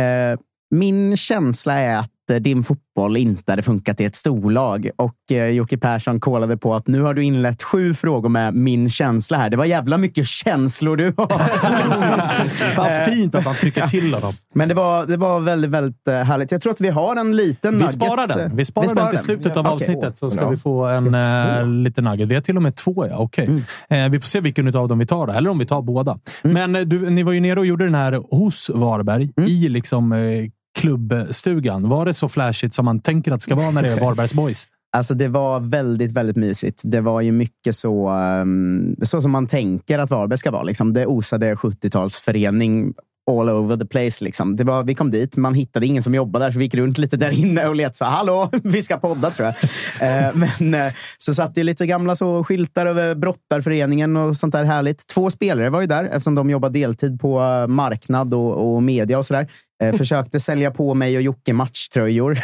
eh, 0.00 0.38
Min 0.70 1.16
känsla 1.16 1.74
är 1.74 1.96
att 1.96 2.04
eh, 2.06 2.08
din 2.38 2.62
fotboll 2.64 3.16
inte 3.16 3.52
hade 3.52 3.62
funkat 3.62 4.00
i 4.00 4.04
ett 4.04 4.16
storlag. 4.16 4.90
Och 4.96 5.32
eh, 5.32 5.46
Jocke 5.48 5.78
Persson 5.78 6.20
kollade 6.20 6.56
på 6.56 6.74
att 6.74 6.86
nu 6.86 7.00
har 7.02 7.14
du 7.14 7.24
inlett 7.24 7.62
sju 7.62 7.94
frågor 7.94 8.28
med 8.28 8.54
min 8.54 8.90
känsla 8.90 9.36
här. 9.36 9.50
Det 9.50 9.56
var 9.56 9.64
jävla 9.64 9.98
mycket 9.98 10.26
känslor 10.26 10.96
du 10.96 11.04
har. 11.16 12.76
Vad 12.76 13.04
fint 13.04 13.34
att 13.34 13.44
han 13.44 13.54
trycker 13.54 13.86
till 13.86 14.14
honom. 14.14 14.32
Men 14.54 14.68
det 14.68 14.74
var, 14.74 15.06
det 15.06 15.16
var 15.16 15.40
väldigt, 15.40 15.70
väldigt 15.70 16.08
eh, 16.08 16.14
härligt. 16.14 16.52
Jag 16.52 16.62
tror 16.62 16.72
att 16.72 16.80
vi 16.80 16.88
har 16.88 17.16
en 17.16 17.36
liten 17.36 17.72
Vi 17.74 17.78
nugget. 17.78 17.92
sparar 17.94 18.26
den. 18.26 18.56
Vi 18.56 18.64
sparar, 18.64 18.94
den 18.94 19.10
till 19.10 19.18
slutet 19.18 19.56
av 19.56 19.66
Okej. 19.66 19.72
avsnittet 19.74 20.18
så 20.18 20.30
ska 20.30 20.40
Ja. 20.40 20.48
vi 20.48 20.56
få 20.56 20.84
en 20.86 21.14
äh, 21.14 21.66
liten 21.66 22.04
nugget. 22.04 22.28
Vi 22.28 22.34
har 22.34 22.42
till 22.42 22.56
och 22.56 22.62
med 22.62 22.76
två, 22.76 23.06
ja. 23.06 23.16
Okej. 23.18 23.62
Eh, 23.88 24.08
vi 24.08 24.20
får 24.20 24.26
se 24.28 24.40
vilken 24.40 24.76
av 24.76 24.88
dem 24.88 24.98
vi 24.98 25.06
tar, 25.06 25.26
då, 25.26 25.32
eller 25.32 25.50
om 25.50 25.58
vi 25.58 25.66
tar 25.66 25.82
båda. 25.82 26.18
Men 26.42 26.76
eh, 26.76 26.82
du, 26.82 27.10
ni 27.10 27.22
var 27.22 27.32
ju 27.32 27.40
nere 27.40 27.60
och 27.60 27.66
gjorde 27.66 27.84
den 27.84 27.94
här 27.94 28.12
hos 28.30 28.70
Varberg 28.74 29.30
i 29.46 29.68
liksom 29.68 30.12
eh, 30.12 30.18
klubbstugan. 30.78 31.88
Var 31.88 32.04
det 32.04 32.14
så 32.14 32.28
flashigt 32.28 32.74
som 32.74 32.84
man 32.84 33.00
tänker 33.00 33.32
att 33.32 33.38
det 33.38 33.42
ska 33.42 33.54
vara 33.54 33.70
när 33.70 33.82
det 33.82 33.88
är 33.88 34.00
Varbergs 34.00 34.34
boys? 34.34 34.66
Alltså 34.96 35.14
det 35.14 35.28
var 35.28 35.60
väldigt, 35.60 36.12
väldigt 36.12 36.36
mysigt. 36.36 36.82
Det 36.84 37.00
var 37.00 37.20
ju 37.20 37.32
mycket 37.32 37.74
så, 37.74 38.10
um, 38.10 38.96
så 39.02 39.22
som 39.22 39.30
man 39.30 39.46
tänker 39.46 39.98
att 39.98 40.10
Varberg 40.10 40.38
ska 40.38 40.50
vara. 40.50 40.62
Liksom. 40.62 40.92
Det 40.92 41.06
osade 41.06 41.54
70-talsförening 41.54 42.94
all 43.30 43.48
over 43.48 43.76
the 43.76 43.86
place. 43.86 44.24
Liksom. 44.24 44.56
Det 44.56 44.64
var, 44.64 44.82
vi 44.82 44.94
kom 44.94 45.10
dit, 45.10 45.36
man 45.36 45.54
hittade 45.54 45.86
ingen 45.86 46.02
som 46.02 46.14
jobbade 46.14 46.44
där, 46.44 46.52
så 46.52 46.58
vi 46.58 46.64
gick 46.64 46.74
runt 46.74 46.98
lite 46.98 47.16
där 47.16 47.30
inne 47.30 47.66
och 47.66 47.74
letade. 47.74 47.94
Så, 47.94 48.04
Hallå, 48.04 48.50
vi 48.62 48.82
ska 48.82 48.96
podda 48.96 49.30
tror 49.30 49.46
jag. 49.46 49.54
Eh, 50.00 50.34
men 50.34 50.74
eh, 50.74 50.92
så 51.18 51.34
satt 51.34 51.54
det 51.54 51.62
lite 51.62 51.86
gamla 51.86 52.16
så, 52.16 52.44
skyltar 52.44 52.86
över 52.86 53.14
brottarföreningen 53.14 54.16
och 54.16 54.36
sånt 54.36 54.52
där 54.52 54.64
härligt. 54.64 55.06
Två 55.06 55.30
spelare 55.30 55.70
var 55.70 55.80
ju 55.80 55.86
där 55.86 56.04
eftersom 56.04 56.34
de 56.34 56.50
jobbar 56.50 56.70
deltid 56.70 57.20
på 57.20 57.40
eh, 57.40 57.66
marknad 57.66 58.34
och, 58.34 58.74
och 58.74 58.82
media 58.82 59.18
och 59.18 59.26
sådär. 59.26 59.48
Eh, 59.82 59.96
försökte 59.96 60.40
sälja 60.40 60.70
på 60.70 60.94
mig 60.94 61.16
och 61.16 61.22
Jocke 61.22 61.52
matchtröjor. 61.52 62.38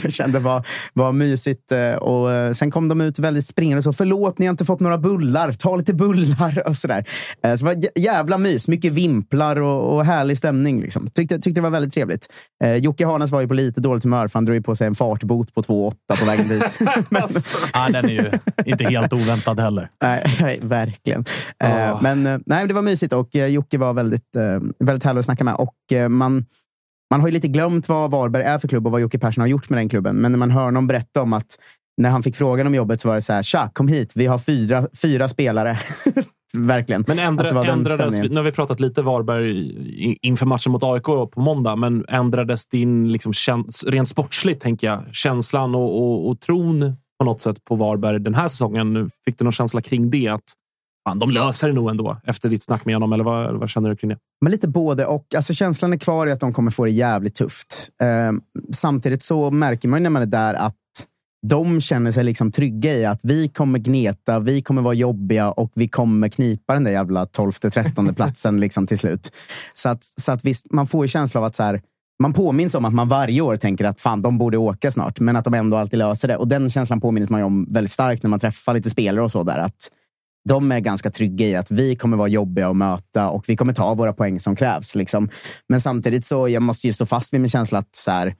det 0.02 0.10
kände 0.10 0.38
var, 0.38 0.66
var 0.92 1.12
mysigt. 1.12 1.72
eh, 1.72 1.94
Och 1.94 2.32
eh, 2.32 2.52
sen 2.52 2.70
kom 2.70 2.88
de 2.88 3.00
ut 3.00 3.18
väldigt 3.18 3.46
springande 3.46 3.82
så. 3.82 3.92
Förlåt, 3.92 4.38
ni 4.38 4.46
har 4.46 4.50
inte 4.50 4.64
fått 4.64 4.80
några 4.80 4.98
bullar. 4.98 5.52
Ta 5.52 5.76
lite 5.76 5.94
bullar 5.94 6.62
och 6.68 6.76
sådär. 6.76 7.04
Så 7.42 7.48
det 7.48 7.62
var 7.62 7.74
jä- 7.74 7.88
jävla 7.98 8.38
mys. 8.38 8.68
Mycket 8.68 8.92
vimplar 8.92 9.56
och, 9.60 9.94
och 9.96 10.04
härlig 10.04 10.38
stämning. 10.38 10.80
Liksom. 10.80 11.06
Tyckte, 11.10 11.34
tyckte 11.38 11.50
det 11.60 11.60
var 11.60 11.70
väldigt 11.70 11.94
trevligt. 11.94 12.26
Jocke 12.80 13.06
Hanes 13.06 13.30
var 13.30 13.40
ju 13.40 13.48
på 13.48 13.54
lite 13.54 13.80
dåligt 13.80 14.04
humör 14.04 14.28
för 14.28 14.38
han 14.38 14.44
drog 14.44 14.54
ju 14.56 14.62
på 14.62 14.76
sig 14.76 14.86
en 14.86 14.94
fartbot 14.94 15.54
på 15.54 15.62
2,8 15.62 16.18
på 16.20 16.24
vägen 16.24 16.48
dit. 16.48 16.78
Men, 17.08 17.22
ah, 17.72 17.88
den 17.88 18.04
är 18.04 18.08
ju 18.08 18.30
inte 18.64 18.84
helt 18.84 19.12
oväntad 19.12 19.60
heller. 19.60 19.88
Nej, 20.02 20.58
verkligen. 20.62 21.24
Ja. 21.58 21.98
Men 22.02 22.42
nej, 22.46 22.66
det 22.68 22.74
var 22.74 22.82
mysigt 22.82 23.12
och 23.12 23.34
Jocke 23.34 23.78
var 23.78 23.92
väldigt, 23.92 24.28
väldigt 24.78 25.04
härlig 25.04 25.18
att 25.18 25.24
snacka 25.24 25.44
med. 25.44 25.54
Och 25.54 25.74
man, 26.08 26.46
man 27.10 27.20
har 27.20 27.28
ju 27.28 27.32
lite 27.32 27.48
glömt 27.48 27.88
vad 27.88 28.10
Varberg 28.10 28.42
är 28.42 28.58
för 28.58 28.68
klubb 28.68 28.86
och 28.86 28.92
vad 28.92 29.00
Jocke 29.00 29.18
Persson 29.18 29.42
har 29.42 29.48
gjort 29.48 29.70
med 29.70 29.78
den 29.78 29.88
klubben. 29.88 30.16
Men 30.16 30.32
när 30.32 30.38
man 30.38 30.50
hör 30.50 30.70
någon 30.70 30.86
berätta 30.86 31.22
om 31.22 31.32
att 31.32 31.58
när 31.96 32.10
han 32.10 32.22
fick 32.22 32.36
frågan 32.36 32.66
om 32.66 32.74
jobbet 32.74 33.00
så 33.00 33.08
var 33.08 33.14
det 33.14 33.22
så 33.22 33.32
här, 33.32 33.42
tja, 33.42 33.70
kom 33.72 33.88
hit, 33.88 34.12
vi 34.14 34.26
har 34.26 34.38
fyra, 34.38 34.88
fyra 35.02 35.28
spelare. 35.28 35.78
Verkligen. 36.54 37.04
Men 37.08 37.18
ändra, 37.18 37.64
ändrades, 37.64 38.22
nu 38.22 38.36
har 38.36 38.42
vi 38.42 38.52
pratat 38.52 38.80
lite 38.80 39.02
Varberg 39.02 40.18
inför 40.22 40.46
matchen 40.46 40.72
mot 40.72 40.82
AIK 40.82 41.04
på 41.04 41.40
måndag, 41.40 41.76
men 41.76 42.04
ändrades 42.08 42.66
din, 42.66 43.12
liksom, 43.12 43.32
rent 43.86 44.08
sportsligt, 44.08 44.62
tänker 44.62 44.86
jag, 44.86 45.04
känslan 45.12 45.74
och, 45.74 46.02
och, 46.02 46.28
och 46.28 46.40
tron 46.40 46.96
på 47.18 47.24
något 47.24 47.42
sätt 47.42 47.64
på 47.64 47.76
Varberg 47.76 48.20
den 48.20 48.34
här 48.34 48.48
säsongen? 48.48 49.10
Fick 49.24 49.38
du 49.38 49.44
någon 49.44 49.52
känsla 49.52 49.80
kring 49.80 50.10
det? 50.10 50.28
Att 50.28 50.44
fan, 51.08 51.18
de 51.18 51.30
löser 51.30 51.68
det 51.68 51.74
nog 51.74 51.90
ändå 51.90 52.16
efter 52.24 52.48
ditt 52.48 52.62
snack 52.62 52.84
med 52.84 52.94
honom, 52.94 53.12
eller 53.12 53.24
vad, 53.24 53.54
vad 53.54 53.70
känner 53.70 53.90
du 53.90 53.96
kring 53.96 54.08
det? 54.08 54.18
Men 54.40 54.52
lite 54.52 54.68
både 54.68 55.06
och. 55.06 55.34
Alltså 55.36 55.54
känslan 55.54 55.92
är 55.92 55.96
kvar 55.96 56.26
i 56.26 56.32
att 56.32 56.40
de 56.40 56.52
kommer 56.52 56.70
få 56.70 56.84
det 56.84 56.90
jävligt 56.90 57.34
tufft. 57.34 57.88
Eh, 58.02 58.32
samtidigt 58.72 59.22
så 59.22 59.50
märker 59.50 59.88
man 59.88 59.98
ju 59.98 60.02
när 60.02 60.10
man 60.10 60.22
är 60.22 60.26
där 60.26 60.54
att 60.54 60.74
de 61.46 61.80
känner 61.80 62.12
sig 62.12 62.24
liksom 62.24 62.52
trygga 62.52 62.94
i 62.94 63.04
att 63.04 63.20
vi 63.22 63.48
kommer 63.48 63.78
gneta, 63.78 64.40
vi 64.40 64.62
kommer 64.62 64.82
vara 64.82 64.94
jobbiga 64.94 65.50
och 65.50 65.72
vi 65.74 65.88
kommer 65.88 66.28
knipa 66.28 66.74
den 66.74 66.84
där 66.84 66.90
jävla 66.90 67.24
12-13 67.24 68.12
platsen 68.16 68.60
liksom 68.60 68.86
till 68.86 68.98
slut. 68.98 69.32
Så 69.74 69.88
att, 69.88 70.04
så 70.20 70.32
att 70.32 70.44
visst, 70.44 70.66
man 70.70 70.86
får 70.86 71.04
ju 71.04 71.08
känsla 71.08 71.40
av 71.40 71.44
att 71.44 71.54
så 71.54 71.62
här, 71.62 71.82
man 72.22 72.32
påminns 72.32 72.74
om 72.74 72.84
att 72.84 72.94
man 72.94 73.08
varje 73.08 73.40
år 73.40 73.56
tänker 73.56 73.84
att 73.84 74.00
fan, 74.00 74.22
de 74.22 74.38
borde 74.38 74.56
åka 74.56 74.92
snart, 74.92 75.20
men 75.20 75.36
att 75.36 75.44
de 75.44 75.54
ändå 75.54 75.76
alltid 75.76 75.98
löser 75.98 76.28
det. 76.28 76.36
Och 76.36 76.48
den 76.48 76.70
känslan 76.70 77.00
påminner 77.00 77.28
man 77.30 77.40
ju 77.40 77.44
om 77.44 77.66
väldigt 77.70 77.92
starkt 77.92 78.22
när 78.22 78.30
man 78.30 78.40
träffar 78.40 78.74
lite 78.74 78.90
spelare 78.90 79.24
och 79.24 79.30
så 79.30 79.42
där. 79.42 79.58
Att 79.58 79.90
de 80.48 80.72
är 80.72 80.80
ganska 80.80 81.10
trygga 81.10 81.46
i 81.46 81.56
att 81.56 81.70
vi 81.70 81.96
kommer 81.96 82.16
vara 82.16 82.28
jobbiga 82.28 82.68
att 82.68 82.76
möta 82.76 83.30
och 83.30 83.44
vi 83.48 83.56
kommer 83.56 83.72
ta 83.72 83.94
våra 83.94 84.12
poäng 84.12 84.40
som 84.40 84.56
krävs. 84.56 84.94
Liksom. 84.94 85.28
Men 85.68 85.80
samtidigt 85.80 86.24
så 86.24 86.48
jag 86.48 86.62
måste 86.62 86.86
ju 86.86 86.92
stå 86.92 87.06
fast 87.06 87.34
vid 87.34 87.40
min 87.40 87.50
känsla 87.50 87.78
att 87.78 87.96
så 87.96 88.10
här, 88.10 88.34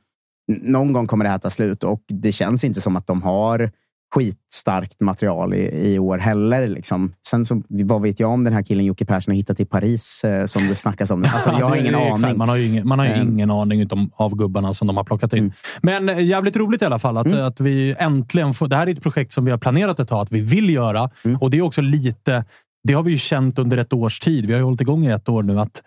någon 0.62 0.92
gång 0.92 1.06
kommer 1.06 1.24
det 1.24 1.30
här 1.30 1.38
ta 1.38 1.50
slut 1.50 1.84
och 1.84 2.02
det 2.08 2.32
känns 2.32 2.64
inte 2.64 2.80
som 2.80 2.96
att 2.96 3.06
de 3.06 3.22
har 3.22 3.72
skitstarkt 4.14 5.00
material 5.00 5.54
i, 5.54 5.92
i 5.92 5.98
år 5.98 6.18
heller. 6.18 6.68
Liksom. 6.68 7.12
Sen 7.28 7.46
så, 7.46 7.62
vad 7.68 8.02
vet 8.02 8.20
jag 8.20 8.30
om 8.30 8.44
den 8.44 8.52
här 8.52 8.62
killen 8.62 8.84
Jocke 8.84 9.04
Persson 9.04 9.32
har 9.32 9.36
hittat 9.36 9.60
i 9.60 9.64
Paris 9.64 10.24
eh, 10.24 10.46
som 10.46 10.68
det 10.68 10.74
snackas 10.74 11.10
om. 11.10 11.24
Alltså, 11.34 11.50
jag 11.58 11.66
har 11.66 11.76
ingen 11.80 11.94
exakt. 11.94 12.24
aning. 12.24 12.38
Man 12.38 12.48
har 12.48 12.56
ju 12.56 12.66
ingen, 12.66 12.88
man 12.88 12.98
har 12.98 13.06
Ehm. 13.06 13.28
ingen 13.32 13.50
aning 13.50 13.80
utom 13.80 14.10
av 14.16 14.34
gubbarna 14.36 14.74
som 14.74 14.86
de 14.86 14.96
har 14.96 15.04
plockat 15.04 15.32
Mm. 15.32 15.44
in. 15.44 15.52
Men 15.82 16.08
eh, 16.08 16.24
jävligt 16.24 16.56
roligt 16.56 16.82
i 16.82 16.84
alla 16.84 16.98
fall 16.98 17.16
att, 17.16 17.32
att 17.32 17.60
vi 17.60 17.94
äntligen 17.98 18.54
får... 18.54 18.68
Det 18.68 18.76
här 18.76 18.86
är 18.86 18.92
ett 18.92 19.02
projekt 19.02 19.32
som 19.32 19.44
vi 19.44 19.50
har 19.50 19.58
planerat 19.58 20.00
ett 20.00 20.08
tag 20.08 20.20
att 20.22 20.32
vi 20.32 20.40
vill 20.40 20.70
göra. 20.70 21.10
Mm. 21.24 21.38
Och 21.40 21.50
det 21.50 21.58
är 21.58 21.62
också 21.62 21.80
lite... 21.82 22.44
Det 22.88 22.94
har 22.94 23.02
vi 23.02 23.10
ju 23.12 23.18
känt 23.18 23.58
under 23.58 23.76
ett 23.76 23.92
års 23.92 24.20
tid. 24.20 24.46
Vi 24.46 24.52
har 24.52 24.58
ju 24.60 24.64
hållit 24.64 24.80
igång 24.80 25.06
i 25.06 25.10
ett 25.10 25.28
år 25.28 25.42
nu. 25.42 25.60
att 25.60 25.82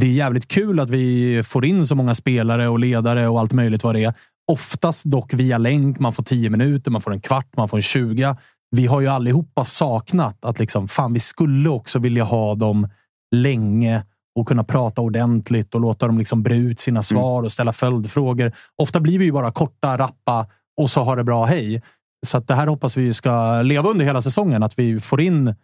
Det 0.00 0.06
är 0.06 0.10
jävligt 0.10 0.48
kul 0.48 0.80
att 0.80 0.90
vi 0.90 1.42
får 1.44 1.64
in 1.64 1.86
så 1.86 1.94
många 1.94 2.14
spelare 2.14 2.68
och 2.68 2.78
ledare 2.78 3.28
och 3.28 3.40
allt 3.40 3.52
möjligt 3.52 3.84
vad 3.84 3.94
det 3.94 4.04
är. 4.04 4.14
Oftast 4.52 5.04
dock 5.04 5.34
via 5.34 5.58
länk. 5.58 5.98
Man 5.98 6.12
får 6.12 6.22
10 6.22 6.50
minuter, 6.50 6.90
man 6.90 7.00
får 7.00 7.12
en 7.12 7.20
kvart, 7.20 7.56
man 7.56 7.68
får 7.68 7.76
en 7.76 7.82
20. 7.82 8.36
vi 8.70 8.86
har 8.86 9.00
ju 9.00 9.08
allihopa 9.08 9.64
saknat 9.64 10.44
att 10.44 10.58
liksom, 10.58 10.88
fan, 10.88 11.12
vi 11.12 11.20
skulle 11.20 11.68
också 11.68 11.98
vilja 11.98 12.24
ha 12.24 12.54
dem 12.54 12.88
länge 13.36 14.04
och 14.34 14.48
kunna 14.48 14.64
prata 14.64 15.00
ordentligt 15.00 15.74
och 15.74 15.80
låta 15.80 16.06
dem 16.06 16.18
liksom 16.18 16.42
bre 16.42 16.56
ut 16.56 16.80
sina 16.80 17.02
svar 17.02 17.42
och 17.42 17.52
ställa 17.52 17.72
följdfrågor. 17.72 18.52
Ofta 18.76 19.00
blir 19.00 19.18
vi 19.18 19.24
ju 19.24 19.32
bara 19.32 19.52
korta, 19.52 19.98
rappa 19.98 20.46
och 20.80 20.90
så 20.90 21.02
har 21.02 21.16
det 21.16 21.24
bra, 21.24 21.44
hej. 21.44 21.82
Så 22.26 22.40
det 22.40 22.54
här 22.54 22.66
hoppas 22.66 22.96
vi 22.96 23.14
ska 23.14 23.62
leva 23.62 23.88
under 23.88 24.04
hela 24.04 24.22
säsongen. 24.22 24.62
Att 24.62 24.78
vi 24.78 25.00
får 25.00 25.20
in 25.20 25.54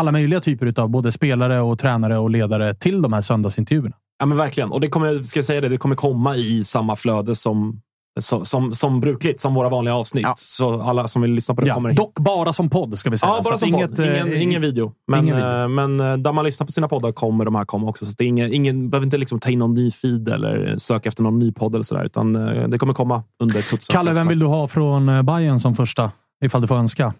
alla 0.00 0.12
möjliga 0.12 0.40
typer 0.40 0.80
av 0.80 0.88
både 0.88 1.12
spelare 1.12 1.60
och 1.60 1.78
tränare 1.78 2.18
och 2.18 2.30
ledare 2.30 2.74
till 2.74 3.02
de 3.02 3.12
här 3.12 3.20
söndagsintervjuerna. 3.20 3.96
Ja, 4.18 4.26
men 4.26 4.38
verkligen. 4.38 4.70
Och 4.70 4.80
det 4.80 4.88
kommer, 4.88 5.22
ska 5.22 5.38
jag 5.38 5.44
säga 5.44 5.60
det, 5.60 5.68
det 5.68 5.76
kommer 5.76 5.96
komma 5.96 6.36
i 6.36 6.64
samma 6.64 6.96
flöde 6.96 7.34
som, 7.34 7.80
som, 8.20 8.44
som, 8.44 8.74
som 8.74 9.00
brukligt, 9.00 9.40
som 9.40 9.54
våra 9.54 9.68
vanliga 9.68 9.94
avsnitt. 9.94 10.26
Så 10.36 10.82
alla 10.82 11.08
som 11.08 11.22
vill 11.22 11.30
lyssna 11.32 11.54
på 11.54 11.60
det 11.60 11.66
Ja, 11.66 11.74
kommer 11.74 11.92
dock 11.92 12.18
bara 12.18 12.52
som 12.52 12.70
podd 12.70 12.98
ska 12.98 13.10
vi 13.10 13.18
säga. 13.18 13.32
Ja, 13.32 13.40
bara 13.44 13.58
som 13.58 13.68
inget, 13.68 13.90
podd. 13.96 14.06
Ingen, 14.06 14.32
eh, 14.32 14.42
ingen 14.42 14.62
video. 14.62 14.92
Men, 15.06 15.24
ingen 15.24 15.36
video. 15.36 15.62
eh, 15.62 15.68
men 15.68 16.00
eh, 16.00 16.16
där 16.16 16.32
man 16.32 16.44
lyssnar 16.44 16.66
på 16.66 16.72
sina 16.72 16.88
poddar 16.88 17.12
kommer 17.12 17.44
de 17.44 17.54
här 17.54 17.64
komma 17.64 17.88
också. 17.88 18.06
Så 18.06 18.12
det 18.18 18.24
är 18.24 18.28
ingen, 18.28 18.52
ingen 18.52 18.90
behöver 18.90 19.04
inte 19.04 19.16
liksom 19.16 19.40
ta 19.40 19.50
in 19.50 19.58
någon 19.58 19.74
ny 19.74 19.90
feed 19.90 20.28
eller 20.28 20.74
söka 20.78 21.08
efter 21.08 21.22
någon 21.22 21.38
ny 21.38 21.52
podd 21.52 21.74
eller 21.74 21.82
sådär. 21.84 22.04
Utan 22.04 22.32
det 22.70 22.78
kommer 22.78 22.94
komma 22.94 23.22
under 23.42 23.54
Tutsens 23.62 23.86
Kalle, 23.86 24.12
vem 24.12 24.28
vill 24.28 24.38
du 24.38 24.46
ha 24.46 24.68
från 24.68 25.26
Bayern 25.26 25.60
som 25.60 25.74
första? 25.74 26.10
Ifall 26.44 26.60
du 26.60 26.66
får 26.66 26.76
önska. 26.76 27.14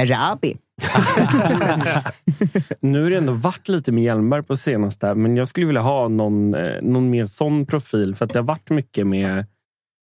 Erabi. 0.00 0.56
Nu 2.80 3.02
har 3.02 3.10
det 3.10 3.16
ändå 3.16 3.32
varit 3.32 3.68
lite 3.68 3.92
med 3.92 4.04
Hjelmberg 4.04 4.42
på 4.42 4.56
senaste, 4.56 5.14
men 5.14 5.36
jag 5.36 5.48
skulle 5.48 5.66
vilja 5.66 5.80
ha 5.82 6.08
någon, 6.08 6.50
någon 6.82 7.10
mer 7.10 7.26
sån 7.26 7.66
profil. 7.66 8.14
För 8.14 8.24
att 8.24 8.32
det 8.32 8.38
har 8.38 8.44
varit 8.46 8.70
mycket 8.70 9.06
med 9.06 9.46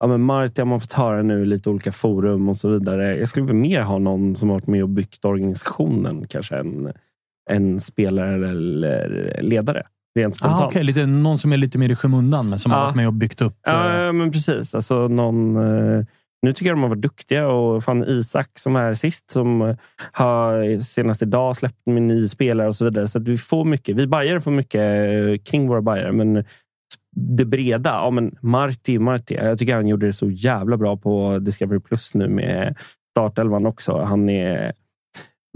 ja, 0.03 0.09
men 0.09 0.23
Marti 0.23 0.59
har 0.61 0.67
man 0.67 0.81
fått 0.81 0.93
höra 0.93 1.23
nu 1.23 1.43
i 1.43 1.45
lite 1.45 1.71
olika 1.71 1.93
forum 1.93 2.49
och 2.49 2.57
så 2.57 2.69
vidare. 2.69 3.17
Jag 3.17 3.29
skulle 3.29 3.47
vilja 3.47 3.61
mer 3.61 3.83
ha 3.83 3.99
någon 3.99 4.37
som 4.37 4.49
har 4.49 4.57
varit 4.57 4.67
med 4.67 4.83
och 4.83 4.89
byggt 4.89 5.25
organisationen. 5.25 6.27
Kanske 6.29 6.57
en, 6.57 6.93
en 7.51 7.81
spelare 7.81 8.35
eller 8.35 9.39
ledare. 9.43 9.83
Rent 10.19 10.37
spontant. 10.37 10.63
Ah, 10.63 10.67
okay. 10.67 10.83
lite, 10.85 11.07
någon 11.07 11.39
som 11.39 11.53
är 11.53 11.57
lite 11.57 11.79
mer 11.79 11.89
i 11.91 11.97
skymundan, 11.97 12.49
men 12.49 12.59
som 12.59 12.73
har 12.73 12.79
Ja. 12.79 12.85
varit 12.85 12.97
med 12.97 13.07
och 13.07 13.13
byggt 13.13 13.41
upp. 13.43 13.57
eh, 13.69 13.73
Ja, 13.75 14.13
men 14.13 14.33
precis. 14.33 14.75
Alltså 14.75 15.09
någon, 15.09 15.57
eh, 15.57 16.05
nu 16.43 16.53
tycker 16.53 16.67
jag 16.71 16.77
de 16.77 16.83
har 16.83 16.89
varit 16.91 17.03
duktiga. 17.03 17.49
Och 17.49 17.85
fan 17.85 18.05
Isak 18.05 18.49
som 18.59 18.77
är 18.77 18.95
sist, 18.95 19.31
som 19.31 19.63
eh, 19.63 19.77
har 20.13 20.79
senast 20.79 21.23
idag 21.23 21.57
släppt 21.57 21.87
med 21.87 22.03
ny 22.03 22.29
spelare 22.29 22.69
och 22.69 22.77
så 22.77 22.85
vidare. 22.85 23.09
Så 23.09 23.19
vi 23.19 23.39
får 23.39 23.65
mycket. 23.65 23.97
Vi 23.97 24.07
bajare 24.07 24.41
får 24.41 24.51
mycket 24.51 24.81
eh, 24.81 25.39
kring 25.51 25.69
våra 25.69 25.83
bajare, 25.83 26.13
men 26.13 26.45
det 27.17 27.45
breda. 27.45 27.91
Ja, 27.91 28.11
men 28.11 28.37
Marti, 28.41 28.99
Marti. 28.99 29.35
Jag 29.35 29.59
tycker 29.59 29.75
han 29.75 29.89
gjorde 29.89 30.07
det 30.07 30.13
så 30.13 30.31
jävla 30.31 30.77
bra 30.77 30.97
på 30.97 31.39
Discovery 31.39 31.81
Plus 31.81 32.15
nu 32.15 32.29
med 32.29 32.77
startelvan 33.11 33.67
också. 33.67 34.03
Han 34.03 34.29
är 34.29 34.73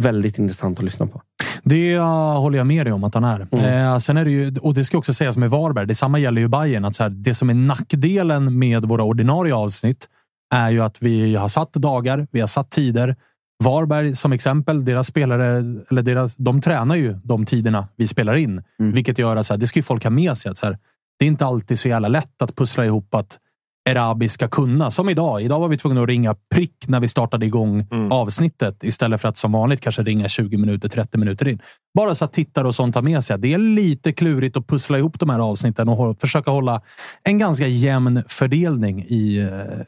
väldigt 0.03 0.39
intressant 0.39 0.79
att 0.79 0.85
lyssna 0.85 1.07
på. 1.07 1.23
Det 1.63 1.99
håller 1.99 2.59
jag 2.59 2.67
med 2.67 2.87
dig 2.87 2.93
om 2.93 3.05
att 3.05 3.15
han 3.15 3.25
är. 3.25 3.47
Mm. 3.51 3.65
Eh, 3.65 3.99
sen 3.99 4.17
är 4.17 4.25
det 4.25 4.31
ju, 4.31 4.57
och 4.57 4.75
det 4.75 4.85
ska 4.85 4.99
också 4.99 5.15
sägas 5.15 5.37
med 5.37 5.51
Varberg. 5.51 5.87
Detsamma 5.87 6.19
gäller 6.19 6.41
ju 6.41 6.49
Bayern. 6.49 6.85
Att 6.85 6.95
så 6.95 7.03
här, 7.03 7.11
det 7.11 7.35
som 7.35 7.51
är 7.51 7.55
nackdelen 7.55 8.59
med 8.59 8.85
våra 8.85 9.03
ordinarie 9.03 9.55
avsnitt 9.55 10.09
är 10.55 10.71
ju 10.71 10.83
att 10.83 11.03
vi 11.03 11.35
har 11.35 11.49
satt 11.49 11.73
dagar, 11.73 12.27
vi 12.31 12.41
har 12.41 12.47
satt 12.47 12.71
tider. 12.71 13.17
Varberg 13.65 14.17
som 14.17 14.33
exempel, 14.33 14.85
deras 14.85 15.07
spelare, 15.07 15.47
eller 15.91 16.03
deras, 16.03 16.37
de 16.37 16.61
tränar 16.61 16.95
ju 16.95 17.19
de 17.25 17.47
tiderna 17.47 17.89
vi 17.97 18.09
spelar 18.09 18.35
in. 18.35 18.63
Vilket 18.79 19.19
gör 19.19 19.37
att 19.37 19.47
så 19.47 19.55
här, 19.55 19.59
det 19.59 19.67
ska 19.67 19.79
ju 19.79 19.83
folk 19.83 20.05
ha 20.05 20.11
med 20.11 20.37
sig. 20.37 20.51
Att 20.51 20.59
så 20.59 20.67
här, 20.67 20.79
det 21.19 21.25
är 21.25 21.27
inte 21.27 21.47
alltid 21.47 21.79
så 21.79 21.89
jävla 21.89 22.09
lätt 22.09 22.43
att 22.43 22.57
pussla 22.57 22.85
ihop 22.85 23.15
att 23.15 23.39
Erabi 23.87 24.29
ska 24.29 24.49
kunna. 24.49 24.91
Som 24.91 25.09
idag. 25.09 25.43
Idag 25.43 25.61
var 25.61 25.69
vi 25.69 25.79
tvungna 25.79 26.03
att 26.03 26.09
ringa 26.09 26.35
prick 26.55 26.85
när 26.87 27.01
vi 27.01 27.09
startade 27.09 27.47
igång 27.47 27.87
avsnittet 28.11 28.85
istället 28.85 29.21
för 29.21 29.29
att 29.29 29.37
som 29.37 29.53
vanligt 29.53 29.81
kanske 29.81 30.03
ringa 30.03 30.29
20 30.29 30.57
minuter, 30.57 30.89
30 30.89 31.19
minuter 31.19 31.49
in. 31.49 31.59
Bara 31.95 32.15
så 32.15 32.25
att 32.25 32.33
tittare 32.33 32.67
och 32.67 32.75
sånt 32.75 32.95
tar 32.95 33.03
med 33.03 33.25
sig 33.25 33.39
det 33.39 33.55
är 33.55 33.59
lite 33.59 34.13
klurigt 34.13 34.57
att 34.57 34.67
pussla 34.67 34.99
ihop 34.99 35.21
de 35.21 35.31
här 35.31 35.39
avsnitten 35.39 35.89
och 35.89 36.21
försöka 36.21 36.51
hålla 36.51 36.83
en 37.23 37.39
ganska 37.39 37.67
jämn 37.67 38.23
fördelning 38.29 39.05
i 39.09 39.39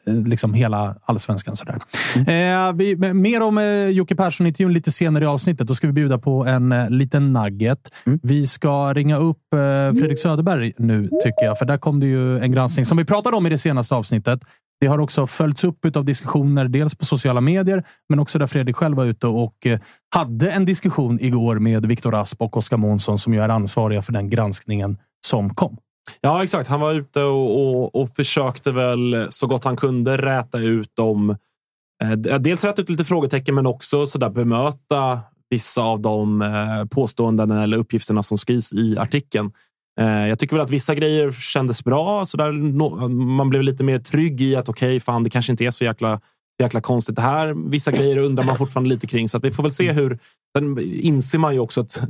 eh, 0.05 0.15
liksom 0.15 0.55
hela 0.55 0.97
allsvenskan. 1.05 1.57
Sådär. 1.57 1.79
Eh, 2.17 2.73
vi, 2.73 2.97
mer 3.15 3.43
om 3.43 3.59
eh, 3.59 3.89
Jocke 3.89 4.17
Persson-intervjun 4.17 4.73
lite 4.73 4.91
senare 4.91 5.25
i 5.25 5.27
avsnittet. 5.27 5.67
Då 5.67 5.75
ska 5.75 5.87
vi 5.87 5.93
bjuda 5.93 6.19
på 6.19 6.47
en 6.47 6.73
eh, 6.73 6.91
liten 6.91 7.33
nugget. 7.33 7.91
Vi 8.23 8.47
ska 8.47 8.95
ringa 8.95 9.17
upp 9.17 9.55
eh, 9.55 9.59
Fredrik 9.99 10.19
Söderberg 10.19 10.73
nu, 10.79 11.03
tycker 11.03 11.45
jag. 11.45 11.59
För 11.59 11.67
där 11.67 11.79
kom 11.79 12.01
det 12.01 12.07
ju 12.07 12.39
en 12.39 12.53
granskning 12.53 12.85
som 12.87 12.99
vi 12.99 13.05
pratade 13.05 13.37
om 13.37 13.47
i 13.47 13.51
det 13.51 13.59
senaste 13.59 13.88
avsnittet. 13.93 14.41
Det 14.81 14.87
har 14.87 14.99
också 14.99 15.27
följts 15.27 15.65
upp 15.65 15.97
av 15.97 16.05
diskussioner, 16.05 16.69
dels 16.69 16.95
på 16.95 17.05
sociala 17.05 17.41
medier, 17.41 17.85
men 18.09 18.19
också 18.19 18.39
där 18.39 18.47
Fredrik 18.47 18.77
själv 18.77 18.97
var 18.97 19.05
ute 19.05 19.27
och 19.27 19.67
eh, 19.67 19.81
hade 20.15 20.51
en 20.51 20.65
diskussion 20.65 21.21
igår 21.21 21.59
med 21.59 21.87
Viktor 21.87 22.15
Asp 22.15 22.43
och 22.43 22.57
Oskar 22.57 22.77
Månsson 22.77 23.19
som 23.19 23.35
ju 23.35 23.41
är 23.41 23.49
ansvariga 23.49 24.03
för 24.03 24.13
den 24.13 24.31
granskningen 24.31 24.99
som 25.27 25.55
kom. 25.55 25.77
Ja, 26.21 26.45
exakt. 26.45 26.69
Han 26.69 26.81
var 26.81 26.93
ute 26.93 27.23
och, 27.23 27.61
och, 27.61 27.95
och 27.95 28.11
försökte 28.11 28.73
väl 28.73 29.15
eh, 29.15 29.27
så 29.29 29.47
gott 29.47 29.65
han 29.65 29.77
kunde 29.77 30.17
räta 30.17 30.59
ut 30.59 30.97
dem. 30.97 31.37
Eh, 32.03 32.11
dels 32.17 32.65
räta 32.65 32.83
ut 32.83 32.91
lite 32.91 33.05
frågetecken, 33.05 33.55
men 33.55 33.67
också 33.67 34.07
så 34.07 34.19
där 34.19 34.31
bemöta 34.31 35.21
vissa 35.51 35.83
av 35.83 36.01
de 36.01 36.43
eh, 36.43 36.85
påståenden 36.85 37.51
eller 37.51 37.77
uppgifterna 37.77 38.23
som 38.23 38.39
skrivs 38.39 38.73
i 38.73 38.99
artikeln. 38.99 39.53
Eh, 39.99 40.29
jag 40.29 40.39
tycker 40.39 40.57
väl 40.57 40.65
att 40.65 40.71
vissa 40.71 40.95
grejer 40.95 41.33
kändes 41.33 41.85
bra. 41.85 42.27
Så 42.27 42.37
där, 42.37 42.53
man 43.37 43.51
blev 43.51 43.63
lite 43.63 43.85
mer 43.85 43.99
trygg 43.99 44.41
i 44.41 44.57
att 44.57 44.69
okej, 44.69 45.01
fan, 45.01 45.25
det 45.25 45.31
kanske 45.31 45.53
inte 45.53 45.65
är 45.65 45.71
så 45.71 45.85
jäkla, 45.85 46.21
jäkla 46.63 46.81
konstigt 46.81 47.17
det 47.17 47.23
här. 47.23 47.71
Vissa 47.71 47.93
grejer 47.93 48.17
undrar 48.17 48.45
man 48.45 48.57
fortfarande 48.57 48.89
lite 48.89 49.07
kring, 49.07 49.29
så 49.29 49.37
att 49.37 49.45
vi 49.45 49.51
får 49.51 49.63
väl 49.63 49.73
se 49.73 49.93
hur. 49.93 50.19
Sen 50.57 50.79
inser 50.79 51.39
man 51.39 51.55
ju 51.55 51.61
också 51.61 51.81
att 51.81 52.03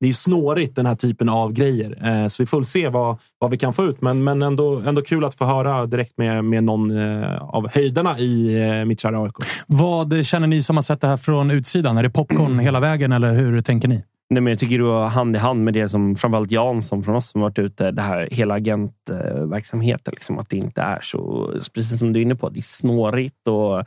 det 0.00 0.08
är 0.08 0.12
snårigt 0.12 0.76
den 0.76 0.86
här 0.86 0.94
typen 0.94 1.28
av 1.28 1.52
grejer, 1.52 2.06
eh, 2.06 2.28
så 2.28 2.42
vi 2.42 2.46
får 2.46 2.56
väl 2.58 2.64
se 2.64 2.88
vad, 2.88 3.18
vad 3.38 3.50
vi 3.50 3.58
kan 3.58 3.72
få 3.72 3.84
ut. 3.84 4.00
Men, 4.00 4.24
men 4.24 4.42
ändå, 4.42 4.82
ändå 4.86 5.02
kul 5.02 5.24
att 5.24 5.34
få 5.34 5.44
höra 5.44 5.86
direkt 5.86 6.18
med, 6.18 6.44
med 6.44 6.64
någon 6.64 6.98
eh, 6.98 7.42
av 7.42 7.68
höjderna 7.74 8.18
i 8.18 8.84
mitt 8.86 9.00
kära 9.00 9.24
AIK. 9.24 9.34
Vad 9.66 10.26
känner 10.26 10.46
ni 10.46 10.62
som 10.62 10.76
har 10.76 10.82
sett 10.82 11.00
det 11.00 11.06
här 11.06 11.16
från 11.16 11.50
utsidan? 11.50 11.98
Är 11.98 12.02
det 12.02 12.10
popcorn 12.10 12.58
hela 12.58 12.80
vägen 12.80 13.12
eller 13.12 13.32
hur 13.32 13.60
tänker 13.60 13.88
ni? 13.88 14.02
Nej, 14.32 14.42
men 14.42 14.50
jag 14.50 14.58
tycker 14.58 14.78
det 14.78 14.84
går 14.84 15.04
hand 15.06 15.36
i 15.36 15.38
hand 15.38 15.64
med 15.64 15.74
det 15.74 15.88
som 15.88 16.16
framförallt 16.16 16.50
Jansson 16.50 17.02
från 17.02 17.16
oss 17.16 17.30
som 17.30 17.40
varit 17.40 17.58
ute. 17.58 17.90
Det 17.90 18.02
här 18.02 18.28
hela 18.30 18.54
agentverksamheten. 18.54 20.12
Liksom, 20.16 20.38
att 20.38 20.50
det 20.50 20.56
inte 20.56 20.80
är 20.82 21.00
så, 21.02 21.50
precis 21.74 21.98
som 21.98 22.12
du 22.12 22.20
är 22.20 22.22
inne 22.22 22.34
på, 22.34 22.48
det 22.48 22.58
är 22.58 22.62
snårigt 22.62 23.48
och 23.48 23.84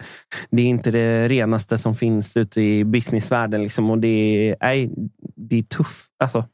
det 0.52 0.62
är 0.62 0.66
inte 0.66 0.92
det 0.92 1.28
renaste 1.28 1.78
som 1.78 1.96
finns 1.96 2.38
ute 2.38 2.62
i 2.62 2.84
businessvärlden. 2.84 3.64
Liksom, 3.64 3.90
och 3.90 3.98
det 4.00 4.08
är, 4.08 4.56
nej, 4.62 4.92
det 5.36 5.58
är 5.58 5.64
tufft. 5.64 6.10
Alltså, 6.24 6.46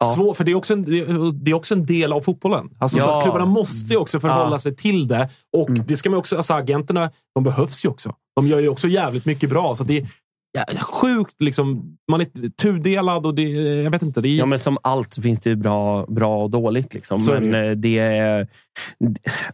ja. 0.00 0.06
Svår, 0.14 0.34
för 0.34 0.44
det 0.44 0.50
är, 0.50 0.54
också 0.54 0.72
en, 0.72 0.82
det 0.84 1.50
är- 1.50 1.54
också 1.54 1.74
en 1.74 1.86
del 1.86 2.12
av 2.12 2.20
fotbollen. 2.20 2.70
Alltså, 2.78 2.98
så 2.98 3.04
Ja. 3.04 3.20
klubbarna 3.22 3.46
måste 3.46 3.92
ju 3.92 3.98
också 3.98 4.20
förhålla 4.20 4.54
Ja. 4.54 4.58
sig 4.58 4.76
till 4.76 5.08
det. 5.08 5.28
Och 5.56 5.70
det 5.70 5.96
ska 5.96 6.10
man 6.10 6.18
också, 6.18 6.36
alltså, 6.36 6.54
agenterna 6.54 7.10
de 7.34 7.44
behövs 7.44 7.84
ju 7.84 7.88
också. 7.88 8.14
De 8.36 8.46
gör 8.46 8.58
ju 8.60 8.68
också 8.68 8.88
jävligt 8.88 9.26
mycket 9.26 9.50
bra. 9.50 9.74
Så 9.74 9.84
det 9.84 10.04
sjukt. 10.80 11.40
Liksom, 11.40 11.96
man 12.10 12.20
är 12.20 12.48
tudelad 12.48 13.26
och 13.26 13.34
det, 13.34 13.42
jag 13.82 13.90
vet 13.90 14.02
inte. 14.02 14.20
Det 14.20 14.28
är, 14.28 14.38
Ja, 14.38 14.46
men 14.46 14.58
som 14.58 14.78
allt 14.82 15.14
finns 15.14 15.40
det 15.40 15.56
bra, 15.56 16.06
bra 16.06 16.42
och 16.42 16.50
dåligt. 16.50 16.94
Liksom. 16.94 17.20
Så 17.20 17.32
är 17.32 17.40
det 17.40 17.46
men 17.46 17.64
eh, 17.64 17.70
det 17.70 17.98
är, 17.98 18.48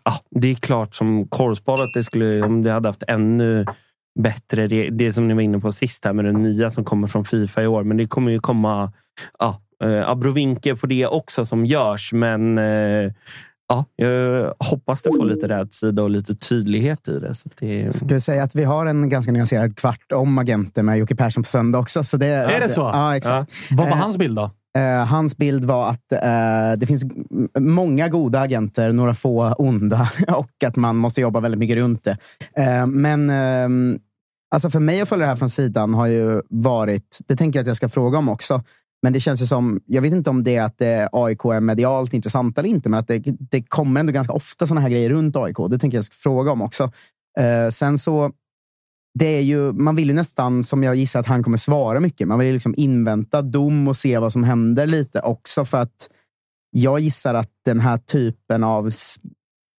ja, 0.05 0.13
det 0.31 0.51
är 0.51 0.55
klart 0.55 0.95
som 0.95 1.29
korvspad 1.29 1.81
att 1.81 1.95
det 1.95 2.05
skulle, 2.05 2.43
om 2.43 2.63
det 2.63 2.71
hade 2.71 2.89
haft 2.89 3.03
ännu 3.09 3.67
bättre, 4.21 4.67
det, 4.67 4.91
det 4.91 5.13
som 5.13 5.29
ni 5.29 5.35
var 5.35 5.43
inne 5.43 5.59
på 5.59 5.73
sist 5.73 6.05
här 6.05 6.13
med 6.13 6.25
den 6.25 6.43
nya 6.43 6.71
som 6.71 6.85
kommer 6.85 7.09
från 7.09 7.25
Fifa 7.25 7.63
i 7.63 7.67
år. 7.67 7.85
Men 7.85 7.97
det 7.97 8.07
kommer 8.07 8.33
ju 8.33 8.39
komma 8.39 8.93
ja, 9.39 9.61
eh, 9.85 10.09
abrovinker 10.09 10.75
på 10.75 10.87
det 10.87 11.07
också 11.07 11.47
som 11.47 11.67
görs. 11.67 12.13
Men 12.13 12.59
eh, 12.59 13.13
ja, 13.69 13.85
jag 13.97 14.55
hoppas 14.59 15.03
det 15.03 15.11
får 15.17 15.25
lite 15.25 15.49
rätsida 15.49 16.03
och 16.03 16.11
lite 16.11 16.35
tydlighet 16.35 17.09
i 17.09 17.19
det. 17.19 17.35
Så 17.35 17.49
det 17.59 17.97
Ska 17.97 18.07
vi 18.07 18.21
säga 18.21 18.43
att 18.43 18.55
vi 18.55 18.65
har 18.65 18.87
en 18.87 19.09
ganska 19.09 19.33
nyanserad 19.33 19.77
kvart 19.77 20.13
om 20.13 20.39
agenter 20.39 20.83
med 20.83 20.99
Jocke 20.99 21.15
Persson 21.15 21.43
på 21.43 21.49
söndag 21.49 21.79
också. 21.79 22.05
Så 22.05 22.17
det, 22.17 22.27
Är 22.27 22.61
det 22.61 22.69
så? 22.69 22.81
Ja, 22.81 23.17
exakt. 23.17 23.53
Vad 23.71 23.89
var 23.89 23.97
Eh, 23.97 24.03
hans 24.03 24.19
bild 24.19 24.37
då? 24.37 24.51
Eh, 24.79 25.07
hans 25.07 25.37
bild 25.37 25.65
var 25.65 25.89
att 25.89 26.13
eh, 26.13 26.79
det 26.79 26.87
finns 26.87 27.05
många 27.59 28.09
goda 28.09 28.41
agenter, 28.41 28.93
några 28.93 29.15
få 29.15 29.53
onda 29.53 30.11
och 30.29 30.65
att 30.67 30.77
man 30.77 30.97
måste 30.97 31.21
jobba 31.21 31.41
väldigt 31.41 31.59
mycket 31.59 31.77
runt 31.77 32.05
det. 32.05 32.17
Eh, 32.57 32.87
men 32.87 33.31
ehm, 33.31 33.99
alltså 34.55 34.71
för 34.71 34.81
mig 34.81 35.01
att 35.01 35.09
följa 35.09 35.27
det 35.27 35.29
här 35.29 35.37
från 35.37 35.51
sidan 35.51 35.95
har 35.95 36.07
ju 36.07 36.43
varit, 36.49 37.19
det 37.27 37.37
tänker 37.37 37.59
jag 37.59 37.63
att 37.63 37.67
jag 37.67 37.77
ska 37.77 37.89
fråga 37.89 38.19
om 38.19 38.29
också, 38.29 38.63
men 39.03 39.13
det 39.13 39.21
känns 39.21 39.43
ju 39.43 39.47
som, 39.47 39.81
jag 39.87 40.03
vet 40.03 40.13
inte 40.13 40.31
om 40.31 40.45
det 40.45 40.57
är 40.57 40.63
att 40.63 40.81
eh, 40.81 41.09
AIK 41.13 41.45
är 41.45 41.61
medialt 41.61 42.15
intressant 42.15 42.59
eller 42.59 42.69
inte, 42.69 42.89
men 42.89 43.01
att 43.01 43.09
det, 43.09 43.19
det 43.51 43.63
kommer 43.63 44.01
ändå 44.01 44.13
ganska 44.13 44.33
ofta 44.33 44.67
sådana 44.67 44.81
här 44.81 44.89
grejer 44.89 45.11
runt 45.11 45.37
AIK. 45.37 45.57
Det 45.71 45.79
tänker 45.79 45.99
jag 45.99 46.05
fråga 46.05 46.53
om 46.53 46.63
också. 46.63 46.93
Eh, 47.39 47.69
sen 47.71 47.99
så 47.99 48.33
det 49.19 49.27
är 49.27 49.41
ju, 49.41 49.73
man 49.73 49.97
vill 49.97 50.09
ju 50.09 50.15
nästan, 50.15 50.65
som 50.65 50.83
jag 50.83 50.95
gissar 50.95 51.21
att 51.21 51.27
han 51.27 51.43
kommer 51.43 51.57
svara 51.57 52.01
mycket, 52.01 52.29
man 52.29 52.39
vill 52.39 52.47
ju 52.47 52.53
liksom 52.53 52.75
invänta 52.77 53.43
dom 53.43 53.89
och 53.89 53.97
se 53.97 54.19
vad 54.19 54.33
som 54.33 54.45
händer 54.45 54.87
lite 54.87 55.21
också. 55.21 55.65
För 55.65 55.79
att 55.79 56.09
jag 56.71 57.01
gissar 57.01 57.35
att 57.35 57.51
den 57.65 57.81
här 57.81 57.99
typen 57.99 58.65
av 58.65 58.91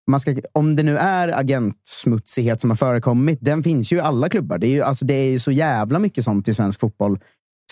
man 0.08 0.20
ska, 0.20 0.36
om 0.52 0.76
det 0.76 0.84
nu 0.84 0.98
är 0.98 1.40
agentsmutsighet 1.40 2.62
som 2.62 2.70
har 2.70 2.78
förekommit, 2.78 3.40
den 3.42 3.64
finns 3.64 3.94
ju 3.94 3.98
i 3.98 4.00
alla 4.00 4.30
klubbar. 4.30 4.58
Det 4.58 4.68
är 4.68 4.72
ju, 4.72 4.82
alltså, 4.82 5.06
det 5.06 5.14
är 5.14 5.32
ju 5.32 5.40
så 5.40 5.52
jävla 5.52 6.00
mycket 6.00 6.24
sånt 6.24 6.48
i 6.48 6.54
svensk 6.54 6.80
fotboll 6.80 7.20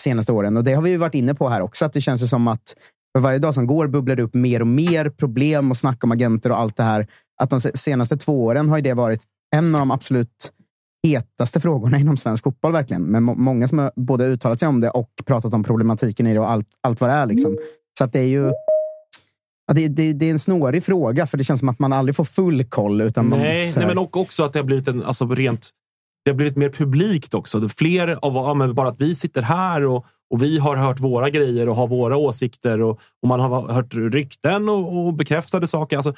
senaste 0.00 0.32
åren. 0.32 0.56
Och 0.56 0.64
det 0.64 0.72
har 0.74 0.82
vi 0.82 0.90
ju 0.90 0.96
varit 0.96 1.14
inne 1.14 1.34
på 1.34 1.48
här 1.48 1.60
också, 1.60 1.84
att 1.84 1.92
det 1.92 2.00
känns 2.00 2.30
som 2.30 2.48
att 2.48 2.74
för 3.16 3.20
varje 3.22 3.38
dag 3.38 3.54
som 3.54 3.66
går 3.66 3.86
bubblar 3.88 4.16
det 4.16 4.22
upp 4.22 4.34
mer 4.34 4.60
och 4.60 4.66
mer 4.66 5.10
problem 5.10 5.70
och 5.70 5.76
snack 5.76 6.04
om 6.04 6.12
agenter 6.12 6.50
och 6.52 6.60
allt 6.60 6.76
det 6.76 6.82
här. 6.82 7.06
Att 7.42 7.50
de 7.50 7.60
se- 7.60 7.76
senaste 7.76 8.16
två 8.16 8.44
åren 8.44 8.68
har 8.68 8.76
ju 8.76 8.82
det 8.82 8.94
varit 8.94 9.22
en 9.56 9.74
av 9.74 9.78
de 9.78 9.90
absolut 9.90 10.52
hetaste 11.06 11.60
frågorna 11.60 11.98
inom 11.98 12.16
svensk 12.16 12.44
fotboll. 12.44 12.72
verkligen. 12.72 13.02
Men 13.02 13.22
må- 13.22 13.34
många 13.34 13.68
som 13.68 13.78
har 13.78 13.92
både 13.96 14.24
uttalat 14.26 14.58
sig 14.58 14.68
om 14.68 14.80
det 14.80 14.90
och 14.90 15.10
pratat 15.24 15.54
om 15.54 15.64
problematiken 15.64 16.26
i 16.26 16.32
det 16.34 16.40
och 16.40 16.50
allt, 16.50 16.66
allt 16.82 17.00
vad 17.00 17.10
det 17.10 17.14
är. 17.14 17.26
Liksom. 17.26 17.58
Så 17.98 18.04
att 18.04 18.12
det 18.12 18.20
är 18.20 18.26
ju 18.26 18.52
ja, 19.66 19.74
det, 19.74 19.88
det, 19.88 20.12
det 20.12 20.26
är 20.26 20.30
en 20.30 20.38
snårig 20.38 20.84
fråga, 20.84 21.26
för 21.26 21.38
det 21.38 21.44
känns 21.44 21.60
som 21.60 21.68
att 21.68 21.78
man 21.78 21.92
aldrig 21.92 22.16
får 22.16 22.24
full 22.24 22.64
koll. 22.64 23.00
Utan 23.00 23.28
man, 23.28 23.38
Nej, 23.38 23.66
här- 23.66 23.76
nej, 23.76 23.86
men 23.86 23.98
också 23.98 24.42
att 24.44 24.52
det 24.52 24.58
har 24.58 24.64
blivit 24.64 24.88
en, 24.88 25.02
alltså 25.04 25.26
rent, 25.26 25.70
det 26.24 26.30
har 26.30 26.36
blivit 26.36 26.56
mer 26.56 26.68
publikt 26.68 27.34
också. 27.34 27.68
Fler 27.68 28.18
av, 28.22 28.34
ja, 28.34 28.72
bara 28.72 28.88
att 28.88 29.00
vi 29.00 29.14
sitter 29.14 29.42
här 29.42 29.84
och, 29.84 30.06
och 30.30 30.42
vi 30.42 30.58
har 30.58 30.76
hört 30.76 31.00
våra 31.00 31.30
grejer 31.30 31.68
och 31.68 31.76
har 31.76 31.88
våra 31.88 32.16
åsikter 32.16 32.80
och, 32.80 33.00
och 33.22 33.28
man 33.28 33.40
har 33.40 33.72
hört 33.72 33.94
rykten 33.94 34.68
och, 34.68 35.06
och 35.06 35.14
bekräftade 35.14 35.66
saker. 35.66 35.96
Alltså, 35.96 36.14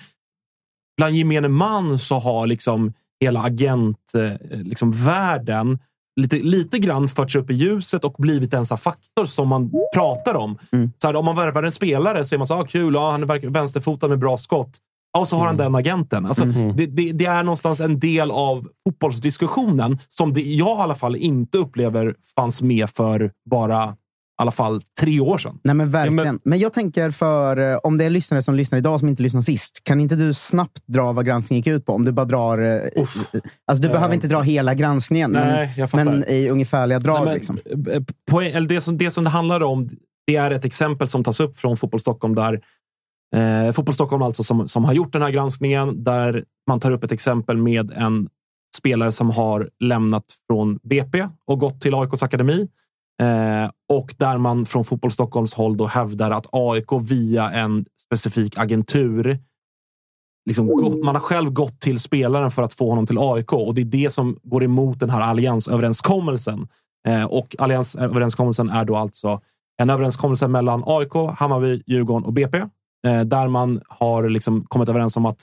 bland 0.96 1.14
gemene 1.14 1.48
man 1.48 1.98
så 1.98 2.18
har 2.18 2.46
liksom 2.46 2.92
hela 3.20 3.42
agentvärlden 3.42 4.62
liksom 4.64 4.92
världen 4.92 5.78
lite, 6.20 6.36
lite 6.36 6.78
grann 6.78 7.08
förts 7.08 7.36
upp 7.36 7.50
i 7.50 7.54
ljuset 7.54 8.04
och 8.04 8.14
blivit 8.18 8.54
en 8.54 8.66
sån 8.66 8.78
faktor 8.78 9.26
som 9.26 9.48
man 9.48 9.72
pratar 9.94 10.34
om. 10.34 10.58
Så 10.98 11.06
här, 11.06 11.16
om 11.16 11.24
man 11.24 11.36
värvar 11.36 11.62
en 11.62 11.72
spelare 11.72 12.24
så 12.24 12.34
är 12.34 12.38
man 12.38 12.46
så 12.46 12.54
ah, 12.54 12.66
kul, 12.66 12.94
ja, 12.94 13.10
han 13.10 13.22
är 13.22 13.50
vänsterfotad 13.50 14.08
med 14.08 14.18
bra 14.18 14.36
skott. 14.36 14.80
Ja, 15.14 15.20
och 15.20 15.28
så 15.28 15.36
har 15.36 15.46
han 15.46 15.56
den 15.56 15.74
agenten. 15.74 16.26
Alltså, 16.26 16.44
det, 16.44 16.86
det, 16.86 17.12
det 17.12 17.24
är 17.26 17.42
någonstans 17.42 17.80
en 17.80 17.98
del 17.98 18.30
av 18.30 18.68
fotbollsdiskussionen 18.88 19.98
som 20.08 20.32
det, 20.32 20.40
jag 20.40 20.78
i 20.78 20.82
alla 20.82 20.94
fall 20.94 21.16
inte 21.16 21.58
upplever 21.58 22.14
fanns 22.36 22.62
med 22.62 22.90
för 22.90 23.30
bara 23.50 23.84
i 23.90 24.42
alla 24.42 24.50
fall 24.50 24.82
tre 25.00 25.20
år 25.20 25.38
sedan. 25.38 25.58
Nej, 25.64 25.74
men 25.74 25.90
verkligen. 25.90 26.40
men... 26.44 26.58
jag 26.58 26.72
tänker 26.72 27.10
för, 27.10 27.72
eh, 27.72 27.76
om 27.76 27.98
det 27.98 28.04
är 28.04 28.10
lyssnare 28.10 28.42
som 28.42 28.54
lyssnar 28.54 28.78
idag 28.78 29.00
som 29.00 29.08
inte 29.08 29.22
lyssnade 29.22 29.44
sist, 29.44 29.80
kan 29.84 30.00
inte 30.00 30.16
du 30.16 30.34
snabbt 30.34 30.86
dra 30.86 31.12
vad 31.12 31.26
granskningen 31.26 31.58
gick 31.58 31.66
ut 31.66 31.86
på? 31.86 31.92
Om 31.92 32.04
du 32.04 32.12
bara 32.12 32.26
drar... 32.26 32.58
eh, 32.58 33.02
Alltså, 33.66 33.82
du 33.82 33.88
Eh, 33.88 33.92
behöver 33.92 34.14
inte 34.14 34.28
dra 34.28 34.40
hela 34.40 34.74
granskningen, 34.74 35.30
nej, 35.30 35.74
men, 35.92 36.04
men 36.06 36.24
i 36.28 36.48
ungefärliga 36.48 36.98
drag. 36.98 37.14
Nej, 37.14 37.24
men, 37.24 37.34
liksom. 37.34 37.58
eh, 37.92 38.02
poäng, 38.30 38.52
eller 38.52 38.68
det, 38.68 38.80
som, 38.80 38.98
det 38.98 39.10
som 39.10 39.24
det 39.24 39.30
handlar 39.30 39.62
om, 39.62 39.88
det 40.26 40.36
är 40.36 40.50
ett 40.50 40.64
exempel 40.64 41.08
som 41.08 41.24
tas 41.24 41.40
upp 41.40 41.56
från 41.58 41.76
Fotboll 41.76 42.00
Stockholm 42.00 42.34
där 42.34 42.60
eh, 43.34 43.72
Fotboll 43.72 43.94
Stockholm 43.94 44.22
alltså 44.22 44.42
som, 44.44 44.68
som 44.68 44.84
har 44.84 44.92
gjort 44.92 45.12
den 45.12 45.22
här 45.22 45.30
granskningen 45.30 46.04
där 46.04 46.44
man 46.68 46.80
tar 46.80 46.90
upp 46.92 47.04
ett 47.04 47.12
exempel 47.12 47.56
med 47.56 47.92
en 47.96 48.28
spelare 48.76 49.12
som 49.12 49.30
har 49.30 49.70
lämnat 49.80 50.24
från 50.46 50.78
BP 50.82 51.28
och 51.46 51.58
gått 51.58 51.80
till 51.80 51.94
AIKs 51.94 52.22
akademi. 52.22 52.68
Eh, 53.22 53.70
och 53.88 54.14
där 54.18 54.38
man 54.38 54.66
från 54.66 54.84
Fotboll 54.84 55.10
Stockholms 55.10 55.54
håll 55.54 55.76
då 55.76 55.86
hävdar 55.86 56.30
att 56.30 56.46
AIK 56.52 56.92
via 57.00 57.50
en 57.50 57.84
specifik 58.06 58.58
agentur 58.58 59.38
liksom, 60.46 60.66
gå- 60.66 61.04
man 61.04 61.14
har 61.14 61.20
själv 61.20 61.50
gått 61.50 61.80
till 61.80 61.98
spelaren 61.98 62.50
för 62.50 62.62
att 62.62 62.72
få 62.72 62.90
honom 62.90 63.06
till 63.06 63.18
AIK 63.18 63.52
och 63.52 63.74
det 63.74 63.80
är 63.80 63.84
det 63.84 64.10
som 64.10 64.38
går 64.42 64.64
emot 64.64 65.00
den 65.00 65.10
här 65.10 65.20
alliansöverenskommelsen. 65.20 66.68
Eh, 67.08 67.24
och 67.24 67.56
alliansöverenskommelsen 67.58 68.70
är 68.70 68.84
då 68.84 68.96
alltså 68.96 69.40
en 69.82 69.90
överenskommelse 69.90 70.48
mellan 70.48 70.82
AIK, 70.86 71.14
Hammarby, 71.36 71.82
Djurgården 71.86 72.24
och 72.24 72.32
BP 72.32 72.62
där 73.10 73.48
man 73.48 73.80
har 73.88 74.28
liksom 74.28 74.64
kommit 74.64 74.88
överens 74.88 75.16
om 75.16 75.26
att 75.26 75.38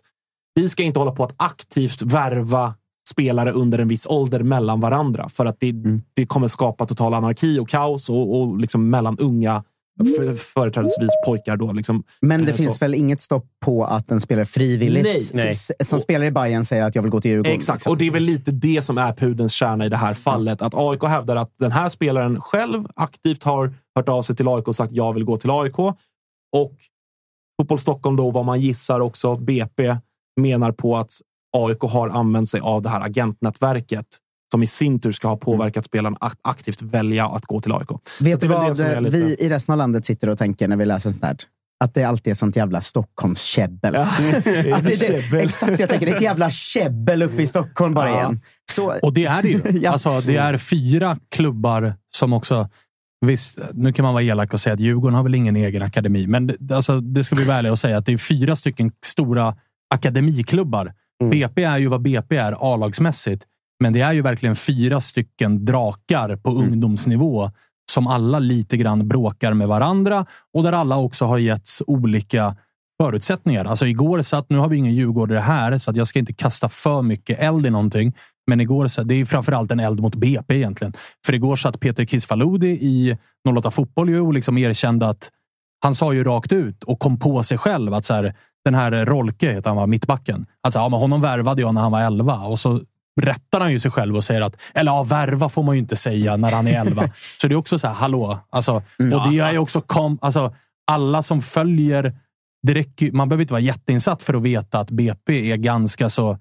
vi 0.56 0.70
ska 0.70 0.84
inte 0.84 1.00
hålla 1.00 1.12
på 1.12 1.24
att 1.24 1.34
aktivt 1.38 2.02
värva 2.02 2.74
spelare 3.10 3.52
under 3.52 3.80
en 3.80 3.88
viss 3.88 4.08
ålder 4.08 4.44
mellan 4.44 4.80
varandra 4.80 5.30
för 5.30 5.46
att 5.46 5.60
det, 5.60 5.70
Mm. 5.70 6.02
det 6.14 6.26
kommer 6.26 6.48
skapa 6.48 6.86
total 6.86 7.14
anarki 7.14 7.60
och 7.60 7.70
kaos 7.70 8.10
och, 8.10 8.40
och 8.42 8.58
liksom 8.58 8.90
mellan 8.90 9.18
unga, 9.18 9.64
f- 10.02 10.40
företrädesvis 10.54 11.10
pojkar. 11.26 11.58
Då, 11.58 11.72
liksom. 11.72 12.04
Men 12.22 12.46
det 12.46 12.52
Eh, 12.52 12.58
finns 12.58 12.74
så. 12.78 12.86
väl 12.86 12.94
inget 12.96 13.22
stopp 13.22 13.46
på 13.66 13.86
att 13.86 14.12
en 14.12 14.22
spelare 14.22 14.46
frivilligt, 14.46 15.34
Nej. 15.34 15.54
Som 15.84 16.00
spelar 16.00 16.26
i 16.26 16.32
Bayern 16.32 16.66
säger 16.66 16.84
att 16.84 16.96
jag 16.96 17.02
vill 17.02 17.12
gå 17.12 17.22
till 17.22 17.32
Djurgården. 17.32 17.52
Exakt, 17.54 17.78
liksom. 17.80 17.92
och 17.92 17.98
det 17.98 18.08
är 18.08 18.12
väl 18.12 18.24
lite 18.24 18.52
det 18.52 18.82
som 18.82 18.98
är 18.98 19.14
pudens 19.14 19.54
kärna 19.54 19.86
i 19.86 19.90
det 19.90 19.98
här 19.98 20.14
fallet. 20.14 20.62
Att 20.62 20.74
AIK 20.76 21.04
hävdar 21.04 21.36
att 21.36 21.54
den 21.60 21.72
här 21.72 21.90
spelaren 21.90 22.42
själv 22.42 22.84
aktivt 22.96 23.44
har 23.44 23.74
hört 23.96 24.10
av 24.10 24.22
sig 24.22 24.36
till 24.36 24.48
AIK 24.48 24.68
och 24.68 24.76
sagt 24.76 24.92
jag 24.92 25.14
vill 25.14 25.24
gå 25.24 25.38
till 25.38 25.50
AIK. 25.52 25.80
Och 26.56 26.74
Fotboll 27.62 27.80
Stockholm, 27.80 28.16
då, 28.16 28.32
vad 28.32 28.46
man 28.46 28.62
gissar 28.62 29.00
också, 29.00 29.36
BP, 29.36 29.98
menar 30.42 30.72
på 30.72 30.98
att 30.98 31.12
AIK 31.58 31.82
har 31.82 32.10
använt 32.10 32.50
sig 32.50 32.60
av 32.62 32.82
det 32.82 32.90
här 32.90 33.02
agentnätverket 33.02 34.06
som 34.52 34.64
i 34.64 34.68
sin 34.68 35.00
tur 35.00 35.12
ska 35.12 35.28
ha 35.28 35.38
påverkat 35.38 35.86
spelaren 35.86 36.16
att 36.20 36.38
aktivt 36.42 36.82
välja 36.82 37.26
att 37.28 37.46
gå 37.46 37.60
till 37.62 37.72
AIK. 37.72 37.88
Vet 38.20 38.42
det 38.42 38.48
du 38.48 38.54
det 38.54 38.60
vad 38.60 38.80
eh, 38.82 39.02
lite- 39.02 39.18
vi 39.18 39.36
i 39.40 39.50
resten 39.50 39.74
av 39.74 39.78
landet 39.78 40.06
sitter 40.06 40.30
och 40.30 40.38
tänker 40.38 40.68
när 40.68 40.76
vi 40.78 40.86
läser 40.86 41.12
sånt 41.12 41.24
här? 41.24 41.38
Att 41.84 41.94
det 41.94 42.04
alltid 42.04 42.32
är 42.32 42.36
sånt 42.36 42.56
jävla 42.56 42.82
Stockholmskäbbel. 42.82 43.94
Ja, 43.96 44.02
att 44.76 44.84
det, 44.86 45.32
det, 45.32 45.40
exakt, 45.40 45.80
jag 45.80 45.90
tänker 45.90 46.06
det 46.06 46.12
är 46.12 46.16
ett 46.16 46.22
jävla 46.22 46.50
käbbel 46.50 47.22
uppe 47.22 47.42
i 47.42 47.48
Stockholm 47.48 47.94
bara 47.94 48.10
Ja. 48.10 48.16
igen. 48.20 48.40
Så, 48.72 48.94
Och 49.02 49.14
det 49.14 49.26
är 49.26 49.42
det 49.42 49.50
ju. 49.50 49.62
Ja. 49.82 49.92
Alltså, 49.92 50.22
det 50.22 50.38
är 50.38 50.58
fyra 50.58 51.18
klubbar 51.36 51.94
som 52.10 52.34
också... 52.34 52.70
Visst, 53.26 53.60
nu 53.74 53.94
kan 53.94 54.04
man 54.04 54.14
vara 54.14 54.24
elak 54.24 54.54
och 54.54 54.60
säga 54.60 54.74
att 54.74 54.80
Djurgården 54.80 55.16
har 55.16 55.24
väl 55.24 55.36
ingen 55.36 55.56
egen 55.56 55.82
akademi, 55.82 56.28
men 56.28 56.48
det, 56.60 56.76
alltså, 56.76 57.02
det 57.02 57.24
ska 57.24 57.36
vi 57.36 57.44
vara 57.44 57.58
ärliga 57.58 57.72
och 57.72 57.80
säga 57.80 57.98
att 57.98 58.06
det 58.06 58.14
är 58.14 58.18
fyra 58.18 58.56
stycken 58.56 58.92
stora 59.06 59.56
akademiklubbar. 59.94 60.94
BP 61.32 61.64
är 61.64 61.78
ju 61.78 61.88
vad 61.88 62.02
BP 62.02 62.38
är 62.38 62.74
A-lagsmässigt, 62.74 63.46
men 63.80 63.94
det 63.94 64.02
är 64.02 64.14
ju 64.14 64.22
verkligen 64.22 64.56
fyra 64.56 65.02
stycken 65.02 65.66
drakar 65.66 66.36
på 66.36 66.50
ungdomsnivå 66.52 67.52
som 67.92 68.08
alla 68.08 68.40
lite 68.40 68.78
grann 68.78 69.08
bråkar 69.08 69.54
med 69.54 69.68
varandra 69.68 70.26
och 70.54 70.64
där 70.64 70.72
alla 70.72 70.98
också 70.98 71.26
har 71.26 71.38
getts 71.38 71.84
olika 71.88 72.56
förutsättningar. 73.02 73.66
Alltså 73.66 73.88
igår 73.88 74.22
satt, 74.22 74.50
nu 74.50 74.58
har 74.58 74.70
vi 74.70 74.78
ingen 74.78 74.96
djurgårdare 74.96 75.40
här, 75.40 75.78
så 75.78 75.92
att 75.92 75.98
jag 75.98 76.08
ska 76.08 76.20
inte 76.20 76.34
kasta 76.34 76.70
för 76.70 77.02
mycket 77.02 77.40
eld 77.40 77.66
i 77.66 77.70
någonting. 77.70 78.14
Men 78.48 78.62
igår, 78.62 78.88
så, 78.88 79.04
det 79.04 79.14
är 79.14 79.26
framförallt 79.26 79.72
en 79.72 79.80
eld 79.80 80.00
mot 80.00 80.16
BP 80.16 80.56
egentligen. 80.56 80.94
För 81.26 81.34
igår 81.34 81.56
satt 81.56 81.80
Peter 81.80 82.06
Kisfaludi 82.06 82.70
i 82.70 83.18
08 83.58 83.72
Fotboll 83.72 84.10
ju 84.10 84.20
och 84.20 84.34
liksom 84.34 84.58
erkände 84.58 85.10
att 85.10 85.30
han 85.84 85.96
sa 85.96 86.14
ju 86.14 86.24
rakt 86.24 86.52
ut 86.52 86.84
och 86.84 87.00
kom 87.00 87.20
på 87.20 87.44
sig 87.44 87.58
själv 87.58 87.94
att 87.94 88.06
så 88.06 88.14
här, 88.14 88.34
den 88.66 88.76
här 88.76 89.06
Rolke, 89.06 89.52
heter 89.52 89.70
han 89.70 89.78
var 89.78 89.88
mittbacken. 89.88 90.46
Att 90.64 90.74
så 90.74 90.80
här, 90.80 90.86
ja, 90.86 90.90
men 90.90 91.00
honom 91.00 91.22
värvade 91.22 91.62
jag 91.62 91.74
när 91.74 91.82
han 91.82 91.92
var 91.92 92.02
11 92.02 92.40
och 92.40 92.60
så 92.60 92.82
rättar 93.22 93.60
han 93.60 93.72
ju 93.72 93.80
sig 93.80 93.92
själv 93.92 94.16
och 94.16 94.24
säger 94.24 94.42
att, 94.42 94.62
eller 94.74 94.92
ja, 94.92 95.04
värva 95.04 95.50
får 95.50 95.64
man 95.64 95.76
ju 95.76 95.82
inte 95.82 95.96
säga 95.96 96.38
när 96.38 96.52
han 96.52 96.68
är 96.68 96.82
11. 96.82 97.10
så 97.42 97.48
det 97.48 97.54
är 97.54 97.58
också 97.58 97.80
så 97.80 97.88
här, 97.88 97.94
hallå. 97.94 98.40
Alltså, 98.50 98.74
och 99.14 99.32
det 99.32 99.40
är 99.40 99.58
också, 99.58 99.82
kom, 99.82 100.20
alltså, 100.22 100.56
alla 100.92 101.24
som 101.24 101.42
följer 101.42 102.14
det 102.64 102.74
räcker, 102.74 103.12
man 103.12 103.30
behöver 103.30 103.42
inte 103.42 103.54
vara 103.54 103.62
jätteinsatt 103.62 104.24
för 104.24 104.34
att 104.34 104.42
veta 104.42 104.80
att 104.80 104.92
BP 104.92 105.52
är 105.52 105.58
ganska 105.58 106.10
så 106.10 106.38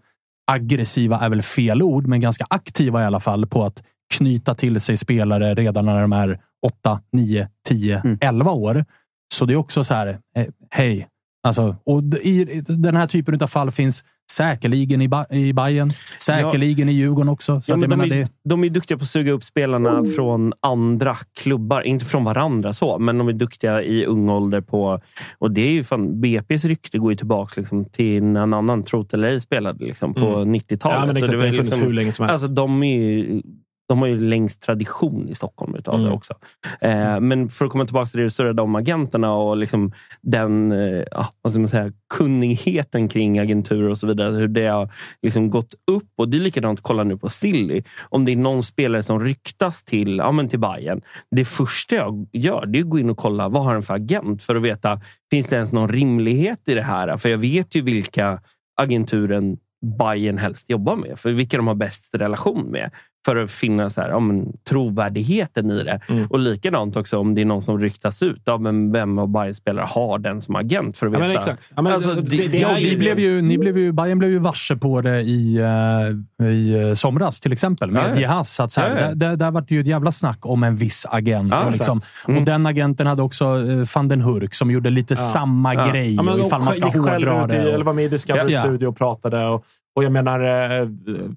aggressiva, 0.50 1.18
är 1.18 1.28
väl 1.28 1.42
fel 1.42 1.82
ord, 1.82 2.06
men 2.06 2.20
ganska 2.20 2.46
aktiva 2.50 3.02
i 3.02 3.04
alla 3.04 3.20
fall 3.20 3.46
på 3.46 3.64
att 3.64 3.82
knyta 4.14 4.54
till 4.54 4.80
sig 4.80 4.96
spelare 4.96 5.54
redan 5.54 5.86
när 5.86 6.00
de 6.00 6.12
är 6.12 6.40
8, 6.66 7.00
9, 7.12 7.48
10, 7.68 8.02
11 8.20 8.50
år. 8.50 8.84
Så 9.34 9.44
det 9.44 9.52
är 9.52 9.56
också 9.56 9.84
så 9.84 9.94
här, 9.94 10.18
eh, 10.36 10.46
hej. 10.70 11.06
Alltså, 11.42 11.76
och 11.84 12.02
i 12.22 12.62
den 12.68 12.96
här 12.96 13.06
typen 13.06 13.42
av 13.42 13.46
fall 13.46 13.70
finns 13.70 14.04
säkerligen 14.32 15.02
i, 15.02 15.08
ba 15.08 15.26
i 15.30 15.52
Bayern, 15.52 15.92
säkerligen 16.18 16.88
i 16.88 16.92
Djurgården 16.92 17.28
också. 17.28 17.60
Så 17.60 17.72
Ja, 17.72 17.74
att 17.74 17.80
men 17.80 17.90
de, 17.90 18.00
är, 18.00 18.06
det, 18.06 18.28
de 18.44 18.64
är 18.64 18.68
duktiga 18.68 18.98
på 18.98 19.02
att 19.02 19.08
suga 19.08 19.32
upp 19.32 19.44
spelarna 19.44 20.04
från 20.16 20.52
andra 20.60 21.16
klubbar. 21.40 21.82
Inte 21.82 22.04
från 22.04 22.24
varandra, 22.24 22.72
så, 22.72 22.98
men 22.98 23.18
de 23.18 23.28
är 23.28 23.32
duktiga 23.32 23.82
i 23.82 24.04
ung 24.06 24.28
ålder. 24.28 24.60
på 24.60 25.00
och 25.38 25.50
det 25.50 25.60
är 25.60 25.72
ju 25.72 25.84
fan, 25.84 26.24
BP's 26.24 26.68
rykte 26.68 26.98
går 26.98 27.12
ju 27.12 27.16
tillbaka 27.16 27.60
liksom, 27.60 27.84
till 27.84 28.22
när 28.22 28.42
en 28.42 28.54
annan 28.54 28.82
trot 28.82 29.14
eller 29.14 29.28
ej 29.28 29.40
spelade 29.40 29.84
liksom, 29.84 30.14
på 30.14 30.20
Mm. 30.26 30.54
90-talet. 30.54 30.98
Ja, 31.00 31.06
men 31.06 31.16
exakt. 31.16 31.32
Det 31.32 31.38
har 31.38 31.46
var 31.46 31.52
funnits 31.52 31.76
hur 31.76 31.92
länge 31.92 32.12
som 32.12 32.26
helst. 32.26 32.42
Alltså, 32.42 32.54
de, 32.54 32.82
är 32.82 32.96
ju, 32.96 33.42
de 33.90 33.98
har 33.98 34.06
ju 34.06 34.20
längst 34.20 34.62
tradition 34.62 35.28
i 35.28 35.34
Stockholm 35.34 35.74
utav 35.74 35.94
det 35.98 36.04
Mm. 36.04 36.14
också. 36.14 36.34
Eh, 36.80 37.20
men 37.20 37.48
för 37.48 37.64
att 37.64 37.70
komma 37.70 37.84
tillbaka 37.84 38.06
till 38.06 38.18
det 38.18 38.26
du 38.26 38.30
surrade 38.30 38.62
om 38.62 38.74
agenterna 38.74 39.32
och 39.32 39.56
liksom 39.56 39.92
den 40.20 40.72
eh, 40.72 41.04
vad 41.42 41.52
ska 41.52 41.60
man 41.60 41.68
säga, 41.68 41.92
kunnigheten 42.14 43.08
kring 43.08 43.38
agenturer 43.38 43.88
och 43.88 43.98
så 43.98 44.06
vidare. 44.06 44.34
Hur 44.36 44.48
det 44.48 44.66
har 44.66 44.90
liksom 45.22 45.50
gått 45.50 45.74
upp. 45.90 46.08
Och 46.16 46.28
Det 46.28 46.36
är 46.36 46.40
likadant, 46.40 46.80
kolla 46.80 47.04
nu 47.04 47.16
på 47.16 47.28
Silly. 47.28 47.82
Om 48.08 48.24
det 48.24 48.32
är 48.32 48.36
någon 48.36 48.62
spelare 48.62 49.02
som 49.02 49.20
ryktas 49.20 49.84
till, 49.84 50.16
ja, 50.16 50.32
men 50.32 50.48
till 50.48 50.58
Bayern. 50.60 51.00
Det 51.36 51.44
första 51.44 51.94
jag 51.96 52.26
gör 52.32 52.66
det 52.66 52.78
är 52.78 52.82
att 52.82 52.90
gå 52.90 52.98
in 52.98 53.10
och 53.10 53.16
kolla 53.16 53.48
vad 53.48 53.64
har 53.64 53.72
den 53.72 53.82
för 53.82 53.94
agent 53.94 54.42
för 54.42 54.54
att 54.56 54.62
veta, 54.62 55.00
finns 55.30 55.46
det 55.46 55.56
ens 55.56 55.72
någon 55.72 55.88
rimlighet 55.88 56.68
i 56.68 56.74
det 56.74 56.82
här? 56.82 57.16
För 57.16 57.28
jag 57.28 57.38
vet 57.38 57.74
ju 57.76 57.82
vilka 57.82 58.40
agenturen 58.80 59.56
Bayern 59.98 60.38
helst 60.38 60.70
jobbar 60.70 60.96
med. 60.96 61.18
För 61.18 61.32
vilka 61.32 61.56
de 61.56 61.66
har 61.66 61.74
bäst 61.74 62.14
relation 62.14 62.66
med. 62.70 62.90
För 63.24 63.36
att 63.36 63.50
finna 63.50 63.90
så 63.90 64.00
här, 64.00 64.08
ja, 64.08 64.20
men, 64.20 64.52
trovärdigheten 64.68 65.70
i 65.70 65.82
det. 65.84 66.00
Mm. 66.08 66.26
Och 66.30 66.38
likadant 66.38 66.96
också 66.96 67.18
om 67.18 67.34
det 67.34 67.40
är 67.40 67.44
någon 67.44 67.62
som 67.62 67.78
ryktas 67.80 68.22
ut. 68.22 68.42
Ja, 68.44 68.58
men 68.58 68.92
vem 68.92 69.18
av 69.18 69.28
Bayerns 69.28 69.56
spelare 69.56 69.86
har 69.88 70.18
den 70.18 70.40
som 70.40 70.56
agent? 70.56 70.96
För 70.98 71.06
att 71.06 71.12
Ja, 71.12 71.18
veta. 71.18 71.28
men 71.28 71.36
exakt. 71.36 71.72
Ja, 71.76 71.82
men 71.82 71.92
Alltså, 71.92 72.14
det- 72.14 72.20
det- 72.20 72.36
det- 72.36 72.48
det 72.48 72.58
Ja, 72.58 72.68
är 72.68 72.74
ni 72.90 72.96
blev 72.96 73.16
det. 73.16 73.22
ju, 73.22 73.42
ni 73.42 73.58
blev 73.58 73.78
ju, 73.78 73.92
Bayern 73.92 74.18
blev 74.18 74.30
ju 74.30 74.38
varse 74.38 74.76
på 74.76 75.00
det 75.00 75.20
i, 75.20 75.56
eh, 76.40 76.46
i 76.46 76.88
eh, 76.88 76.94
somras 76.94 77.40
till 77.40 77.52
exempel 77.52 77.90
med 77.90 78.02
Ja, 78.02 78.08
ja. 78.14 78.20
Jehas. 78.20 78.60
Att 78.60 78.72
så 78.72 78.80
här, 78.80 78.90
Ja, 78.90 79.00
ja. 79.00 79.06
Där, 79.06 79.14
där, 79.14 79.36
där 79.36 79.50
var 79.50 79.60
det 79.60 79.74
ju 79.74 79.80
ett 79.80 79.86
jävla 79.86 80.12
snack 80.12 80.38
om 80.46 80.62
en 80.62 80.76
viss 80.76 81.06
agent. 81.10 81.48
Ja, 81.52 81.64
och, 81.64 81.72
liksom. 81.72 82.00
Mm. 82.28 82.40
och 82.40 82.46
den 82.46 82.66
agenten 82.66 83.06
hade 83.06 83.22
också 83.22 83.44
eh, 83.44 83.86
van 83.94 84.08
den 84.08 84.20
Hurk 84.20 84.54
som 84.54 84.70
gjorde 84.70 84.90
lite 84.90 85.16
samma 85.16 85.74
Ja. 85.74 85.90
grej. 85.90 86.14
Ja, 86.14 86.22
men 86.22 86.40
och 86.40 86.46
ifall 86.46 86.62
man 86.62 86.74
ska 86.74 86.86
hårdra 86.86 87.16
ut 87.44 87.52
i, 87.52 87.56
det. 87.56 87.62
och- 87.68 87.74
Eller 87.74 87.84
var 87.84 87.92
med 87.92 88.04
i 88.04 88.08
Discovery 88.08 88.52
Ja. 88.52 88.62
Studio 88.62 88.86
och 88.86 88.96
pratade. 88.96 89.46
Och, 89.46 89.64
och 89.96 90.04
jag 90.04 90.12
menar, 90.12 90.40
eh, 90.40 90.88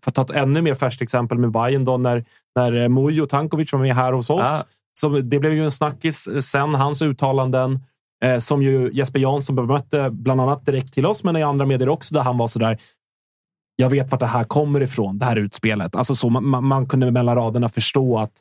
för 0.01 0.09
att 0.09 0.15
ta 0.15 0.21
ett 0.21 0.29
ännu 0.29 0.61
mer 0.61 0.73
färskt 0.73 1.01
exempel 1.01 1.37
med 1.37 1.51
Bayern 1.51 1.85
då 1.85 1.97
när, 1.97 2.25
när 2.55 2.75
eh, 2.75 2.89
Mujo 2.89 3.25
Tankovic 3.25 3.73
var 3.73 3.79
med 3.79 3.95
här 3.95 4.13
hos 4.13 4.29
oss. 4.29 4.41
Ja. 4.43 4.63
Så 4.99 5.09
det 5.09 5.39
blev 5.39 5.53
ju 5.53 5.65
en 5.65 5.71
snackis 5.71 6.27
sen, 6.41 6.75
hans 6.75 7.01
uttalanden. 7.01 7.79
Eh, 8.23 8.39
som 8.39 8.63
ju 8.63 8.91
Jesper 8.93 9.19
Jansson 9.19 9.55
bemötte 9.55 10.09
bland 10.09 10.41
annat 10.41 10.65
direkt 10.65 10.93
till 10.93 11.05
oss, 11.05 11.23
men 11.23 11.35
i 11.35 11.43
andra 11.43 11.65
medier 11.65 11.89
också, 11.89 12.15
där 12.15 12.21
han 12.21 12.37
var 12.37 12.47
sådär. 12.47 12.77
Jag 13.75 13.89
vet 13.89 14.11
vart 14.11 14.19
det 14.19 14.25
här 14.25 14.43
kommer 14.43 14.81
ifrån, 14.81 15.19
det 15.19 15.25
här 15.25 15.35
utspelet. 15.35 15.95
Alltså 15.95 16.15
så 16.15 16.29
man, 16.29 16.65
man, 16.65 16.87
kunde 16.87 17.11
mellan 17.11 17.35
raderna 17.35 17.69
förstå 17.69 18.19
att 18.19 18.31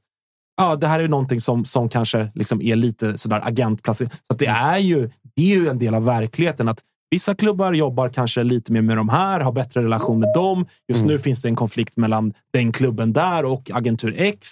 ja, 0.57 0.77
det 0.77 0.87
här 0.87 1.01
är 1.01 1.09
någonting 1.09 1.41
som, 1.41 1.65
som 1.65 1.89
kanske 1.89 2.31
liksom 2.35 2.63
är 2.63 2.77
lite 2.77 3.19
sådär 3.19 3.41
agentplacerat. 3.45 4.13
Så 4.27 4.35
det, 4.35 4.47
är 4.47 4.79
ju, 4.79 5.11
det 5.37 5.43
är 5.43 5.57
ju 5.57 5.69
en 5.69 5.79
del 5.79 5.95
av 5.95 6.05
verkligheten. 6.05 6.69
att 6.69 6.81
Vissa 7.13 7.35
klubbar 7.35 7.73
jobbar 7.73 8.09
kanske 8.09 8.43
lite 8.43 8.73
mer 8.73 8.83
med 8.83 8.97
de 8.97 9.09
här, 9.09 9.41
har 9.41 9.53
bättre 9.53 9.83
relation 9.83 10.21
med 10.21 10.29
dem. 10.35 10.67
Just 10.89 11.03
Mm. 11.03 11.13
nu 11.13 11.19
finns 11.19 11.43
det 11.43 11.49
en 11.49 11.57
konflikt 11.57 11.97
mellan 11.97 12.35
den 12.53 12.73
klubben 12.73 13.13
där 13.13 13.45
och 13.45 13.71
agentur 13.75 14.15
X. 14.19 14.49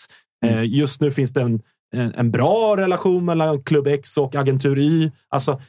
Eh, 0.47 0.65
just 0.65 1.01
nu 1.01 1.11
finns 1.13 1.33
det 1.33 1.43
en, 1.43 1.61
en, 1.95 2.13
en 2.15 2.31
bra 2.31 2.77
relation 2.77 3.25
mellan 3.25 3.63
klubb 3.63 3.87
X 3.87 4.17
och 4.19 4.35
agentur 4.37 4.79
Y. 4.79 5.11
Alltså, 5.29 5.61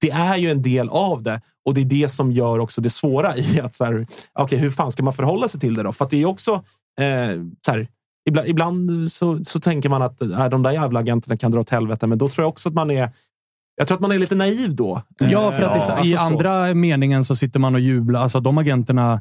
det 0.00 0.10
är 0.10 0.36
ju 0.36 0.50
en 0.50 0.62
del 0.62 0.88
av 0.88 1.22
det 1.22 1.40
och 1.64 1.74
det 1.74 1.80
är 1.80 1.84
det 1.84 2.08
som 2.08 2.32
gör 2.32 2.58
också 2.58 2.80
det 2.80 2.90
svåra 2.90 3.36
i 3.36 3.60
att 3.60 3.74
så 3.74 3.84
här, 3.84 4.06
okay, 4.38 4.58
hur 4.58 4.70
fan 4.70 4.92
ska 4.92 5.02
man 5.02 5.12
förhålla 5.12 5.48
sig 5.48 5.60
till 5.60 5.74
det 5.74 5.82
då? 5.82 5.92
För 5.92 6.04
att 6.04 6.10
det 6.10 6.22
är 6.22 6.26
också 6.26 6.52
eh, 7.00 7.42
så 7.66 7.72
här, 7.72 7.88
ibland, 8.28 8.48
ibland 8.48 9.12
så, 9.12 9.44
så 9.44 9.60
tänker 9.60 9.88
man 9.88 10.02
att 10.02 10.20
äh, 10.20 10.48
de 10.48 10.62
där 10.62 10.70
jävla 10.70 11.00
agenterna 11.00 11.36
kan 11.36 11.50
dra 11.50 11.60
åt 11.60 11.70
helvete, 11.70 12.06
men 12.06 12.18
då 12.18 12.28
tror 12.28 12.42
jag 12.42 12.48
också 12.48 12.68
att 12.68 12.74
man 12.74 12.90
är 12.90 13.10
jag 13.76 13.88
tror 13.88 13.96
att 13.96 14.00
man 14.02 14.12
är 14.12 14.18
lite 14.18 14.34
naiv 14.34 14.74
då. 14.74 15.02
Ja, 15.18 15.52
för 15.52 15.62
att 15.62 15.70
Eh, 15.70 15.76
i, 15.76 16.10
i 16.10 16.16
alltså 16.16 16.16
så. 16.16 16.22
andra 16.34 16.74
meningen 16.74 17.24
så 17.24 17.36
sitter 17.36 17.60
man 17.60 17.74
och 17.74 17.80
jublar. 17.80 18.20
Alltså, 18.22 18.40
de 18.40 18.58
agenterna 18.58 19.20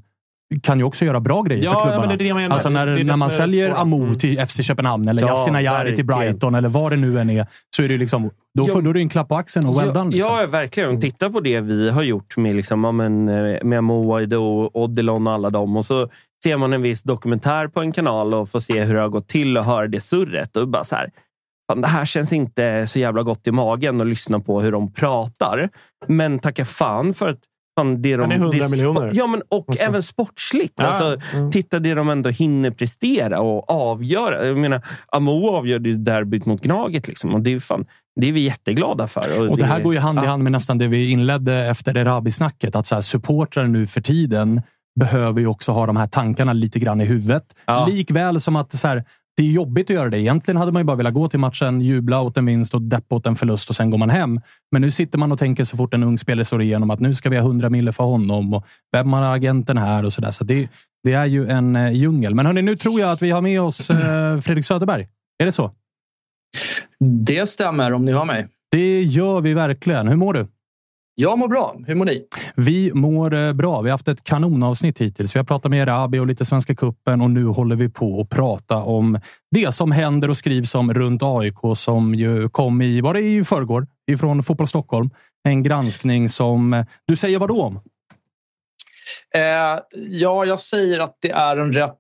kan 0.64 0.78
ju 0.78 0.84
också 0.84 1.06
göra 1.06 1.20
bra 1.20 1.42
grejer 1.42 1.64
Ja, 1.64 1.72
för 1.72 1.78
ja, 1.78 1.84
klubbarna. 1.84 2.08
men 2.08 2.18
det 2.18 2.30
är 2.30 2.48
det. 2.48 2.54
Alltså 2.54 2.70
när, 2.70 2.86
Det 2.86 2.92
är 2.92 2.98
det 2.98 3.04
när 3.04 3.16
man 3.18 3.32
säljer. 3.32 3.82
Amo 3.82 4.04
Mm. 4.04 4.16
till 4.18 4.40
FC 4.48 4.64
Köpenhamn 4.64 5.08
eller 5.08 5.22
Ja, 5.22 5.28
Yasin 5.28 5.56
Ayari 5.56 5.96
till. 5.96 6.06
Brighton 6.06 6.56
eller 6.56 6.70
vad 6.70 6.92
det 6.92 6.96
nu 6.96 7.20
än 7.20 7.30
är, 7.30 7.48
så 7.76 7.84
är 7.84 7.88
det 7.90 7.98
liksom, 7.98 8.30
då, 8.58 8.68
får, 8.68 8.82
då 8.82 8.90
är 8.90 8.94
det 8.94 9.00
en 9.00 9.10
klapp 9.10 9.28
på 9.28 9.36
axeln 9.36 9.66
och 9.66 9.82
well 9.82 9.94
done. 9.94 10.10
Liksom. 10.16 10.36
Ja, 10.36 10.46
verkligen. 10.48 11.02
Titta 11.02 11.30
på 11.30 11.40
det 11.40 11.60
vi 11.62 11.90
har 11.90 12.04
gjort 12.04 12.38
med, 12.38 12.56
liksom, 12.56 12.84
ja, 12.84 12.92
men, 12.92 13.30
eh, 13.30 13.64
med 13.64 13.84
Moaid 13.84 14.34
och 14.34 14.76
Odilon 14.84 15.28
och 15.28 15.34
alla 15.34 15.50
dem. 15.50 15.78
Och 15.78 15.86
så 15.86 16.10
ser 16.44 16.58
man 16.58 16.74
en 16.74 16.82
viss 16.82 17.04
dokumentär 17.04 17.68
på 17.68 17.82
en 17.82 17.92
kanal 17.92 18.34
och 18.34 18.50
får 18.50 18.60
se 18.60 18.84
hur 18.84 18.96
det 18.96 19.02
har 19.02 19.10
gått 19.10 19.28
till 19.28 19.58
och 19.58 19.64
höra 19.66 19.88
det 19.88 20.00
surret. 20.02 20.58
Och 20.58 20.68
bara 20.68 20.84
så 20.84 20.96
här, 20.96 21.10
fan, 21.72 21.82
det 21.82 21.88
här 21.88 22.06
känns 22.06 22.34
inte 22.34 22.88
så 22.88 23.00
jävla 23.00 23.24
gott 23.24 23.48
i 23.48 23.52
magen 23.52 24.02
att 24.02 24.08
lyssna 24.08 24.40
på 24.40 24.62
hur 24.62 24.72
de 24.72 24.94
pratar. 24.94 25.70
Men 26.08 26.40
tacka 26.40 26.66
fan 26.66 27.14
för 27.14 27.30
att 27.30 27.40
fan, 27.80 28.02
det 28.02 28.16
de, 28.16 28.22
Han 28.22 28.32
är 28.32 28.36
100 28.36 28.58
det 28.60 28.72
miljoner. 28.72 29.12
Ja, 29.14 29.28
men, 29.28 29.42
och 29.50 29.70
Och 29.70 29.76
så- 29.76 29.84
även 29.84 30.04
sportsligt. 30.04 30.74
Ja, 30.78 30.84
Alltså, 30.84 31.18
mm. 31.38 31.52
Titta 31.52 31.80
det 31.80 31.94
de 31.94 32.10
ändå 32.10 32.30
hinner 32.30 32.72
prestera 32.72 33.40
och 33.42 33.72
avgöra. 33.72 34.48
Jag 34.48 34.58
menar, 34.58 34.82
Amo 35.12 35.50
avgörde 35.50 35.90
ju 35.90 35.98
derbyt 35.98 36.46
mot 36.46 36.62
Gnaget. 36.62 37.08
Liksom, 37.08 37.34
och 37.34 37.42
det, 37.42 37.54
är 37.54 37.60
fan, 37.60 37.86
det 38.22 38.28
är 38.28 38.32
vi 38.32 38.40
jätteglada 38.40 39.08
för. 39.08 39.50
Och 39.50 39.58
det 39.58 39.66
här 39.66 39.82
går 39.82 39.94
ju 39.94 40.00
hand 40.00 40.24
i 40.24 40.26
hand 40.26 40.44
med 40.44 40.52
nästan 40.52 40.78
det 40.78 40.88
vi 40.88 41.12
inledde 41.12 41.70
efter 41.70 41.98
Erabi-snacket. 41.98 42.76
Att 42.76 42.86
så 42.86 42.96
här, 42.96 43.02
supportrar 43.02 43.68
nu 43.68 43.88
för 43.88 44.02
tiden 44.02 44.62
behöver 45.00 45.40
ju 45.40 45.48
också 45.48 45.72
ha 45.72 45.86
de 45.86 45.96
här 45.96 46.08
tankarna 46.08 46.54
lite 46.54 46.80
grann 46.80 47.02
i 47.02 47.06
huvudet. 47.06 47.44
Ja. 47.66 47.86
Likväl 47.86 48.42
som 48.42 48.56
att 48.56 48.74
så 48.80 48.88
här, 48.88 49.04
det 49.38 49.44
är 49.44 49.52
jobbigt 49.52 49.90
att 49.90 49.96
göra 49.96 50.10
det. 50.10 50.20
Egentligen 50.20 50.58
hade 50.58 50.72
man 50.72 50.80
ju 50.80 50.84
bara 50.84 50.98
velat 50.98 51.14
gå 51.14 51.30
till 51.30 51.40
matchen, 51.40 51.82
jubla 51.82 52.22
åt 52.22 52.38
en 52.38 52.46
vinst 52.46 52.74
och 52.74 52.82
deppa 52.82 53.16
åt 53.16 53.26
en 53.26 53.36
förlust 53.36 53.70
och 53.70 53.76
sen 53.76 53.90
går 53.90 53.98
man 53.98 54.10
hem. 54.10 54.42
Men 54.72 54.82
nu 54.82 54.92
sitter 54.92 55.18
man 55.18 55.32
och 55.32 55.40
tänker 55.40 55.64
så 55.64 55.78
fort 55.78 55.94
en 55.94 56.04
ung 56.04 56.18
spelare 56.18 56.46
slår 56.46 56.62
igenom 56.62 56.90
att 56.90 57.00
nu 57.00 57.14
ska 57.14 57.30
vi 57.30 57.38
ha 57.38 57.44
100 57.46 57.70
mille 57.70 57.92
för 57.92 58.04
honom 58.04 58.54
och 58.54 58.66
vem 58.92 59.14
har 59.14 59.36
agenten 59.36 59.78
här 59.78 60.06
och 60.06 60.14
så 60.14 60.22
där. 60.22 60.32
Så 60.32 60.44
det, 60.44 60.70
det 61.04 61.14
är 61.14 61.26
ju 61.26 61.48
en 61.48 61.76
eh, 61.76 61.92
djungel. 61.92 62.36
Men 62.36 62.46
hörni, 62.46 62.62
nu 62.62 62.78
tror 62.78 63.00
jag 63.00 63.12
att 63.12 63.22
vi 63.22 63.32
har 63.32 63.42
med 63.42 63.62
oss 63.62 63.90
eh, 63.90 64.40
Fredrik 64.40 64.66
Söderberg. 64.66 65.08
Är 65.40 65.46
det 65.46 65.52
så? 65.52 65.72
Det 67.26 67.50
stämmer 67.50 67.94
om 67.94 68.06
ni 68.06 68.12
hör 68.12 68.26
mig. 68.26 68.48
Det 68.72 69.04
gör 69.04 69.42
vi 69.42 69.54
verkligen. 69.54 70.08
Hur 70.08 70.16
mår 70.16 70.34
du? 70.34 70.48
Jag 71.18 71.40
mår 71.40 71.48
bra. 71.48 71.76
Hur 71.88 71.96
mår 71.96 72.06
ni? 72.06 72.26
Vi 72.56 72.94
mår 72.94 73.34
eh, 73.34 73.54
bra. 73.54 73.82
Vi 73.82 73.90
har 73.90 73.94
haft 73.94 74.08
ett 74.08 74.24
kanonavsnitt 74.24 75.02
hittills. 75.02 75.36
Vi 75.36 75.40
har 75.40 75.46
pratat 75.46 75.72
med 75.72 75.82
Erabi 75.82 76.20
och 76.20 76.28
lite 76.28 76.46
Svenska 76.46 76.76
Kuppen 76.76 77.22
och 77.22 77.32
nu 77.32 77.46
håller 77.46 77.76
vi 77.76 77.90
på 77.90 78.22
att 78.22 78.30
prata 78.30 78.78
om 78.78 79.20
det 79.52 79.74
som 79.74 79.92
händer 79.92 80.30
och 80.30 80.38
skrivs 80.38 80.76
om 80.76 80.94
runt 80.94 81.24
AIK 81.24 81.56
som 81.76 82.16
ju 82.16 82.50
kom 82.50 82.82
i, 82.82 83.02
var 83.02 83.14
det 83.14 83.22
i 83.22 83.44
förrgår, 83.44 83.88
ifrån 84.12 84.44
Fotboll 84.44 84.68
Stockholm. 84.68 85.10
En 85.44 85.64
granskning 85.64 86.30
som, 86.30 86.74
eh, 86.74 86.86
du 87.08 87.16
säger 87.16 87.40
vad 87.40 87.50
då 87.50 87.62
om? 87.64 87.80
Eh, 89.36 89.80
ja, 90.10 90.46
jag 90.46 90.60
säger 90.60 91.00
att 91.00 91.18
det 91.20 91.32
är 91.32 91.58
en 91.58 91.74
rätt 91.74 92.00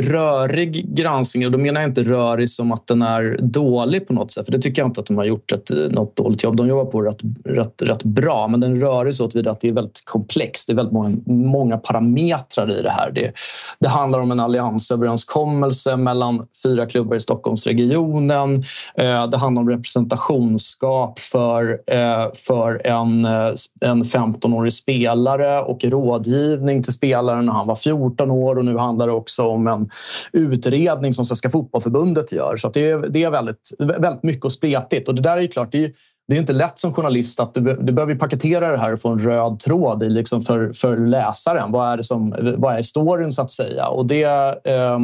rörig 0.00 0.96
granskning 0.96 1.46
och 1.46 1.52
då 1.52 1.58
menar 1.58 1.80
jag 1.80 1.90
inte 1.90 2.02
rörig 2.02 2.50
som 2.50 2.72
att 2.72 2.86
den 2.86 3.02
är 3.02 3.38
dålig 3.42 4.08
på 4.08 4.12
något 4.12 4.32
sätt. 4.32 4.44
För 4.44 4.52
det 4.52 4.62
tycker 4.62 4.82
jag 4.82 4.88
inte 4.88 5.00
att 5.00 5.06
de 5.06 5.16
har 5.16 5.24
gjort 5.24 5.52
ett, 5.52 5.70
eh, 5.70 5.76
något 5.76 6.16
dåligt 6.16 6.42
jobb. 6.42 6.56
De 6.56 6.68
jobbar 6.68 6.84
på 6.84 7.02
rätt, 7.02 7.18
rätt, 7.44 7.82
rätt 7.82 8.02
bra, 8.02 8.48
men 8.48 8.60
den 8.60 8.76
är 8.76 8.80
rörig 8.80 9.14
så 9.14 9.28
tillvida 9.28 9.50
att 9.50 9.60
det 9.60 9.68
är 9.68 9.72
väldigt 9.72 10.02
komplext. 10.04 10.66
Det 10.66 10.72
är 10.72 10.74
väldigt 10.74 10.92
många, 10.92 11.16
många 11.26 11.78
parametrar 11.78 12.78
i 12.78 12.82
det 12.82 12.90
här. 12.90 13.10
Det, 13.10 13.32
det 13.78 13.88
handlar 13.88 14.20
om 14.20 14.30
en 14.30 14.40
alliansöverenskommelse 14.40 15.96
mellan 15.96 16.46
fyra 16.62 16.86
klubbar 16.86 17.16
i 17.16 17.20
Stockholmsregionen. 17.20 18.54
Eh, 18.94 19.26
det 19.26 19.36
handlar 19.36 19.62
om 19.62 19.70
representationsskap 19.70 21.18
för, 21.18 21.80
eh, 21.86 22.26
för 22.34 22.86
en, 22.86 23.24
eh, 23.24 23.54
en 23.80 24.04
15-årig 24.04 24.72
spelare 24.72 25.60
och 25.60 25.84
rådgivning 25.84 26.75
till 26.82 26.92
spelaren 26.92 27.46
när 27.46 27.52
han 27.52 27.66
var 27.66 27.76
14 27.76 28.30
år 28.30 28.58
och 28.58 28.64
nu 28.64 28.76
handlar 28.76 29.06
det 29.06 29.12
också 29.12 29.46
om 29.46 29.66
en 29.66 29.90
utredning 30.32 31.14
som 31.14 31.24
Svenska 31.24 31.50
Fotbollförbundet 31.50 32.32
gör. 32.32 32.56
Så 32.56 32.68
att 32.68 32.74
det 32.74 32.90
är, 32.90 32.98
det 32.98 33.24
är 33.24 33.30
väldigt, 33.30 33.70
väldigt 33.78 34.22
mycket 34.22 34.44
och 34.44 34.52
spretigt 34.52 35.08
och 35.08 35.14
det 35.14 35.22
där 35.22 35.36
är 35.36 35.40
ju 35.40 35.48
klart, 35.48 35.72
det 35.72 35.84
är, 35.84 35.92
det 36.28 36.36
är 36.36 36.40
inte 36.40 36.52
lätt 36.52 36.78
som 36.78 36.94
journalist 36.94 37.40
att 37.40 37.54
du, 37.54 37.60
du 37.60 37.92
behöver 37.92 38.14
paketera 38.14 38.70
det 38.70 38.78
här 38.78 38.92
och 38.92 39.00
få 39.00 39.08
en 39.08 39.18
röd 39.18 39.60
tråd 39.60 40.02
i 40.02 40.10
liksom 40.10 40.42
för, 40.42 40.72
för 40.72 40.96
läsaren. 40.96 41.72
Vad 41.72 41.92
är, 41.92 41.96
det 41.96 42.02
som, 42.02 42.34
vad 42.58 42.78
är 42.78 42.82
storyn 42.82 43.32
så 43.32 43.42
att 43.42 43.50
säga? 43.50 43.88
Och 43.88 44.06
det, 44.06 44.22
eh, 44.22 44.98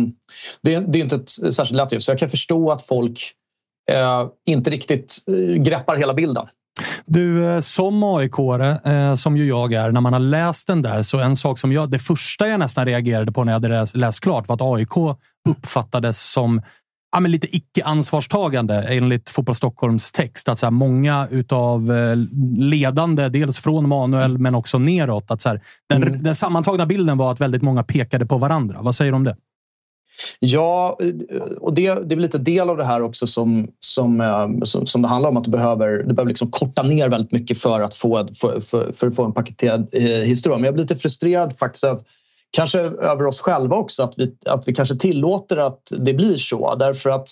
det, 0.63 0.79
det 0.79 0.99
är 0.99 1.03
inte 1.03 1.17
ett 1.17 1.31
särskilt 1.31 1.77
lätt 1.77 1.93
jobb. 1.93 2.03
Så 2.03 2.11
jag 2.11 2.19
kan 2.19 2.31
förstå 2.31 2.71
att 2.71 2.83
folk 2.83 3.33
eh, 3.91 4.27
inte 4.47 4.71
riktigt 4.71 5.17
eh, 5.27 5.63
greppar 5.63 5.97
hela 5.97 6.15
bilden. 6.15 6.47
Du, 7.07 7.45
eh, 7.47 7.61
som 7.61 8.03
aik 8.03 8.39
eh, 8.85 9.15
som 9.15 9.37
ju 9.37 9.47
jag 9.47 9.73
är, 9.73 9.91
när 9.93 10.01
man 10.01 10.13
har 10.13 10.21
läst 10.21 10.67
den 10.67 10.83
där, 10.83 11.03
så 11.03 11.19
en 11.19 11.37
sak 11.37 11.59
som 11.59 11.73
jag, 11.73 11.91
det 11.91 11.99
första 11.99 12.49
jag 12.49 12.59
nästan 12.59 12.87
reagerade 12.87 13.33
på 13.33 13.45
när 13.45 13.53
jag 13.53 13.61
hade 13.61 13.87
läst, 13.95 14.21
klart 14.21 14.49
var 14.49 14.55
att 14.55 14.63
AIK 14.63 15.17
uppfattades 15.49 16.33
som 16.33 16.63
ja, 17.13 17.21
men 17.21 17.31
lite 17.31 17.57
icke-ansvarstagande 17.57 18.83
enligt 18.83 19.29
Fotboll 19.31 19.55
Stockholms 19.55 20.13
text. 20.13 20.49
Att 20.49 20.59
så 20.59 20.67
här, 20.67 20.71
många 20.71 21.29
utav 21.31 21.93
eh, 21.93 22.17
ledande, 22.59 23.29
dels 23.29 23.59
från 23.59 23.89
Manuel 23.89 24.39
men 24.39 24.55
också 24.55 24.79
neråt, 24.79 25.31
att 25.31 25.41
så 25.41 25.49
här, 25.49 25.61
den, 25.89 26.03
Mm. 26.03 26.23
den 26.23 26.35
sammantagna 26.35 26.87
bilden 26.87 27.19
var 27.19 27.33
att 27.33 27.41
väldigt 27.41 27.63
många 27.63 27.83
pekade 27.83 28.27
på 28.27 28.39
varandra. 28.39 28.79
Vad 28.83 28.95
säger 28.95 29.13
du 29.13 29.17
om 29.17 29.25
det? 29.25 29.37
Ja, 30.39 30.99
och 31.61 31.75
det, 31.75 31.83
det 31.83 32.15
är 32.15 32.17
väl 32.17 32.19
lite 32.19 32.39
del 32.39 32.71
av 32.71 32.77
det 32.77 32.85
här 32.85 33.03
också 33.03 33.27
som, 33.27 33.69
som, 33.81 34.21
eh, 34.21 34.49
som, 34.63 34.87
som 34.87 35.03
det 35.03 35.09
handlar 35.09 35.31
om 35.31 35.37
att 35.37 35.45
du 35.45 35.51
behöver, 35.51 35.89
du 35.89 36.15
behöver 36.15 36.29
liksom 36.29 36.51
korta 36.51 36.83
ner 36.83 37.09
väldigt 37.09 37.33
mycket 37.33 37.59
för 37.59 37.81
att 37.81 37.95
få, 37.95 38.29
för, 38.41 38.61
för, 38.61 38.93
för 38.93 39.07
att 39.07 39.17
få 39.17 39.25
en 39.25 39.33
paketerad 39.33 39.89
eh, 39.93 40.03
historia. 40.03 40.59
Men 40.59 40.65
jag 40.65 40.75
blir 40.75 40.85
lite 40.85 40.97
frustrerad 40.97 41.59
faktiskt 41.59 41.85
av, 41.85 42.05
kanske 42.51 42.81
över 42.81 43.27
oss 43.27 43.41
själva 43.41 43.77
också 43.77 44.03
att 44.03 44.15
vi, 44.17 44.35
att 44.47 44.69
vi 44.69 44.75
kanske 44.75 44.97
tillåter 44.97 45.57
att 45.57 45.93
det 45.99 46.15
blir 46.15 46.37
så. 46.37 46.75
Därför 46.75 47.11
att 47.11 47.29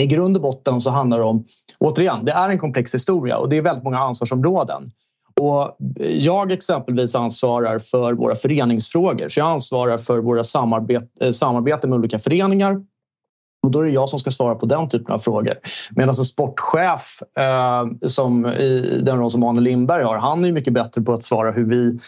i 0.00 0.06
grund 0.06 0.36
och 0.36 0.42
botten 0.42 0.80
så 0.80 0.90
handlar 0.90 1.18
det 1.18 1.24
om, 1.24 1.44
återigen, 1.78 2.24
det 2.24 2.32
är 2.32 2.48
en 2.48 2.58
komplex 2.58 2.94
historia 2.94 3.38
och 3.38 3.48
det 3.48 3.56
är 3.56 3.62
väldigt 3.62 3.84
många 3.84 3.98
ansvarsområden. 3.98 4.90
Och 5.40 5.76
jag 5.98 6.52
exempelvis 6.52 7.14
ansvarar 7.14 7.78
för 7.78 8.12
våra 8.12 8.34
föreningsfrågor. 8.34 9.28
Så 9.28 9.40
jag 9.40 9.48
ansvarar 9.48 9.98
för 9.98 10.18
våra 10.18 10.44
samarbete, 10.44 11.06
eh, 11.20 11.30
samarbete 11.30 11.86
med 11.86 11.98
olika 11.98 12.18
föreningar. 12.18 12.84
Och 13.62 13.70
då 13.70 13.80
är 13.80 13.84
det 13.84 13.90
jag 13.90 14.08
som 14.08 14.18
ska 14.18 14.30
svara 14.30 14.54
på 14.54 14.66
den 14.66 14.88
typen 14.88 15.14
av 15.14 15.18
frågor. 15.18 15.54
Medan 15.90 16.08
en 16.08 16.14
sportchef, 16.14 17.22
eh, 17.38 18.08
som 18.08 18.46
i 18.46 19.00
den 19.02 19.18
roll 19.18 19.30
som 19.30 19.44
Arne 19.44 19.60
Lindberg 19.60 20.02
har, 20.02 20.18
han 20.18 20.44
är 20.44 20.52
mycket 20.52 20.72
bättre 20.72 21.02
på 21.02 21.12
att 21.12 21.24
svara 21.24 21.50
hur 21.50 21.64
vi 21.64 21.98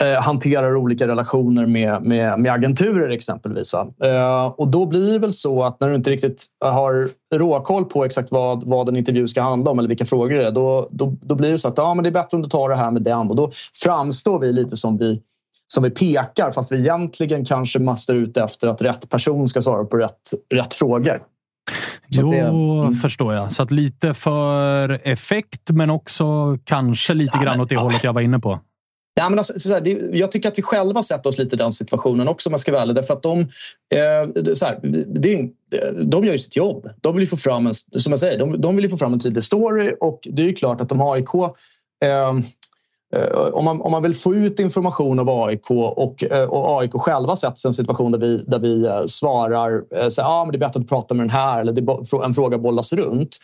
eh, 0.00 0.22
hanterar 0.22 0.76
olika 0.76 1.06
relationer 1.06 1.66
med, 1.66 2.02
med, 2.02 2.38
med 2.40 2.52
agenturer 2.52 3.10
exempelvis. 3.10 3.74
Eh, 3.74 4.46
och 4.46 4.68
då 4.68 4.86
blir 4.86 5.12
det 5.12 5.18
väl 5.18 5.32
så 5.32 5.62
att 5.62 5.80
när 5.80 5.88
du 5.88 5.94
inte 5.94 6.10
riktigt 6.10 6.46
har 6.60 7.10
råkoll 7.34 7.84
på 7.84 8.04
exakt 8.04 8.30
vad, 8.30 8.64
vad 8.64 8.88
en 8.88 8.96
intervju 8.96 9.28
ska 9.28 9.42
handla 9.42 9.70
om 9.70 9.78
eller 9.78 9.88
vilka 9.88 10.06
frågor 10.06 10.34
det 10.34 10.46
är, 10.46 10.50
då, 10.50 10.88
då, 10.90 11.16
då 11.22 11.34
blir 11.34 11.50
det 11.50 11.58
så 11.58 11.68
att 11.68 11.78
ja, 11.78 11.94
men 11.94 12.02
det 12.02 12.10
är 12.10 12.12
bättre 12.12 12.36
om 12.36 12.42
du 12.42 12.48
tar 12.48 12.68
det 12.68 12.76
här 12.76 12.90
med 12.90 13.02
den. 13.02 13.30
Och 13.30 13.36
då 13.36 13.50
framstår 13.82 14.38
vi 14.38 14.52
lite 14.52 14.76
som 14.76 14.98
vi 14.98 15.20
som 15.72 15.84
vi 15.84 15.90
pekar 15.90 16.52
fast 16.52 16.72
vi 16.72 16.78
egentligen 16.78 17.44
kanske 17.44 17.78
mastar 17.78 18.14
ut 18.14 18.36
efter 18.36 18.68
att 18.68 18.82
rätt 18.82 19.08
person 19.10 19.48
ska 19.48 19.62
svara 19.62 19.84
på 19.84 19.96
rätt, 19.96 20.30
rätt 20.54 20.74
frågor. 20.74 21.22
Så 22.10 22.20
jo, 22.20 22.30
det, 22.30 22.38
mm. 22.38 22.92
förstår 22.92 23.34
jag. 23.34 23.52
Så 23.52 23.62
att 23.62 23.70
lite 23.70 24.14
för 24.14 25.00
effekt, 25.08 25.70
men 25.70 25.90
också 25.90 26.58
kanske 26.64 27.14
lite 27.14 27.36
ja, 27.36 27.42
grann 27.42 27.60
åt 27.60 27.68
det 27.68 27.74
ja. 27.74 27.80
hållet 27.80 28.04
jag 28.04 28.12
var 28.12 28.20
inne 28.20 28.38
på. 28.38 28.60
Ja, 29.16 29.28
men 29.28 29.38
alltså, 29.38 29.58
så 29.58 29.74
här, 29.74 29.80
det, 29.80 29.90
jag 30.12 30.32
tycker 30.32 30.48
att 30.48 30.58
vi 30.58 30.62
själva 30.62 31.02
sätter 31.02 31.30
oss 31.30 31.38
lite 31.38 31.56
i 31.56 31.58
den 31.58 31.72
situationen 31.72 32.28
också 32.28 32.48
om 32.48 32.52
jag 32.52 32.60
ska 32.60 32.72
vara 32.72 32.82
ärlig. 32.82 32.94
Därför 32.94 33.14
att 33.14 33.22
de, 33.22 33.40
eh, 33.40 34.54
så 34.54 34.66
här, 34.66 34.78
det, 35.06 35.48
de 36.04 36.24
gör 36.24 36.32
ju 36.32 36.38
sitt 36.38 36.56
jobb. 36.56 36.90
De 37.00 37.16
vill 37.16 37.28
få 37.28 37.36
fram 37.36 37.66
en, 37.66 37.74
som 37.74 38.12
jag 38.12 38.18
säger, 38.18 38.38
de, 38.38 38.60
de 38.60 38.76
vill 38.76 38.90
få 38.90 38.98
fram 38.98 39.12
en 39.12 39.20
tydlig 39.20 39.44
story 39.44 39.94
och 40.00 40.28
det 40.32 40.48
är 40.48 40.52
klart 40.52 40.80
att 40.80 40.88
de 40.88 41.00
AIK 41.00 41.28
Eh, 42.04 42.32
Eh, 43.14 43.38
om 43.52 43.64
man, 43.64 43.80
om 43.80 43.92
man 43.92 44.02
vill 44.02 44.14
få 44.14 44.34
ut 44.34 44.60
information 44.60 45.18
av 45.18 45.30
AIK 45.30 45.70
och, 45.70 46.24
eh, 46.24 46.48
och 46.48 46.80
AIK 46.80 46.92
själva 46.92 47.36
sätts 47.36 47.64
i 47.64 47.68
en 47.68 47.74
situation 47.74 48.12
där 48.12 48.18
vi, 48.18 48.44
där 48.46 48.58
vi 48.58 48.86
eh, 48.86 49.04
svarar 49.06 50.08
så, 50.08 50.22
ah, 50.22 50.44
men 50.44 50.52
det 50.52 50.56
är 50.56 50.66
bättre 50.68 50.80
att 50.80 50.88
prata 50.88 51.14
med 51.14 51.24
den 51.24 51.30
här 51.30 51.60
eller 51.60 51.72
det, 51.72 52.24
en 52.24 52.34
fråga 52.34 52.58
bollas 52.58 52.92
runt. 52.92 53.36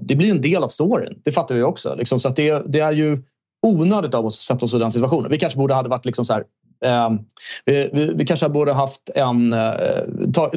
Det 0.00 0.14
blir 0.14 0.30
en 0.30 0.40
del 0.40 0.64
av 0.64 0.68
storyn. 0.68 1.20
Det 1.24 1.32
fattar 1.32 1.54
vi 1.54 1.62
också. 1.62 1.94
Liksom, 1.94 2.18
så 2.18 2.28
att 2.28 2.36
det, 2.36 2.62
det 2.66 2.80
är 2.80 2.92
ju 2.92 3.22
onödigt 3.66 4.14
av 4.14 4.26
oss 4.26 4.38
att 4.38 4.42
sätta 4.42 4.64
oss 4.64 4.74
i 4.74 4.78
den 4.78 4.92
situationen. 4.92 5.30
Vi 5.30 5.38
kanske 5.38 5.58
borde 5.58 5.74
ha 5.74 5.82
varit 5.82 6.04
liksom 6.04 6.24
så 6.24 6.32
här, 6.32 6.44
ehm, 6.84 7.18
vi, 7.64 7.90
vi, 7.92 8.12
vi, 8.14 8.26
kanske 8.26 8.48
borde 8.48 8.72
haft 8.72 9.10
en, 9.14 9.54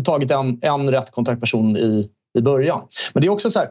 tagit 0.05 0.31
en, 0.31 0.59
en 0.61 0.91
rätt 0.91 1.11
kontaktperson 1.11 1.77
i, 1.77 2.09
i 2.37 2.41
början. 2.41 2.81
Men 3.13 3.21
det 3.21 3.27
är 3.27 3.31
också 3.31 3.51
så 3.51 3.59
här, 3.59 3.69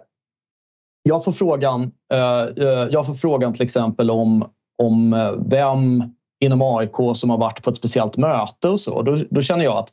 jag 1.09 1.24
får 1.24 1.32
frågan, 1.32 1.93
eh, 2.12 2.43
eh, 2.43 2.89
jag 2.90 3.06
får 3.06 3.14
frågan 3.14 3.52
till 3.52 3.62
exempel 3.62 4.10
om, 4.10 4.51
om 4.82 5.12
eh, 5.12 5.32
vem 5.47 6.02
inom 6.40 6.62
AIK 6.62 7.16
som 7.16 7.31
har 7.31 7.39
varit 7.39 7.62
på 7.62 7.70
ett 7.70 7.76
speciellt 7.76 8.16
möte 8.16 8.68
och 8.68 8.81
så. 8.81 9.02
Då, 9.02 9.18
då 9.31 9.43
känner 9.43 9.64
jag 9.64 9.76
att 9.76 9.93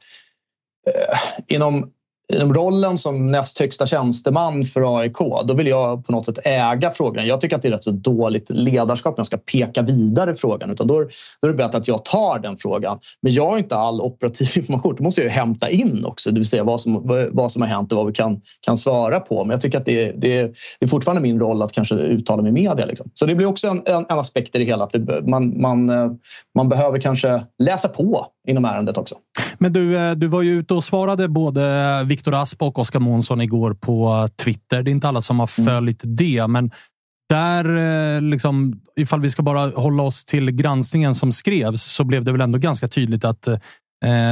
inom 1.48 1.92
rollen 2.32 2.98
som 2.98 3.32
näst 3.32 3.60
högsta 3.60 3.86
tjänsteman 3.86 4.66
för 4.66 5.00
AIK, 5.00 5.18
då 5.46 5.54
vill 5.54 5.68
jag 5.68 6.06
på 6.06 6.12
något 6.12 6.26
sätt 6.26 6.40
äga 6.44 6.92
frågan. 6.92 7.28
Jag 7.28 7.42
tycker 7.42 7.56
att 7.56 7.62
det 7.62 7.68
är 7.68 7.72
rätt 7.72 7.84
så 7.84 7.92
dåligt 7.92 8.50
ledarskap 8.50 9.18
när 9.18 9.20
jag 9.20 9.26
ska 9.26 9.38
peka 9.38 9.82
vidare 9.82 10.36
frågan. 10.36 10.72
Utan 10.72 10.88
då, 10.88 11.00
då 11.42 11.48
är 11.48 11.52
det 11.52 11.58
bättre 11.58 11.78
att 11.78 11.88
jag 11.88 12.06
tar 12.06 12.40
den 12.40 12.58
frågan. 12.58 13.00
Men 13.22 13.34
jag 13.34 13.50
har 13.50 13.58
inte 13.58 13.76
all 13.76 14.02
operativ 14.02 14.48
information. 14.56 14.96
Då 14.98 15.04
måste 15.04 15.22
jag 15.22 15.26
ju 15.26 15.32
hämta 15.32 15.70
in 15.70 16.06
också, 16.06 16.32
det 16.32 16.40
vill 16.40 16.50
säga 16.50 16.64
vad 16.64 16.82
som, 16.82 17.28
vad 17.32 17.52
som 17.52 17.62
har 17.62 17.70
hänt 17.70 17.92
och 17.92 17.98
vad 17.98 18.08
vi 18.08 18.14
kan, 18.14 18.42
kan 18.62 18.78
svara 18.78 19.20
på. 19.20 19.44
Men 19.44 19.52
jag 19.52 19.62
tycker 19.62 19.78
att 19.78 19.86
det, 19.86 20.12
det, 20.12 20.42
det 20.80 20.86
är 20.86 20.88
fortfarande 20.88 21.22
min 21.22 21.40
roll 21.40 21.62
att 21.62 21.72
kanske 21.72 21.96
uttala 21.96 22.42
mig 22.42 22.50
i 22.50 22.54
media. 22.54 22.86
Liksom. 22.86 23.10
Så 23.14 23.26
det 23.26 23.36
blir 23.36 23.48
också 23.48 23.68
en, 23.68 23.82
en, 23.86 24.06
en 24.10 24.20
aspekt 24.20 24.56
i 24.56 24.60
det 24.60 24.66
hela. 24.66 24.84
Att 24.84 25.28
man, 25.28 25.62
man, 25.62 25.90
eh, 25.90 26.12
man 26.56 26.70
behöver 26.70 27.00
kanske 27.00 27.42
läsa 27.60 27.88
på 27.88 28.28
inom 28.48 28.66
ärendet 28.66 28.98
också. 28.98 29.16
Men 29.58 29.74
du, 29.74 29.98
eh, 29.98 30.12
du 30.12 30.28
var 30.28 30.42
ju 30.42 30.60
ute 30.60 30.74
och 30.74 30.84
svarade 30.84 31.28
både 31.28 32.04
Viktor 32.06 32.34
Asp 32.34 32.62
och 32.62 32.80
Oskar 32.80 33.00
Månsson 33.00 33.42
igår 33.42 33.74
på 33.74 34.30
Twitter. 34.44 34.84
Det 34.84 34.90
är 34.90 34.94
inte 34.94 35.08
alla 35.08 35.22
som 35.22 35.40
har 35.40 35.50
mm. 35.58 35.74
följt 35.74 36.04
mm. 36.04 36.16
det, 36.16 36.48
men 36.48 36.72
där, 37.32 37.78
eh, 38.16 38.22
liksom, 38.22 38.82
ifall 38.96 39.22
vi 39.22 39.30
ska 39.30 39.44
bara 39.44 39.70
hålla 39.70 40.04
oss 40.04 40.26
till 40.26 40.52
granskningen 40.52 41.16
som 41.16 41.32
skrevs, 41.32 41.84
så 41.84 42.04
blev 42.04 42.24
det 42.24 42.32
väl 42.32 42.42
ändå 42.42 42.60
ganska 42.60 42.88
tydligt 42.88 43.26
att 43.26 43.48
eh, 43.48 43.60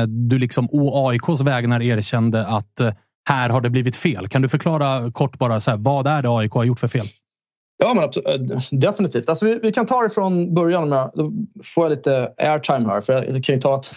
du 0.07 0.39
liksom 0.39 0.69
å 0.71 1.09
AIKs 1.09 1.41
vägnar 1.41 1.81
erkände 1.81 2.47
att 2.47 2.79
eh, 2.79 2.93
här 3.29 3.49
har 3.49 3.61
det 3.61 3.69
blivit 3.69 3.95
fel. 3.95 4.27
Kan 4.27 4.41
du 4.41 4.49
förklara 4.49 5.11
kort 5.11 5.37
bara 5.37 5.61
så 5.61 5.71
här, 5.71 5.77
vad 5.77 6.07
är 6.07 6.21
det 6.21 6.29
AIK 6.29 6.51
har 6.51 6.63
gjort 6.63 6.79
för 6.79 6.87
fel? 6.87 7.05
Ja, 7.83 7.93
men 7.93 8.03
absolut, 8.03 8.51
eh, 8.51 8.57
definitivt. 8.71 9.29
Alltså, 9.29 9.45
vi, 9.45 9.59
vi, 9.63 9.71
kan 9.71 9.85
ta 9.85 10.01
det 10.01 10.09
från 10.09 10.53
början. 10.53 10.89
Med, 10.89 11.11
då 11.13 11.31
får 11.63 11.85
jag 11.85 11.89
lite 11.89 12.33
airtime 12.37 12.89
här, 12.89 13.01
för 13.01 13.13
det 13.13 13.41
kan 13.41 13.55
ju 13.55 13.61
ta, 13.61 13.75
ett, 13.75 13.91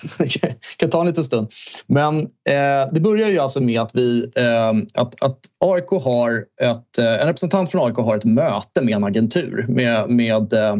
kan 0.77 0.91
ta 0.91 1.01
en 1.01 1.07
liten 1.07 1.25
stund. 1.25 1.51
Men 1.87 2.21
eh, 2.21 2.93
det 2.93 3.01
börjar 3.01 3.29
ju 3.29 3.39
alltså 3.39 3.61
med 3.61 3.81
att, 3.81 3.91
vi, 3.95 4.33
eh, 4.37 4.73
att, 4.95 5.23
att 5.23 5.39
AIK 5.65 6.03
har 6.05 6.45
ett, 6.63 6.99
eh, 6.99 7.21
en 7.21 7.27
representant 7.27 7.71
från 7.71 7.87
AIK 7.87 7.97
har 7.97 8.17
ett 8.17 8.25
möte 8.25 8.81
med 8.83 8.95
en 8.95 9.05
agentur 9.05 9.67
med, 9.69 10.11
med 10.11 10.53
eh, 10.53 10.77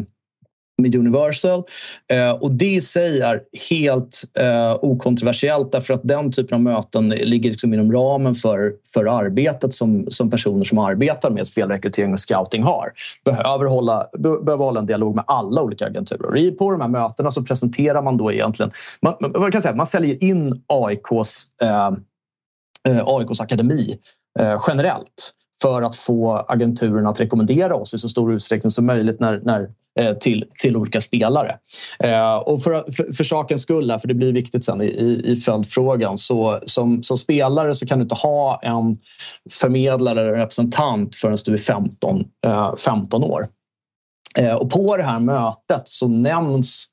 med 0.79 0.95
Universal. 0.95 1.63
Eh, 2.13 2.31
och 2.31 2.53
det 2.53 2.75
i 2.75 2.81
sig 2.81 3.21
är 3.21 3.43
helt 3.71 4.23
eh, 4.39 4.75
okontroversiellt 4.75 5.73
därför 5.73 5.95
att 5.95 6.01
den 6.05 6.33
typen 6.33 6.55
av 6.55 6.61
möten 6.61 7.09
ligger 7.09 7.51
liksom 7.51 7.75
inom 7.75 7.93
ramen 7.93 8.35
för, 8.35 8.73
för 8.95 9.05
arbetet 9.05 9.75
som, 9.75 10.07
som 10.11 10.31
personer 10.31 10.65
som 10.65 10.79
arbetar 10.79 11.31
med 11.31 11.47
spelrekrytering 11.47 12.13
och 12.13 12.21
scouting 12.21 12.63
har. 12.63 12.93
Behöver 13.25 13.65
hålla, 13.65 14.07
behöver 14.19 14.65
hålla 14.65 14.81
en 14.81 14.87
dialog 14.87 15.15
med 15.15 15.25
alla 15.27 15.63
olika 15.63 15.87
agenturer. 15.87 16.51
på 16.51 16.71
de 16.71 16.81
här 16.81 16.89
mötena 16.89 17.31
så 17.31 17.43
presenterar 17.43 18.03
man 18.03 18.17
då 18.17 18.33
egentligen... 18.33 18.73
Man, 19.01 19.15
man 19.21 19.53
kan 19.53 19.63
säga 19.63 19.75
man 19.75 19.87
säljer 19.87 20.25
in 20.25 20.63
AIKs, 20.67 21.47
eh, 21.63 21.93
eh 22.89 23.03
AIKs 23.07 23.41
akademi 23.41 23.99
eh, 24.39 24.65
generellt 24.69 25.33
för 25.63 25.83
att 25.83 25.97
få 25.97 26.37
agenturerna 26.49 27.11
att 27.11 27.21
rekommendera 27.21 27.75
oss 27.75 27.95
i 27.95 27.99
så 27.99 28.09
stor 28.09 28.33
utsträckning 28.33 28.71
som 28.71 28.87
möjligt 28.87 29.21
när, 29.21 29.41
när 29.45 29.71
Eh, 30.01 30.15
till, 30.15 30.45
till 30.59 30.77
olika 30.77 31.01
spelare. 31.01 31.57
Eh, 31.99 32.35
och 32.35 32.63
för, 32.63 32.93
för, 32.93 33.13
för 33.13 33.25
sakens 33.25 33.63
skull, 33.63 33.91
här, 33.91 33.99
för 33.99 34.09
det 34.09 34.15
blir 34.15 34.33
viktigt 34.33 34.65
sen 34.65 34.83
i, 34.83 35.23
i 35.25 35.37
följdfrågan, 35.37 36.19
så 36.19 36.61
som, 36.67 37.03
som 37.03 37.19
spelare 37.19 37.75
så 37.75 37.87
kan 37.87 37.99
du 37.99 38.03
inte 38.03 38.15
ha 38.15 38.61
en 38.63 38.97
förmedlare 39.51 40.21
eller 40.21 40.33
representant 40.33 41.15
förrän 41.15 41.39
du 41.45 41.53
är 41.53 41.59
15, 41.59 42.25
15 42.85 43.23
eh, 43.23 43.29
år. 43.29 43.49
Eh, 44.39 44.55
och 44.55 44.71
på 44.71 44.97
det 44.97 45.03
här 45.03 45.19
mötet 45.19 45.83
så 45.85 46.09
nämns 46.09 46.87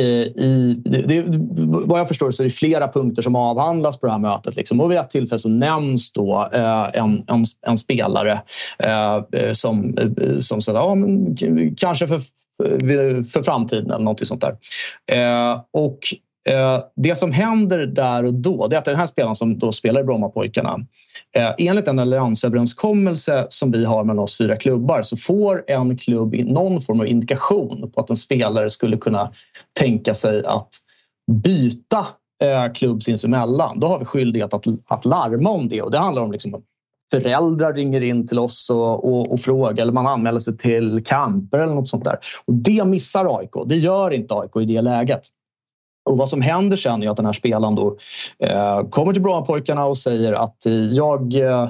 Eh, 0.00 0.04
i, 0.04 0.82
det, 0.84 1.24
vad 1.66 2.00
jag 2.00 2.08
förstår 2.08 2.30
så 2.30 2.42
är 2.42 2.44
det 2.44 2.50
flera 2.50 2.88
punkter 2.88 3.22
som 3.22 3.36
avhandlas 3.36 4.00
på 4.00 4.06
det 4.06 4.12
här 4.12 4.18
mötet. 4.18 4.56
Liksom. 4.56 4.80
Och 4.80 4.90
vid 4.90 4.98
ett 4.98 5.10
tillfälle 5.10 5.38
så 5.38 5.48
nämns 5.48 6.12
då 6.12 6.48
eh, 6.52 6.88
en, 6.92 7.24
en, 7.26 7.44
en, 7.66 7.78
spelare 7.78 8.42
eh, 8.78 9.14
eh 9.32 9.52
som, 9.52 9.98
eh, 9.98 10.38
som 10.38 10.62
säger 10.62 10.78
ja, 10.78 10.94
men, 10.94 11.36
kanske 11.76 12.06
för, 12.06 12.20
för 13.24 13.42
framtiden 13.42 13.90
eller 13.90 14.04
något 14.04 14.26
sånt 14.26 14.40
där. 14.40 14.56
Eh, 15.12 15.60
och 15.72 15.98
Eh, 16.48 16.80
det 16.96 17.14
som 17.14 17.32
händer 17.32 17.86
där 17.86 18.24
och 18.24 18.34
då 18.34 18.66
det 18.68 18.76
är 18.76 18.78
att 18.78 18.84
den 18.84 18.96
här 18.96 19.06
spelaren 19.06 19.36
som 19.36 19.58
då 19.58 19.72
spelar 19.72 20.00
i 20.00 20.04
Brommapojkarna 20.04 20.78
eh, 21.36 21.50
enligt 21.58 21.88
en 21.88 21.98
alliansöverenskommelse 21.98 23.46
som 23.48 23.70
vi 23.70 23.84
har 23.84 24.04
mellan 24.04 24.22
oss 24.22 24.38
fyra 24.38 24.56
klubbar 24.56 25.02
så 25.02 25.16
får 25.16 25.64
en 25.66 25.98
klubb 25.98 26.34
någon 26.34 26.80
form 26.80 27.00
av 27.00 27.06
indikation 27.06 27.90
på 27.94 28.00
att 28.00 28.10
en 28.10 28.16
spelare 28.16 28.70
skulle 28.70 28.96
kunna 28.96 29.32
tänka 29.78 30.14
sig 30.14 30.44
att 30.46 30.68
byta 31.32 32.06
eh, 32.42 32.72
klubb 32.72 33.02
sinsemellan. 33.02 33.80
Då 33.80 33.86
har 33.86 33.98
vi 33.98 34.04
skyldighet 34.04 34.54
att, 34.54 34.64
att 34.86 35.04
larma 35.04 35.50
om 35.50 35.68
det 35.68 35.82
och 35.82 35.90
det 35.90 35.98
handlar 35.98 36.22
om 36.22 36.32
liksom 36.32 36.62
föräldrar 37.12 37.74
ringer 37.74 38.00
in 38.00 38.28
till 38.28 38.38
oss 38.38 38.70
och, 38.70 39.04
och, 39.04 39.32
och, 39.32 39.40
frågar 39.40 39.82
eller 39.82 39.92
man 39.92 40.06
anmäler 40.06 40.38
sig 40.38 40.56
till 40.56 41.04
camper 41.04 41.58
eller 41.58 41.74
något 41.74 41.88
sånt 41.88 42.04
där. 42.04 42.18
Och 42.44 42.54
det 42.54 42.84
missar 42.84 43.38
AIK. 43.38 43.52
Det 43.66 43.76
gör 43.76 44.10
inte 44.10 44.34
AIK 44.34 44.56
i 44.56 44.64
det 44.64 44.82
läget. 44.82 45.22
Och 46.04 46.18
vad 46.18 46.28
som 46.28 46.42
händer 46.42 46.76
sen 46.76 47.02
är 47.02 47.10
att 47.10 47.16
den 47.16 47.26
här 47.26 47.32
spelaren 47.32 47.74
då, 47.74 47.96
eh, 48.38 48.88
kommer 48.90 49.12
till 49.12 49.22
Brommapojkarna 49.22 49.84
och 49.84 49.98
säger 49.98 50.32
att 50.32 50.56
jag, 50.90 51.34
eh, 51.34 51.62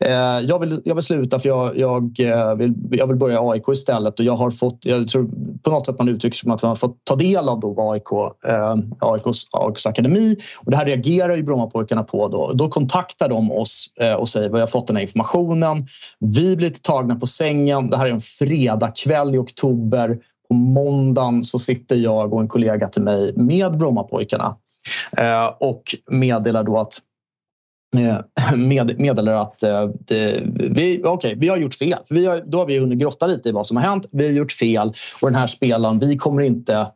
eh 0.00 0.40
jag, 0.40 0.58
vill, 0.58 0.80
jag 0.84 0.94
vill 0.94 1.04
sluta 1.04 1.38
för 1.38 1.48
jag, 1.48 1.78
jag, 1.78 2.20
eh, 2.20 2.54
vill, 2.54 2.74
jag 2.90 3.06
vill 3.06 3.16
börja 3.16 3.50
AIK 3.50 3.68
istället. 3.68 4.18
Och 4.18 4.24
jag 4.24 4.36
har 4.36 4.50
fått, 4.50 4.78
jag 4.84 5.08
tror 5.08 5.28
på 5.62 5.70
något 5.70 5.86
sätt 5.86 5.98
man 5.98 6.08
uttrycker 6.08 6.36
som 6.36 6.50
att 6.50 6.62
man 6.62 6.68
har 6.68 6.76
fått 6.76 7.04
ta 7.04 7.16
del 7.16 7.48
av 7.48 7.60
då 7.60 7.90
AIK, 7.92 8.12
eh, 8.46 8.76
AIKs, 8.98 9.46
AIKs 9.52 9.86
akademi. 9.86 10.36
Och 10.64 10.70
det 10.70 10.76
här 10.76 10.86
reagerar 10.86 11.36
ju 11.36 11.42
Brommapojkarna 11.42 12.02
på. 12.02 12.28
Då, 12.28 12.52
då 12.54 12.68
kontaktar 12.68 13.28
de 13.28 13.52
oss 13.52 13.86
eh, 14.00 14.12
och 14.12 14.28
säger 14.28 14.48
att 14.48 14.54
vi 14.54 14.60
har 14.60 14.66
fått 14.66 14.86
den 14.86 14.96
här 14.96 15.02
informationen. 15.02 15.86
Vi 16.18 16.56
blir 16.56 16.68
lite 16.68 16.80
tagna 16.80 17.16
på 17.16 17.26
sängen. 17.26 17.90
Det 17.90 17.96
här 17.96 18.06
är 18.06 18.10
en 18.10 18.20
fredagkväll 18.20 19.34
i 19.34 19.38
oktober 19.38 20.18
på 20.48 20.54
måndagen 20.54 21.44
så 21.44 21.58
sitter 21.58 21.96
jag 21.96 22.34
och 22.34 22.40
en 22.40 22.48
kollega 22.48 22.88
till 22.88 23.02
mig 23.02 23.32
med 23.36 23.78
Brommapojkarna 23.78 24.56
eh, 25.18 25.46
och 25.46 25.96
meddelar 26.10 26.62
då 26.62 26.78
att 26.78 27.00
eh, 27.96 28.56
med, 28.56 29.00
meddelar 29.00 29.32
att 29.32 29.62
eh, 29.62 29.90
det, 30.00 30.42
vi, 30.70 31.04
okay, 31.04 31.34
vi 31.34 31.48
har 31.48 31.56
gjort 31.56 31.74
fel. 31.74 31.98
Vi 32.08 32.26
har, 32.26 32.42
då 32.46 32.58
har 32.58 32.66
vi 32.66 32.78
hunnit 32.78 32.98
grotta 32.98 33.26
lite 33.26 33.48
i 33.48 33.52
vad 33.52 33.66
som 33.66 33.76
har 33.76 33.84
hänt. 33.84 34.06
Vi 34.10 34.26
har 34.26 34.32
gjort 34.32 34.52
fel 34.52 34.92
och 35.20 35.28
den 35.28 35.40
här 35.40 35.46
spelaren, 35.46 35.98
vi 35.98 36.16
kommer 36.16 36.42
inte 36.42 36.92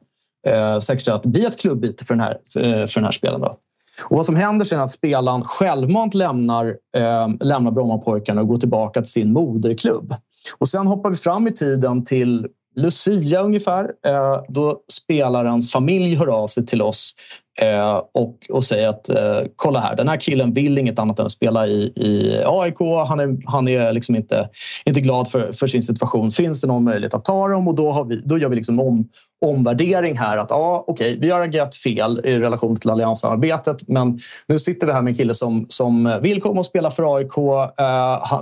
eh, 0.46 0.78
säkerställa 0.80 1.16
att 1.16 1.22
det 1.22 1.28
blir 1.28 1.46
ett 1.46 1.60
klubbyte 1.60 2.04
för 2.04 2.14
den 2.14 2.20
här, 2.20 2.38
för, 2.52 2.86
för 2.86 3.00
den 3.00 3.04
här 3.04 3.12
spelaren. 3.12 3.40
Då. 3.40 3.58
Och 4.04 4.16
vad 4.16 4.26
som 4.26 4.36
händer 4.36 4.64
sen 4.64 4.80
är 4.80 4.84
att 4.84 4.90
spelaren 4.90 5.44
självmant 5.44 6.14
lämnar, 6.14 6.66
eh, 6.96 7.28
lämnar 7.40 7.70
Brommapojkarna 7.70 8.40
och 8.40 8.48
går 8.48 8.56
tillbaka 8.56 9.00
till 9.00 9.12
sin 9.12 9.32
moderklubb. 9.32 10.14
Och 10.58 10.68
sen 10.68 10.86
hoppar 10.86 11.10
vi 11.10 11.16
fram 11.16 11.46
i 11.46 11.52
tiden 11.52 12.04
till 12.04 12.48
Lucia 12.76 13.40
ungefär, 13.40 13.84
eh, 14.06 14.42
då 14.48 14.80
spelarens 14.92 15.72
familj 15.72 16.14
hör 16.14 16.26
av 16.26 16.48
sig 16.48 16.66
till 16.66 16.82
oss 16.82 17.14
eh, 17.60 18.02
och, 18.14 18.36
och 18.48 18.64
säger 18.64 18.88
att 18.88 19.08
eh, 19.08 19.40
kolla 19.56 19.80
här, 19.80 19.96
den 19.96 20.08
här 20.08 20.16
killen 20.16 20.52
vill 20.52 20.78
inget 20.78 20.98
annat 20.98 21.18
än 21.18 21.26
att 21.26 21.32
spela 21.32 21.66
i, 21.66 21.92
i 21.96 22.42
AIK. 22.46 22.78
Han 23.08 23.20
är, 23.20 23.50
han 23.50 23.68
är 23.68 23.92
liksom 23.92 24.16
inte, 24.16 24.48
inte 24.84 25.00
glad 25.00 25.30
för, 25.30 25.52
för 25.52 25.66
sin 25.66 25.82
situation. 25.82 26.32
Finns 26.32 26.60
det 26.60 26.66
någon 26.66 26.84
möjlighet 26.84 27.14
att 27.14 27.24
ta 27.24 27.48
dem? 27.48 27.68
Och 27.68 27.74
då, 27.74 27.90
har 27.90 28.04
vi, 28.04 28.20
då 28.24 28.38
gör 28.38 28.48
vi 28.48 28.56
liksom 28.56 28.80
om, 28.80 29.08
omvärdering 29.46 30.18
här. 30.18 30.36
Att 30.36 30.50
ja, 30.50 30.84
okej, 30.86 31.18
vi 31.20 31.30
har 31.30 31.40
agerat 31.40 31.76
fel 31.76 32.20
i 32.24 32.38
relation 32.38 32.76
till 32.76 32.90
allianssamarbetet 32.90 33.88
men 33.88 34.18
nu 34.46 34.58
sitter 34.58 34.86
vi 34.86 34.92
här 34.92 35.02
med 35.02 35.10
en 35.10 35.16
kille 35.16 35.34
som, 35.34 35.66
som 35.68 36.18
vill 36.22 36.42
komma 36.42 36.60
och 36.60 36.66
spela 36.66 36.90
för 36.90 37.16
AIK. 37.16 37.34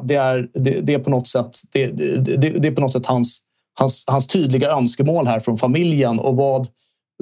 det, 0.03 0.15
är, 0.15 0.49
det, 0.55 0.81
det, 0.81 0.95
är 0.95 0.99
på 0.99 1.11
något 1.11 1.29
sätt, 1.29 1.51
det, 1.73 1.87
det, 1.87 2.51
det 2.51 2.69
är 2.69 2.73
på 2.73 2.81
något 2.81 2.93
sätt 2.93 3.07
hans 3.07 3.43
hans, 3.79 4.05
hans 4.07 4.27
tydliga 4.27 4.71
önskemål 4.71 5.27
här 5.27 5.41
från 5.41 5.59
familjen 5.59 6.19
och 6.19 6.37
vad, 6.37 6.69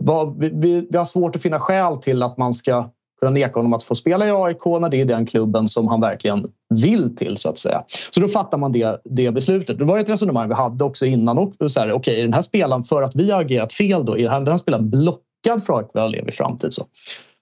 vad 0.00 0.38
vi, 0.38 0.86
vi 0.90 0.98
har 0.98 1.04
svårt 1.04 1.36
att 1.36 1.42
finna 1.42 1.60
skäl 1.60 1.96
till 1.96 2.22
att 2.22 2.36
man 2.36 2.54
ska 2.54 2.90
kunna 3.20 3.30
neka 3.30 3.58
honom 3.58 3.72
att 3.72 3.82
få 3.82 3.94
spela 3.94 4.26
i 4.26 4.30
AIK 4.30 4.64
när 4.64 4.88
det 4.88 5.00
är 5.00 5.04
den 5.04 5.26
klubben 5.26 5.68
som 5.68 5.88
han 5.88 6.00
verkligen 6.00 6.46
vill 6.74 7.16
till 7.16 7.36
så 7.36 7.48
att 7.48 7.58
säga. 7.58 7.84
Så 8.10 8.20
då 8.20 8.28
fattar 8.28 8.58
man 8.58 8.72
det, 8.72 9.00
det 9.04 9.30
beslutet. 9.30 9.78
Det 9.78 9.84
var 9.84 9.98
ett 9.98 10.08
resonemang 10.08 10.48
vi 10.48 10.54
hade 10.54 10.84
också 10.84 11.06
innan. 11.06 11.38
Och 11.38 11.70
så 11.70 11.80
här, 11.80 11.92
okej, 11.92 12.20
är 12.20 12.24
den 12.24 12.32
här 12.32 12.42
spelaren, 12.42 12.84
för 12.84 13.02
att 13.02 13.14
vi 13.14 13.30
har 13.30 13.40
agerat 13.40 13.72
fel 13.72 14.04
då, 14.04 14.18
är 14.18 14.30
den 14.30 14.48
här 14.48 14.56
spelaren 14.56 14.90
blockad 14.90 15.64
för 15.66 15.78
AIK 15.78 15.86
att 15.94 16.10
leva 16.10 16.28
i 16.28 16.32
framtid? 16.32 16.72
Så. 16.72 16.86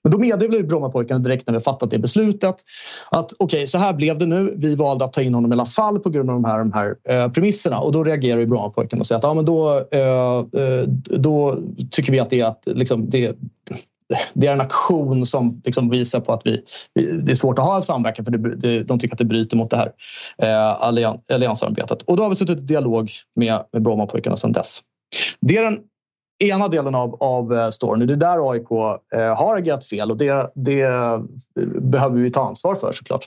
Men 0.05 0.11
då 0.11 0.19
meddelade 0.19 0.63
Brommapojkarna 0.63 1.19
direkt 1.21 1.47
när 1.47 1.55
vi 1.55 1.61
fattat 1.61 1.91
det 1.91 1.99
beslutet 1.99 2.57
att 3.11 3.33
okej, 3.33 3.45
okay, 3.45 3.67
så 3.67 3.79
här 3.79 3.93
blev 3.93 4.19
det 4.19 4.27
nu. 4.27 4.55
Vi 4.57 4.75
valde 4.75 5.05
att 5.05 5.13
ta 5.13 5.23
in 5.23 5.35
honom 5.35 5.53
i 5.53 5.55
alla 5.55 5.67
fall 5.67 5.99
på 5.99 6.11
grund 6.11 6.31
av 6.31 6.37
de 6.37 6.45
här, 6.45 6.59
de 6.59 6.73
här 6.73 6.97
eh, 7.09 7.33
premisserna. 7.33 7.79
Och 7.79 7.93
då 7.93 8.05
reagerar 8.05 8.41
ju 8.41 8.47
Brommapojkarna 8.47 9.01
och 9.01 9.07
säger 9.07 9.19
att 9.19 9.25
ja, 9.25 9.35
men 9.35 9.45
då, 9.45 9.71
eh, 9.91 10.63
eh 10.63 10.83
då 11.19 11.59
tycker 11.91 12.13
vi 12.13 12.21
att 12.21 12.31
det 12.31 12.41
är, 12.41 12.47
att, 12.47 12.63
liksom, 12.67 13.11
det, 13.11 13.37
det 14.35 14.47
är 14.47 14.53
en 14.53 14.61
aktion 14.61 15.27
som 15.27 15.63
liksom 15.65 15.91
visar 15.91 16.21
på 16.21 16.33
att 16.33 16.43
vi, 16.45 16.63
det 17.23 17.33
är 17.33 17.35
svårt 17.35 17.59
att 17.59 17.65
ha 17.65 17.77
en 17.77 17.83
samverkan 17.83 18.25
för 18.25 18.33
det, 18.33 18.57
det, 18.57 18.83
de 18.83 18.99
tycker 18.99 19.15
att 19.15 19.19
det 19.19 19.25
bryter 19.25 19.57
mot 19.57 19.71
det 19.71 19.77
här 19.77 19.93
eh, 20.39 20.83
allianssamarbetet. 21.33 22.03
Och 22.03 22.17
då 22.17 22.23
har 22.23 22.31
vi 22.31 22.37
suttit 22.37 22.59
i 22.59 22.63
dialog 22.63 23.11
med, 23.37 23.65
med 23.73 23.83
Brommapojkarna 23.83 24.37
sedan 24.37 24.53
dess. 24.53 24.81
Det 25.41 25.57
är 25.57 25.63
den 25.63 25.79
ena 26.39 26.69
delen 26.69 26.94
av, 26.94 27.23
av 27.23 27.55
eh, 27.55 27.70
storyn. 27.70 28.06
Det 28.06 28.12
är 28.12 28.16
där 28.16 28.51
AIK 28.51 28.70
eh, 29.15 29.36
har 29.36 29.59
agerat 29.59 29.85
fel 29.85 30.11
och 30.11 30.16
det, 30.16 30.51
det 30.55 30.89
behöver 31.81 32.16
vi 32.16 32.31
ta 32.31 32.48
ansvar 32.48 32.74
för 32.74 32.93
såklart. 32.93 33.24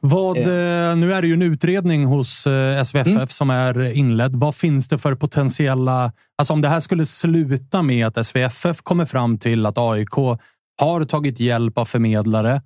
Vad, 0.00 0.38
eh. 0.38 0.96
Nu 0.96 1.12
är 1.12 1.22
det 1.22 1.26
ju 1.26 1.34
en 1.34 1.42
utredning 1.42 2.04
hos 2.04 2.46
SVFF 2.84 3.06
mm. 3.06 3.26
som 3.26 3.50
är 3.50 3.92
inledd. 3.92 4.34
Vad 4.34 4.54
finns 4.54 4.88
det 4.88 4.98
för 4.98 5.14
potentiella... 5.14 6.12
Alltså 6.38 6.52
om 6.52 6.62
det 6.62 6.68
här 6.68 6.80
skulle 6.80 7.06
sluta 7.06 7.82
med 7.82 8.06
att 8.06 8.26
SVFF 8.26 8.82
kommer 8.82 9.06
fram 9.06 9.38
till 9.38 9.66
att 9.66 9.78
AIK 9.78 10.14
har 10.80 11.04
tagit 11.04 11.40
hjälp 11.40 11.78
av 11.78 11.84
förmedlare 11.84 12.62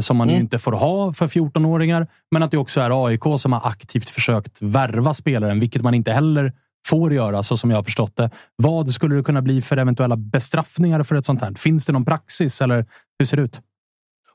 som 0.00 0.16
man 0.16 0.28
mm. 0.28 0.40
inte 0.40 0.58
får 0.58 0.72
ha 0.72 1.12
för 1.12 1.26
14-åringar, 1.26 2.06
men 2.30 2.42
att 2.42 2.50
det 2.50 2.58
också 2.58 2.80
är 2.80 3.06
AIK 3.06 3.22
som 3.38 3.52
har 3.52 3.68
aktivt 3.68 4.08
försökt 4.08 4.62
värva 4.62 5.14
spelaren, 5.14 5.60
vilket 5.60 5.82
man 5.82 5.94
inte 5.94 6.12
heller 6.12 6.52
får 6.90 7.12
göra, 7.12 7.42
så 7.42 7.56
som 7.56 7.70
jag 7.70 7.78
har 7.78 7.82
förstått 7.82 8.16
det. 8.16 8.30
Vad 8.56 8.90
skulle 8.90 9.14
det 9.14 9.22
kunna 9.22 9.42
bli 9.42 9.62
för 9.62 9.76
eventuella 9.76 10.16
bestraffningar 10.16 11.02
för 11.02 11.16
ett 11.16 11.26
sånt 11.26 11.40
här? 11.40 11.54
Finns 11.54 11.86
det 11.86 11.92
någon 11.92 12.04
praxis 12.04 12.60
eller 12.60 12.86
hur 13.18 13.26
ser 13.26 13.36
det 13.36 13.42
ut? 13.42 13.60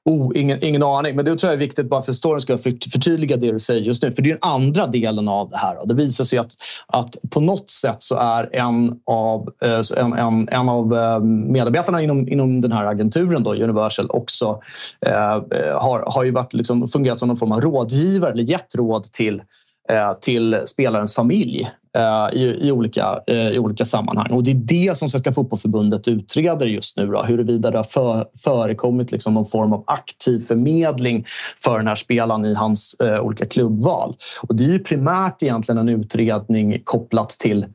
Oh, 0.09 0.31
ingen, 0.35 0.63
ingen 0.63 0.83
aning, 0.83 1.15
men 1.15 1.25
det 1.25 1.35
tror 1.35 1.51
jag 1.51 1.53
är 1.53 1.65
viktigt 1.65 1.89
bara 1.89 2.01
för 2.01 2.13
storyn 2.13 2.41
ska 2.41 2.57
förtydliga 2.57 3.37
det 3.37 3.51
du 3.51 3.59
säger 3.59 3.81
just 3.81 4.03
nu. 4.03 4.11
För 4.11 4.21
det 4.21 4.29
är 4.29 4.33
den 4.33 4.51
andra 4.51 4.87
delen 4.87 5.27
av 5.27 5.49
det 5.49 5.57
här. 5.57 5.81
och 5.81 5.87
Det 5.87 5.93
visar 5.93 6.23
sig 6.23 6.39
att, 6.39 6.51
att 6.87 7.15
på 7.29 7.39
något 7.39 7.69
sätt 7.69 7.95
så 8.01 8.15
är 8.15 8.55
en 8.55 8.99
av, 9.05 9.49
eh, 9.61 9.81
en, 9.97 10.13
en, 10.13 10.49
en 10.49 10.69
av 10.69 10.93
eh, 10.95 11.19
medarbetarna 11.23 12.01
inom, 12.01 12.27
inom 12.27 12.61
den 12.61 12.71
här 12.71 12.85
agenturen, 12.85 13.43
då, 13.43 13.53
Universal, 13.53 14.09
också 14.09 14.61
eh, 15.05 15.41
har, 15.79 16.11
har 16.13 16.23
ju 16.23 16.31
varit, 16.31 16.53
liksom, 16.53 16.87
fungerat 16.87 17.19
som 17.19 17.27
någon 17.27 17.37
form 17.37 17.51
av 17.51 17.61
rådgivare 17.61 18.31
eller 18.31 18.43
gett 18.43 18.75
råd 18.75 19.03
till 19.03 19.41
Eh, 19.89 20.13
till 20.13 20.57
spelarens 20.65 21.15
familj 21.15 21.69
eh, 21.97 22.27
i, 22.33 22.67
i, 22.67 22.71
olika, 22.71 23.19
eh, 23.27 23.47
i 23.47 23.59
olika 23.59 23.85
sammanhang. 23.85 24.31
Och 24.31 24.43
det 24.43 24.51
är 24.51 24.55
det 24.55 24.97
som 24.97 25.09
Svenska 25.09 25.31
Fotbollförbundet 25.31 26.07
utreder 26.07 26.65
just 26.65 26.97
nu. 26.97 27.05
Då, 27.05 27.23
huruvida 27.23 27.71
det 27.71 27.77
har 27.77 27.83
för, 27.83 28.25
förekommit 28.43 29.11
liksom 29.11 29.33
någon 29.33 29.45
form 29.45 29.73
av 29.73 29.83
aktiv 29.87 30.39
förmedling 30.39 31.25
för 31.63 31.77
den 31.77 31.87
här 31.87 31.95
spelaren 31.95 32.45
i 32.45 32.53
hans 32.53 32.95
olika 33.21 33.45
klubbval. 33.45 34.15
Och 34.41 34.55
det 34.55 34.63
är 34.63 34.69
ju 34.69 34.79
primärt 34.79 35.43
egentligen 35.43 35.77
en 35.77 35.89
utredning 35.89 36.81
kopplat 36.83 37.29
till 37.29 37.65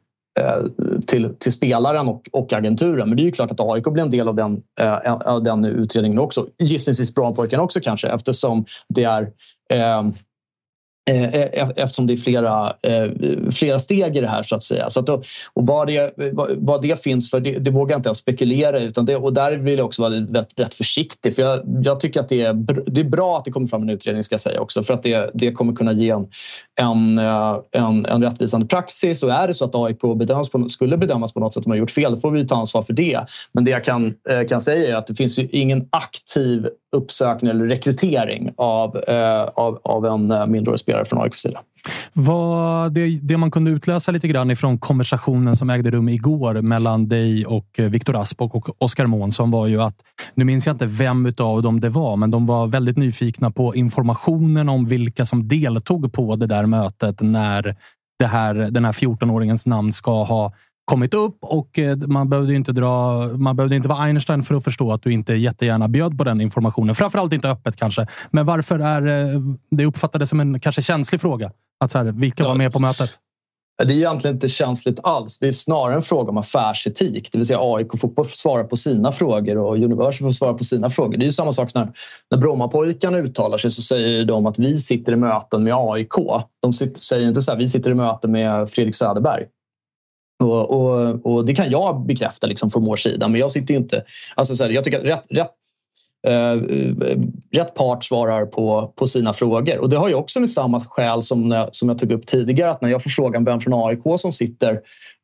till, 1.07 1.35
till 1.39 1.53
spelaren 1.53 2.09
och, 2.09 2.29
och 2.33 2.53
agenturen. 2.53 3.09
Men 3.09 3.17
det 3.17 3.23
är 3.23 3.25
ju 3.25 3.33
klart 3.33 3.51
att 3.51 3.61
AIK 3.61 3.85
blir 3.85 4.03
en 4.03 4.11
del 4.11 4.29
av 4.29 4.35
den, 4.35 4.63
äh, 4.81 5.41
den 5.41 5.65
utredningen 5.65 6.19
också. 6.19 6.47
Gissningsvis 6.59 7.15
Brommapojkarna 7.15 7.63
också 7.63 7.81
kanske 7.81 8.09
eftersom 8.09 8.65
det 8.89 9.05
är 9.05 9.33
äh, 9.71 9.99
eh, 9.99 10.09
Eh, 11.11 11.25
eh, 11.25 11.41
e- 11.41 11.73
eftersom 11.77 12.07
det 12.07 12.13
är 12.13 12.17
flera, 12.17 12.73
eh, 12.83 13.09
flera 13.53 13.79
steg 13.79 14.17
i 14.17 14.21
det 14.21 14.29
här 14.29 14.43
så 14.43 14.57
att 14.57 14.63
säga. 14.63 14.91
Så 14.91 15.01
att 15.01 15.07
då, 15.07 15.23
och 15.53 15.67
vad 15.67 15.87
det, 15.87 16.15
vad 16.57 16.83
det 16.83 17.03
finns 17.03 17.31
för, 17.31 17.41
det, 17.41 17.59
det 17.59 17.71
vågar 17.71 17.93
jag 17.93 17.99
inte 17.99 18.09
ens 18.09 18.19
spekulera 18.19 18.79
utan 18.79 19.07
det, 19.07 19.17
och 19.17 19.33
där 19.33 19.57
vill 19.57 19.79
jag 19.79 19.87
också 19.87 20.03
vara 20.03 20.13
rätt, 20.15 20.49
rätt 20.57 20.75
försiktig. 20.75 21.35
För 21.35 21.43
jag, 21.43 21.61
jag, 21.85 22.01
tycker 22.01 22.21
att 22.21 22.29
det 22.29 22.43
är, 22.43 22.53
det 22.91 23.01
är 23.01 23.05
bra 23.05 23.39
att 23.39 23.45
det 23.45 23.51
kommer 23.51 23.67
fram 23.67 23.83
en 23.83 23.91
utredning 23.91 24.25
ska 24.25 24.33
jag 24.33 24.41
säga 24.41 24.61
också 24.61 24.83
för 24.83 24.95
att 24.95 25.03
det, 25.03 25.31
det 25.35 25.53
kommer 25.53 25.73
kunna 25.73 25.93
ge 25.93 26.11
en, 26.11 26.29
en, 26.81 27.19
en, 27.73 28.07
en 28.07 28.23
rättvisande 28.23 28.67
praxis 28.67 29.23
och 29.23 29.33
är 29.33 29.47
det 29.47 29.55
så 29.55 29.65
att 29.65 29.75
AIK 29.75 30.01
bedöms 30.17 30.49
på, 30.49 30.69
skulle 30.69 30.97
bedömas 30.97 31.33
på 31.33 31.41
något 31.41 31.55
sätt 31.55 31.61
att 31.61 31.65
de 31.65 31.71
har 31.71 31.79
gjort 31.79 31.91
fel, 31.91 32.13
då 32.13 32.21
får 32.21 32.31
vi 32.31 32.47
ta 32.47 32.57
ansvar 32.57 32.83
för 32.83 32.93
det. 32.93 33.21
Men 33.53 33.65
det 33.65 33.71
jag 33.71 33.85
kan, 33.85 34.15
kan 34.49 34.61
säga 34.61 34.89
är 34.91 34.95
att 34.95 35.07
det 35.07 35.15
finns 35.15 35.39
ju 35.39 35.49
ingen 35.53 35.89
aktiv 35.91 36.67
uppsökning 36.97 37.51
eller 37.51 37.65
rekrytering 37.65 38.53
av, 38.57 38.97
eh, 38.97 39.43
av, 39.43 39.81
av 39.85 40.07
en 40.07 40.31
eh, 40.31 40.47
mindre 40.47 40.79
spelare 40.79 41.05
från 41.05 41.23
AIKs 41.23 41.39
sida. 41.39 41.61
Vad 42.13 42.93
det, 42.93 43.19
det 43.23 43.37
man 43.37 43.51
kunde 43.51 43.71
utläsa 43.71 44.13
lite 44.13 44.29
grann 44.29 44.51
ifrån 44.51 44.79
konversationen 44.79 45.57
som 45.57 45.71
ägde 45.71 45.91
rum 45.91 46.09
igår 46.09 46.63
mellan 46.63 47.09
dig 47.09 47.47
och 47.47 47.79
eh, 47.79 47.91
Viktor 47.91 48.17
Asp 48.17 48.43
och 48.43 48.83
Oskar 48.83 49.07
Månsson 49.07 49.51
var 49.51 49.67
ju 49.67 49.83
att, 49.83 49.97
nu 50.35 50.45
minns 50.45 50.67
jag 50.67 50.75
inte 50.75 50.87
vem 50.87 51.35
av 51.39 51.63
dem 51.63 51.81
det 51.81 51.89
var, 51.89 52.17
men 52.17 52.31
de 52.31 52.47
var 52.47 52.67
väldigt 52.67 52.97
nyfikna 52.97 53.51
på 53.51 53.75
informationen 53.75 54.69
om 54.69 54.87
vilka 54.87 55.25
som 55.25 55.49
deltog 55.49 56.13
på 56.13 56.37
det 56.37 56.47
där 56.47 56.67
mötet 56.67 57.21
när 57.21 57.77
det 58.19 58.27
här, 58.27 58.55
den 58.55 58.85
här 58.85 58.93
14-åringens 58.93 59.69
namn 59.69 59.93
ska 59.93 60.25
ha 60.25 60.53
kommit 60.85 61.15
upp 61.15 61.39
och 61.41 61.79
eh, 61.79 61.97
man 61.97 62.29
behövde 62.29 62.55
inte 62.55 62.73
dra. 62.73 63.27
Man 63.37 63.57
behövde 63.57 63.77
inte 63.77 63.89
vara 63.89 63.99
Einstein 63.99 64.43
för 64.43 64.55
att 64.55 64.65
förstå 64.65 64.93
att 64.93 65.03
du 65.03 65.13
inte 65.13 65.35
jättegärna 65.35 65.89
bjöd 65.89 66.19
på 66.19 66.25
den 66.25 66.41
informationen. 66.41 66.95
Framförallt 66.95 67.33
inte 67.33 67.51
öppet 67.51 67.77
kanske. 67.77 68.07
Men 68.31 68.47
varför 68.47 68.79
är 68.79 69.33
eh, 69.35 69.41
det 69.71 69.87
uppfattades 69.87 70.31
som 70.31 70.41
en 70.41 70.61
kanske 70.61 70.83
känslig 70.83 71.21
fråga? 71.21 71.53
Att 71.81 71.91
så 71.91 71.99
här, 71.99 72.05
vilka 72.05 72.45
var 72.45 72.55
med 72.55 72.73
på 72.73 72.79
mötet? 72.79 73.11
Det 73.85 73.95
är 73.95 73.97
egentligen 73.97 74.37
inte 74.37 74.49
känsligt 74.49 75.01
alls. 75.03 75.39
Det 75.39 75.49
är 75.49 75.53
snarare 75.53 75.95
en 75.95 76.03
fråga 76.03 76.31
om 76.31 76.39
affärsetik. 76.39 77.33
Det 77.33 77.39
vill 77.39 77.47
säga 77.47 77.59
AIK 77.63 78.01
Fotboll 78.01 78.25
får 78.25 78.37
svara 78.37 78.65
på 78.65 78.77
sina 78.77 79.13
frågor 79.13 79.59
och 79.59 79.77
Universal 79.77 80.27
får 80.27 80.31
svara 80.31 80.55
på 80.55 80.65
sina 80.65 80.91
frågor. 80.91 81.17
Det 81.17 81.25
är 81.25 81.27
ju 81.27 81.33
samma 81.33 81.53
sak 81.53 81.75
när, 81.75 81.93
när 82.31 82.39
Brommapojkarna 82.39 83.19
uttalar 83.19 83.59
sig 83.59 83.71
så 83.71 83.83
säger 83.83 84.25
de 84.25 84.47
att 84.47 84.59
vi 84.59 84.77
sitter 84.77 85.13
i 85.13 85.17
möten 85.17 85.65
med 85.65 85.75
AIK. 85.77 86.15
De 86.63 86.73
sitter, 86.73 87.01
säger 87.01 87.29
inte 87.29 87.43
så 87.43 87.51
här, 87.51 87.59
vi 87.59 87.69
sitter 87.69 87.91
i 87.91 87.95
möten 87.95 88.33
med 88.33 88.71
Fredrik 88.71 88.95
Söderberg. 88.95 89.47
Och, 90.41 90.71
och, 90.71 91.27
och, 91.27 91.45
det 91.45 91.55
kan 91.55 91.71
jag 91.71 92.07
bekräfta 92.07 92.47
liksom 92.47 92.71
från 92.71 92.85
vår 92.85 92.97
sida, 92.97 93.29
men 93.29 93.41
jag 93.41 93.51
sitter 93.51 93.75
inte... 93.75 94.05
Alltså 94.35 94.57
så 94.57 94.65
här, 94.65 94.71
jag 94.71 94.85
tycker 94.85 94.99
att 94.99 95.05
rätt, 95.05 95.25
rätt, 95.29 95.51
eh, 96.27 96.57
rätt 97.57 97.75
part 97.75 98.05
svarar 98.05 98.47
på, 98.47 98.93
på 98.97 99.07
sina 99.07 99.33
frågor. 99.33 99.81
Och 99.81 99.91
det 99.91 99.97
har 99.97 100.09
ju 100.09 100.15
också 100.15 100.41
med 100.41 100.51
samma 100.51 100.81
skäl 100.81 101.23
som, 101.23 101.67
som 101.73 101.89
jag 101.89 101.99
tog 101.99 102.13
upp 102.13 102.27
tidigare, 102.27 102.71
att 102.71 102.81
när 102.81 102.89
jag 102.89 103.03
får 103.03 103.11
frågan 103.11 103.45
vem 103.45 103.61
från 103.61 103.87
AIK 103.87 104.21
som 104.21 104.33
sitter, 104.33 104.81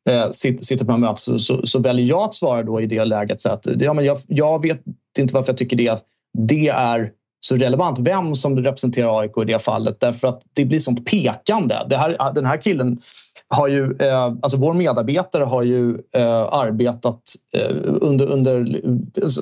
eh, 0.09 0.29
sitter, 0.29 0.63
sitter 0.63 0.85
på 0.85 0.97
mötet 0.97 1.19
så, 1.19 1.39
så, 1.39 1.65
så, 1.65 1.79
väljer 1.79 2.05
jag 2.05 2.21
att 2.21 2.35
svara 2.35 2.63
då 2.63 2.81
i 2.81 2.85
det 2.85 3.05
läget. 3.05 3.41
Så 3.41 3.49
att, 3.49 3.67
ja, 3.79 3.93
men 3.93 4.05
jag, 4.05 4.17
jag 4.27 4.61
vet 4.61 4.81
inte 5.19 5.33
varför 5.33 5.49
jag 5.49 5.57
tycker 5.57 5.77
det, 5.77 6.03
det 6.37 6.67
är 6.67 7.11
så 7.39 7.55
relevant 7.55 7.99
vem 7.99 8.35
som 8.35 8.57
representerar 8.59 9.19
AIK 9.21 9.31
i 9.41 9.45
det 9.45 9.59
fallet 9.59 9.99
därför 9.99 10.27
att 10.27 10.41
det 10.53 10.65
blir 10.65 10.79
sånt 10.79 11.05
pekande. 11.05 11.75
Det 11.89 11.97
här, 11.97 12.33
den 12.33 12.45
här 12.45 12.61
killen 12.61 13.01
har 13.49 13.67
ju, 13.67 13.95
eh, 13.99 14.23
alltså 14.23 14.57
vår 14.57 14.73
medarbetare 14.73 15.43
har 15.43 15.63
ju 15.63 15.89
eh, 16.15 16.53
arbetat 16.53 17.21
eh, 17.53 17.75
under, 17.85 18.25
under, 18.25 18.81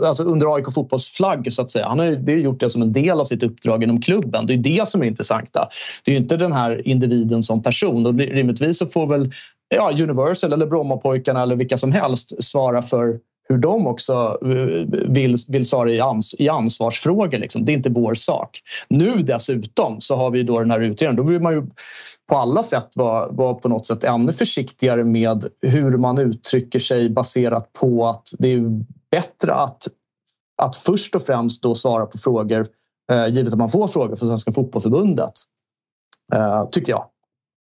alltså 0.06 0.23
under 0.23 0.56
AIK 0.56 0.73
fotbolls 0.73 1.07
flagg 1.07 1.53
så 1.53 1.61
att 1.61 1.72
säga. 1.72 1.88
Han 1.88 1.99
har 1.99 2.06
ju, 2.06 2.15
det 2.15 2.32
har 2.32 2.40
gjort 2.40 2.60
det 2.60 2.69
som 2.69 2.82
en 2.82 2.94
del 2.94 3.19
av 3.19 3.23
sitt 3.23 3.44
uppdrag 3.44 3.84
inom 3.84 4.02
klubben. 4.02 4.48
Det 4.48 4.53
är 4.53 4.57
det 4.57 4.88
som 4.88 5.02
är 5.02 5.06
intressanta. 5.06 5.69
Det 6.06 6.11
är 6.11 6.18
inte 6.18 6.38
den 6.38 6.53
här 6.53 6.88
individen 6.88 7.44
som 7.44 7.64
person 7.64 8.06
och 8.06 8.14
rimligtvis 8.14 8.77
så 8.77 8.86
får 8.86 9.07
väl 9.07 9.32
ja, 9.76 9.91
Universal 9.91 10.53
eller 10.53 10.65
Brommapojkarna 10.65 11.41
eller 11.41 11.56
vilka 11.56 11.77
som 11.77 11.91
helst 11.91 12.44
svara 12.44 12.82
för 12.82 13.19
hur 13.49 13.57
de 13.57 13.88
också 13.88 14.38
eh, 14.41 15.10
vill, 15.10 15.36
vill 15.49 15.65
svara 15.65 15.91
i, 15.91 16.02
ans, 16.02 16.36
i 16.40 16.49
ansvarsfrågor. 16.49 17.38
Liksom. 17.38 17.65
Det 17.65 17.72
är 17.72 17.73
inte 17.73 17.90
vår 17.90 18.15
sak. 18.15 18.61
Nu 18.88 19.11
dessutom 19.11 20.02
så 20.02 20.15
har 20.15 20.32
vi 20.32 20.44
då 20.44 20.60
den 20.60 20.72
här 20.72 20.82
utredningen. 20.82 21.26
Då 21.26 21.32
vill 21.32 21.41
man 21.41 21.53
ju 21.53 21.64
på 22.30 22.38
alla 22.38 22.64
sätt 22.64 22.90
vara, 22.96 23.28
vara 23.28 23.54
på 23.54 23.70
något 23.70 23.88
sätt 23.88 24.04
ännu 24.04 24.34
försiktigare 24.34 25.04
med 25.04 25.46
hur 25.62 25.98
man 25.98 26.18
uttrycker 26.18 26.80
sig 26.80 27.10
baserat 27.10 27.74
på 27.74 28.08
att 28.08 28.30
det 28.40 28.54
är 28.54 28.84
bättre 29.12 29.54
att, 29.54 29.88
att 30.62 30.76
först 30.76 31.16
och 31.16 31.22
främst 31.22 31.64
då 31.64 31.76
svara 31.76 32.06
på 32.06 32.18
frågor 32.18 32.68
eh, 33.12 33.28
givet 33.28 33.54
att 33.54 33.60
man 33.60 33.70
får 33.70 33.88
frågor 33.88 34.16
från 34.16 34.30
Svenska 34.30 34.52
Fotbollförbundet. 34.52 35.34
Eh, 36.34 36.70
tycker 36.70 36.92
jag. 36.92 37.06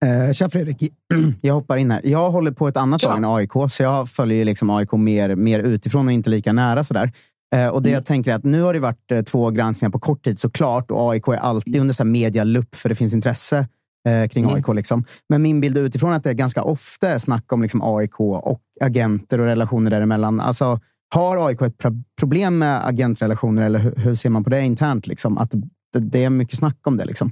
Eh, 0.06 0.34
tja 0.34 0.50
Fredrik, 0.50 0.94
jag 1.42 1.54
hoppar 1.54 1.78
in 1.78 1.92
här. 1.92 2.02
Jag 2.04 2.32
håller 2.32 2.52
på 2.52 2.68
ett 2.68 2.78
annat 2.78 3.04
lag 3.04 3.18
än 3.18 3.26
AIK, 3.26 3.52
så 3.70 3.84
jag 3.84 4.10
följer 4.10 4.46
liksom 4.46 4.70
AIK 4.70 4.92
mer, 4.92 5.36
mer 5.36 5.60
utifrån 5.60 6.08
och 6.08 6.14
inte 6.14 6.30
lika 6.30 6.54
nära. 6.54 6.84
Sådär. 6.84 7.12
Eh, 7.56 7.68
och 7.68 7.82
det 7.82 7.90
mm. 7.90 7.98
jag 7.98 8.06
tänker 8.06 8.32
är 8.32 8.36
att 8.36 8.44
nu 8.44 8.62
har 8.62 8.74
det 8.74 8.80
varit 8.80 9.12
eh, 9.12 9.22
två 9.22 9.50
granskningar 9.50 9.92
på 9.92 10.00
kort 10.00 10.24
tid 10.24 10.40
såklart 10.40 10.92
och 10.92 11.12
AIK 11.12 11.28
är 11.28 11.34
alltid 11.34 11.76
under 11.76 11.94
så 11.94 12.06
medialupp 12.06 12.76
för 12.76 12.90
det 12.90 12.96
finns 12.96 13.14
intresse 13.14 13.68
eh, 14.08 14.28
kring 14.28 14.44
mm. 14.44 14.56
AIK. 14.56 14.68
Liksom. 14.76 15.06
Men 15.30 15.42
min 15.42 15.62
bild 15.62 15.78
utifrån 15.78 16.12
är 16.12 16.16
att 16.16 16.24
det 16.24 16.30
är 16.30 16.34
ganska 16.34 16.64
ofta 16.64 17.10
är 17.10 17.18
snack 17.18 17.54
om 17.54 17.62
liksom 17.62 17.82
AIK 17.84 18.20
och 18.20 18.62
agenter 18.82 19.40
och 19.40 19.46
relationer 19.46 19.92
däremellan. 19.92 20.40
Alltså, 20.40 20.80
har 21.16 21.48
AIK 21.48 21.62
ett 21.62 21.78
problem 22.20 22.58
med 22.58 22.88
agentrelationer 22.88 23.64
eller 23.64 23.80
hur, 23.80 23.96
hur 23.96 24.16
ser 24.16 24.30
man 24.30 24.44
på 24.44 24.50
det 24.50 24.62
internt? 24.62 25.08
Liksom? 25.08 25.38
Att 25.38 25.52
det, 25.94 26.00
det, 26.00 26.24
är 26.24 26.30
mycket 26.30 26.58
snack 26.58 26.78
om 26.84 26.98
det. 26.98 27.06
Liksom 27.06 27.32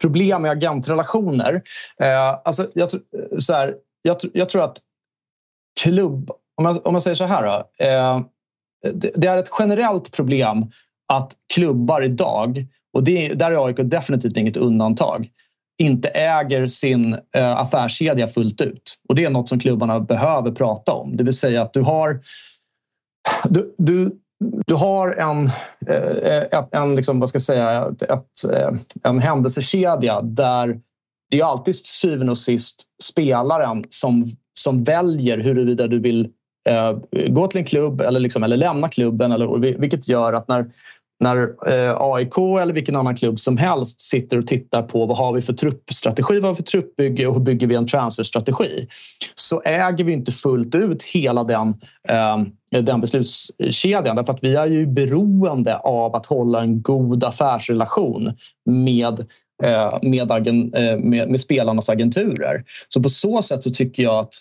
problem 0.00 0.42
med 0.42 0.50
agentrelationer. 0.50 1.62
Eh, 2.00 2.38
alltså, 2.44 2.70
jag, 2.74 2.88
så 3.38 3.52
här, 3.52 3.74
jag, 4.02 4.16
jag, 4.32 4.48
tror 4.48 4.64
att 4.64 4.78
klubb... 5.80 6.30
Om 6.56 6.64
jag, 6.64 6.86
om 6.86 6.94
jag 6.94 7.02
säger 7.02 7.14
så 7.14 7.24
här. 7.24 7.46
Då, 7.46 7.84
eh, 7.84 8.20
det, 8.92 9.12
det, 9.14 9.26
är 9.26 9.38
ett 9.38 9.50
generellt 9.58 10.12
problem 10.12 10.70
att 11.12 11.32
klubbar 11.54 12.02
idag, 12.02 12.66
och 12.92 13.04
det, 13.04 13.28
där 13.34 13.50
är 13.50 13.66
AIK 13.66 13.76
definitivt 13.76 14.36
inget 14.36 14.56
undantag, 14.56 15.28
inte 15.80 16.08
äger 16.08 16.66
sin 16.66 17.14
eh, 17.34 17.56
affärskedja 17.56 18.28
fullt 18.28 18.60
ut. 18.60 18.98
Och 19.08 19.14
Det 19.14 19.24
är 19.24 19.30
något 19.30 19.48
som 19.48 19.58
klubbarna 19.58 20.00
behöver 20.00 20.50
prata 20.50 20.92
om. 20.92 21.16
Det 21.16 21.24
vill 21.24 21.38
säga 21.38 21.62
att 21.62 21.72
du 21.72 21.82
har... 21.82 22.20
Du, 23.44 23.74
du, 23.78 24.10
du 24.66 24.74
har 24.74 25.12
en, 25.12 25.50
eh, 25.86 26.64
en, 26.72 26.94
liksom, 26.94 27.20
vad 27.20 27.28
ska 27.28 27.36
jag 27.36 27.42
säga, 27.42 27.94
ett, 28.00 28.52
eh, 28.54 28.70
en 29.02 29.18
händelsekedja 29.18 30.20
där 30.20 30.80
det 31.30 31.40
är 31.40 31.44
alltid 31.44 31.76
syvende 31.76 32.30
och 32.30 32.38
sist 32.38 32.82
spelaren 33.02 33.84
som, 33.88 34.30
som 34.58 34.84
väljer 34.84 35.38
huruvida 35.38 35.86
du 35.86 35.98
vill 35.98 36.28
eh, 36.68 36.98
gå 37.28 37.46
till 37.46 37.58
en 37.58 37.64
klubb 37.64 38.00
eller, 38.00 38.20
liksom, 38.20 38.42
eller 38.42 38.56
lämna 38.56 38.88
klubben. 38.88 39.32
Eller, 39.32 39.78
vilket 39.78 40.08
gör 40.08 40.32
att 40.32 40.48
när, 40.48 40.70
när 41.20 41.68
eh, 41.68 41.96
AIK 42.00 42.38
eller 42.38 42.72
vilken 42.72 42.96
annan 42.96 43.16
klubb 43.16 43.40
som 43.40 43.56
helst 43.56 44.00
sitter 44.00 44.38
och 44.38 44.46
tittar 44.46 44.82
på 44.82 45.06
vad 45.06 45.16
har 45.16 45.32
vi 45.32 45.40
för 45.40 45.52
truppstrategi, 45.52 46.40
vad 46.40 46.44
har 46.44 46.54
vi 46.54 46.56
för 46.56 46.62
truppbygge 46.62 47.26
och 47.26 47.34
hur 47.34 47.40
bygger 47.40 47.66
vi 47.66 47.74
en 47.74 47.86
transferstrategi? 47.86 48.88
Så 49.34 49.62
äger 49.64 50.04
vi 50.04 50.12
inte 50.12 50.32
fullt 50.32 50.74
ut 50.74 51.02
hela 51.02 51.44
den, 51.44 51.68
eh, 52.08 52.38
den 52.80 53.00
beslutskedjan 53.00 54.16
därför 54.16 54.32
att 54.32 54.44
vi 54.44 54.54
är 54.54 54.66
ju 54.66 54.86
beroende 54.86 55.76
av 55.76 56.16
att 56.16 56.26
hålla 56.26 56.60
en 56.60 56.82
god 56.82 57.24
affärsrelation 57.24 58.32
med 58.64 59.26
eh, 59.62 59.98
med, 60.02 60.32
agen, 60.32 60.74
eh, 60.74 60.98
med, 60.98 61.30
med, 61.30 61.40
spelarnas 61.40 61.88
agenturer. 61.88 62.64
Så 62.88 63.02
på 63.02 63.08
så 63.08 63.42
sätt 63.42 63.64
så 63.64 63.70
tycker 63.70 64.02
jag 64.02 64.18
att 64.18 64.34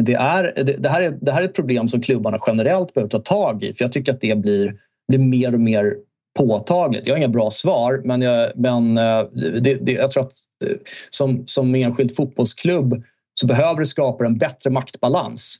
det, 0.00 0.14
är, 0.14 0.52
det, 0.56 0.62
det, 0.62 0.88
här 0.88 1.02
är, 1.02 1.10
det 1.10 1.32
här 1.32 1.42
är 1.42 1.44
ett 1.44 1.54
problem 1.54 1.88
som 1.88 2.00
klubbarna 2.00 2.38
generellt 2.46 2.94
behöver 2.94 3.10
ta 3.10 3.18
tag 3.18 3.64
i. 3.64 3.74
För 3.74 3.84
jag 3.84 3.92
tycker 3.92 4.12
att 4.12 4.20
det 4.20 4.38
blir 4.38 4.74
blir 5.08 5.18
mer 5.18 5.54
och 5.54 5.60
mer 5.60 5.96
påtagligt. 6.38 7.06
Jag 7.06 7.14
har 7.14 7.18
inga 7.18 7.28
bra 7.28 7.50
svar, 7.50 8.00
men, 8.04 8.22
jag, 8.22 8.52
men 8.54 8.98
eh, 8.98 9.22
det, 9.60 9.74
det, 9.74 9.92
jag 9.92 10.10
tror 10.10 10.22
att 10.22 10.32
eh, 10.64 10.76
som, 11.10 11.46
som 11.46 11.74
enskild 11.74 12.16
fotbollsklubb 12.16 13.02
så 13.40 13.46
behöver 13.46 13.80
du 13.80 13.86
skapa 13.86 14.26
en 14.26 14.38
bättre 14.38 14.70
maktbalans 14.70 15.56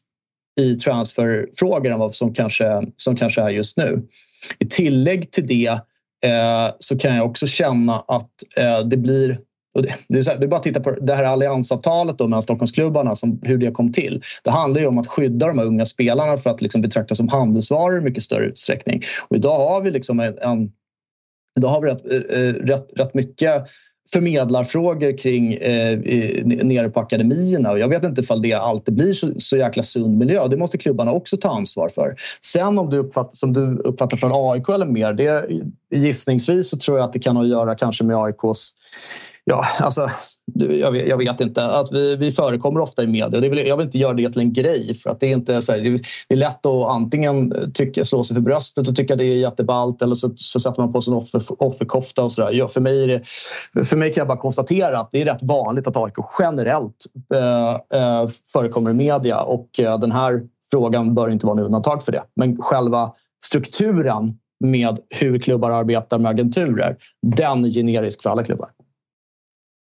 i 0.61 0.75
transferfrågor 0.75 1.91
än 1.91 1.99
vad 1.99 2.15
som 2.15 2.35
kanske, 2.35 2.83
som 2.97 3.17
kanske 3.17 3.41
är 3.41 3.51
just 3.51 3.77
nu. 3.77 4.03
I 4.59 4.67
tillägg 4.67 5.31
till 5.31 5.47
det 5.47 5.81
eh, 6.25 6.75
så 6.79 6.99
kan 6.99 7.17
jag 7.17 7.27
också 7.27 7.47
känna 7.47 8.01
att 8.09 8.31
eh, 8.57 8.81
det 8.81 8.97
blir 8.97 9.39
det, 9.83 10.19
är 10.19 10.31
här, 10.31 10.39
det 10.39 10.47
är 10.47 10.49
bara 10.49 10.57
att 10.57 10.63
titta 10.63 10.81
på 10.81 10.91
det 10.91 11.15
här 11.15 11.25
alliansavtalet 11.25 12.19
då 12.19 12.27
mellan 12.27 12.43
Stockholmsklubbarna, 12.43 13.15
som, 13.15 13.41
hur 13.43 13.59
det 13.59 13.71
kom 13.71 13.93
till. 13.93 14.23
Det 14.45 14.51
handlar 14.51 14.81
ju 14.81 14.87
om 14.87 14.99
att 14.99 15.07
skydda 15.07 15.47
de 15.47 15.59
här 15.59 15.67
unga 15.67 15.87
spelarna 15.87 16.37
för 16.37 16.51
att 16.51 16.63
liksom 16.63 16.81
betraktas 16.81 17.19
som 17.19 17.29
handelsvaror 17.29 17.99
i 17.99 18.01
mycket 18.01 18.23
större 18.23 18.47
utsträckning. 18.47 19.03
Och 19.29 19.37
idag 19.37 19.59
har 19.69 19.81
vi 19.81 19.91
liksom 19.91 20.21
en, 20.21 20.39
en 20.39 20.73
idag 21.59 21.69
har 21.69 21.83
vi 21.83 21.89
rätt, 21.89 22.13
eh, 22.13 22.41
eh 22.41 22.55
rätt, 22.55 22.89
rätt 22.97 23.15
mycket 23.15 23.67
förmedlarfrågor 24.13 25.19
kring 25.19 25.55
eh, 25.55 25.99
nere 26.45 26.89
på 26.89 27.01
akademierna. 27.01 27.79
Jag 27.79 27.89
vet 27.89 28.05
inte 28.05 28.21
ifall 28.21 28.43
det 28.43 28.53
alltid 28.53 28.95
blir 28.95 29.13
så, 29.13 29.29
så 29.41 29.57
jäkla 29.57 29.83
sund 29.83 30.19
miljö. 30.19 30.49
Det 30.49 30.57
måste 30.57 30.79
klubbarna 30.79 31.13
också 31.13 31.37
ta 31.37 31.49
ansvar 31.49 31.89
för. 31.89 32.17
Sen 32.41 32.79
om 32.79 32.91
du 32.91 32.99
uppfattar, 32.99 33.37
som 33.37 33.53
du 33.53 33.77
uppfattar 33.79 34.17
från 34.17 34.31
AIK 34.35 34.69
eller 34.69 34.87
mer, 34.87 35.13
det, 35.13 35.49
gissningsvis 35.95 36.71
så 36.71 36.77
tror 36.77 36.99
jag 36.99 37.05
att 37.05 37.13
det 37.13 37.19
kan 37.19 37.37
ha 37.37 37.43
att 37.43 37.49
göra 37.49 37.75
kanske 37.75 38.05
med 38.05 38.17
AIKs 38.17 38.73
Ja, 39.47 39.65
alltså, 39.81 40.11
jag 40.55 40.93
vet, 40.93 41.09
jag 41.09 41.17
vet 41.17 41.41
inte. 41.41 41.67
Att 41.67 41.93
vi, 41.93 42.17
vi 42.17 42.33
förekommer 42.33 42.81
ofta 42.81 43.03
i 43.03 43.07
media. 43.07 43.41
Det 43.41 43.49
vill, 43.49 43.67
jag 43.67 43.77
vill 43.77 43.87
inte 43.87 43.99
göra 43.99 44.13
det 44.13 44.33
till 44.33 44.41
en 44.41 44.53
grej. 44.53 44.95
För 44.95 45.11
att 45.11 45.21
det, 45.21 45.27
är 45.27 45.33
inte, 45.33 45.63
så 45.63 45.73
här, 45.73 45.81
det 46.29 46.35
är 46.35 46.37
lätt 46.37 46.67
att 46.67 46.91
antingen 46.91 47.55
tycka, 47.75 48.05
slå 48.05 48.25
sig 48.25 48.35
för 48.35 48.41
bröstet 48.41 48.89
och 48.89 48.97
tycka 48.97 49.17
det 49.17 49.25
är 49.25 49.37
jätteballt 49.37 50.03
eller 50.03 50.15
så, 50.15 50.33
så 50.37 50.61
sätter 50.61 50.83
man 50.83 50.93
på 50.93 51.01
sig 51.01 51.13
en 51.13 51.17
offer, 51.17 51.43
offerkofta. 51.63 52.25
Och 52.25 52.33
så 52.33 52.43
där. 52.43 52.53
Ja, 52.53 52.69
för, 52.69 52.81
mig 52.81 53.07
det, 53.07 53.23
för 53.85 53.97
mig 53.97 54.13
kan 54.13 54.21
jag 54.21 54.29
bara 54.29 54.39
konstatera 54.39 54.99
att 54.99 55.09
det 55.13 55.23
är 55.23 55.25
rätt 55.25 55.43
vanligt 55.43 55.87
att 55.87 55.97
AIK 55.97 56.15
generellt 56.39 57.07
eh, 57.35 58.01
eh, 58.01 58.29
förekommer 58.53 58.91
i 58.91 58.95
media 58.95 59.41
och 59.41 59.81
eh, 59.81 59.99
den 59.99 60.13
här 60.13 60.43
frågan 60.73 61.15
bör 61.15 61.31
inte 61.31 61.47
vara 61.47 61.57
något 61.57 61.67
undantag 61.67 62.05
för 62.05 62.13
det. 62.13 62.23
Men 62.37 62.63
själva 62.63 63.13
strukturen 63.45 64.39
med 64.65 64.99
hur 65.11 65.39
klubbar 65.39 65.71
arbetar 65.71 66.19
med 66.19 66.31
agenturer, 66.31 66.97
den 67.23 67.65
är 67.65 67.69
generisk 67.69 68.23
för 68.23 68.31
alla 68.31 68.45
klubbar. 68.45 68.71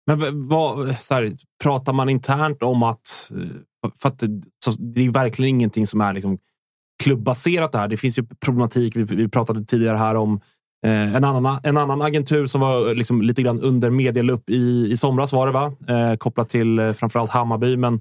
Men 0.06 0.48
vad, 0.48 0.96
så 1.00 1.14
här, 1.14 1.32
pratar 1.62 1.92
man 1.92 2.08
internt 2.08 2.62
om 2.62 2.82
att... 2.82 3.30
Eh, 3.30 3.90
för 3.96 4.08
att 4.08 4.18
det, 4.18 4.42
det 4.78 5.06
är 5.06 5.10
verkligen 5.10 5.48
ingenting 5.48 5.86
som 5.86 6.00
är 6.00 6.12
liksom 6.12 6.38
klubbaserat 7.02 7.72
det 7.72 7.78
här. 7.78 7.88
Det 7.88 7.96
finns 7.96 8.18
ju 8.18 8.26
problematik. 8.40 8.96
Vi, 8.96 9.02
vi 9.02 9.28
pratade 9.28 9.64
tidigare 9.64 9.96
här 9.96 10.14
om 10.14 10.40
eh, 10.86 11.14
en, 11.14 11.24
annan, 11.24 11.60
en 11.62 11.76
annan 11.76 12.02
agentur 12.02 12.46
som 12.46 12.60
var 12.60 12.94
liksom 12.94 13.22
lite 13.22 13.42
grann 13.42 13.60
under 13.60 13.90
medielupp 13.90 14.50
i, 14.50 14.88
i 14.90 14.96
somras 14.96 15.32
var 15.32 15.46
det 15.46 15.52
va? 15.52 15.72
Eh, 15.88 16.16
kopplat 16.16 16.48
till 16.48 16.78
eh, 16.78 16.92
framförallt 16.92 17.30
Hammarby. 17.30 17.76
Men 17.76 17.94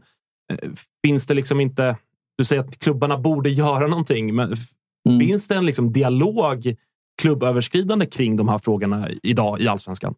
eh, 0.54 0.70
finns 1.06 1.26
det 1.26 1.34
liksom 1.34 1.60
inte... 1.60 1.98
Du 2.38 2.46
säger 2.46 2.62
att 2.62 2.80
klubbarna 2.80 3.18
borde 3.18 3.50
göra 3.50 3.88
någonting. 3.88 4.36
Men 4.36 4.58
mm. 5.10 5.28
Finns 5.28 5.48
det 5.48 5.56
en 5.56 5.66
liksom 5.66 5.94
dialog 5.94 6.76
klubböverskridande 7.22 8.06
kring 8.06 8.36
de 8.36 8.50
här 8.50 8.58
frågorna 8.58 9.10
idag 9.24 9.62
i 9.62 9.68
allsvenskan? 9.68 10.16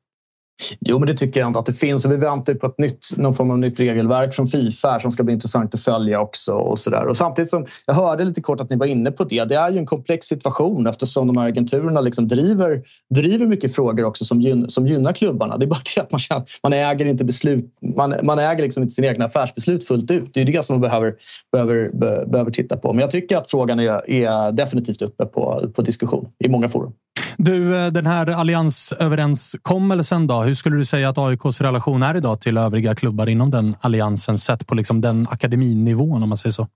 Jo, 0.79 0.99
men 0.99 1.07
det 1.07 1.13
tycker 1.13 1.39
jag 1.39 1.47
ändå 1.47 1.59
att 1.59 1.65
det 1.65 1.73
finns. 1.73 2.05
Och 2.05 2.11
vi 2.11 2.17
väntar 2.17 2.53
på 2.53 2.67
ett 2.67 2.77
nytt, 2.77 3.07
någon 3.17 3.35
form 3.35 3.51
av 3.51 3.59
nytt 3.59 3.79
regelverk 3.79 4.33
från 4.33 4.47
Fifa 4.47 4.99
som 4.99 5.11
ska 5.11 5.23
bli 5.23 5.33
intressant 5.33 5.75
att 5.75 5.81
följa 5.81 6.21
också. 6.21 6.53
Och 6.53 6.79
så 6.79 6.89
där. 6.89 7.07
Och 7.07 7.17
samtidigt 7.17 7.49
som 7.49 7.65
jag 7.85 7.93
hörde 7.93 8.23
lite 8.23 8.41
kort 8.41 8.61
att 8.61 8.69
ni 8.69 8.75
var 8.75 8.85
inne 8.85 9.11
på 9.11 9.23
det. 9.23 9.45
Det 9.45 9.55
är 9.55 9.71
ju 9.71 9.77
en 9.77 9.85
komplex 9.85 10.27
situation 10.27 10.87
eftersom 10.87 11.27
de 11.27 11.37
här 11.37 11.47
agenturerna 11.47 12.01
liksom 12.01 12.27
driver, 12.27 12.81
driver 13.09 13.45
mycket 13.45 13.75
frågor 13.75 14.03
också 14.03 14.25
som, 14.25 14.41
gyn, 14.41 14.69
som 14.69 14.87
gynnar 14.87 15.13
klubbarna. 15.13 15.57
Det 15.57 15.65
är 15.65 15.67
bara 15.67 15.81
det 15.95 16.01
att 16.01 16.11
man, 16.11 16.19
känner, 16.19 16.43
man 16.63 16.73
äger 16.73 17.05
inte 17.05 17.23
beslut. 17.23 17.65
Man, 17.95 18.15
man 18.23 18.39
äger 18.39 18.63
liksom 18.63 18.83
inte 18.83 18.95
sina 18.95 19.07
egna 19.07 19.25
affärsbeslut 19.25 19.87
fullt 19.87 20.11
ut. 20.11 20.33
Det 20.33 20.41
är 20.41 20.45
det 20.45 20.65
som 20.65 20.73
man 20.73 20.81
behöver, 20.81 21.15
behöver, 21.51 21.89
behöver 22.25 22.51
titta 22.51 22.77
på. 22.77 22.93
Men 22.93 23.01
jag 23.01 23.11
tycker 23.11 23.37
att 23.37 23.51
frågan 23.51 23.79
är, 23.79 24.09
är 24.09 24.51
definitivt 24.51 25.01
uppe 25.01 25.25
på, 25.25 25.71
på 25.75 25.81
diskussion 25.81 26.29
i 26.39 26.49
många 26.49 26.69
forum. 26.69 26.93
Du, 27.37 27.77
eh, 27.77 27.91
den 27.91 28.05
här 28.05 28.27
alliansöverenskommelsen 28.27 30.27
då. 30.27 30.41
Hur 30.41 30.55
skulle 30.55 30.77
du 30.77 30.85
säga 30.85 31.09
att 31.09 31.17
AIKs 31.17 31.61
relation 31.61 32.03
är 32.03 32.17
idag 32.17 32.41
till 32.41 32.57
övriga 32.57 32.95
klubbar 32.95 33.29
inom 33.29 33.51
den 33.51 33.73
alliansen 33.79 34.37
sett 34.37 34.67
på 34.67 34.75
liksom 34.75 35.01
den 35.01 35.27
akademinivån 35.29 36.23
om 36.23 36.29
man 36.29 36.37
säger 36.37 36.53
så? 36.53 36.67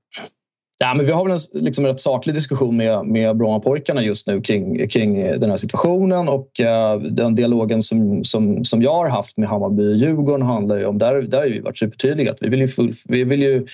Ja, 0.78 0.94
men 0.94 1.06
vi 1.06 1.12
har 1.12 1.26
väl 1.26 1.34
en 1.34 1.64
liksom, 1.64 1.86
rätt 1.86 2.00
saklig 2.00 2.36
diskussion 2.36 2.78
med, 2.78 3.06
med 3.06 3.38
Brommapojkarna 3.38 4.02
just 4.02 4.28
nu 4.28 4.42
kring, 4.42 4.88
kring 4.88 5.22
eh, 5.22 5.40
den 5.40 5.50
här 5.50 5.58
situationen 5.58 6.30
och 6.30 6.50
uh, 6.62 7.04
den 7.12 7.36
dialogen 7.36 7.82
som, 7.82 8.24
som, 8.24 8.66
som 8.66 8.82
jag 8.82 8.94
har 8.94 9.10
haft 9.10 9.38
med 9.38 9.50
Hammarby 9.50 9.94
och 9.94 9.96
Djurgården 9.96 10.42
handlar 10.42 10.80
ju 10.80 10.86
om, 10.86 10.98
där, 10.98 11.22
där 11.22 11.38
har 11.38 11.46
vi 11.46 11.60
varit 11.60 11.78
supertydliga, 11.78 12.32
att 12.32 12.38
vi 12.42 12.50
vill 12.50 12.60
ju, 12.60 12.68
full, 12.68 12.94
vi 13.06 13.24
vill 13.24 13.42
ju 13.42 13.66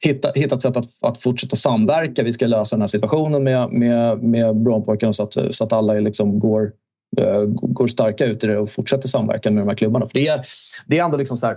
hitta, 0.00 0.32
hitta 0.34 0.54
ett 0.54 0.62
sätt 0.62 0.76
att, 0.76 0.86
att 1.00 1.18
fortsätta 1.18 1.56
samverka. 1.56 2.22
Vi 2.22 2.32
ska 2.32 2.46
lösa 2.46 2.76
den 2.76 2.82
här 2.82 2.86
situationen 2.86 3.44
med, 3.44 3.72
med, 3.72 4.22
med 4.22 4.56
Brommapojkarna 4.56 5.12
så 5.12 5.22
att, 5.22 5.36
så 5.50 5.64
att 5.64 5.72
alla 5.72 5.92
liksom 5.92 6.38
går, 6.38 6.72
uh, 7.20 7.44
går 7.46 7.86
starka 7.86 8.24
ut 8.24 8.44
i 8.44 8.46
det 8.46 8.58
och 8.58 8.70
fortsätter 8.70 9.08
samverka 9.08 9.50
med 9.50 9.62
de 9.62 9.68
här 9.68 9.76
klubbarna. 9.76 10.06
För 10.06 10.14
det 10.14 10.28
är, 10.28 10.46
det 10.86 10.98
är 10.98 11.04
ändå 11.04 11.16
liksom 11.16 11.36
så 11.36 11.46
här, 11.46 11.56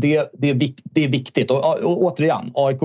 det, 0.00 0.30
det, 0.32 0.50
är, 0.50 0.54
vik, 0.54 0.80
det 0.84 1.04
är 1.04 1.08
viktigt. 1.08 1.50
Och, 1.50 1.58
och, 1.58 1.84
och, 1.84 2.02
återigen, 2.02 2.50
AIK, 2.54 2.78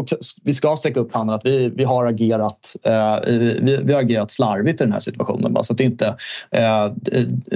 vi 0.43 0.53
ska 0.53 0.75
sträcka 0.75 0.99
upp 0.99 1.13
handen 1.13 1.35
att 1.35 1.45
vi, 1.45 1.69
vi, 1.69 1.83
har 1.83 2.05
agerat, 2.05 2.75
eh, 2.83 3.19
vi, 3.25 3.79
vi, 3.83 3.93
har 3.93 4.01
agerat 4.01 4.31
slarvigt 4.31 4.81
i 4.81 4.83
den 4.83 4.93
här 4.93 4.99
situationen. 4.99 5.53
Bara, 5.53 5.63
så 5.63 5.73
det, 5.73 5.83
är 5.83 5.85
inte, 5.85 6.07
eh, 6.51 6.91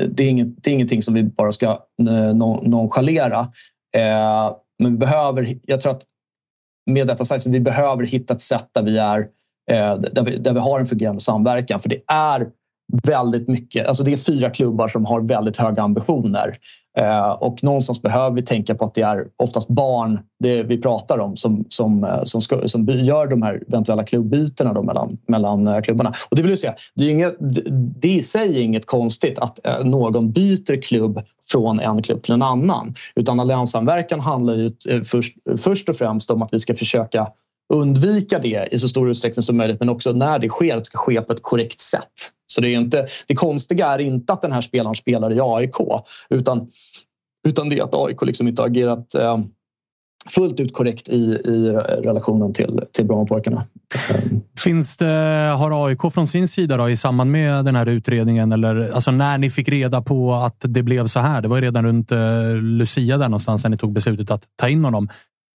det, 0.08 0.24
är 0.24 0.30
inget, 0.30 0.64
det 0.64 0.70
är 0.70 0.74
ingenting 0.74 1.02
som 1.02 1.14
vi 1.14 1.24
bara 1.24 1.52
ska 1.52 1.70
eh, 2.00 2.36
nonchalera. 2.64 3.40
Eh, 3.96 4.56
men 4.80 4.92
vi 4.92 4.98
behöver, 4.98 5.58
jag 5.66 5.82
tror 5.82 5.92
att 5.92 6.04
med 6.86 7.08
detta 7.08 7.26
sagt, 7.26 7.44
så 7.44 7.52
vi 7.52 7.60
behöver 7.60 8.04
hitta 8.04 8.34
ett 8.34 8.42
sätt 8.42 8.70
där 8.72 8.84
vi, 8.84 8.98
är, 8.98 9.20
eh, 9.72 9.96
där 9.96 10.24
vi, 10.24 10.38
där 10.38 10.54
vi 10.54 10.60
har 10.60 10.80
en 10.80 10.88
fungerande 10.88 11.22
samverkan. 11.22 11.80
För 11.80 11.90
det 11.90 12.02
är 12.08 12.48
väldigt 13.04 13.48
mycket, 13.48 13.88
alltså 13.88 14.04
det 14.04 14.14
är 14.14 14.18
fyra 14.18 14.50
klubbar 14.50 14.88
som 14.88 15.06
har 15.06 15.22
väldigt 15.22 15.58
höga 15.58 15.82
ambitioner. 15.82 16.58
Eh, 16.98 17.30
och 17.30 17.64
någonstans 17.64 18.02
behöver 18.02 18.36
vi 18.36 18.41
tänka 18.41 18.76
på 18.76 18.86
att 18.86 18.94
det 18.94 19.02
är 19.02 19.28
oftast 19.38 19.68
barn 19.68 20.19
det 20.40 20.64
vi 20.64 20.82
pratar 20.82 21.19
om 21.19 21.38
som, 21.38 21.65
som, 21.69 22.03
eh, 22.03 22.24
som, 22.24 22.41
ska, 22.41 22.68
som 22.68 22.86
gör 22.86 23.28
de 23.28 23.41
här 23.41 23.64
eventuella 23.68 24.03
klubbytena 24.03 24.74
då 24.74 24.84
mellan, 24.84 25.18
mellan 25.28 25.68
eh, 25.68 25.82
klubbarna. 25.82 26.14
Och 26.30 26.36
det 26.36 26.41
vill 26.41 26.57
säga, 26.57 26.76
det 26.95 27.06
är, 27.06 27.11
inget, 27.11 27.36
det 28.02 28.07
är 28.07 28.18
i 28.18 28.22
sig 28.22 28.61
inget 28.61 28.86
konstigt 28.86 29.40
att 29.40 29.60
någon 29.84 30.32
byter 30.32 30.82
klubb 30.82 31.22
från 31.52 31.80
en 31.80 32.02
klubb 32.02 32.24
till 32.24 32.34
en 32.34 32.41
annan. 32.41 32.95
Utan 33.15 33.40
allianssamverkan 33.40 34.19
handlar 34.19 34.56
ju 34.56 34.72
först, 35.03 35.36
först 35.57 35.90
och 35.90 35.95
främst 35.95 36.32
om 36.32 36.41
att 36.41 36.53
vi 36.53 36.60
ska 36.60 36.76
försöka 36.76 37.28
undvika 37.73 38.39
det 38.39 38.68
i 38.72 38.77
så 38.77 38.89
stor 38.89 39.10
utsträckning 39.10 39.44
som 39.44 39.57
möjligt 39.57 39.80
men 39.80 39.89
också 39.89 40.11
när 40.11 40.39
det 40.39 40.49
sker, 40.49 40.77
att 40.77 40.81
det 40.81 40.85
ska 40.85 40.98
ske 40.98 41.22
på 41.22 41.34
ett 41.34 41.44
korrekt 41.44 41.80
sätt. 41.80 42.31
Så 42.48 42.61
det, 42.61 42.69
är 42.69 42.80
inte, 42.80 43.07
det 43.27 43.35
konstiga 43.35 43.88
är 43.88 43.99
inte 43.99 44.34
att 44.34 44.41
den 44.41 44.52
här 44.52 44.61
spelaren 44.61 44.95
spelar 44.95 45.34
i 45.34 45.39
AIK 45.41 45.76
utan, 46.30 46.68
utan 47.48 47.69
det 47.69 47.81
att 47.81 47.95
AIK 47.95 48.22
liksom 48.22 48.48
inte 48.48 48.61
har 48.61 48.69
agerat 48.69 49.15
eh, 49.15 49.38
fullt 50.30 50.60
ut 50.60 50.73
korrekt 50.73 51.10
i, 51.10 51.41
i 51.45 51.72
relationen 52.02 52.53
till, 52.53 52.81
till 52.91 53.06
Brommapojkarna. 53.06 53.65
Eh. 54.10 54.15
Finns 54.60 54.98
det, 54.98 55.06
har 55.57 55.88
AIK 55.88 56.14
från 56.14 56.27
sin 56.27 56.48
sida 56.48 56.77
då, 56.77 56.89
i 56.89 56.98
samband 56.98 57.31
med 57.31 57.65
den 57.65 57.76
här 57.76 57.85
utredningen 57.85 58.52
eller 58.52 58.91
alltså 58.91 59.11
när 59.11 59.38
ni 59.38 59.49
fick 59.49 59.69
reda 59.69 60.02
på 60.02 60.34
att 60.34 60.57
det 60.60 60.84
blev 60.84 61.07
så 61.07 61.19
här? 61.19 61.41
Det 61.41 61.48
var 61.48 61.61
redan 61.61 61.85
runt 61.85 62.11
eh, 62.11 62.56
Lucia 62.61 63.18
där 63.18 63.30
någonstans 63.30 63.64
när 63.64 63.69
ni 63.69 63.77
tog 63.77 63.94
beslutet 63.94 64.31
att 64.31 64.44
ta 64.56 64.69
in 64.69 64.85
honom. 64.85 65.10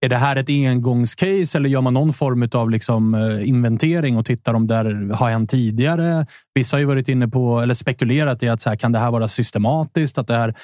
Är 0.04 0.08
det 0.08 0.16
här 0.16 0.36
ett 0.36 0.48
engångscase 0.48 1.58
eller 1.58 1.68
gör 1.68 1.80
man 1.80 1.94
någon 1.94 2.12
form 2.12 2.48
av 2.52 2.70
liksom 2.70 3.14
eh, 3.14 3.48
inventering 3.48 4.16
och 4.16 4.26
tittar 4.26 4.54
om 4.54 4.66
det 4.66 4.74
har 5.14 5.30
hänt 5.30 5.50
tidigare? 5.50 6.26
Vissa 6.54 6.76
har 6.76 6.80
ju 6.80 6.86
varit 6.86 7.08
inne 7.08 7.28
på 7.28 7.60
eller 7.60 7.74
spekulerat 7.74 8.42
i 8.42 8.48
att 8.48 8.60
så 8.60 8.68
här, 8.68 8.76
kan 8.76 8.92
det 8.92 8.98
här 8.98 9.10
vara 9.10 9.28
systematiskt? 9.28 10.18
Att 10.18 10.26
det 10.26 10.34
här, 10.34 10.54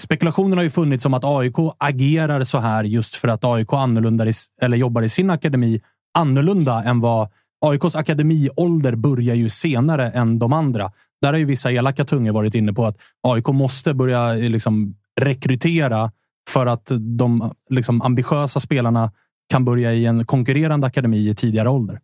spekulationen 0.00 0.58
har 0.58 0.62
ju 0.62 0.70
funnits 0.70 1.06
om 1.06 1.14
att 1.14 1.24
AIK 1.24 1.54
agerar 1.78 2.44
så 2.44 2.58
här 2.58 2.84
just 2.84 3.14
för 3.14 3.28
att 3.28 3.44
AIK 3.44 3.72
annorlunda 3.72 4.26
eller 4.62 4.76
jobbar 4.76 5.02
i 5.02 5.08
sin 5.08 5.30
akademi 5.30 5.80
annorlunda 6.18 6.82
än 6.82 7.00
vad 7.00 7.28
AIKs 7.66 7.96
akademiålder 7.96 8.94
börjar 8.94 9.34
ju 9.34 9.48
senare 9.48 10.10
än 10.10 10.38
de 10.38 10.52
andra. 10.52 10.92
Där 11.22 11.32
har 11.32 11.38
ju 11.38 11.44
vissa 11.44 11.72
elaka 11.72 12.04
tungor 12.04 12.32
varit 12.32 12.54
inne 12.54 12.72
på 12.72 12.86
att 12.86 12.96
AIK 13.22 13.48
måste 13.48 13.94
börja 13.94 14.32
liksom 14.32 14.94
rekrytera 15.20 16.10
för 16.52 16.66
att 16.66 16.90
de 17.18 17.52
liksom, 17.70 18.02
ambitiösa 18.02 18.60
spelarna 18.60 19.12
kan 19.50 19.64
börja 19.64 19.92
i 19.92 20.06
en 20.06 20.26
konkurrerande 20.26 20.86
akademi 20.86 21.28
i 21.28 21.34
tidigare 21.34 21.68
ålder. 21.68 22.00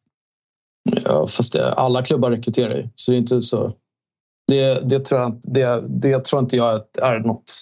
Ja, 1.04 1.26
fast 1.26 1.52
det, 1.52 1.72
alla 1.72 2.02
klubbar 2.02 2.30
rekryterar 2.30 2.76
ju, 2.76 2.88
så 2.94 3.10
det 3.10 3.16
är 3.16 3.18
inte 3.18 3.42
så. 3.42 3.72
Det, 4.48 4.88
det, 4.88 5.00
tror, 5.00 5.20
jag, 5.20 5.40
det, 5.42 5.84
det 5.88 6.24
tror 6.24 6.42
inte 6.42 6.56
jag 6.56 6.82
är 7.02 7.18
något, 7.18 7.52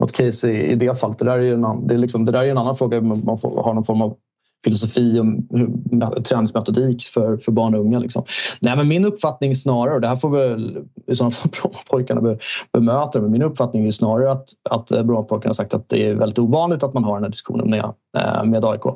något 0.00 0.12
case 0.12 0.52
i, 0.52 0.72
i 0.72 0.74
det 0.74 1.00
fallet. 1.00 1.18
Det 1.18 1.24
där 1.24 1.38
är 1.38 1.42
ju 1.42 1.54
en, 1.54 1.86
det 1.86 1.94
är 1.94 1.98
liksom, 1.98 2.24
det 2.24 2.32
där 2.32 2.42
är 2.42 2.50
en 2.50 2.58
annan 2.58 2.76
fråga. 2.76 3.00
Man 3.00 3.38
får 3.38 3.62
ha 3.62 3.72
någon 3.72 3.84
form 3.84 4.02
av 4.02 4.16
filosofi 4.64 5.20
och 5.20 6.24
träningsmetodik 6.24 7.02
för, 7.02 7.36
för 7.36 7.52
barn 7.52 7.74
och 7.74 7.80
unga. 7.80 7.98
Liksom. 7.98 8.24
Nej, 8.60 8.76
men 8.76 8.88
min 8.88 9.04
uppfattning 9.04 9.54
snarare, 9.54 9.94
och 9.94 10.00
det 10.00 10.08
här 10.08 10.16
får 10.16 10.30
väl 10.30 10.78
i 11.06 11.14
sådana 11.14 11.30
fall 11.30 11.50
Brommapojkarna 11.62 12.20
be, 12.20 12.38
bemöta, 12.72 13.20
men 13.20 13.30
min 13.30 13.42
uppfattning 13.42 13.86
är 13.86 13.90
snarare 13.90 14.32
att, 14.32 14.48
att 14.70 14.88
Brommapojkarna 14.88 15.48
har 15.48 15.54
sagt 15.54 15.74
att 15.74 15.88
det 15.88 16.06
är 16.06 16.14
väldigt 16.14 16.38
ovanligt 16.38 16.82
att 16.82 16.94
man 16.94 17.04
har 17.04 17.14
den 17.14 17.24
här 17.24 17.30
diskussionen 17.30 17.70
med, 17.70 17.84
eh, 18.16 18.44
med 18.44 18.64
AIK. 18.64 18.86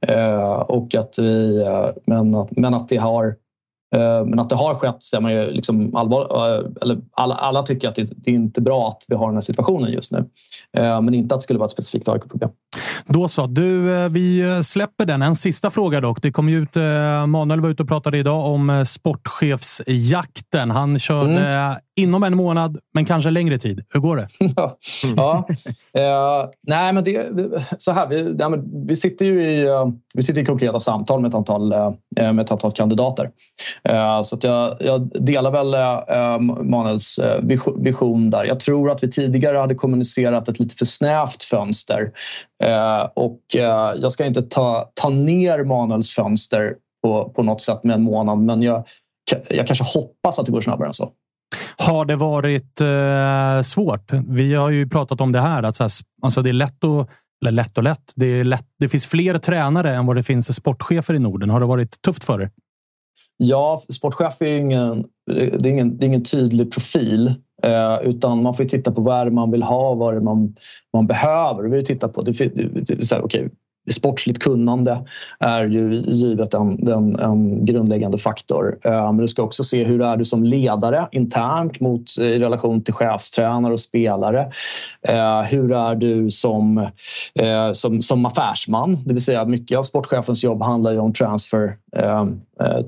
Eh, 0.00 0.52
och 0.52 0.94
att 0.94 1.18
vi, 1.18 1.62
eh, 1.62 1.86
men, 2.06 2.34
att, 2.34 2.56
men 2.56 2.74
att 2.74 2.88
det 2.88 2.96
har 2.96 3.34
men 4.26 4.38
att 4.38 4.48
det 4.48 4.56
har 4.56 4.74
skett 4.74 5.02
stämmer 5.02 5.30
ju 5.30 5.50
liksom 5.50 5.96
allvar, 5.96 6.26
eller 6.82 6.98
alla, 7.12 7.34
alla 7.34 7.62
tycker 7.62 7.88
att 7.88 7.94
det, 7.94 8.10
det, 8.16 8.30
är 8.30 8.34
inte 8.34 8.60
bra 8.60 8.88
att 8.88 9.04
vi 9.08 9.14
har 9.14 9.26
den 9.26 9.36
här 9.36 9.40
situationen 9.40 9.92
just 9.92 10.12
nu. 10.12 10.24
Men 10.72 11.14
inte 11.14 11.34
att 11.34 11.40
det 11.40 11.42
skulle 11.44 11.58
vara 11.58 11.66
ett 11.66 11.72
specifikt 11.72 12.08
AIK-problem. 12.08 12.50
Då 13.06 13.28
så. 13.28 13.46
Du, 13.46 13.96
eh, 13.96 14.08
vi 14.08 14.60
släpper 14.64 15.06
den. 15.06 15.22
En 15.22 15.36
sista 15.36 15.70
fråga 15.70 16.00
dock. 16.00 16.22
Det 16.22 16.32
kom 16.32 16.48
ut, 16.48 16.76
eh, 16.76 17.26
Manuel 17.26 17.60
var 17.60 17.68
ute 17.68 17.82
och 17.82 17.88
pratade 17.88 18.18
idag 18.18 18.46
om 18.46 18.70
eh, 18.70 18.84
sportchefsjakten. 18.84 20.70
Han 20.70 20.98
körde 20.98 21.38
mm 21.38 21.76
inom 21.96 22.22
en 22.22 22.36
månad, 22.36 22.78
men 22.94 23.04
kanske 23.04 23.30
längre 23.30 23.58
tid. 23.58 23.84
Hur 23.88 24.00
går 24.00 24.16
det? 24.16 24.28
ja, 25.16 25.46
uh, 25.98 26.50
nej, 26.66 26.92
men 26.92 27.04
det, 27.04 27.32
så 27.78 27.92
här. 27.92 28.08
Vi, 28.08 28.22
nej, 28.22 28.50
men 28.50 28.86
vi 28.86 28.96
sitter 28.96 29.24
ju 29.24 29.42
i, 29.42 29.68
uh, 29.68 29.88
vi 30.14 30.22
sitter 30.22 30.42
i 30.42 30.44
konkreta 30.44 30.80
samtal 30.80 31.20
med 31.20 31.28
ett 31.28 31.34
antal, 31.34 31.72
uh, 31.72 31.92
med 32.16 32.40
ett 32.40 32.52
antal 32.52 32.72
kandidater. 32.72 33.30
så 34.24 34.36
att 34.36 34.44
jag, 34.44 34.76
jag 34.80 35.10
delar 35.24 35.50
väl 35.50 35.74
Manuels 36.66 37.20
vision 37.76 38.30
där. 38.30 38.44
Jag 38.44 38.60
tror 38.60 38.90
att 38.90 39.02
vi 39.02 39.10
tidigare 39.10 39.58
hade 39.58 39.74
kommunicerat 39.74 40.48
ett 40.48 40.58
lite 40.58 40.74
för 40.74 40.84
snävt 40.84 41.42
fönster 41.42 42.12
och 43.14 43.40
jag 43.96 44.12
ska 44.12 44.26
inte 44.26 44.42
ta, 44.42 44.90
ta 44.94 45.08
ner 45.08 45.64
Manuels 45.64 46.10
fönster 46.10 46.74
på, 47.02 47.32
på 47.36 47.42
något 47.42 47.62
sätt 47.62 47.84
med 47.84 47.94
en 47.94 48.02
månad, 48.02 48.38
men 48.38 48.62
jag, 48.62 48.84
jag 49.48 49.66
kanske 49.66 49.84
hoppas 49.84 50.38
att 50.38 50.46
det 50.46 50.52
går 50.52 50.60
snabbare 50.60 50.88
än 50.88 50.94
så. 50.94 51.12
Har 51.78 52.04
det 52.04 52.16
varit 52.16 52.80
eh, 52.80 53.62
svårt? 53.62 54.12
Vi 54.28 54.54
har 54.54 54.70
ju 54.70 54.88
pratat 54.88 55.20
om 55.20 55.32
det 55.32 55.40
här. 55.40 55.62
Att 55.62 55.76
så 55.76 55.84
här, 55.84 55.90
alltså 56.22 56.42
det 56.42 56.48
är 56.48 56.52
lätt 56.52 56.84
att 56.84 57.08
eller 57.42 57.52
lätt 57.52 57.78
och 57.78 57.84
lätt. 57.84 58.12
Det, 58.14 58.26
är 58.26 58.44
lätt. 58.44 58.66
det 58.78 58.88
finns 58.88 59.06
fler 59.06 59.38
tränare 59.38 59.94
än 59.94 60.06
vad 60.06 60.16
det 60.16 60.22
finns 60.22 60.56
sportchefer 60.56 61.14
i 61.14 61.18
Norden. 61.18 61.50
Har 61.50 61.60
det 61.60 61.66
varit 61.66 62.02
tufft 62.02 62.24
för 62.24 62.42
er? 62.42 62.50
Ja, 63.36 63.82
sportchef 63.92 64.42
är 64.42 64.56
ingen, 64.56 65.04
det 65.26 65.42
är 65.42 65.66
ingen, 65.66 65.98
det 65.98 66.04
är 66.04 66.08
ingen 66.08 66.24
tydlig 66.24 66.72
profil. 66.72 67.34
Eh, 67.62 67.98
utan 68.02 68.42
man 68.42 68.54
får 68.54 68.64
titta 68.64 68.92
på 68.92 69.00
vad 69.00 69.32
man 69.32 69.50
vill 69.50 69.62
ha 69.62 69.90
och 69.90 69.98
vad 69.98 70.22
man, 70.22 70.56
man 70.92 71.06
behöver. 71.06 71.68
Vi 71.68 71.84
titta 71.84 72.08
på, 72.08 72.22
det, 72.22 72.32
det, 72.32 72.94
det, 72.94 73.06
så 73.06 73.14
här, 73.14 73.24
okay, 73.24 73.48
sportsligt 73.92 74.42
kunnande 74.42 75.04
är 75.40 75.66
ju 75.66 75.94
givet 76.06 76.54
en, 76.54 76.88
en, 76.88 77.18
en 77.20 77.64
grundläggande 77.64 78.18
faktor. 78.18 78.78
Eh, 78.84 79.06
men 79.06 79.16
du 79.16 79.28
ska 79.28 79.42
också 79.42 79.64
se 79.64 79.84
hur 79.84 80.02
är 80.02 80.16
du 80.16 80.24
som 80.24 80.44
ledare 80.44 81.08
internt 81.12 81.80
mot, 81.80 82.18
eh, 82.18 82.26
i 82.26 82.38
relation 82.38 82.82
till 82.82 82.94
chefstränare 82.94 83.72
och 83.72 83.80
spelare. 83.80 84.52
Eh, 85.02 85.42
hur 85.42 85.72
är 85.72 85.94
du 85.94 86.30
som, 86.30 86.88
som, 87.72 88.02
som 88.02 88.26
affärsman? 88.26 88.98
Det 89.04 89.12
vill 89.12 89.24
säga 89.24 89.44
mycket 89.44 89.78
av 89.78 89.82
sportchefens 89.82 90.44
jobb 90.44 90.62
handlar 90.62 90.92
ju 90.92 90.98
om 90.98 91.12
transfer 91.12 91.76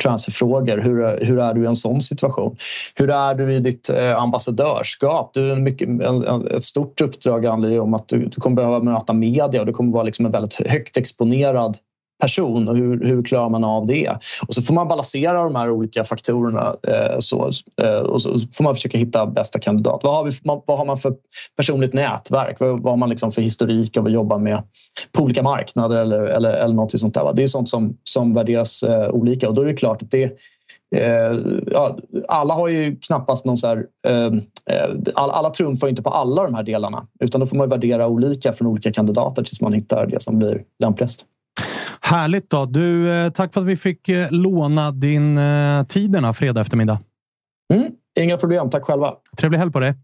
transferfrågor. 0.03 0.79
Hur, 0.79 1.25
hur 1.25 1.39
är 1.39 1.55
du 1.55 1.65
i 1.65 1.67
en 1.67 1.77
sån 1.77 2.01
situation? 2.01 2.57
Hur 2.95 3.11
är 3.11 3.35
du 3.35 3.53
i 3.53 3.61
ditt 3.61 3.91
ambassadörskap? 4.17 5.31
Du, 5.35 5.57
mycket, 5.57 5.89
en, 5.89 6.49
ett 6.49 6.65
stort 6.65 7.01
uppdrag 7.01 7.45
handlar 7.45 7.69
ju 7.69 7.81
om 7.81 7.95
att 7.95 8.09
du, 8.09 8.25
du 8.27 8.41
kommer 8.41 8.57
behöva 8.57 8.81
möta 8.81 9.13
media 9.13 9.61
och 9.61 9.67
du 9.67 9.73
kommer 9.73 9.93
vara 9.93 10.03
liksom 10.03 10.27
en 10.27 10.33
väldigt 10.33 10.61
högt 10.89 10.97
exponerad 10.97 11.79
person 12.21 12.69
och 12.69 12.77
hur, 12.77 13.05
hur 13.07 13.23
klarar 13.23 13.49
man 13.49 13.65
av 13.65 13.87
det? 13.87 14.09
Och 14.49 14.55
så 14.55 14.63
får 14.63 14.75
man 14.75 14.89
balansera 14.89 15.45
de 15.45 15.55
här 15.55 15.71
olika 15.71 16.05
faktorerna 16.05 16.77
eh, 16.89 17.19
så, 17.19 17.51
eh, 17.83 18.01
och 18.01 18.23
så 18.23 18.41
får 18.53 18.65
man 18.65 18.75
försöka 18.75 18.99
hitta 18.99 19.27
bästa 19.27 19.59
kandidat. 19.59 20.01
Vad 20.03 20.15
har, 20.15 20.25
vi, 20.25 20.31
vad 20.43 20.79
har 20.79 20.85
man 20.85 20.99
för 20.99 21.15
personligt 21.57 21.93
nätverk? 21.93 22.61
Vad, 22.61 22.81
vad 22.81 22.93
har 22.93 22.97
man 22.97 23.09
liksom 23.09 23.33
för 23.33 23.43
historik 23.43 23.97
av 23.97 24.07
att 24.07 24.13
jobba 24.13 24.39
med 24.39 24.63
på 25.13 25.23
olika 25.23 25.43
marknader 25.43 26.01
eller, 26.01 26.23
eller, 26.23 26.51
eller 26.51 26.75
något 26.75 27.01
sånt 27.01 27.15
där? 27.15 27.33
Det 27.35 27.43
är 27.43 27.47
sånt 27.47 27.69
som, 27.69 27.97
som 28.03 28.35
värderas 28.35 28.83
eh, 28.83 29.09
olika 29.09 29.49
och 29.49 29.55
då 29.55 29.63
är 29.63 29.67
det 29.67 29.75
klart 29.75 30.03
att 30.03 30.11
det 30.11 30.33
ja, 31.67 31.99
alla 32.29 32.55
har 32.55 32.69
ju 32.69 32.97
knappast 32.97 33.45
någon 33.45 33.57
så 33.57 33.67
här, 33.67 33.87
eh, 34.07 34.27
eh 34.27 34.91
alla, 35.15 35.33
alla 35.33 35.51
trumfar 35.51 35.89
inte 35.89 36.03
på 36.03 36.11
alla 36.11 36.45
de 36.45 36.55
här 36.55 36.63
delarna 36.63 37.07
utan 37.21 37.41
då 37.41 37.47
får 37.47 37.57
man 37.57 37.69
värdera 37.69 38.07
olika 38.07 38.53
från 38.53 38.69
olika 38.69 38.93
kandidater 38.93 39.43
tills 39.43 39.61
man 39.61 39.73
hittar 39.73 40.07
det 40.07 40.23
som 40.23 40.39
blir 40.39 40.63
lämpligast. 40.79 41.25
Härligt 42.01 42.51
då. 42.51 42.65
Du, 42.65 43.11
eh, 43.11 43.31
tack 43.31 43.55
för 43.55 43.61
att 43.61 43.67
vi 43.67 43.77
fick 43.77 44.09
eh, 44.09 44.31
låna 44.31 44.91
din 44.91 45.39
eh, 45.39 45.85
tid 45.85 46.11
denna 46.11 46.33
fredag 46.33 46.61
eftermiddag. 46.61 46.99
Mm, 47.75 47.91
inga 48.21 48.37
problem. 48.37 48.71
Tack 48.71 48.85
själva. 48.85 49.15
Trevlig 49.39 49.59
helg 49.59 49.73
på 49.73 49.81
dig. 49.81 49.95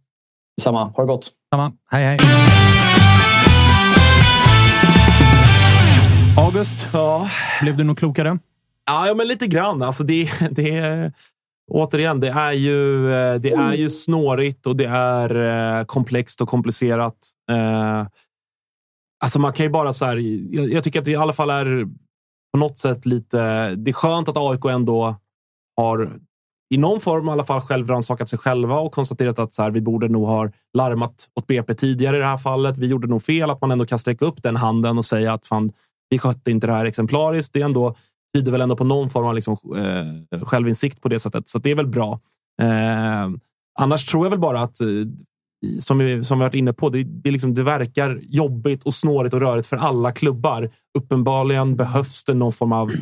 Samma. 0.63 0.85
Ha 0.85 1.03
det 1.03 1.07
gott. 1.07 1.31
Samma. 1.55 1.73
Hej, 1.91 2.05
hej. 2.05 2.19
August, 6.39 6.89
ja. 6.93 7.29
blev 7.63 7.77
du 7.77 7.85
nog 7.85 7.99
klokare? 7.99 8.39
Ja, 8.87 9.15
men 9.17 9.29
lite 9.29 9.47
grann. 9.47 9.83
Alltså 9.83 10.05
det, 10.05 10.31
det, 10.51 11.13
återigen, 11.71 12.21
det 12.21 12.29
är, 12.29 12.53
ju, 12.53 13.09
det 13.39 13.53
är 13.53 13.73
ju 13.73 13.91
snårigt 13.91 14.67
och 14.67 14.77
det 14.77 14.87
är 14.87 15.85
komplext 15.85 16.41
och 16.41 16.49
komplicerat. 16.49 17.17
Alltså 19.25 19.39
man 19.39 19.53
kan 19.53 19.67
ju 19.67 19.71
bara 19.71 19.93
så 19.93 20.05
här, 20.05 20.17
jag, 20.55 20.73
jag 20.73 20.85
tycker 20.85 20.99
att 20.99 21.05
det 21.05 21.11
i 21.11 21.17
alla 21.17 21.33
fall 21.33 21.51
är 21.51 21.87
på 22.53 22.59
något 22.59 22.79
sätt 22.79 23.07
lite... 23.07 23.39
Det 23.75 23.91
är 23.91 23.93
skönt 23.93 24.29
att 24.29 24.37
AIK 24.37 24.65
ändå 24.65 25.17
har 25.77 26.19
i 26.75 26.79
någon 26.79 27.01
form 27.01 27.29
i 27.29 27.31
alla 27.31 27.45
fall 27.45 27.61
självrannsakat 27.61 28.29
sig 28.29 28.39
själva 28.39 28.79
och 28.79 28.93
konstaterat 28.93 29.39
att 29.39 29.55
så 29.55 29.63
här, 29.63 29.71
vi 29.71 29.81
borde 29.81 30.09
nog 30.09 30.27
ha 30.27 30.51
larmat 30.77 31.29
åt 31.35 31.47
BP 31.47 31.75
tidigare 31.75 32.17
i 32.17 32.21
det 32.21 32.27
här 32.27 32.39
fallet. 32.39 32.79
Vi 32.79 32.87
gjorde 32.87 33.07
nog 33.07 33.23
fel. 33.23 33.51
Att 33.51 33.61
man 33.61 33.71
ändå 33.71 33.87
kan 33.87 33.99
sträcka 33.99 34.25
upp 34.25 34.43
den 34.43 34.57
handen 34.57 34.99
och 34.99 35.05
säga 35.05 35.33
att 35.33 35.47
fan, 35.47 35.73
vi 36.11 36.19
skötte 36.19 36.51
inte 36.51 36.67
det 36.67 36.73
här 36.73 36.85
exemplariskt. 36.85 37.53
Det 37.53 37.61
är 37.61 37.65
ändå, 37.65 37.95
tyder 38.35 38.53
väl 38.53 38.61
ändå 38.61 38.77
på 38.77 38.85
någon 38.85 39.11
form 39.11 39.27
av 39.27 39.35
liksom, 39.35 39.57
eh, 39.77 40.41
självinsikt 40.41 41.01
på 41.01 41.09
det 41.09 41.19
sättet. 41.19 41.49
Så 41.49 41.59
det 41.59 41.71
är 41.71 41.75
väl 41.75 41.87
bra. 41.87 42.21
Eh, 42.63 43.31
annars 43.79 44.07
tror 44.07 44.25
jag 44.25 44.31
väl 44.31 44.41
bara 44.41 44.61
att, 44.61 44.81
eh, 44.81 44.89
som 45.79 45.99
vi, 45.99 46.25
som 46.25 46.39
vi 46.39 46.43
varit 46.45 46.55
inne 46.55 46.73
på, 46.73 46.89
det, 46.89 47.05
det, 47.05 47.31
liksom, 47.31 47.55
det 47.55 47.63
verkar 47.63 48.21
jobbigt 48.23 48.83
och 48.85 48.95
snårigt 48.95 49.35
och 49.35 49.41
rörigt 49.41 49.67
för 49.67 49.77
alla 49.77 50.13
klubbar. 50.13 50.71
Uppenbarligen 50.99 51.77
behövs 51.77 52.25
det 52.25 52.35
någon 52.35 52.53
form 52.53 52.73
av 52.73 52.93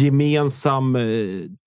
gemensam 0.00 0.96
eh, 0.96 1.02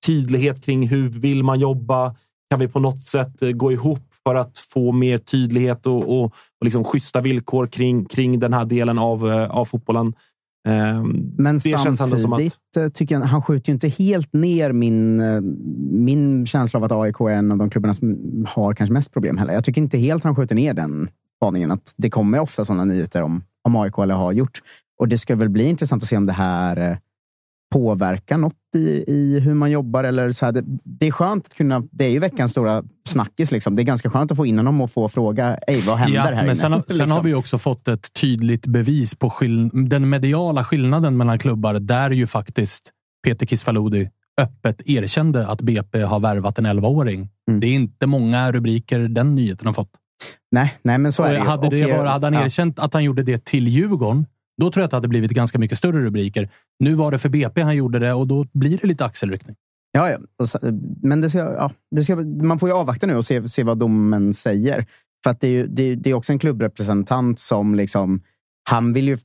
tydlighet 0.05 0.65
kring 0.65 0.87
hur 0.87 1.09
vill 1.09 1.43
man 1.43 1.59
jobba? 1.59 2.15
Kan 2.49 2.59
vi 2.59 2.67
på 2.67 2.79
något 2.79 3.01
sätt 3.01 3.41
eh, 3.41 3.51
gå 3.51 3.71
ihop 3.71 4.13
för 4.23 4.35
att 4.35 4.57
få 4.57 4.91
mer 4.91 5.17
tydlighet 5.17 5.85
och, 5.85 6.19
och, 6.19 6.23
och 6.25 6.65
liksom 6.65 6.83
schyssta 6.83 7.21
villkor 7.21 7.67
kring, 7.67 8.05
kring 8.05 8.39
den 8.39 8.53
här 8.53 8.65
delen 8.65 8.99
av, 8.99 9.31
eh, 9.31 9.51
av 9.51 9.65
fotbollen? 9.65 10.13
Ehm, 10.69 11.33
Men 11.37 11.55
det 11.55 11.59
samtidigt 11.59 12.21
som 12.21 12.33
att, 12.33 12.77
eh, 12.77 12.89
tycker 12.89 13.15
jag 13.15 13.21
han 13.21 13.41
skjuter 13.41 13.69
ju 13.69 13.73
inte 13.73 13.87
helt 13.87 14.33
ner 14.33 14.71
min, 14.71 15.19
eh, 15.19 15.41
min 15.91 16.45
känsla 16.45 16.77
av 16.77 16.83
att 16.83 16.91
AIK 16.91 17.21
är 17.21 17.29
en 17.29 17.51
av 17.51 17.57
de 17.57 17.69
klubbarna 17.69 17.93
som 17.93 18.17
har 18.49 18.73
kanske 18.73 18.93
mest 18.93 19.13
problem 19.13 19.37
heller. 19.37 19.53
Jag 19.53 19.63
tycker 19.63 19.81
inte 19.81 19.97
helt 19.97 20.23
han 20.23 20.35
skjuter 20.35 20.55
ner 20.55 20.73
den 20.73 21.09
spaningen. 21.37 21.71
Att 21.71 21.93
det 21.97 22.09
kommer 22.09 22.39
ofta 22.39 22.65
sådana 22.65 22.85
nyheter 22.85 23.21
om, 23.21 23.43
om 23.63 23.75
AIK 23.75 23.97
eller 23.97 24.15
har 24.15 24.31
gjort. 24.31 24.61
Och 24.99 25.07
det 25.07 25.17
ska 25.17 25.35
väl 25.35 25.49
bli 25.49 25.63
intressant 25.63 26.03
att 26.03 26.09
se 26.09 26.17
om 26.17 26.25
det 26.25 26.33
här 26.33 26.99
påverkar 27.71 28.37
något 28.37 28.53
i, 28.75 29.03
i 29.07 29.39
hur 29.39 29.53
man 29.53 29.71
jobbar. 29.71 30.03
Eller 30.03 30.31
så 30.31 30.45
här, 30.45 30.51
det, 30.51 30.63
det 30.83 31.07
är 31.07 31.11
skönt 31.11 31.45
att 31.45 31.53
kunna... 31.53 31.83
Det 31.91 32.05
är 32.05 32.09
ju 32.09 32.19
veckans 32.19 32.51
stora 32.51 32.83
snackis. 33.09 33.51
Liksom. 33.51 33.75
Det 33.75 33.81
är 33.81 33.83
ganska 33.83 34.09
skönt 34.09 34.31
att 34.31 34.37
få 34.37 34.45
in 34.45 34.57
honom 34.57 34.81
och 34.81 34.91
få 34.91 35.09
fråga 35.09 35.57
Ej, 35.67 35.81
vad 35.87 35.97
händer 35.97 36.15
Ja, 36.15 36.21
här 36.23 36.35
men 36.35 36.45
inne? 36.45 36.55
sen, 36.55 36.71
har- 36.71 36.79
sen 36.79 36.85
Liksom. 36.97 37.11
har 37.11 37.23
vi 37.23 37.33
också 37.33 37.57
fått 37.57 37.87
ett 37.87 38.13
tydligt 38.13 38.65
bevis 38.65 39.15
på 39.15 39.29
skill- 39.29 39.69
den 39.89 40.09
mediala 40.09 40.63
skillnaden 40.63 41.17
mellan 41.17 41.39
klubbar 41.39 41.73
där 41.73 42.09
ju 42.09 42.27
faktiskt 42.27 42.91
Peter 43.25 43.45
Kisvalodi 43.45 44.09
öppet 44.41 44.81
erkände 44.89 45.47
att 45.47 45.61
BP 45.61 46.01
har 46.01 46.19
värvat 46.19 46.59
en 46.59 46.65
11-åring. 46.67 47.29
Mm. 47.49 47.59
Det 47.59 47.67
är 47.67 47.73
inte 47.73 48.07
många 48.07 48.51
rubriker 48.51 48.99
den 48.99 49.35
nyheten 49.35 49.67
har 49.67 49.73
fått. 49.73 49.89
Nej, 50.51 50.73
nej, 50.81 50.97
men 50.97 51.13
så 51.13 51.23
är 51.23 51.33
det 51.33 51.39
ju. 51.39 51.45
hade, 51.45 51.69
det 51.69 51.81
eh, 51.81 51.97
varit, 51.97 52.09
hade 52.11 52.27
han 52.27 52.33
ja. 52.33 52.45
erkänt 52.45 52.79
att 52.79 52.93
han 52.93 53.03
gjorde 53.03 53.23
det 53.23 53.45
till 53.45 53.67
Djurgården, 53.67 54.25
då 54.59 54.71
tror 54.71 54.81
jag 54.81 54.85
att 54.85 54.91
det 54.91 54.97
hade 54.97 55.07
blivit 55.07 55.31
ganska 55.31 55.59
mycket 55.59 55.77
större 55.77 56.01
rubriker. 56.01 56.49
Nu 56.79 56.93
var 56.93 57.11
det 57.11 57.19
för 57.19 57.29
BP 57.29 57.61
han 57.61 57.75
gjorde 57.75 57.99
det 57.99 58.13
och 58.13 58.27
då 58.27 58.45
blir 58.53 58.77
det 58.77 58.87
lite 58.87 59.05
axelryckning. 59.05 59.55
Ja, 59.91 60.09
ja. 60.09 60.19
Men 61.01 61.21
det 61.21 61.29
ska, 61.29 61.39
ja, 61.39 61.71
det 61.91 62.03
ska, 62.03 62.15
man 62.15 62.59
får 62.59 62.69
ju 62.69 62.75
avvakta 62.75 63.07
nu 63.07 63.15
och 63.15 63.25
se, 63.25 63.49
se 63.49 63.63
vad 63.63 63.77
domen 63.77 64.33
säger. 64.33 64.85
För 65.23 65.31
att 65.31 65.41
det 65.41 65.47
är, 65.47 65.51
ju, 65.51 65.67
det, 65.67 65.95
det 65.95 66.09
är 66.09 66.13
också 66.13 66.33
en 66.33 66.39
klubbrepresentant 66.39 67.39
som 67.39 67.75
liksom... 67.75 68.21
Han 68.69 68.93
vill 68.93 69.07
ju 69.07 69.17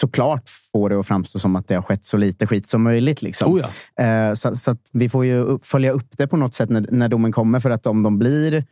såklart 0.00 0.48
få 0.72 0.88
det 0.88 0.98
att 0.98 1.06
framstå 1.06 1.38
som 1.38 1.56
att 1.56 1.68
det 1.68 1.74
har 1.74 1.82
skett 1.82 2.04
så 2.04 2.16
lite 2.16 2.46
skit 2.46 2.70
som 2.70 2.82
möjligt. 2.82 3.22
Liksom. 3.22 3.52
Oh 3.52 3.60
ja. 3.96 4.04
Eh, 4.04 4.34
så, 4.34 4.56
så 4.56 4.76
vi 4.92 5.08
får 5.08 5.24
ju 5.24 5.58
följa 5.62 5.92
upp 5.92 6.08
det 6.16 6.26
på 6.26 6.36
något 6.36 6.54
sätt 6.54 6.70
när, 6.70 6.86
när 6.90 7.08
domen 7.08 7.32
kommer. 7.32 7.60
För 7.60 7.70
att 7.70 7.86
om 7.86 8.02
de 8.02 8.18
blir 8.18 8.64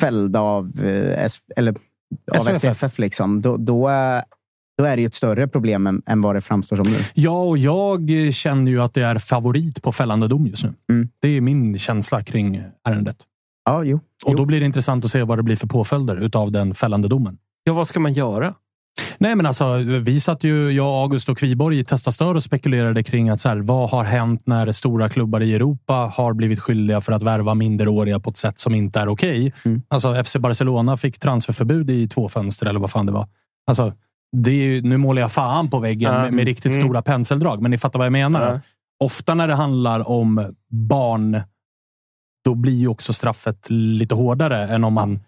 fällda 0.00 0.40
av, 0.40 0.84
eh, 0.84 1.28
eller, 1.56 1.74
av 2.32 2.54
SVFF. 2.54 2.98
Liksom, 2.98 3.42
då, 3.42 3.56
då, 3.56 3.88
är, 3.88 4.24
då 4.78 4.84
är 4.84 4.96
det 4.96 5.02
ju 5.02 5.06
ett 5.06 5.14
större 5.14 5.48
problem 5.48 5.86
än, 5.86 6.02
än 6.06 6.20
vad 6.20 6.34
det 6.34 6.40
framstår 6.40 6.76
som 6.76 6.86
nu. 6.86 6.98
Ja, 7.14 7.42
och 7.42 7.58
jag 7.58 8.10
känner 8.32 8.70
ju 8.70 8.82
att 8.82 8.94
det 8.94 9.02
är 9.02 9.18
favorit 9.18 9.82
på 9.82 9.92
fällande 9.92 10.28
dom 10.28 10.46
just 10.46 10.64
nu. 10.64 10.74
Mm. 10.92 11.08
Det 11.22 11.28
är 11.28 11.40
min 11.40 11.78
känsla 11.78 12.24
kring 12.24 12.62
ärendet. 12.88 13.16
Ja, 13.64 13.84
jo. 13.84 14.00
Och 14.24 14.36
då 14.36 14.44
blir 14.44 14.60
det 14.60 14.66
intressant 14.66 15.04
att 15.04 15.10
se 15.10 15.22
vad 15.22 15.38
det 15.38 15.42
blir 15.42 15.56
för 15.56 15.66
påföljder 15.66 16.16
utav 16.16 16.52
den 16.52 16.74
fällande 16.74 17.08
domen. 17.08 17.38
Ja, 17.64 17.72
vad 17.72 17.88
ska 17.88 18.00
man 18.00 18.12
göra? 18.12 18.54
Nej, 19.18 19.36
men 19.36 19.46
alltså, 19.46 19.76
vi 20.02 20.20
satt 20.20 20.44
ju, 20.44 20.70
jag, 20.70 20.86
August 20.86 21.28
och 21.28 21.38
Kviborg 21.38 21.78
i 21.78 21.84
Testa 21.84 22.12
Stör 22.12 22.34
och 22.34 22.42
spekulerade 22.42 23.02
kring 23.02 23.28
att 23.28 23.40
så 23.40 23.48
här, 23.48 23.56
vad 23.56 23.90
har 23.90 24.04
hänt 24.04 24.42
när 24.44 24.72
stora 24.72 25.08
klubbar 25.08 25.40
i 25.40 25.54
Europa 25.54 26.12
har 26.14 26.32
blivit 26.32 26.60
skyldiga 26.60 27.00
för 27.00 27.12
att 27.12 27.22
värva 27.22 27.54
minderåriga 27.54 28.20
på 28.20 28.30
ett 28.30 28.36
sätt 28.36 28.58
som 28.58 28.74
inte 28.74 29.00
är 29.00 29.08
okej. 29.08 29.52
Mm. 29.64 29.82
Alltså, 29.88 30.24
FC 30.24 30.36
Barcelona 30.36 30.96
fick 30.96 31.18
transferförbud 31.18 31.90
i 31.90 32.08
två 32.08 32.28
fönster 32.28 32.66
eller 32.66 32.80
vad 32.80 32.90
fan 32.90 33.06
det 33.06 33.12
var. 33.12 33.28
Alltså, 33.66 33.92
det 34.36 34.50
är 34.50 34.54
ju, 34.64 34.82
nu 34.82 34.96
målar 34.96 35.22
jag 35.22 35.32
fan 35.32 35.70
på 35.70 35.78
väggen 35.80 36.12
Ja. 36.14 36.22
med, 36.22 36.32
med 36.32 36.44
riktigt 36.44 36.72
Mm. 36.72 36.84
stora 36.84 37.02
penseldrag, 37.02 37.62
men 37.62 37.70
ni 37.70 37.78
fattar 37.78 37.98
vad 37.98 38.06
jag 38.06 38.12
menar. 38.12 38.52
Ja. 38.52 38.60
Ofta 39.04 39.34
när 39.34 39.48
det 39.48 39.54
handlar 39.54 40.08
om 40.08 40.54
barn, 40.70 41.40
då 42.44 42.54
blir 42.54 42.72
ju 42.80 42.88
också 42.88 43.12
straffet 43.12 43.66
lite 43.70 44.14
hårdare 44.14 44.62
än 44.68 44.84
om 44.84 44.92
man 44.94 45.20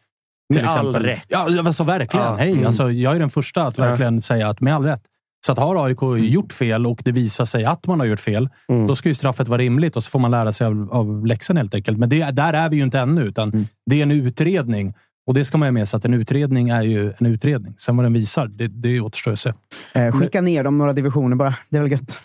till 0.52 0.62
Med 0.62 0.70
all 0.70 0.78
exempel, 0.78 1.02
rätt. 1.02 1.27
Ja, 1.28 1.47
alltså 1.66 1.85
verkligen. 1.85 2.27
Ja. 2.27 2.36
Hej, 2.36 2.52
Mm. 2.52 2.66
alltså, 2.66 2.90
jag 2.90 3.14
är 3.16 3.20
den 3.20 3.31
första 3.31 3.66
att 3.66 3.78
verkligen 3.78 4.22
säga 4.22 4.48
att 4.48 4.60
med 4.60 4.74
all 4.74 4.85
rätt. 4.85 5.02
Så 5.47 5.52
att 5.52 5.59
har 5.59 5.86
AIK 5.86 6.02
Mm. 6.02 6.24
gjort 6.24 6.52
fel 6.52 6.86
och 6.86 7.01
det 7.05 7.12
visar 7.12 7.44
sig 7.44 7.64
att 7.64 7.86
man 7.86 8.01
har 8.01 8.06
gjort 8.06 8.20
fel, 8.20 8.48
då 8.89 8.97
ska 8.97 9.09
ju 9.09 9.14
straffet 9.14 9.48
vara 9.48 9.59
rimligt 9.59 9.97
och 9.97 10.05
så 10.05 10.10
får 10.10 10.18
man 10.18 10.31
lära 10.31 10.52
sig 10.52 10.66
av, 10.66 10.89
av 10.93 11.27
läxan 11.27 11.56
helt 11.56 11.74
enkelt. 11.74 11.98
Men 11.98 12.09
det, 12.09 12.31
där 12.31 12.52
är 12.52 12.68
vi 12.70 12.77
ju 12.77 12.82
inte 12.82 12.98
ännu, 12.98 13.22
utan 13.22 13.48
Mm. 13.48 13.66
det 13.86 13.97
är 13.98 14.02
en 14.02 14.10
utredning. 14.10 14.94
Och 15.27 15.35
det 15.35 15.45
ska 15.45 15.59
man 15.59 15.67
ha 15.67 15.73
med 15.73 15.89
sig, 15.89 15.99
att 15.99 16.05
en 16.05 16.15
utredning 16.15 16.69
är 16.69 16.83
ju 16.83 17.13
en 17.19 17.27
utredning. 17.27 17.75
Sen 17.79 17.97
vad 17.97 18.05
den 18.05 18.13
visar, 18.13 18.47
det, 18.47 18.69
det 18.69 19.01
återstår 19.01 19.33
att 19.33 19.41
se. 19.41 19.53
Eh, 19.93 20.13
skicka 20.13 20.41
ner 20.41 20.65
dem 20.65 20.79
några 20.79 20.93
divisioner 20.93 21.37
bara. 21.37 21.55
Det 21.69 21.77
är 21.77 21.83
väl 21.83 21.93
gött. 21.93 22.11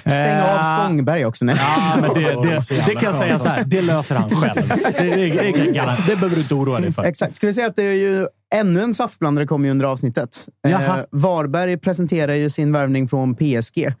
Stäng 0.00 0.40
av 0.40 0.84
Spångberg 0.84 1.24
också. 1.24 1.44
Nej. 1.44 1.56
Ja, 1.58 1.96
men 2.00 2.14
det, 2.14 2.20
det, 2.42 2.86
det 2.86 2.94
kan 2.94 3.02
jag 3.02 3.14
säga 3.14 3.38
så 3.38 3.48
här, 3.48 3.64
det 3.64 3.82
löser 3.82 4.16
han 4.16 4.30
själv. 4.30 4.68
Det, 4.68 5.10
det, 5.14 5.28
det, 5.28 5.96
det, 6.06 6.16
behöver 6.16 6.36
du 6.36 6.42
inte 6.42 6.54
oroa 6.54 6.80
dig 6.80 6.92
för. 6.92 7.02
Exakt. 7.02 7.36
Ska 7.36 7.46
vi 7.46 7.54
säga 7.54 7.66
att 7.66 7.76
det 7.76 7.82
är 7.82 7.92
ju 7.92 8.26
ännu 8.54 8.82
en 8.82 8.94
saftblandare 8.94 9.46
kommer 9.46 9.64
ju 9.64 9.70
under 9.70 9.86
avsnittet. 9.86 10.48
Eh, 10.66 10.96
Varberg 11.10 11.78
presenterar 11.78 12.34
ju 12.34 12.50
sin 12.50 12.72
värvning 12.72 13.08
från 13.08 13.34
PSG. 13.34 13.94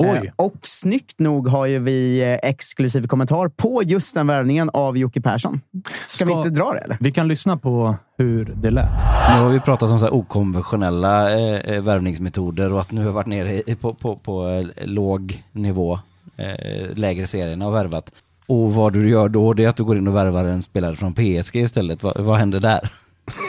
Oj. 0.00 0.08
Eh, 0.26 0.32
och 0.36 0.54
snyggt 0.62 1.18
nog 1.18 1.48
har 1.48 1.66
ju 1.66 1.78
vi 1.78 2.20
eh, 2.42 2.50
exklusiv 2.50 3.06
kommentar 3.06 3.48
på 3.48 3.82
just 3.84 4.14
den 4.14 4.26
värvningen 4.26 4.70
av 4.72 4.98
Jocke 4.98 5.20
Persson. 5.20 5.60
Ska, 6.06 6.24
vi 6.24 6.30
Ska- 6.30 6.38
inte 6.38 6.50
dra 6.50 6.72
det 6.72 6.78
eller? 6.78 6.96
Vi 7.00 7.12
kan 7.12 7.28
lyssna 7.28 7.56
på 7.56 7.94
hur 8.18 8.54
det 8.56 8.70
lät. 8.70 8.90
Nu 9.34 9.40
har 9.42 9.48
vi 9.48 9.60
pratat 9.60 9.90
om 9.90 9.98
så 9.98 10.04
här 10.04 10.14
okonventionella 10.14 11.38
eh, 11.38 11.54
eh, 11.74 11.82
värvningsmetoder 11.82 12.72
och 12.72 12.80
att 12.80 12.92
nu 12.92 13.00
har 13.00 13.06
vi 13.08 13.14
varit 13.14 13.26
nere 13.26 13.74
på, 13.76 13.94
på, 13.94 14.16
på 14.16 14.48
eh, 14.48 14.86
låg 14.86 15.42
nivå, 15.52 15.98
eh, 16.36 16.86
lägre 16.94 17.26
serierna 17.26 17.66
och 17.66 17.74
värvat. 17.74 18.12
Och 18.46 18.74
vad 18.74 18.92
du 18.92 19.10
gör 19.10 19.28
då, 19.28 19.52
det 19.52 19.64
är 19.64 19.68
att 19.68 19.76
du 19.76 19.84
går 19.84 19.96
in 19.98 20.08
och 20.08 20.16
värvar 20.16 20.44
en 20.44 20.62
spelare 20.62 20.96
från 20.96 21.14
PSG 21.14 21.56
istället. 21.56 22.02
Va, 22.02 22.12
vad 22.16 22.38
händer 22.38 22.60
där? 22.60 22.80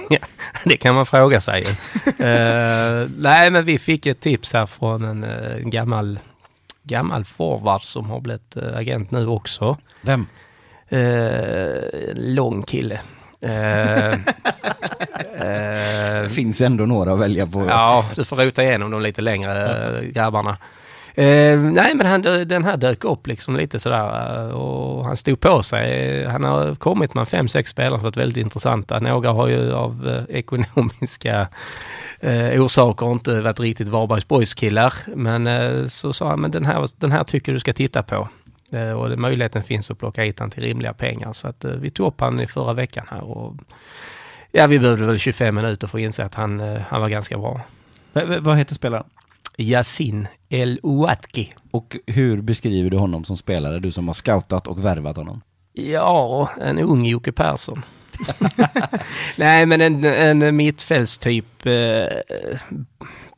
Ja, 0.09 0.17
det 0.65 0.77
kan 0.77 0.95
man 0.95 1.05
fråga 1.05 1.41
sig. 1.41 1.63
Eh, 2.05 3.07
nej, 3.17 3.51
men 3.51 3.63
vi 3.65 3.79
fick 3.79 4.05
ett 4.05 4.19
tips 4.19 4.53
här 4.53 4.65
från 4.65 5.05
en 5.05 5.23
eh, 5.23 5.57
gammal, 5.57 6.19
gammal 6.83 7.25
forward 7.25 7.81
som 7.81 8.09
har 8.09 8.19
blivit 8.19 8.57
eh, 8.57 8.77
agent 8.77 9.11
nu 9.11 9.27
också. 9.27 9.77
Vem? 10.01 10.27
Uh, 10.93 12.13
lång 12.15 12.63
kille. 12.63 12.99
Eh, 13.41 14.09
eh, 15.33 16.21
Det 16.23 16.29
finns 16.31 16.61
ändå 16.61 16.85
några 16.85 17.13
att 17.13 17.19
välja 17.19 17.47
på. 17.47 17.65
Ja, 17.69 18.05
du 18.15 18.25
får 18.25 18.35
rota 18.35 18.63
igenom 18.63 18.91
de 18.91 19.01
lite 19.01 19.21
längre 19.21 19.97
eh, 19.97 20.03
grabbarna. 20.03 20.57
Eh, 21.15 21.59
nej, 21.59 21.95
men 21.95 22.05
han, 22.05 22.21
den 22.21 22.63
här 22.65 22.77
dök 22.77 23.03
upp 23.03 23.27
liksom 23.27 23.55
lite 23.55 23.79
sådär 23.79 24.35
eh, 24.47 24.49
och 24.51 25.05
han 25.05 25.17
stod 25.17 25.39
på 25.39 25.63
sig. 25.63 26.25
Han 26.25 26.43
har 26.43 26.75
kommit 26.75 27.13
med 27.13 27.27
fem, 27.27 27.47
sex 27.47 27.69
spelare 27.69 27.99
som 27.99 28.03
varit 28.03 28.17
väldigt 28.17 28.37
intressanta. 28.37 28.99
Några 28.99 29.31
har 29.31 29.47
ju 29.47 29.73
av 29.73 30.07
eh, 30.29 30.35
ekonomiska 30.35 31.47
eh, 32.19 32.61
orsaker 32.63 33.11
inte 33.11 33.41
varit 33.41 33.59
riktigt 33.59 33.87
Varbergs 33.87 34.27
Boys 34.27 34.53
killar. 34.53 34.93
Men 35.15 35.47
eh, 35.47 35.85
så 35.85 36.13
sa 36.13 36.29
han, 36.29 36.41
men 36.41 36.51
den 36.51 36.65
här, 36.65 36.87
den 36.97 37.11
här 37.11 37.23
tycker 37.23 37.53
du 37.53 37.59
ska 37.59 37.73
titta 37.73 38.03
på. 38.03 38.29
Eh, 38.71 38.91
och 38.91 39.19
möjligheten 39.19 39.63
finns 39.63 39.91
att 39.91 39.99
plocka 39.99 40.23
hit 40.23 40.39
han 40.39 40.49
till 40.49 40.63
rimliga 40.63 40.93
pengar. 40.93 41.33
Så 41.33 41.47
att 41.47 41.65
eh, 41.65 41.71
vi 41.71 41.89
tog 41.89 42.07
upp 42.07 42.21
han 42.21 42.39
i 42.39 42.47
förra 42.47 42.73
veckan 42.73 43.05
här 43.09 43.21
och 43.23 43.55
ja, 44.51 44.67
vi 44.67 44.79
behövde 44.79 45.05
väl 45.05 45.19
25 45.19 45.55
minuter 45.55 45.87
för 45.87 45.97
att 45.97 46.01
inse 46.01 46.25
att 46.25 46.35
han, 46.35 46.59
eh, 46.59 46.81
han 46.89 47.01
var 47.01 47.09
ganska 47.09 47.37
bra. 47.37 47.61
V- 48.13 48.39
vad 48.39 48.57
heter 48.57 48.75
spelaren? 48.75 49.03
Yasin 49.61 50.27
El 50.49 50.79
Ouatki. 50.83 51.53
Och 51.71 51.97
hur 52.07 52.41
beskriver 52.41 52.89
du 52.89 52.97
honom 52.97 53.23
som 53.23 53.37
spelare, 53.37 53.79
du 53.79 53.91
som 53.91 54.07
har 54.07 54.13
scoutat 54.13 54.67
och 54.67 54.85
värvat 54.85 55.17
honom? 55.17 55.41
Ja, 55.73 56.49
en 56.61 56.79
ung 56.79 57.05
Jocke 57.05 57.31
Persson. 57.31 57.81
Nej, 59.37 59.65
men 59.65 59.81
en, 59.81 60.05
en 60.05 60.55
mittfältstyp 60.55 61.65
eh, 61.65 62.05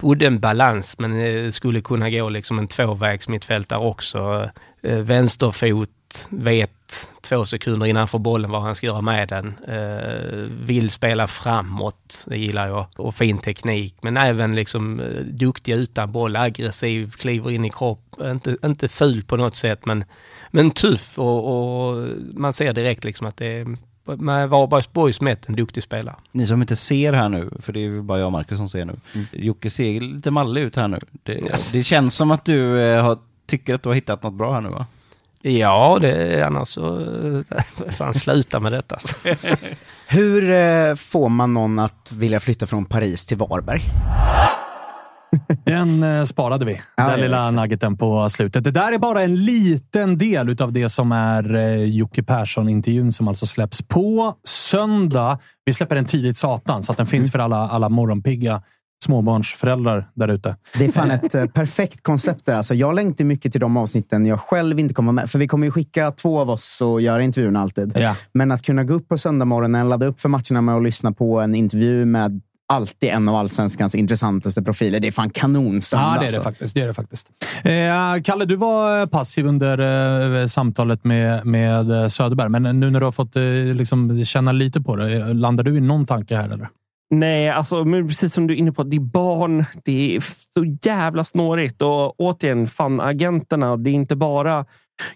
udden 0.03 0.39
balans, 0.39 0.99
men 0.99 1.19
eh, 1.19 1.51
skulle 1.51 1.81
kunna 1.81 2.09
gå 2.09 2.29
liksom 2.29 2.59
en 2.59 2.67
tvåvägs 2.67 3.27
mittfältare 3.27 3.79
också. 3.79 4.49
Eh, 4.83 4.97
vänsterfot, 4.97 6.27
vet 6.29 7.09
två 7.21 7.45
sekunder 7.45 7.85
innanför 7.85 8.19
bollen 8.19 8.51
vad 8.51 8.61
han 8.61 8.75
ska 8.75 8.87
göra 8.87 9.01
med 9.01 9.27
den. 9.27 9.55
Eh, 9.67 10.49
vill 10.65 10.89
spela 10.89 11.27
framåt, 11.27 12.25
det 12.27 12.37
gillar 12.37 12.67
jag. 12.67 12.87
Och 12.95 13.15
fin 13.15 13.37
teknik, 13.37 13.95
men 14.01 14.17
även 14.17 14.55
liksom 14.55 14.99
eh, 14.99 15.21
duktig 15.25 15.73
utan 15.73 16.11
boll, 16.11 16.35
aggressiv, 16.35 17.11
kliver 17.11 17.51
in 17.51 17.65
i 17.65 17.69
kropp. 17.69 18.15
Inte, 18.21 18.57
inte 18.65 18.87
ful 18.87 19.23
på 19.23 19.37
något 19.37 19.55
sätt, 19.55 19.85
men, 19.85 20.03
men 20.51 20.71
tuff 20.71 21.19
och, 21.19 21.47
och 21.47 22.07
man 22.33 22.53
ser 22.53 22.73
direkt 22.73 23.03
liksom 23.03 23.27
att 23.27 23.37
det 23.37 23.47
är 23.47 23.77
med 24.05 24.49
Varbergs 24.49 24.93
Boys 24.93 25.21
mätt 25.21 25.49
en 25.49 25.55
duktig 25.55 25.83
spelare. 25.83 26.15
Ni 26.31 26.45
som 26.47 26.61
inte 26.61 26.75
ser 26.75 27.13
här 27.13 27.29
nu, 27.29 27.49
för 27.59 27.73
det 27.73 27.85
är 27.85 28.01
bara 28.01 28.19
jag 28.19 28.25
och 28.25 28.31
Marcus 28.31 28.57
som 28.57 28.69
ser 28.69 28.85
nu. 28.85 28.95
Mm. 29.13 29.27
Jocke 29.31 29.69
ser 29.69 29.99
lite 29.99 30.31
mallig 30.31 30.61
ut 30.61 30.75
här 30.75 30.87
nu. 30.87 30.99
Det, 31.23 31.71
det 31.73 31.83
känns 31.83 32.15
som 32.15 32.31
att 32.31 32.45
du 32.45 32.81
eh, 32.81 33.03
har, 33.03 33.17
tycker 33.47 33.75
att 33.75 33.83
du 33.83 33.89
har 33.89 33.95
hittat 33.95 34.23
något 34.23 34.33
bra 34.33 34.53
här 34.53 34.61
nu 34.61 34.69
va? 34.69 34.85
Ja, 35.41 35.97
det, 36.01 36.41
annars 36.45 36.67
så... 36.67 36.99
eh, 37.49 37.89
Fan, 37.89 38.13
sluta 38.13 38.59
med 38.59 38.71
detta. 38.71 38.97
Hur 40.07 40.51
eh, 40.51 40.95
får 40.95 41.29
man 41.29 41.53
någon 41.53 41.79
att 41.79 42.11
vilja 42.11 42.39
flytta 42.39 42.65
från 42.67 42.85
Paris 42.85 43.25
till 43.25 43.37
Varberg? 43.37 43.81
Den 45.65 46.03
eh, 46.03 46.23
sparade 46.23 46.65
vi. 46.65 46.81
Ja, 46.97 47.09
den 47.09 47.19
lilla 47.19 47.39
exakt. 47.39 47.55
nuggeten 47.55 47.97
på 47.97 48.29
slutet. 48.29 48.63
Det 48.63 48.71
där 48.71 48.91
är 48.91 48.97
bara 48.97 49.21
en 49.21 49.35
liten 49.45 50.17
del 50.17 50.61
av 50.61 50.73
det 50.73 50.89
som 50.89 51.11
är 51.11 51.55
eh, 51.55 51.85
Jocke 51.85 52.23
Persson-intervjun 52.23 53.11
som 53.11 53.27
alltså 53.27 53.45
släpps 53.45 53.81
på 53.81 54.35
söndag. 54.47 55.39
Vi 55.65 55.73
släpper 55.73 55.95
den 55.95 56.05
tidigt 56.05 56.37
satan 56.37 56.83
så 56.83 56.91
att 56.91 56.97
den 56.97 57.07
finns 57.07 57.31
för 57.31 57.39
alla, 57.39 57.69
alla 57.69 57.89
morgonpigga 57.89 58.61
småbarnsföräldrar 59.03 60.09
där 60.13 60.27
ute. 60.27 60.55
Det 60.77 60.85
är 60.85 60.91
fan 60.91 61.11
ett 61.11 61.35
eh, 61.35 61.45
perfekt 61.45 62.03
koncept 62.03 62.45
där. 62.45 62.55
Alltså, 62.55 62.75
jag 62.75 62.95
längtar 62.95 63.25
mycket 63.25 63.51
till 63.51 63.61
de 63.61 63.77
avsnitten 63.77 64.25
jag 64.25 64.39
själv 64.39 64.79
inte 64.79 64.93
kommer 64.93 65.11
med. 65.11 65.29
För 65.29 65.39
vi 65.39 65.47
kommer 65.47 65.67
ju 65.67 65.71
skicka 65.71 66.11
två 66.11 66.39
av 66.39 66.49
oss 66.49 66.81
och 66.81 67.01
göra 67.01 67.23
intervjun 67.23 67.55
alltid. 67.55 67.93
Ja. 67.95 68.15
Men 68.33 68.51
att 68.51 68.61
kunna 68.61 68.83
gå 68.83 68.93
upp 68.93 69.07
på 69.07 69.17
söndagmorgonen, 69.17 69.89
ladda 69.89 70.05
upp 70.05 70.21
för 70.21 70.29
matcherna 70.29 70.61
med 70.61 70.75
att 70.75 70.83
lyssna 70.83 71.11
på 71.11 71.39
en 71.39 71.55
intervju 71.55 72.05
med 72.05 72.41
alltid 72.73 73.09
en 73.09 73.29
av 73.29 73.35
allsvenskans 73.35 73.95
intressantaste 73.95 74.63
profiler. 74.63 74.99
Det 74.99 75.07
är 75.07 75.11
fan 75.11 75.29
kanonsöndag. 75.29 76.05
Ja, 76.05 76.09
det 76.11 76.15
är 76.15 76.19
det 76.19 76.25
alltså. 76.25 76.41
faktiskt. 76.41 76.75
Det 76.75 76.81
är 76.81 76.87
det 76.87 76.93
faktiskt. 76.93 77.27
Eh, 77.63 78.23
Kalle, 78.23 78.45
du 78.45 78.55
var 78.55 79.07
passiv 79.07 79.45
under 79.45 80.41
eh, 80.41 80.47
samtalet 80.47 81.03
med, 81.03 81.45
med 81.45 81.91
eh, 81.91 82.07
Söderberg, 82.07 82.49
men 82.49 82.79
nu 82.79 82.91
när 82.91 82.99
du 82.99 83.05
har 83.05 83.11
fått 83.11 83.35
eh, 83.35 83.43
liksom, 83.75 84.25
känna 84.25 84.51
lite 84.51 84.81
på 84.81 84.95
det, 84.95 85.15
eh, 85.15 85.33
landar 85.33 85.63
du 85.63 85.77
i 85.77 85.81
någon 85.81 86.05
tanke 86.05 86.35
här? 86.35 86.49
Eller? 86.49 86.67
Nej, 87.09 87.49
alltså, 87.49 87.83
men 87.83 88.07
precis 88.07 88.33
som 88.33 88.47
du 88.47 88.53
är 88.53 88.57
inne 88.57 88.71
på, 88.71 88.83
det 88.83 88.95
är 88.95 89.01
barn. 89.01 89.65
Det 89.83 90.15
är 90.15 90.19
så 90.53 90.77
jävla 90.81 91.23
snårigt. 91.23 91.81
Och 91.81 92.19
återigen, 92.19 92.67
fan 92.67 93.01
agenterna. 93.01 93.77
Det 93.77 93.89
är 93.89 93.93
inte 93.93 94.15
bara 94.15 94.65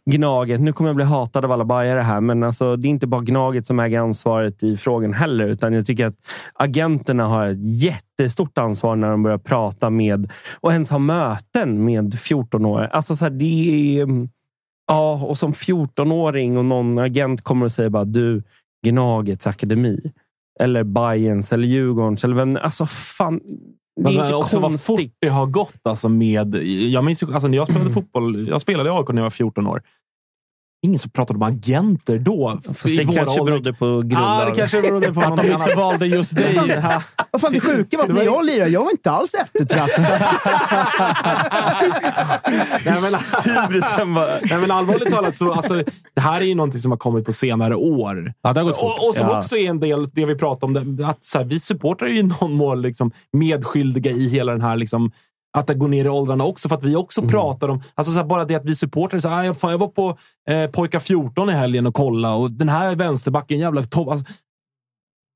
Gnaget. 0.05 0.61
Nu 0.61 0.73
kommer 0.73 0.89
jag 0.89 0.95
bli 0.95 1.05
hatad 1.05 1.45
av 1.45 1.51
alla 1.51 1.65
bajare 1.65 1.99
här, 1.99 2.21
men 2.21 2.43
alltså, 2.43 2.75
det 2.75 2.87
är 2.87 2.89
inte 2.89 3.07
bara 3.07 3.21
Gnaget 3.21 3.65
som 3.65 3.79
äger 3.79 3.99
ansvaret 3.99 4.63
i 4.63 4.77
frågan 4.77 5.13
heller. 5.13 5.47
Utan 5.47 5.73
jag 5.73 5.85
tycker 5.85 6.05
att 6.05 6.15
agenterna 6.53 7.25
har 7.25 7.47
ett 7.47 7.81
jättestort 7.81 8.57
ansvar 8.57 8.95
när 8.95 9.09
de 9.09 9.23
börjar 9.23 9.37
prata 9.37 9.89
med 9.89 10.31
och 10.59 10.71
ens 10.71 10.89
ha 10.89 10.99
möten 10.99 11.85
med 11.85 12.13
14-åringar. 12.13 12.89
Alltså, 12.89 13.15
så 13.15 13.25
här, 13.25 13.29
det 13.29 13.99
är... 13.99 14.03
Mm, 14.03 14.29
ja, 14.87 15.13
och 15.23 15.37
som 15.37 15.53
14-åring 15.53 16.57
och 16.57 16.65
någon 16.65 16.99
agent 16.99 17.41
kommer 17.41 17.65
och 17.65 17.71
säger 17.71 17.89
bara 17.89 18.05
du, 18.05 18.43
Gnagets 18.85 19.47
akademi. 19.47 20.11
Eller 20.59 20.83
Bayerns 20.83 21.53
eller 21.53 21.67
Djurgårdens. 21.67 22.23
Eller 22.23 22.35
vem, 22.35 22.57
alltså 22.61 22.85
fan, 22.85 23.41
det 23.97 24.03
Men 24.03 24.17
är 24.17 24.23
inte 24.23 24.35
också 24.35 24.59
vad 24.59 24.71
konstigt. 24.71 24.85
fort 24.87 25.17
det 25.21 25.27
har 25.27 25.45
gått 25.45 25.81
alltså 25.83 26.09
med... 26.09 26.55
Jag 26.65 27.03
minns 27.03 27.23
alltså 27.23 27.47
när 27.47 27.57
jag 27.57 27.67
spelade 27.67 27.91
fotboll, 27.91 28.47
jag 28.47 28.61
spelade 28.61 28.89
i 28.89 28.93
AIK 28.93 29.07
när 29.09 29.15
jag 29.15 29.23
var 29.23 29.29
14 29.29 29.67
år. 29.67 29.81
Ingen 30.81 30.99
som 30.99 31.11
pratade 31.11 31.37
om 31.37 31.43
agenter 31.43 32.19
då. 32.19 32.59
Fast 32.65 32.83
det 32.83 33.05
kanske 33.05 33.43
berodde 33.43 33.73
på 33.73 33.85
grundlag. 33.85 34.47
det 34.53 34.55
kanske 34.55 34.81
berodde 34.81 35.13
på 35.13 35.21
Att 35.21 35.37
de 35.37 35.51
inte 35.51 35.75
valde 35.75 36.05
just 36.07 36.35
dig. 36.35 36.55
Vad 37.31 37.41
fan, 37.41 37.51
det 37.51 37.59
sjuka 37.59 37.97
var 37.97 38.03
att 38.03 38.13
när 38.13 38.23
jag 38.23 38.45
lirade, 38.45 38.69
jag 38.69 38.83
var 38.83 38.91
inte 38.91 39.11
alls 39.11 39.33
eftertraktad. 39.33 40.05
Nej, 42.85 43.01
men, 43.01 43.11
nej, 44.59 44.71
allvarligt 44.71 45.09
talat, 45.09 45.35
så, 45.35 45.51
alltså, 45.51 45.83
det 46.13 46.21
här 46.21 46.41
är 46.41 46.45
ju 46.45 46.55
någonting 46.55 46.81
som 46.81 46.91
har 46.91 46.97
kommit 46.97 47.25
på 47.25 47.33
senare 47.33 47.75
år. 47.75 48.33
Ja, 48.41 48.53
det 48.53 48.59
har 48.59 48.65
gått 48.65 48.79
fort. 48.79 48.99
Och, 48.99 49.07
och 49.07 49.15
som 49.15 49.27
Ja. 49.27 49.39
också 49.39 49.57
är 49.57 49.69
en 49.69 49.79
del, 49.79 50.09
det 50.09 50.25
vi 50.25 50.35
pratar 50.35 50.67
om, 50.67 51.05
att 51.05 51.23
så 51.25 51.37
här, 51.37 51.45
vi 51.45 51.59
supportrar 51.59 52.07
ju 52.07 52.19
i 52.19 52.23
någon 52.23 52.53
mån 52.53 52.81
liksom, 52.81 53.11
medskyldiga 53.33 54.11
i 54.11 54.29
hela 54.29 54.51
den 54.51 54.61
här 54.61 54.77
liksom, 54.77 55.11
att 55.59 55.67
det 55.67 55.73
går 55.73 55.87
ner 55.87 56.05
i 56.05 56.09
åldrarna 56.09 56.43
också. 56.43 56.69
För 56.69 56.75
att 56.75 56.83
vi 56.83 56.95
också 56.95 57.21
Mm. 57.21 57.31
pratar 57.31 57.69
om, 57.69 57.81
alltså 57.95 58.13
så 58.13 58.19
här, 58.19 58.25
bara 58.25 58.45
det 58.45 58.55
att 58.55 58.65
vi 58.65 58.75
supportrar, 58.75 59.19
så 59.19 59.29
här, 59.29 59.39
"Ah, 59.39 59.45
jag, 59.45 59.57
fan, 59.57 59.71
jag 59.71 59.77
var 59.77 59.87
på 59.87 60.17
eh, 60.49 60.69
Pojkar 60.69 60.99
14 60.99 61.49
i 61.49 61.53
helgen 61.53 61.87
och 61.87 61.93
kolla 61.93 62.33
och 62.35 62.51
den 62.51 62.69
här 62.69 62.95
vänsterbacken, 62.95 63.59
jävla 63.59 63.83
topp. 63.83 64.07
Alltså, 64.07 64.25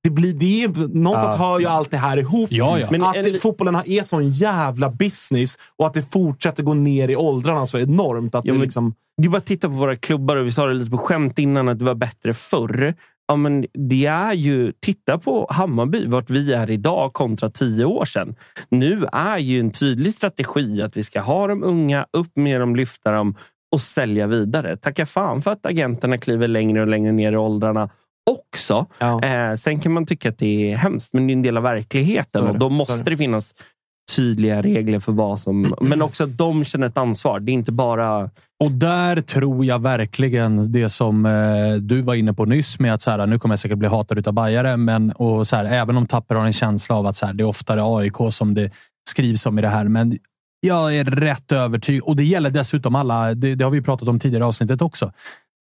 det 0.03 0.09
blir, 0.09 0.33
det 0.33 0.63
är, 0.63 0.67
någonstans 0.97 1.35
Ja. 1.39 1.45
hör 1.47 1.59
ju 1.59 1.65
allt 1.65 1.91
det 1.91 1.97
här 1.97 2.17
ihop. 2.17 2.47
Ja, 2.51 2.79
ja. 2.79 2.87
Men 2.91 3.03
att 3.03 3.15
en- 3.15 3.23
det, 3.23 3.39
fotbollen 3.41 3.75
är 3.85 4.03
sån 4.03 4.29
jävla 4.29 4.89
business 4.89 5.57
och 5.77 5.87
att 5.87 5.93
det 5.93 6.11
fortsätter 6.11 6.63
gå 6.63 6.73
ner 6.73 7.07
i 7.09 7.15
åldrarna 7.15 7.65
så 7.65 7.77
enormt. 7.79 8.35
Att 8.35 8.45
Ja, 8.45 8.53
det 8.53 8.59
liksom, 8.59 8.93
är 9.23 9.29
bara 9.29 9.41
titta 9.41 9.67
på 9.67 9.73
våra 9.75 9.95
klubbar 9.95 10.35
och 10.35 10.45
vi 10.45 10.51
sa 10.51 10.65
det 10.65 10.73
lite 10.73 10.91
på 10.91 10.97
skämt 10.97 11.39
innan 11.39 11.69
att 11.69 11.79
det 11.79 11.85
var 11.85 11.95
bättre 11.95 12.33
förr. 12.33 12.95
Ja, 13.31 13.35
men 13.35 13.65
det 13.73 14.05
är 14.05 14.33
ju, 14.33 14.71
titta 14.79 15.17
på 15.17 15.47
Hammarby, 15.49 16.07
vart 16.07 16.29
vi 16.29 16.53
är 16.53 16.71
idag 16.71 17.13
kontra 17.13 17.49
tio 17.49 17.85
år 17.85 18.05
sedan. 18.05 18.35
Nu 18.69 19.05
är 19.11 19.37
ju 19.37 19.59
en 19.59 19.71
tydlig 19.71 20.13
strategi 20.13 20.81
att 20.81 20.97
vi 20.97 21.03
ska 21.03 21.21
ha 21.21 21.47
de 21.47 21.63
unga, 21.63 22.05
upp 22.17 22.31
med 22.35 22.59
dem, 22.59 22.75
lyfta 22.75 23.11
dem 23.11 23.35
och 23.71 23.81
sälja 23.81 24.27
vidare. 24.27 24.77
Tacka 24.77 25.05
fan 25.05 25.41
för 25.41 25.51
att 25.51 25.65
agenterna 25.65 26.17
kliver 26.17 26.47
längre 26.47 26.81
och 26.81 26.87
längre 26.87 27.11
ner 27.11 27.31
i 27.31 27.37
åldrarna 27.37 27.89
också. 28.31 28.85
ja. 28.99 29.23
Eh, 29.23 29.55
sen 29.55 29.79
kan 29.79 29.91
man 29.91 30.05
tycka 30.05 30.29
att 30.29 30.37
det 30.37 30.71
är 30.71 30.77
hemskt, 30.77 31.13
men 31.13 31.27
det 31.27 31.31
är 31.31 31.35
en 31.35 31.41
del 31.41 31.57
av 31.57 31.63
verkligheten 31.63 32.47
och 32.47 32.59
då 32.59 32.69
måste 32.69 33.09
det 33.09 33.17
finnas 33.17 33.55
tydliga 34.15 34.61
regler 34.61 34.99
för 34.99 35.11
vad 35.11 35.39
som... 35.39 35.75
Men 35.81 36.01
också 36.01 36.23
att 36.23 36.37
de 36.37 36.63
känner 36.63 36.87
ett 36.87 36.97
ansvar. 36.97 37.39
Det 37.39 37.51
är 37.51 37.53
inte 37.53 37.71
bara... 37.71 38.29
Och 38.61 38.71
där 38.71 39.21
tror 39.21 39.65
jag 39.65 39.81
verkligen 39.81 40.71
det 40.71 40.89
som 40.89 41.25
eh, 41.25 41.73
du 41.81 42.01
var 42.01 42.15
inne 42.15 42.33
på 42.33 42.45
nyss 42.45 42.79
med 42.79 42.93
att 42.93 43.01
så 43.01 43.11
här, 43.11 43.27
nu 43.27 43.39
kommer 43.39 43.53
jag 43.53 43.59
säkert 43.59 43.77
bli 43.77 43.87
hatad 43.87 44.27
av 44.27 44.33
bajare, 44.33 44.77
men 44.77 45.11
och 45.11 45.47
så 45.47 45.55
här, 45.55 45.65
även 45.65 45.97
om 45.97 46.07
Tapper 46.07 46.35
har 46.35 46.45
en 46.45 46.53
känsla 46.53 46.95
av 46.95 47.07
att 47.07 47.15
så 47.15 47.25
här, 47.25 47.33
det 47.33 47.43
är 47.43 47.47
oftare 47.47 47.81
AIK 47.83 48.15
som 48.31 48.53
det 48.53 48.71
skrivs 49.09 49.45
om 49.45 49.59
i 49.59 49.61
det 49.61 49.67
här. 49.67 49.87
Men 49.87 50.17
jag 50.59 50.95
är 50.95 51.05
rätt 51.05 51.51
övertygad 51.51 52.03
och 52.03 52.15
det 52.15 52.23
gäller 52.23 52.49
dessutom 52.49 52.95
alla. 52.95 53.33
Det, 53.33 53.55
det 53.55 53.63
har 53.63 53.71
vi 53.71 53.81
pratat 53.81 54.07
om 54.07 54.19
tidigare 54.19 54.43
i 54.43 54.47
avsnittet 54.47 54.81
också. 54.81 55.11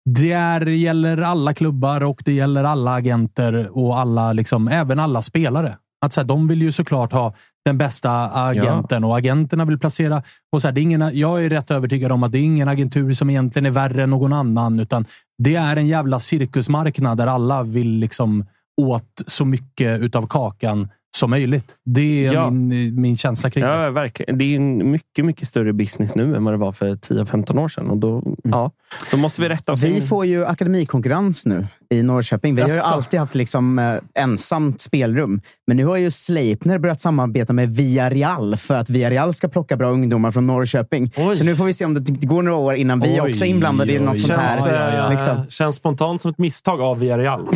Det 0.04 0.32
är, 0.32 0.66
gäller 0.66 1.22
alla 1.22 1.54
klubbar 1.54 2.02
och 2.02 2.22
det 2.24 2.32
gäller 2.32 2.64
alla 2.64 2.94
agenter 2.94 3.78
och 3.78 3.98
alla, 3.98 4.32
liksom, 4.32 4.68
även 4.68 4.98
alla 4.98 5.22
spelare. 5.22 5.76
Att 6.06 6.12
så 6.12 6.20
här, 6.20 6.28
de 6.28 6.48
vill 6.48 6.62
ju 6.62 6.72
såklart 6.72 7.12
ha 7.12 7.34
den 7.64 7.78
bästa 7.78 8.30
agenten 8.34 9.04
och 9.04 9.18
agenterna 9.18 9.64
vill 9.64 9.78
placera. 9.78 10.22
Och 10.52 10.60
så 10.62 10.68
här, 10.68 10.72
det 10.72 10.80
är 10.80 10.82
ingen, 10.82 11.10
jag 11.12 11.44
är 11.44 11.48
rätt 11.48 11.70
övertygad 11.70 12.12
om 12.12 12.22
att 12.22 12.32
det 12.32 12.38
är 12.38 12.42
ingen 12.42 12.68
agentur 12.68 13.14
som 13.14 13.30
egentligen 13.30 13.66
är 13.66 13.70
värre 13.70 14.02
än 14.02 14.10
någon 14.10 14.32
annan, 14.32 14.80
utan 14.80 15.04
det 15.38 15.54
är 15.56 15.76
en 15.76 15.86
jävla 15.86 16.20
cirkusmarknad 16.20 17.18
där 17.18 17.26
alla 17.26 17.62
vill 17.62 17.90
liksom 17.90 18.46
åt 18.80 19.22
så 19.26 19.44
mycket 19.44 20.00
utav 20.00 20.26
kakan 20.26 20.88
som 21.16 21.30
möjligt. 21.30 21.76
Det 21.84 22.26
är 22.26 22.32
Ja. 22.32 22.50
min, 22.50 23.00
min 23.00 23.16
känsla 23.16 23.50
kring 23.50 23.64
det. 23.64 23.70
Ja, 23.84 23.90
verkligen. 23.90 24.38
Det 24.38 24.44
är 24.44 24.56
en 24.56 24.90
mycket, 24.90 25.24
mycket 25.24 25.48
större 25.48 25.72
business 25.72 26.14
nu 26.14 26.36
än 26.36 26.44
vad 26.44 26.54
det 26.54 26.58
var 26.58 26.72
för 26.72 26.90
10-15 26.94 27.58
år 27.58 27.68
sedan. 27.68 27.90
Och 27.90 27.96
då, 27.96 28.22
ja, 28.42 28.70
då 29.10 29.16
måste 29.16 29.42
vi 29.42 29.48
rätta 29.48 29.72
oss. 29.72 29.84
Vi 29.84 29.96
in. 29.96 30.02
får 30.06 30.26
ju 30.26 30.46
akademikonkurrens 30.46 31.46
nu 31.46 31.66
i 31.94 32.02
Norrköping. 32.02 32.54
Vi 32.54 32.62
har 32.62 32.68
ju 32.68 32.74
Jaså? 32.74 32.94
alltid 32.94 33.20
haft 33.20 33.34
liksom, 33.34 33.78
eh, 33.78 33.94
ensamt 34.22 34.80
spelrum. 34.80 35.40
Men 35.66 35.76
nu 35.76 35.84
har 35.84 35.96
ju 35.96 36.10
Sleipner 36.10 36.78
börjat 36.78 37.00
samarbeta 37.00 37.52
med 37.52 37.76
Villarreal 37.76 38.56
för 38.56 38.74
att 38.74 38.90
Villarreal 38.90 39.34
ska 39.34 39.48
plocka 39.48 39.76
bra 39.76 39.90
ungdomar 39.90 40.30
från 40.30 40.46
Norrköping. 40.46 41.12
Oj. 41.16 41.36
Så 41.36 41.44
nu 41.44 41.56
får 41.56 41.64
vi 41.64 41.74
se 41.74 41.84
om 41.84 41.94
det 41.94 42.00
det 42.00 42.26
går 42.26 42.42
några 42.42 42.58
år 42.58 42.74
innan 42.74 43.00
vi 43.00 43.20
Oj, 43.20 43.30
också 43.30 43.44
är 43.44 43.48
inblandade 43.48 43.92
i 43.92 43.98
oj, 43.98 44.02
något 44.04 44.20
sånt 44.20 44.38
här. 44.40 44.56
känns, 44.56 44.66
eh, 44.66 45.10
Liksom. 45.10 45.46
känns 45.48 45.76
spontant 45.76 46.22
som 46.22 46.30
ett 46.30 46.38
misstag 46.38 46.80
av 46.80 46.98
Villarreal. 46.98 47.46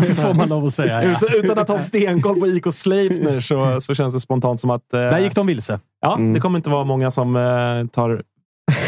Det 0.00 0.14
får 0.14 0.34
man 0.34 0.48
lov 0.48 0.64
att 0.64 0.72
säga. 0.72 1.04
Ja. 1.04 1.10
utan, 1.10 1.28
utan 1.44 1.58
att 1.58 1.68
ha 1.68 1.78
stenkoll 1.78 2.40
på 2.40 2.46
IK 2.46 2.64
Sleipner 2.74 3.40
så, 3.40 3.80
så 3.80 3.94
känns 3.94 4.14
det 4.14 4.20
spontant 4.20 4.60
som 4.60 4.70
att... 4.70 4.92
eh, 4.94 5.00
Där 5.00 5.18
gick 5.18 5.34
de 5.34 5.46
vilse. 5.46 5.80
Ja, 6.02 6.14
Mm. 6.16 6.32
det 6.32 6.40
kommer 6.40 6.58
inte 6.58 6.70
vara 6.70 6.84
många 6.84 7.10
som 7.10 7.36
eh, 7.36 7.86
tar 7.92 8.22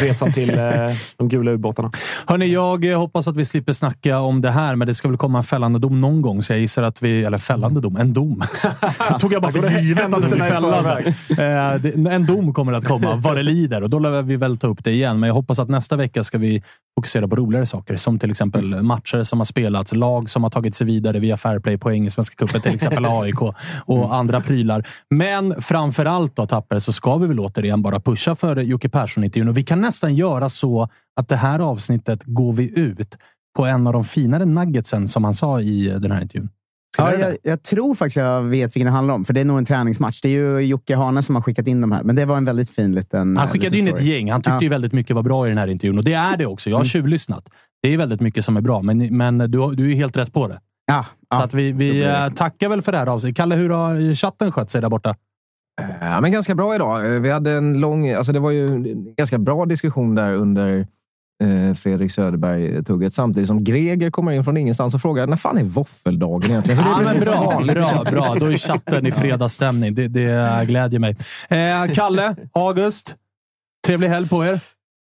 resan 0.03 0.33
till 0.33 0.59
eh, 0.59 0.65
de 1.17 1.29
gula 1.29 1.51
ubåtarna. 1.51 1.91
Hörni, 2.27 2.53
jag 2.53 2.85
eh, 2.85 2.99
hoppas 2.99 3.29
att 3.29 3.37
vi 3.37 3.45
slipper 3.45 3.73
snacka 3.73 4.21
om 4.21 4.41
det 4.41 4.51
här, 4.51 4.77
men 4.77 4.89
det 4.89 4.95
ska 4.95 5.09
väl 5.09 5.17
komma 5.17 5.39
en 5.39 5.45
fällande 5.45 5.79
dom 5.79 6.01
någon 6.01 6.23
gång. 6.23 6.43
Så 6.43 6.53
jag 6.53 6.61
gissar 6.61 6.83
att 6.83 7.03
vi... 7.03 7.25
Eller 7.25 7.39
fällande 7.39 7.81
dom? 7.81 7.97
En 7.97 8.13
dom. 8.13 8.43
tog 9.21 9.33
jag 9.33 9.43
bara 9.43 9.53
för 9.53 9.81
givet 9.81 10.15
att 10.15 10.23
det 10.23 10.29
blir 10.29 10.45
fällande. 10.45 11.15
Eh, 12.07 12.15
En 12.15 12.27
dom 12.27 12.55
kommer 12.55 12.73
att 12.73 12.85
komma 12.85 13.15
vad 13.17 13.37
det 13.37 13.43
lider 13.43 13.83
och 13.83 13.91
då 13.91 13.99
lär 13.99 14.23
vi 14.23 14.37
väl 14.37 14.59
ta 14.59 14.67
upp 14.67 14.85
det 14.85 14.91
igen. 14.91 15.21
Men 15.21 15.27
jag 15.27 15.35
hoppas 15.35 15.59
att 15.59 15.69
nästa 15.69 15.97
vecka 15.97 16.25
ska 16.25 16.39
vi 16.39 16.63
fokusera 16.99 17.29
på 17.29 17.37
roligare 17.37 17.67
saker. 17.67 17.97
Som 17.97 18.19
till 18.19 18.31
exempel 18.31 18.83
matcher 18.83 19.23
som 19.23 19.41
har 19.41 19.45
spelats, 19.45 19.95
lag 19.95 20.31
som 20.31 20.43
har 20.43 20.51
tagit 20.51 20.75
sig 20.75 20.87
vidare 20.87 21.19
via 21.19 21.37
fair 21.37 21.59
play-poäng 21.59 22.07
i 22.07 22.11
Svenska 22.11 22.37
cupen, 22.37 22.61
till 22.61 22.75
exempel 22.75 23.05
AIK 23.09 23.43
och 23.85 24.15
andra 24.15 24.41
prylar. 24.41 24.87
Men 25.11 25.63
framför 25.63 26.05
allt 26.05 26.37
då, 26.37 26.47
Tapper, 26.47 26.79
så 26.79 26.93
ska 26.93 27.17
vi 27.17 27.27
väl 27.27 27.41
återigen 27.41 27.83
bara 27.83 28.01
pusha 28.01 28.37
för 28.37 28.57
Jocke 28.57 28.89
Persson-intervjun. 28.89 29.49
Och 29.49 29.57
vi 29.57 29.63
kan 29.63 29.81
nästan 29.81 29.92
göra 30.11 30.49
så 30.49 30.89
att 31.21 31.29
det 31.29 31.37
här 31.37 31.59
avsnittet 31.59 32.21
går 32.25 32.53
vi 32.53 32.79
ut 32.81 33.17
på 33.57 33.65
en 33.65 33.87
av 33.87 33.93
de 33.93 34.05
finare 34.05 34.45
nuggetsen 34.45 35.09
som 35.09 35.25
han 35.25 35.35
sa 35.35 35.61
i 35.61 35.89
den 35.99 36.11
här 36.11 36.23
intervjun. 36.23 36.49
Ja, 36.99 37.15
jag, 37.15 37.37
jag 37.43 37.63
tror 37.63 37.95
faktiskt 37.95 38.17
jag 38.17 38.43
vet 38.43 38.77
vilken 38.77 38.87
det 38.87 38.91
handlar 38.93 39.15
om, 39.15 39.25
för 39.25 39.33
det 39.33 39.41
är 39.41 39.45
nog 39.45 39.59
en 39.59 39.65
träningsmatch. 39.65 40.21
Det 40.21 40.29
är 40.29 40.33
ju 40.33 40.59
Jocke 40.61 40.97
Hane 40.97 41.23
som 41.23 41.35
har 41.35 41.43
skickat 41.43 41.67
in 41.67 41.81
de 41.81 41.93
här, 41.93 42.03
men 42.03 42.17
det 42.17 42.25
var 42.25 42.37
en 42.37 42.45
väldigt 42.45 42.71
fin 42.71 42.93
liten 42.93 43.37
Han 43.37 43.49
skickade 43.49 43.71
liten 43.71 43.87
in 43.89 43.93
ett 43.95 43.99
story. 43.99 44.13
gäng. 44.15 44.31
Han 44.31 44.41
tyckte 44.41 44.51
Ja. 44.51 44.55
Mm. 44.55 44.63
ju 44.63 44.69
väldigt 44.69 44.93
mycket 44.93 45.17
var 45.17 45.23
bra 45.23 45.47
i 45.47 45.49
den 45.49 45.59
här 45.59 45.69
intervjun 45.69 45.99
och 45.99 46.05
det 46.05 46.13
är 46.15 46.37
det 46.37 46.47
också. 46.47 46.71
Jag 46.71 46.77
har 46.77 46.85
tjuvlyssnat. 46.85 47.49
Det 47.83 47.95
är 47.95 47.99
väldigt 47.99 48.21
mycket 48.21 48.45
som 48.45 48.57
är 48.57 48.61
bra, 48.61 48.83
men, 48.83 49.17
men 49.17 49.39
du, 49.39 49.75
du 49.75 49.91
är 49.91 49.95
helt 49.95 50.17
rätt 50.17 50.33
på 50.33 50.49
det. 50.49 50.61
Ja, 50.87 51.07
Så 51.35 51.43
att 51.43 51.55
vi, 51.55 51.73
vi 51.73 52.03
eh, 52.05 52.29
tackar 52.29 52.69
väl 52.69 52.83
för 52.83 52.93
det 52.93 52.99
här 52.99 53.07
avsnittet. 53.07 53.37
Kalle, 53.37 53.55
hur 53.55 53.71
har 53.71 54.15
chatten 54.15 54.53
skött 54.53 54.71
sig 54.71 54.81
där 54.81 54.89
borta? 54.89 55.17
Ja, 56.01 56.21
men 56.21 56.33
ganska 56.33 56.55
bra 56.55 56.75
idag. 56.75 57.15
Eh, 57.15 57.21
Vi 57.21 57.31
hade 57.31 57.51
en 57.51 57.81
lång... 57.81 58.11
Alltså 58.11 58.33
det 58.33 58.39
var 58.41 58.51
ju 58.51 58.67
en 58.67 59.15
ganska 59.15 59.39
bra 59.39 59.67
diskussion 59.67 60.15
där 60.15 60.35
under 60.35 60.87
eh, 61.45 61.75
Fredrik 61.75 62.13
Söderberg-tugget. 62.13 63.15
Samtidigt 63.15 63.47
som 63.47 63.65
Greger 63.65 64.11
kommer 64.11 64.33
in 64.33 64.45
från 64.45 64.57
ingenstans 64.57 64.95
och 64.95 65.03
frågar 65.03 65.27
när 65.27 65.37
fan 65.37 65.59
är 65.59 65.65
våffeldagen 65.65 66.51
egentligen? 66.51 66.77
Så 66.79 66.83
det 66.83 67.11
är 67.11 67.27
Ja, 67.27 67.61
bra, 67.65 67.75
bra, 67.75 68.05
bra. 68.11 68.35
Då 68.35 68.47
är 68.47 68.57
chatten 68.57 69.07
i 69.07 69.13
fredagsstämning. 69.13 69.95
Det, 69.95 70.09
det 70.09 70.65
glädjer 70.67 71.01
mig. 71.01 71.17
Eh, 71.49 71.93
Kalle, 71.95 72.37
August. 72.53 73.17
Trevlig 73.87 74.09
helg 74.09 74.29
på 74.29 74.45
er. 74.45 74.61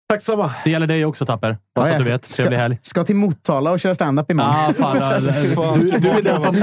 Tack 0.10 0.22
samma. 0.22 0.52
Det 0.64 0.70
gäller 0.72 0.88
dig 0.88 1.06
också, 1.06 1.26
Tapper. 1.26 1.58
Bara 1.76 1.86
så 1.86 1.92
Ja, 1.92 1.96
att 1.96 2.04
du 2.04 2.10
vet. 2.12 2.30
Trevlig 2.30 2.58
helg. 2.58 2.80
Ska, 2.82 3.04
till 3.04 3.16
Motala 3.16 3.72
och 3.72 3.80
köra 3.80 3.96
stand-up 3.96 4.32
imorgon. 4.32 4.54
Ah, 4.56 4.74
fan, 4.74 4.98
ja, 5.56 5.76
du, 5.76 6.00
du, 6.00 6.10
är 6.10 6.22
den 6.22 6.40
som, 6.40 6.56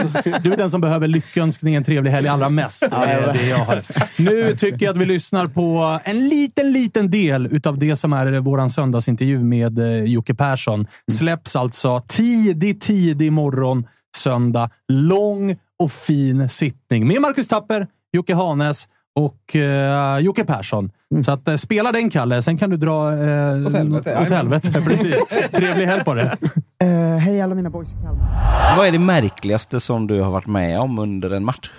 du 0.43 0.53
är 0.53 0.57
den 0.57 0.71
som 0.71 0.81
behöver 0.81 1.09
lyckönskningen 1.09 1.85
trevlig 1.85 2.11
helg 2.11 2.29
allra 2.29 2.49
mest. 2.49 2.81
Det 2.91 2.97
är 2.97 3.33
det 3.33 3.47
jag 3.47 3.59
har. 3.59 3.83
Nu 4.23 4.57
tycker 4.57 4.87
jag 4.87 4.93
att 4.93 5.01
vi 5.01 5.07
lyssnar 5.07 5.47
på 5.47 6.01
en 6.05 6.29
liten, 6.29 6.73
liten 6.73 7.11
del 7.11 7.47
utav 7.47 7.79
det 7.79 7.97
som 7.97 8.13
är 8.13 8.41
vår 8.41 8.69
söndagsintervju 8.69 9.39
med 9.39 9.79
eh, 9.79 10.05
Jocke 10.05 10.35
Persson. 10.35 10.87
Släpps 11.13 11.57
alltså 11.57 12.01
tidig, 12.09 12.81
tidig 12.81 13.33
morgon 13.33 13.87
söndag. 14.17 14.71
Lång 14.93 15.57
och 15.79 15.93
fin 15.93 16.49
sittning 16.49 17.07
med 17.07 17.21
Marcus 17.21 17.49
Tapper, 17.49 17.87
Jocke 18.13 18.35
Hanes 18.35 18.89
och 19.15 19.55
uh, 19.55 20.19
Jocke 20.19 20.45
Persson. 20.45 20.91
Så 21.25 21.33
att, 21.33 21.49
eh, 21.49 21.57
spela 21.57 21.93
den, 21.93 22.11
Kalle. 22.11 22.43
Sen 22.43 22.59
kan 22.59 22.71
du 22.71 22.77
dra 22.77 23.13
uh, 23.13 23.67
Åt 23.67 23.75
helvete, 23.75 24.19
Åt 24.23 24.31
helvete. 24.31 24.83
Precis. 24.87 25.27
Trevlig 25.53 25.87
helg 25.87 26.05
på 26.05 26.15
det. 26.15 26.37
Eh, 26.83 27.19
hej 27.19 27.41
alla 27.41 27.55
mina 27.55 27.71
boys 27.71 27.93
i 27.93 27.97
Kalmar. 28.03 28.77
Vad 28.77 28.87
är 28.87 28.93
det 28.93 28.99
märkligaste 28.99 29.81
som 29.81 30.07
du 30.07 30.21
har 30.21 30.31
varit 30.31 30.47
med 30.47 30.81
om 30.81 30.99
under 30.99 31.31
en 31.31 31.45
match? 31.45 31.71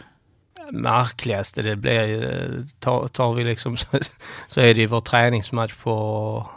märkligaste 0.72 1.62
det 1.62 1.76
blir 1.76 2.04
ju, 2.04 2.64
tar, 2.80 3.08
tar 3.08 3.34
vi 3.34 3.44
liksom, 3.44 3.78
så, 3.78 3.88
så 4.48 4.60
är 4.60 4.74
det 4.74 4.82
ju 4.82 4.88
vår 4.88 5.00
träningsmatch 5.00 5.76
på, 5.84 5.94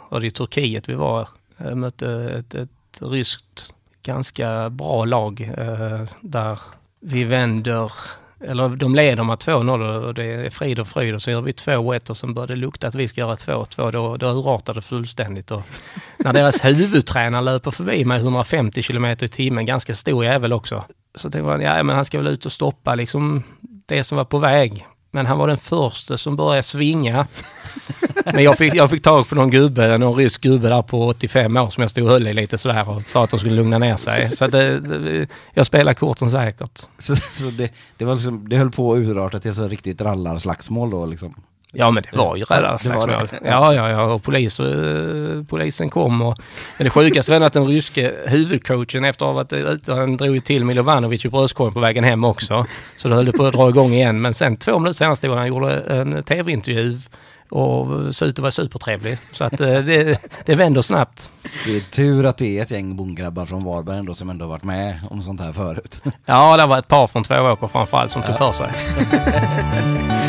och 0.09 0.21
det 0.21 0.27
är 0.27 0.31
Turkiet 0.31 0.89
vi 0.89 0.93
var, 0.93 1.27
Jag 1.57 1.77
mötte 1.77 2.33
ett, 2.39 2.55
ett 2.55 3.01
ryskt 3.01 3.75
ganska 4.03 4.69
bra 4.69 5.05
lag 5.05 5.41
eh, 5.57 6.03
där 6.21 6.59
vi 6.99 7.23
vänder, 7.23 7.91
eller 8.41 8.69
de 8.69 8.95
leder 8.95 9.23
med 9.23 9.37
2-0 9.37 10.05
och 10.05 10.13
det 10.13 10.23
är 10.23 10.49
frid 10.49 10.79
och 10.79 10.87
fröjd 10.87 11.15
och 11.15 11.21
så 11.21 11.31
gör 11.31 11.41
vi 11.41 11.51
2-1 11.51 12.09
och 12.09 12.17
sen 12.17 12.33
börjar 12.33 12.47
det 12.47 12.55
lukta 12.55 12.87
att 12.87 12.95
vi 12.95 13.07
ska 13.07 13.21
göra 13.21 13.35
2-2. 13.35 13.91
Då, 13.91 14.17
då 14.17 14.27
urartar 14.27 14.73
det 14.73 14.81
fullständigt. 14.81 15.51
Och 15.51 15.61
när 16.17 16.33
deras 16.33 16.65
huvudtränare 16.65 17.41
löper 17.41 17.71
förbi 17.71 18.05
med 18.05 18.19
150 18.19 18.81
kilometer 18.81 19.25
i 19.25 19.29
timmen, 19.29 19.65
ganska 19.65 19.93
stor 19.93 20.25
jävel 20.25 20.53
också. 20.53 20.83
Så 21.15 21.29
det 21.29 21.41
var, 21.41 21.59
ja 21.59 21.83
men 21.83 21.95
han 21.95 22.05
ska 22.05 22.17
väl 22.17 22.27
ut 22.27 22.45
och 22.45 22.51
stoppa 22.51 22.95
liksom 22.95 23.43
det 23.85 24.03
som 24.03 24.17
var 24.17 24.25
på 24.25 24.37
väg. 24.37 24.85
Men 25.11 25.25
han 25.25 25.37
var 25.37 25.47
den 25.47 25.57
första 25.57 26.17
som 26.17 26.35
började 26.35 26.63
svinga. 26.63 27.27
Men 28.25 28.43
jag 28.43 28.57
fick, 28.57 28.75
jag 28.75 28.89
fick 28.89 29.01
tag 29.01 29.29
på 29.29 29.35
någon 29.35 29.49
gubbe, 29.49 29.97
någon 29.97 30.15
rysk 30.15 30.41
gubbe 30.41 30.69
där 30.69 30.81
på 30.81 31.07
85 31.07 31.57
år 31.57 31.69
som 31.69 31.81
jag 31.81 31.91
stod 31.91 32.03
och 32.03 32.09
höll 32.09 32.27
i 32.27 32.33
lite 32.33 32.57
sådär 32.57 32.89
och 32.89 33.01
sa 33.01 33.23
att 33.23 33.29
de 33.29 33.39
skulle 33.39 33.55
lugna 33.55 33.77
ner 33.77 33.95
sig. 33.95 34.27
Så 34.27 34.45
att 34.45 34.51
det, 34.51 34.79
det, 34.79 35.27
jag 35.53 35.65
spelar 35.65 35.93
korten 35.93 36.31
säkert. 36.31 36.87
Så, 36.97 37.15
så 37.15 37.45
det, 37.57 37.69
det, 37.97 38.05
var 38.05 38.15
liksom, 38.15 38.49
det 38.49 38.57
höll 38.57 38.71
på 38.71 38.93
att 38.93 38.99
urarta 38.99 39.39
till 39.39 39.55
så 39.55 39.67
riktigt 39.67 40.01
rallarslagsmål 40.01 40.89
då 40.89 41.05
liksom? 41.05 41.35
Ja 41.71 41.91
men 41.91 42.03
det 42.11 42.17
var 42.17 42.35
ju 42.35 42.45
Ja, 42.49 42.55
redan 42.55 42.63
det 42.63 42.71
var 42.71 42.77
slagsmål. 43.07 43.27
det. 43.31 43.47
Ja, 43.49 43.73
ja, 43.73 43.89
ja. 43.89 44.03
Och 44.03 44.23
polis, 44.23 44.59
eh, 44.59 45.43
polisen 45.49 45.89
kom. 45.89 46.21
Och, 46.21 46.37
men 46.77 46.83
det 46.83 46.89
sjukaste 46.89 47.31
var 47.39 47.45
att 47.47 47.53
den 47.53 47.67
ryske 47.67 48.11
huvudcoachen 48.25 49.05
efter 49.05 49.25
att 49.25 49.29
ha 49.29 49.33
varit 49.33 49.53
ute, 49.53 49.93
han 49.93 50.17
drog 50.17 50.43
till 50.43 50.65
Milovanovic 50.65 51.25
i 51.25 51.29
bröstkorgen 51.29 51.73
på 51.73 51.79
vägen 51.79 52.03
hem 52.03 52.23
också. 52.23 52.65
Så 52.97 53.07
då 53.07 53.15
höll 53.15 53.25
det 53.25 53.31
på 53.31 53.45
att 53.45 53.53
dra 53.53 53.69
igång 53.69 53.93
igen. 53.93 54.21
Men 54.21 54.33
sen 54.33 54.57
två 54.57 54.79
minuter 54.79 54.97
senare 54.97 55.15
stod 55.15 55.29
han 55.31 55.39
och 55.39 55.47
gjorde 55.47 55.73
en 55.79 56.23
tv-intervju 56.23 56.99
och 57.49 58.15
såg 58.15 58.27
ut 58.27 58.35
att 58.35 58.39
vara 58.39 58.51
supertrevlig. 58.51 59.17
Så 59.31 59.43
att 59.43 59.61
eh, 59.61 59.67
det, 59.79 60.19
det 60.45 60.55
vänder 60.55 60.81
snabbt. 60.81 61.31
Det 61.65 61.75
är 61.75 61.79
tur 61.79 62.25
att 62.25 62.37
det 62.37 62.57
är 62.59 62.61
ett 62.63 62.71
gäng 62.71 62.95
bondgrabbar 62.95 63.45
från 63.45 63.63
Varberg 63.63 63.97
ändå 63.97 64.13
som 64.13 64.29
ändå 64.29 64.45
har 64.45 64.49
varit 64.49 64.63
med 64.63 64.99
om 65.09 65.21
sånt 65.21 65.41
här 65.41 65.53
förut. 65.53 66.01
Ja, 66.25 66.57
det 66.57 66.65
var 66.65 66.79
ett 66.79 66.87
par 66.87 67.07
från 67.07 67.23
Tvååker 67.23 67.67
framförallt 67.67 68.11
som 68.11 68.21
tog 68.23 68.37
för 68.37 68.51
sig. 68.51 68.67